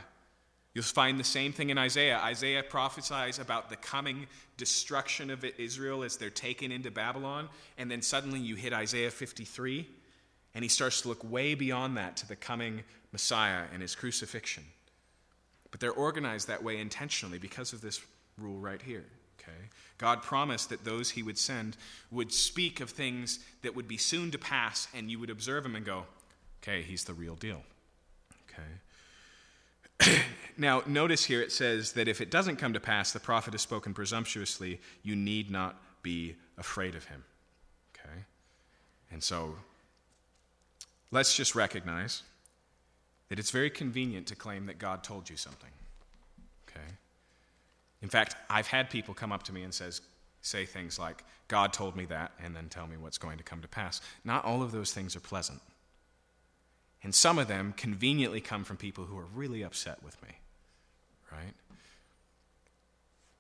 You'll 0.74 0.84
find 0.84 1.20
the 1.20 1.24
same 1.24 1.54
thing 1.54 1.70
in 1.70 1.78
Isaiah. 1.78 2.18
Isaiah 2.18 2.64
prophesies 2.64 3.38
about 3.38 3.70
the 3.70 3.76
coming 3.76 4.26
destruction 4.58 5.30
of 5.30 5.46
Israel 5.58 6.04
as 6.04 6.18
they're 6.18 6.32
taken 6.32 6.72
into 6.72 6.90
Babylon, 6.90 7.50
and 7.78 7.92
then 7.92 8.02
suddenly 8.02 8.40
you 8.40 8.56
hit 8.56 8.74
Isaiah 8.74 9.12
53, 9.12 9.88
and 10.56 10.64
he 10.64 10.70
starts 10.70 11.02
to 11.02 11.10
look 11.10 11.24
way 11.30 11.54
beyond 11.54 11.98
that 11.98 12.18
to 12.18 12.28
the 12.28 12.36
coming 12.36 12.84
Messiah 13.12 13.66
and 13.72 13.82
his 13.82 13.94
crucifixion. 13.94 14.64
But 15.70 15.80
they're 15.80 15.92
organized 15.92 16.48
that 16.48 16.64
way 16.64 16.80
intentionally 16.80 17.38
because 17.38 17.74
of 17.74 17.82
this 17.82 18.02
rule 18.38 18.60
right 18.60 18.82
here. 18.82 19.06
Okay? 19.40 19.70
God 19.98 20.24
promised 20.24 20.70
that 20.70 20.86
those 20.86 21.12
he 21.12 21.24
would 21.24 21.38
send 21.38 21.78
would 22.12 22.32
speak 22.32 22.80
of 22.80 22.90
things 22.90 23.40
that 23.62 23.76
would 23.76 23.88
be 23.88 23.98
soon 23.98 24.32
to 24.32 24.38
pass, 24.38 24.88
and 24.96 25.12
you 25.12 25.20
would 25.20 25.30
observe 25.30 25.66
him 25.66 25.76
and 25.76 25.86
go, 25.86 26.06
okay, 26.62 26.82
he's 26.82 27.04
the 27.04 27.14
real 27.14 27.36
deal. 27.36 27.62
Okay? 28.50 28.70
now, 30.58 30.84
notice 30.86 31.26
here 31.26 31.42
it 31.42 31.52
says 31.52 31.94
that 31.94 32.08
if 32.08 32.22
it 32.22 32.32
doesn't 32.32 32.58
come 32.58 32.74
to 32.74 32.80
pass, 32.80 33.12
the 33.12 33.20
prophet 33.20 33.54
has 33.54 33.62
spoken 33.62 33.94
presumptuously, 33.94 34.80
you 35.04 35.16
need 35.16 35.52
not 35.52 35.82
be 36.02 36.36
afraid 36.58 36.96
of 36.96 37.06
him. 37.06 37.24
Okay? 37.96 38.26
And 39.12 39.24
so, 39.24 39.56
let's 41.12 41.36
just 41.36 41.56
recognize 41.56 42.24
that 43.30 43.40
it's 43.40 43.52
very 43.52 43.70
convenient 43.70 44.28
to 44.28 44.36
claim 44.36 44.66
that 44.68 44.78
God 44.80 45.04
told 45.04 45.30
you 45.30 45.38
something. 45.38 45.70
Okay? 46.70 46.86
In 48.02 48.10
fact, 48.10 48.36
I've 48.50 48.68
had 48.68 48.90
people 48.90 49.14
come 49.14 49.32
up 49.32 49.44
to 49.44 49.54
me 49.54 49.64
and 49.64 49.74
says, 49.74 50.02
say 50.42 50.66
things 50.66 51.00
like, 51.00 51.24
God 51.48 51.74
told 51.74 51.96
me 51.96 52.06
that, 52.06 52.32
and 52.44 52.56
then 52.56 52.68
tell 52.70 52.86
me 52.86 52.98
what's 52.98 53.18
going 53.18 53.38
to 53.38 53.44
come 53.44 53.62
to 53.62 53.68
pass. 53.68 54.02
Not 54.26 54.46
all 54.46 54.62
of 54.62 54.72
those 54.72 54.94
things 54.94 55.16
are 55.16 55.22
pleasant. 55.22 55.62
And 57.04 57.14
some 57.14 57.38
of 57.38 57.48
them 57.48 57.74
conveniently 57.76 58.40
come 58.40 58.64
from 58.64 58.78
people 58.78 59.06
who 59.06 59.18
are 59.18 59.28
really 59.36 59.62
upset 59.62 60.02
with 60.04 60.22
me, 60.24 60.30
right? 61.32 61.54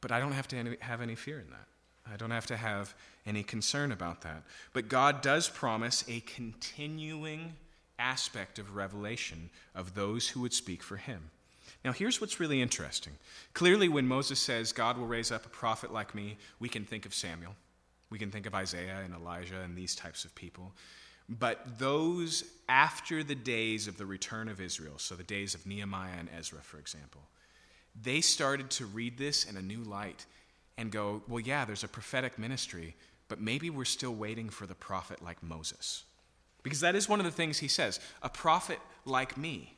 But 0.01 0.11
I 0.11 0.19
don't 0.19 0.33
have 0.33 0.49
to 0.49 0.77
have 0.81 1.01
any 1.01 1.15
fear 1.15 1.39
in 1.39 1.49
that. 1.49 1.67
I 2.11 2.17
don't 2.17 2.31
have 2.31 2.47
to 2.47 2.57
have 2.57 2.93
any 3.25 3.41
concern 3.43 3.93
about 3.93 4.21
that. 4.21 4.43
But 4.73 4.89
God 4.89 5.21
does 5.21 5.47
promise 5.47 6.03
a 6.09 6.19
continuing 6.21 7.53
aspect 7.97 8.59
of 8.59 8.75
revelation 8.75 9.49
of 9.73 9.95
those 9.95 10.27
who 10.27 10.41
would 10.41 10.53
speak 10.53 10.83
for 10.83 10.97
him. 10.97 11.29
Now, 11.85 11.93
here's 11.93 12.19
what's 12.19 12.41
really 12.41 12.61
interesting. 12.61 13.13
Clearly, 13.53 13.87
when 13.87 14.07
Moses 14.07 14.39
says, 14.39 14.73
God 14.73 14.97
will 14.97 15.07
raise 15.07 15.31
up 15.31 15.45
a 15.45 15.49
prophet 15.49 15.93
like 15.93 16.13
me, 16.13 16.37
we 16.59 16.67
can 16.67 16.83
think 16.83 17.05
of 17.05 17.13
Samuel. 17.13 17.55
We 18.09 18.19
can 18.19 18.31
think 18.31 18.45
of 18.45 18.53
Isaiah 18.53 18.99
and 19.03 19.13
Elijah 19.13 19.61
and 19.61 19.75
these 19.75 19.95
types 19.95 20.25
of 20.25 20.35
people. 20.35 20.73
But 21.39 21.79
those 21.79 22.43
after 22.69 23.23
the 23.23 23.35
days 23.35 23.87
of 23.87 23.97
the 23.97 24.05
return 24.05 24.47
of 24.47 24.61
Israel, 24.61 24.95
so 24.97 25.15
the 25.15 25.23
days 25.23 25.55
of 25.55 25.65
Nehemiah 25.65 26.17
and 26.19 26.29
Ezra, 26.37 26.59
for 26.61 26.79
example, 26.79 27.21
they 28.01 28.21
started 28.21 28.69
to 28.71 28.85
read 28.85 29.17
this 29.17 29.45
in 29.45 29.57
a 29.57 29.61
new 29.61 29.83
light 29.83 30.25
and 30.77 30.91
go, 30.91 31.21
well, 31.27 31.39
yeah, 31.39 31.65
there's 31.65 31.83
a 31.83 31.87
prophetic 31.87 32.39
ministry, 32.39 32.95
but 33.27 33.39
maybe 33.39 33.69
we're 33.69 33.85
still 33.85 34.13
waiting 34.13 34.49
for 34.49 34.65
the 34.65 34.75
prophet 34.75 35.21
like 35.21 35.41
Moses. 35.43 36.03
Because 36.63 36.79
that 36.79 36.95
is 36.95 37.09
one 37.09 37.19
of 37.19 37.25
the 37.25 37.31
things 37.31 37.59
he 37.59 37.67
says 37.67 37.99
a 38.21 38.29
prophet 38.29 38.79
like 39.05 39.37
me. 39.37 39.75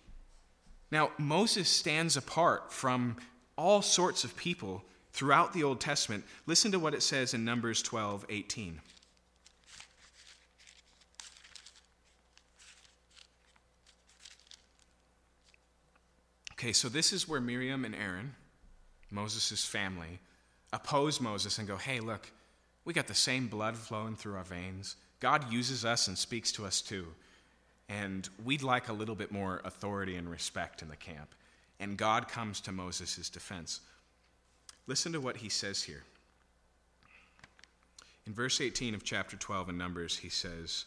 Now, 0.92 1.12
Moses 1.18 1.68
stands 1.68 2.16
apart 2.16 2.72
from 2.72 3.18
all 3.58 3.82
sorts 3.82 4.24
of 4.24 4.36
people 4.38 4.84
throughout 5.12 5.54
the 5.54 5.64
Old 5.64 5.80
Testament. 5.80 6.24
Listen 6.46 6.72
to 6.72 6.80
what 6.80 6.94
it 6.94 7.02
says 7.02 7.34
in 7.34 7.44
Numbers 7.44 7.82
12 7.82 8.26
18. 8.30 8.82
Okay, 16.58 16.72
so 16.72 16.88
this 16.88 17.12
is 17.12 17.28
where 17.28 17.42
Miriam 17.42 17.84
and 17.84 17.94
Aaron, 17.94 18.34
Moses' 19.12 19.66
family, 19.66 20.20
oppose 20.72 21.20
Moses 21.20 21.58
and 21.60 21.68
go, 21.68 21.76
hey, 21.76 22.00
look, 22.00 22.32
we 22.86 22.94
got 22.94 23.08
the 23.08 23.14
same 23.14 23.48
blood 23.48 23.76
flowing 23.76 24.16
through 24.16 24.36
our 24.36 24.44
veins. 24.44 24.96
God 25.20 25.52
uses 25.52 25.84
us 25.84 26.08
and 26.08 26.18
speaks 26.18 26.52
to 26.54 26.66
us 26.66 26.82
too. 26.82 27.08
And 27.90 28.28
we'd 28.44 28.64
like 28.64 28.90
a 28.90 28.94
little 28.94 29.16
bit 29.16 29.32
more 29.32 29.62
authority 29.66 30.16
and 30.16 30.30
respect 30.30 30.82
in 30.82 30.88
the 30.88 30.96
camp. 30.96 31.36
And 31.80 31.98
God 31.98 32.28
comes 32.30 32.62
to 32.62 32.72
Moses' 32.72 33.30
defense. 33.30 33.82
Listen 34.88 35.12
to 35.12 35.20
what 35.20 35.38
he 35.38 35.50
says 35.50 35.84
here. 35.84 36.04
In 38.26 38.34
verse 38.34 38.62
18 38.62 38.96
of 38.96 39.04
chapter 39.04 39.36
12 39.36 39.70
in 39.70 39.78
Numbers, 39.78 40.18
he 40.18 40.30
says, 40.30 40.86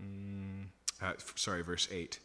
mm, 0.00 0.47
uh, 1.02 1.12
sorry, 1.34 1.62
verse 1.62 1.88
8. 1.90 2.18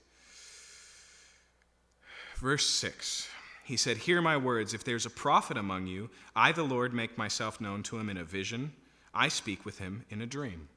Verse 2.37 2.65
6. 2.65 3.29
He 3.63 3.77
said, 3.77 3.97
Hear 3.97 4.21
my 4.21 4.37
words. 4.37 4.73
If 4.73 4.83
there's 4.83 5.05
a 5.05 5.09
prophet 5.09 5.57
among 5.57 5.87
you, 5.87 6.09
I, 6.35 6.51
the 6.51 6.63
Lord, 6.63 6.93
make 6.93 7.17
myself 7.17 7.61
known 7.61 7.83
to 7.83 7.97
him 7.97 8.09
in 8.09 8.17
a 8.17 8.23
vision. 8.23 8.73
I 9.13 9.29
speak 9.29 9.65
with 9.65 9.79
him 9.79 10.03
in 10.09 10.21
a 10.21 10.25
dream. 10.25 10.67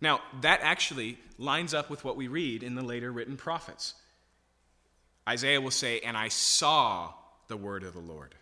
Now, 0.00 0.20
that 0.40 0.60
actually 0.62 1.18
lines 1.38 1.74
up 1.74 1.90
with 1.90 2.04
what 2.04 2.16
we 2.16 2.28
read 2.28 2.62
in 2.62 2.74
the 2.74 2.84
later 2.84 3.10
written 3.10 3.36
prophets. 3.36 3.94
Isaiah 5.28 5.60
will 5.60 5.70
say, 5.70 6.00
And 6.00 6.16
I 6.16 6.28
saw 6.28 7.12
the 7.48 7.56
word 7.56 7.82
of 7.82 7.94
the 7.94 8.00
Lord. 8.00 8.34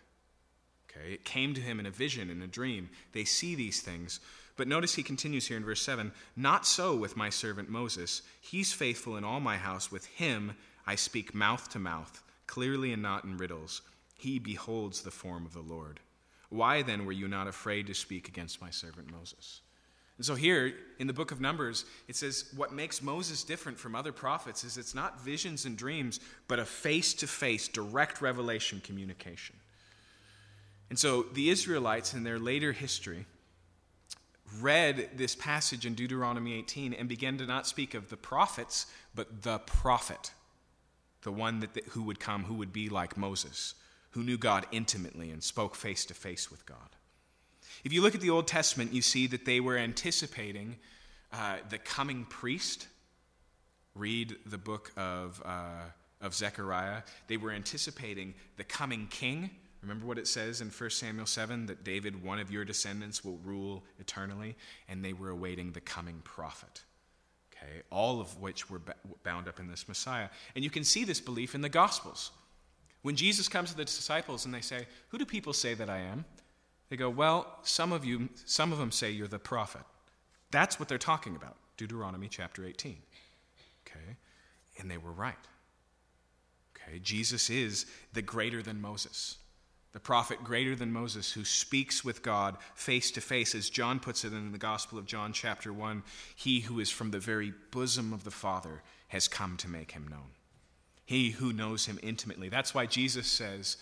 Okay, 0.89 1.13
it 1.13 1.25
came 1.25 1.53
to 1.53 1.61
him 1.61 1.79
in 1.79 1.85
a 1.85 1.91
vision, 1.91 2.29
in 2.29 2.41
a 2.41 2.47
dream. 2.47 2.89
They 3.11 3.25
see 3.25 3.55
these 3.55 3.81
things. 3.81 4.19
But 4.57 4.67
notice 4.67 4.95
he 4.95 5.03
continues 5.03 5.47
here 5.47 5.55
in 5.55 5.63
verse 5.63 5.81
7 5.81 6.11
Not 6.35 6.65
so 6.65 6.95
with 6.95 7.15
my 7.15 7.29
servant 7.29 7.69
Moses. 7.69 8.23
He's 8.41 8.73
faithful 8.73 9.15
in 9.15 9.23
all 9.23 9.39
my 9.39 9.57
house. 9.57 9.91
With 9.91 10.05
him 10.07 10.55
I 10.85 10.95
speak 10.95 11.35
mouth 11.35 11.69
to 11.69 11.79
mouth, 11.79 12.23
clearly 12.47 12.91
and 12.91 13.01
not 13.01 13.23
in 13.23 13.37
riddles. 13.37 13.81
He 14.17 14.39
beholds 14.39 15.01
the 15.01 15.11
form 15.11 15.45
of 15.45 15.53
the 15.53 15.61
Lord. 15.61 15.99
Why 16.49 16.81
then 16.81 17.05
were 17.05 17.11
you 17.11 17.27
not 17.27 17.47
afraid 17.47 17.87
to 17.87 17.93
speak 17.93 18.27
against 18.27 18.61
my 18.61 18.71
servant 18.71 19.11
Moses? 19.11 19.61
And 20.17 20.25
so 20.25 20.33
here 20.33 20.73
in 20.97 21.05
the 21.05 21.13
book 21.13 21.31
of 21.31 21.39
Numbers, 21.39 21.85
it 22.07 22.15
says 22.15 22.45
what 22.55 22.73
makes 22.73 23.03
Moses 23.03 23.43
different 23.43 23.77
from 23.77 23.93
other 23.93 24.11
prophets 24.11 24.63
is 24.63 24.77
it's 24.77 24.95
not 24.95 25.21
visions 25.21 25.65
and 25.65 25.77
dreams, 25.77 26.19
but 26.47 26.57
a 26.57 26.65
face 26.65 27.13
to 27.15 27.27
face, 27.27 27.67
direct 27.67 28.21
revelation 28.21 28.81
communication. 28.83 29.55
And 30.89 30.97
so 30.97 31.23
the 31.33 31.49
Israelites 31.49 32.15
in 32.15 32.23
their 32.23 32.39
later 32.39 32.71
history 32.71 33.25
read 34.61 35.09
this 35.15 35.35
passage 35.35 35.85
in 35.85 35.93
Deuteronomy 35.93 36.53
18 36.53 36.93
and 36.93 37.09
began 37.09 37.37
to 37.37 37.45
not 37.45 37.67
speak 37.67 37.93
of 37.93 38.09
the 38.09 38.17
prophets, 38.17 38.85
but 39.13 39.43
the 39.43 39.59
prophet, 39.59 40.31
the 41.23 41.31
one 41.31 41.59
that, 41.59 41.75
who 41.89 42.03
would 42.03 42.19
come, 42.19 42.45
who 42.45 42.53
would 42.55 42.73
be 42.73 42.89
like 42.89 43.17
Moses, 43.17 43.75
who 44.11 44.23
knew 44.23 44.37
God 44.37 44.65
intimately 44.71 45.31
and 45.31 45.43
spoke 45.43 45.75
face 45.75 46.05
to 46.05 46.13
face 46.13 46.49
with 46.49 46.65
God. 46.65 46.95
If 47.83 47.93
you 47.93 48.01
look 48.01 48.15
at 48.15 48.21
the 48.21 48.29
Old 48.29 48.47
Testament, 48.47 48.93
you 48.93 49.01
see 49.01 49.27
that 49.27 49.45
they 49.45 49.59
were 49.59 49.77
anticipating 49.77 50.77
uh, 51.31 51.57
the 51.69 51.77
coming 51.77 52.25
priest. 52.25 52.87
Read 53.95 54.35
the 54.45 54.57
book 54.57 54.91
of, 54.95 55.41
uh, 55.45 55.83
of 56.21 56.33
Zechariah. 56.33 57.03
They 57.27 57.37
were 57.37 57.51
anticipating 57.51 58.33
the 58.55 58.63
coming 58.63 59.07
king. 59.07 59.51
Remember 59.81 60.05
what 60.05 60.17
it 60.17 60.27
says 60.27 60.61
in 60.61 60.69
1 60.69 60.89
Samuel 60.89 61.25
7 61.25 61.67
that 61.67 61.83
David, 61.83 62.23
one 62.23 62.39
of 62.39 62.51
your 62.51 62.65
descendants, 62.65 63.23
will 63.23 63.37
rule 63.37 63.83
eternally? 63.99 64.55
And 64.89 65.03
they 65.03 65.13
were 65.13 65.29
awaiting 65.29 65.71
the 65.71 65.81
coming 65.81 66.21
prophet. 66.23 66.83
Okay, 67.53 67.81
all 67.91 68.19
of 68.19 68.39
which 68.39 68.69
were 68.69 68.81
bound 69.23 69.47
up 69.47 69.59
in 69.59 69.67
this 69.67 69.87
Messiah. 69.87 70.29
And 70.55 70.63
you 70.63 70.69
can 70.69 70.83
see 70.83 71.03
this 71.03 71.19
belief 71.19 71.55
in 71.55 71.61
the 71.61 71.69
Gospels. 71.69 72.31
When 73.01 73.15
Jesus 73.15 73.47
comes 73.47 73.71
to 73.71 73.77
the 73.77 73.85
disciples 73.85 74.45
and 74.45 74.53
they 74.53 74.61
say, 74.61 74.87
Who 75.09 75.17
do 75.17 75.25
people 75.25 75.53
say 75.53 75.73
that 75.73 75.89
I 75.89 75.99
am? 75.99 76.25
They 76.89 76.97
go, 76.97 77.09
Well, 77.09 77.59
some 77.63 77.91
of 77.91 78.05
you, 78.05 78.29
some 78.45 78.71
of 78.71 78.79
them 78.79 78.91
say 78.91 79.11
you're 79.11 79.27
the 79.27 79.39
prophet. 79.39 79.83
That's 80.51 80.79
what 80.79 80.89
they're 80.89 80.97
talking 80.97 81.35
about. 81.35 81.57
Deuteronomy 81.77 82.27
chapter 82.29 82.65
18. 82.65 82.97
Okay? 83.87 84.15
And 84.79 84.89
they 84.89 84.97
were 84.97 85.11
right. 85.11 85.35
Okay? 86.75 86.99
Jesus 86.99 87.49
is 87.49 87.85
the 88.13 88.21
greater 88.21 88.61
than 88.61 88.81
Moses, 88.81 89.37
the 89.97 90.01
prophet 90.01 90.43
greater 90.43 90.75
than 90.75 90.93
Moses 90.93 91.31
who 91.31 91.43
speaks 91.43 92.05
with 92.05 92.21
God 92.21 92.55
face 92.75 93.09
to 93.09 93.19
face. 93.19 93.55
As 93.55 93.67
John 93.67 93.99
puts 93.99 94.23
it 94.23 94.31
in 94.31 94.51
the 94.51 94.59
Gospel 94.59 94.99
of 94.99 95.07
John, 95.07 95.33
chapter 95.33 95.73
1, 95.73 96.03
he 96.35 96.59
who 96.59 96.79
is 96.79 96.91
from 96.91 97.09
the 97.09 97.17
very 97.17 97.51
bosom 97.71 98.13
of 98.13 98.23
the 98.23 98.29
Father 98.29 98.83
has 99.07 99.27
come 99.27 99.57
to 99.57 99.67
make 99.67 99.93
him 99.93 100.07
known. 100.07 100.29
He 101.03 101.31
who 101.31 101.51
knows 101.51 101.87
him 101.87 101.97
intimately. 102.03 102.47
That's 102.47 102.75
why 102.75 102.85
Jesus 102.85 103.25
says, 103.25 103.77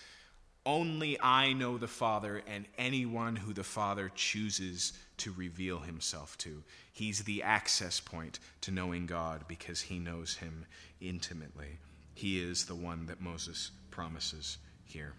only 0.66 1.20
I 1.20 1.52
know 1.52 1.78
the 1.78 1.86
Father 1.86 2.42
and 2.48 2.64
anyone 2.78 3.36
who 3.36 3.52
the 3.52 3.66
Father 3.66 4.10
chooses 4.16 4.94
to 5.18 5.34
reveal 5.34 5.80
himself 5.80 6.38
to. 6.38 6.64
He's 6.94 7.26
the 7.26 7.44
access 7.44 8.00
point 8.00 8.40
to 8.62 8.72
knowing 8.72 9.06
God 9.06 9.44
because 9.50 9.82
he 9.82 10.00
knows 10.00 10.38
him 10.38 10.66
intimately. 11.02 11.78
He 12.14 12.40
is 12.40 12.64
the 12.64 12.74
one 12.74 13.06
that 13.08 13.20
Moses 13.20 13.72
promises 13.92 14.60
here. 14.86 15.12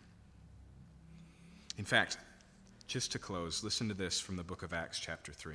In 1.79 1.85
fact, 1.85 2.17
just 2.87 3.13
to 3.13 3.19
close, 3.19 3.63
listen 3.63 3.89
to 3.89 3.95
this 3.95 4.19
from 4.19 4.37
the 4.37 4.43
book 4.43 4.63
of 4.63 4.73
Acts, 4.73 4.99
chapter 4.99 5.33
3. 5.33 5.55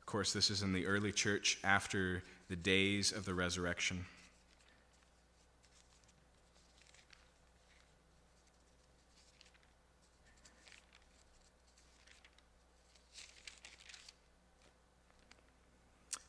Of 0.00 0.06
course, 0.06 0.32
this 0.32 0.50
is 0.50 0.62
in 0.62 0.72
the 0.72 0.86
early 0.86 1.10
church 1.10 1.58
after 1.64 2.22
the 2.48 2.56
days 2.56 3.12
of 3.12 3.24
the 3.24 3.34
resurrection. 3.34 4.04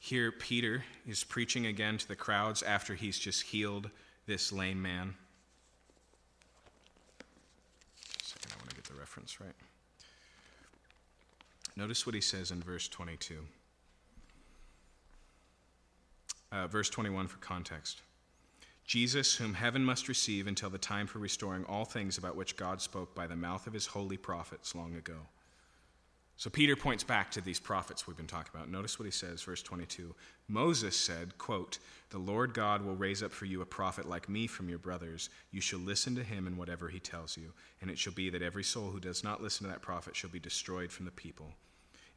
Here, 0.07 0.31
Peter 0.31 0.85
is 1.05 1.25
preaching 1.25 1.65
again 1.65 1.97
to 1.97 2.07
the 2.07 2.15
crowds 2.15 2.63
after 2.63 2.95
he's 2.95 3.19
just 3.19 3.43
healed 3.43 3.89
this 4.25 4.53
lame 4.53 4.81
man. 4.81 5.13
Second, 8.23 8.53
I 8.53 8.55
want 8.55 8.69
to 8.69 8.75
get 8.77 8.85
the 8.85 8.93
reference 8.93 9.41
right. 9.41 9.51
Notice 11.75 12.05
what 12.05 12.15
he 12.15 12.21
says 12.21 12.51
in 12.51 12.61
verse 12.61 12.87
22. 12.87 13.35
Uh, 16.53 16.67
verse 16.67 16.89
21 16.89 17.27
for 17.27 17.39
context. 17.39 18.01
Jesus, 18.85 19.35
whom 19.35 19.55
heaven 19.55 19.83
must 19.83 20.07
receive 20.07 20.47
until 20.47 20.69
the 20.69 20.77
time 20.77 21.07
for 21.07 21.19
restoring 21.19 21.65
all 21.65 21.83
things 21.83 22.17
about 22.17 22.37
which 22.37 22.55
God 22.55 22.79
spoke 22.79 23.13
by 23.13 23.27
the 23.27 23.35
mouth 23.35 23.67
of 23.67 23.73
his 23.73 23.87
holy 23.87 24.15
prophets 24.15 24.73
long 24.73 24.95
ago. 24.95 25.17
So 26.39 26.51
Peter 26.51 26.75
points 26.75 27.03
back 27.03 27.31
to 27.31 27.41
these 27.41 27.59
prophets 27.59 28.05
we've 28.05 28.15
been 28.15 28.27
talking 28.27 28.51
about. 28.53 28.69
Notice 28.69 28.99
what 28.99 29.05
he 29.05 29.11
says, 29.11 29.41
verse 29.41 29.63
22. 29.63 30.13
Moses 30.47 30.95
said, 30.95 31.35
quote, 31.39 31.79
The 32.11 32.19
Lord 32.19 32.53
God 32.53 32.85
will 32.85 32.95
raise 32.95 33.23
up 33.23 33.31
for 33.31 33.45
you 33.45 33.63
a 33.63 33.65
prophet 33.65 34.07
like 34.07 34.29
me 34.29 34.45
from 34.45 34.69
your 34.69 34.77
brothers. 34.77 35.31
You 35.49 35.61
shall 35.61 35.79
listen 35.79 36.15
to 36.15 36.23
him 36.23 36.45
in 36.45 36.55
whatever 36.55 36.89
he 36.89 36.99
tells 36.99 37.37
you. 37.37 37.53
And 37.81 37.89
it 37.89 37.97
shall 37.97 38.13
be 38.13 38.29
that 38.29 38.43
every 38.43 38.63
soul 38.63 38.91
who 38.91 38.99
does 38.99 39.23
not 39.23 39.41
listen 39.41 39.65
to 39.65 39.71
that 39.71 39.81
prophet 39.81 40.15
shall 40.15 40.29
be 40.29 40.39
destroyed 40.39 40.91
from 40.91 41.05
the 41.05 41.11
people. 41.11 41.55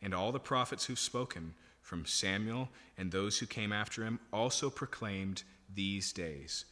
And 0.02 0.14
all 0.14 0.32
the 0.32 0.38
prophets 0.38 0.84
who've 0.84 0.98
spoken 0.98 1.54
from 1.80 2.04
Samuel 2.04 2.68
and 2.98 3.10
those 3.10 3.38
who 3.38 3.46
came 3.46 3.72
after 3.72 4.04
him 4.04 4.20
also 4.34 4.68
proclaimed 4.68 5.44
these 5.74 6.12
days 6.12 6.66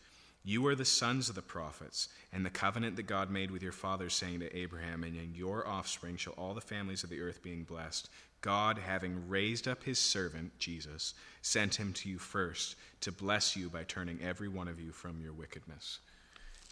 You 0.49 0.67
are 0.69 0.75
the 0.75 0.87
sons 0.87 1.29
of 1.29 1.35
the 1.35 1.43
prophets, 1.43 2.09
and 2.33 2.43
the 2.43 2.49
covenant 2.49 2.97
that 2.97 3.03
God 3.03 3.31
made 3.31 3.51
with 3.51 3.63
your 3.63 3.71
fathers, 3.71 4.15
saying 4.15 4.41
to 4.41 4.57
Abraham, 4.57 5.05
And 5.05 5.15
in 5.15 5.35
your 5.35 5.69
offspring 5.69 6.17
shall 6.17 6.33
all 6.39 6.55
the 6.55 6.63
families 6.63 7.05
of 7.05 7.11
the 7.11 7.21
earth 7.21 7.43
being 7.43 7.65
blessed. 7.65 8.09
God, 8.41 8.79
having 8.79 9.29
raised 9.29 9.69
up 9.69 9.85
his 9.85 9.99
servant, 9.99 10.59
Jesus, 10.59 11.13
sent 11.43 11.75
him 11.75 11.93
to 11.93 12.09
you 12.09 12.17
first 12.17 12.77
to 13.03 13.13
bless 13.13 13.57
you 13.57 13.69
by 13.69 13.85
turning 13.85 14.21
every 14.23 14.49
one 14.49 14.69
of 14.69 14.81
you 14.81 14.91
from 14.91 15.21
your 15.21 15.35
wickedness. 15.35 15.99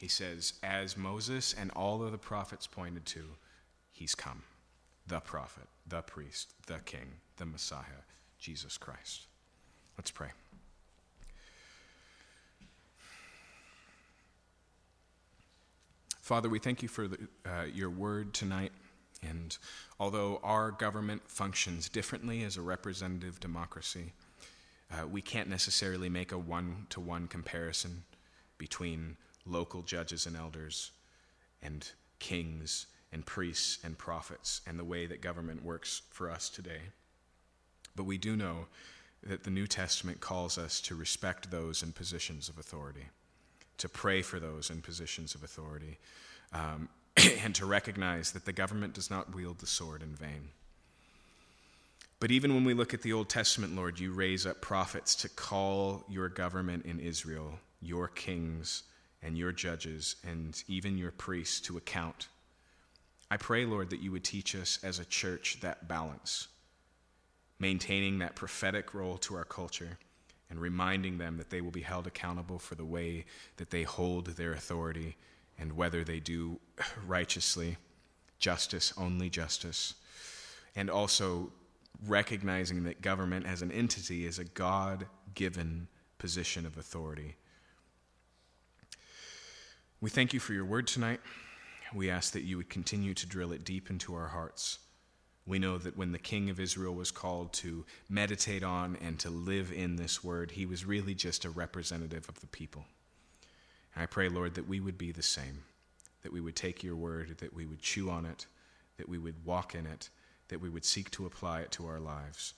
He 0.00 0.08
says, 0.08 0.54
As 0.62 0.96
Moses 0.96 1.52
and 1.52 1.70
all 1.72 2.02
of 2.02 2.12
the 2.12 2.16
prophets 2.16 2.66
pointed 2.66 3.04
to, 3.04 3.24
he's 3.92 4.14
come. 4.14 4.42
The 5.06 5.20
prophet, 5.20 5.68
the 5.86 6.00
priest, 6.00 6.54
the 6.66 6.78
king, 6.86 7.20
the 7.36 7.44
Messiah 7.44 8.04
Jesus 8.38 8.78
Christ. 8.78 9.26
Let's 9.98 10.10
pray. 10.10 10.30
Father, 16.26 16.48
we 16.48 16.58
thank 16.58 16.82
you 16.82 16.88
for 16.88 17.06
the, 17.06 17.18
uh, 17.46 17.66
your 17.72 17.88
word 17.88 18.34
tonight. 18.34 18.72
And 19.22 19.56
although 20.00 20.40
our 20.42 20.72
government 20.72 21.22
functions 21.30 21.88
differently 21.88 22.42
as 22.42 22.56
a 22.56 22.62
representative 22.62 23.38
democracy, 23.38 24.12
uh, 24.90 25.06
we 25.06 25.22
can't 25.22 25.48
necessarily 25.48 26.08
make 26.08 26.32
a 26.32 26.38
one 26.38 26.88
to 26.90 26.98
one 26.98 27.28
comparison 27.28 28.02
between 28.58 29.16
local 29.44 29.82
judges 29.82 30.26
and 30.26 30.36
elders 30.36 30.90
and 31.62 31.92
kings 32.18 32.86
and 33.12 33.24
priests 33.24 33.78
and 33.84 33.96
prophets 33.96 34.62
and 34.66 34.80
the 34.80 34.84
way 34.84 35.06
that 35.06 35.20
government 35.20 35.64
works 35.64 36.02
for 36.10 36.28
us 36.28 36.48
today. 36.48 36.80
But 37.94 38.02
we 38.02 38.18
do 38.18 38.34
know 38.34 38.66
that 39.22 39.44
the 39.44 39.50
New 39.50 39.68
Testament 39.68 40.18
calls 40.18 40.58
us 40.58 40.80
to 40.80 40.96
respect 40.96 41.52
those 41.52 41.84
in 41.84 41.92
positions 41.92 42.48
of 42.48 42.58
authority, 42.58 43.06
to 43.78 43.88
pray 43.88 44.22
for 44.22 44.40
those 44.40 44.70
in 44.70 44.82
positions 44.82 45.34
of 45.34 45.42
authority, 45.42 45.98
um, 46.52 46.88
and 47.42 47.54
to 47.54 47.66
recognize 47.66 48.32
that 48.32 48.44
the 48.44 48.52
government 48.52 48.94
does 48.94 49.10
not 49.10 49.34
wield 49.34 49.58
the 49.58 49.66
sword 49.66 50.02
in 50.02 50.14
vain. 50.14 50.50
But 52.18 52.30
even 52.30 52.54
when 52.54 52.64
we 52.64 52.74
look 52.74 52.94
at 52.94 53.02
the 53.02 53.12
Old 53.12 53.28
Testament, 53.28 53.76
Lord, 53.76 54.00
you 54.00 54.12
raise 54.12 54.46
up 54.46 54.62
prophets 54.62 55.14
to 55.16 55.28
call 55.28 56.04
your 56.08 56.28
government 56.28 56.86
in 56.86 56.98
Israel, 56.98 57.58
your 57.82 58.08
kings 58.08 58.84
and 59.22 59.36
your 59.36 59.52
judges, 59.52 60.16
and 60.26 60.62
even 60.66 60.96
your 60.96 61.10
priests 61.10 61.60
to 61.60 61.76
account. 61.76 62.28
I 63.30 63.36
pray, 63.36 63.66
Lord, 63.66 63.90
that 63.90 64.00
you 64.00 64.12
would 64.12 64.24
teach 64.24 64.54
us 64.54 64.78
as 64.82 64.98
a 64.98 65.04
church 65.04 65.58
that 65.60 65.88
balance, 65.88 66.48
maintaining 67.58 68.20
that 68.20 68.36
prophetic 68.36 68.94
role 68.94 69.18
to 69.18 69.34
our 69.34 69.44
culture 69.44 69.98
and 70.48 70.60
reminding 70.60 71.18
them 71.18 71.36
that 71.38 71.50
they 71.50 71.60
will 71.60 71.70
be 71.70 71.82
held 71.82 72.06
accountable 72.06 72.58
for 72.58 72.74
the 72.74 72.84
way 72.84 73.24
that 73.56 73.70
they 73.70 73.82
hold 73.82 74.26
their 74.26 74.52
authority 74.52 75.16
and 75.58 75.72
whether 75.72 76.04
they 76.04 76.20
do 76.20 76.60
righteously, 77.06 77.76
justice, 78.38 78.92
only 78.96 79.28
justice, 79.28 79.94
and 80.74 80.90
also 80.90 81.50
recognizing 82.06 82.84
that 82.84 83.00
government 83.00 83.46
as 83.46 83.62
an 83.62 83.72
entity 83.72 84.26
is 84.26 84.38
a 84.38 84.44
God 84.44 85.06
given 85.34 85.88
position 86.18 86.66
of 86.66 86.76
authority. 86.76 87.36
We 90.00 90.10
thank 90.10 90.34
you 90.34 90.40
for 90.40 90.52
your 90.52 90.64
word 90.64 90.86
tonight. 90.86 91.20
We 91.94 92.10
ask 92.10 92.32
that 92.34 92.42
you 92.42 92.58
would 92.58 92.68
continue 92.68 93.14
to 93.14 93.26
drill 93.26 93.52
it 93.52 93.64
deep 93.64 93.88
into 93.88 94.14
our 94.14 94.28
hearts. 94.28 94.78
We 95.46 95.60
know 95.60 95.78
that 95.78 95.96
when 95.96 96.10
the 96.10 96.18
king 96.18 96.50
of 96.50 96.58
Israel 96.58 96.94
was 96.94 97.12
called 97.12 97.52
to 97.54 97.86
meditate 98.08 98.64
on 98.64 98.96
and 99.00 99.18
to 99.20 99.30
live 99.30 99.72
in 99.72 99.96
this 99.96 100.24
word, 100.24 100.50
he 100.50 100.66
was 100.66 100.84
really 100.84 101.14
just 101.14 101.44
a 101.44 101.50
representative 101.50 102.28
of 102.28 102.40
the 102.40 102.48
people. 102.48 102.84
And 103.94 104.02
I 104.02 104.06
pray, 104.06 104.28
Lord, 104.28 104.54
that 104.54 104.68
we 104.68 104.80
would 104.80 104.98
be 104.98 105.12
the 105.12 105.22
same, 105.22 105.62
that 106.22 106.32
we 106.32 106.40
would 106.40 106.56
take 106.56 106.82
your 106.82 106.96
word, 106.96 107.38
that 107.38 107.54
we 107.54 107.64
would 107.64 107.80
chew 107.80 108.10
on 108.10 108.26
it, 108.26 108.46
that 108.96 109.08
we 109.08 109.18
would 109.18 109.44
walk 109.44 109.74
in 109.74 109.86
it, 109.86 110.10
that 110.48 110.60
we 110.60 110.68
would 110.68 110.84
seek 110.84 111.10
to 111.12 111.26
apply 111.26 111.60
it 111.60 111.70
to 111.72 111.86
our 111.86 112.00
lives, 112.00 112.54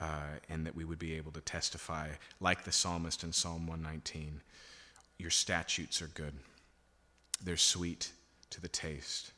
uh, 0.00 0.38
and 0.48 0.66
that 0.66 0.74
we 0.74 0.84
would 0.84 0.98
be 0.98 1.14
able 1.14 1.32
to 1.32 1.40
testify, 1.40 2.08
like 2.40 2.64
the 2.64 2.72
psalmist 2.72 3.22
in 3.22 3.32
Psalm 3.32 3.66
119 3.66 4.40
Your 5.18 5.30
statutes 5.30 6.02
are 6.02 6.08
good, 6.08 6.34
they're 7.42 7.56
sweet 7.56 8.12
to 8.50 8.60
the 8.60 8.68
taste, 8.68 9.32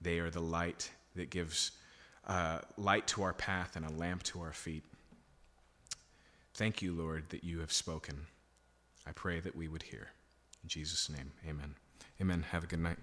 they 0.00 0.18
are 0.18 0.30
the 0.30 0.40
light 0.40 0.90
that 1.16 1.30
gives 1.30 1.72
uh, 2.26 2.60
light 2.76 3.06
to 3.08 3.22
our 3.22 3.32
path 3.32 3.76
and 3.76 3.84
a 3.84 3.92
lamp 3.92 4.22
to 4.24 4.40
our 4.40 4.52
feet. 4.52 4.84
Thank 6.54 6.82
you, 6.82 6.92
Lord, 6.92 7.30
that 7.30 7.44
you 7.44 7.60
have 7.60 7.72
spoken. 7.72 8.26
I 9.06 9.12
pray 9.12 9.40
that 9.40 9.56
we 9.56 9.68
would 9.68 9.82
hear. 9.82 10.08
In 10.62 10.68
Jesus' 10.68 11.08
name, 11.08 11.32
amen. 11.48 11.74
Amen. 12.20 12.44
Have 12.50 12.64
a 12.64 12.66
good 12.66 12.80
night. 12.80 12.98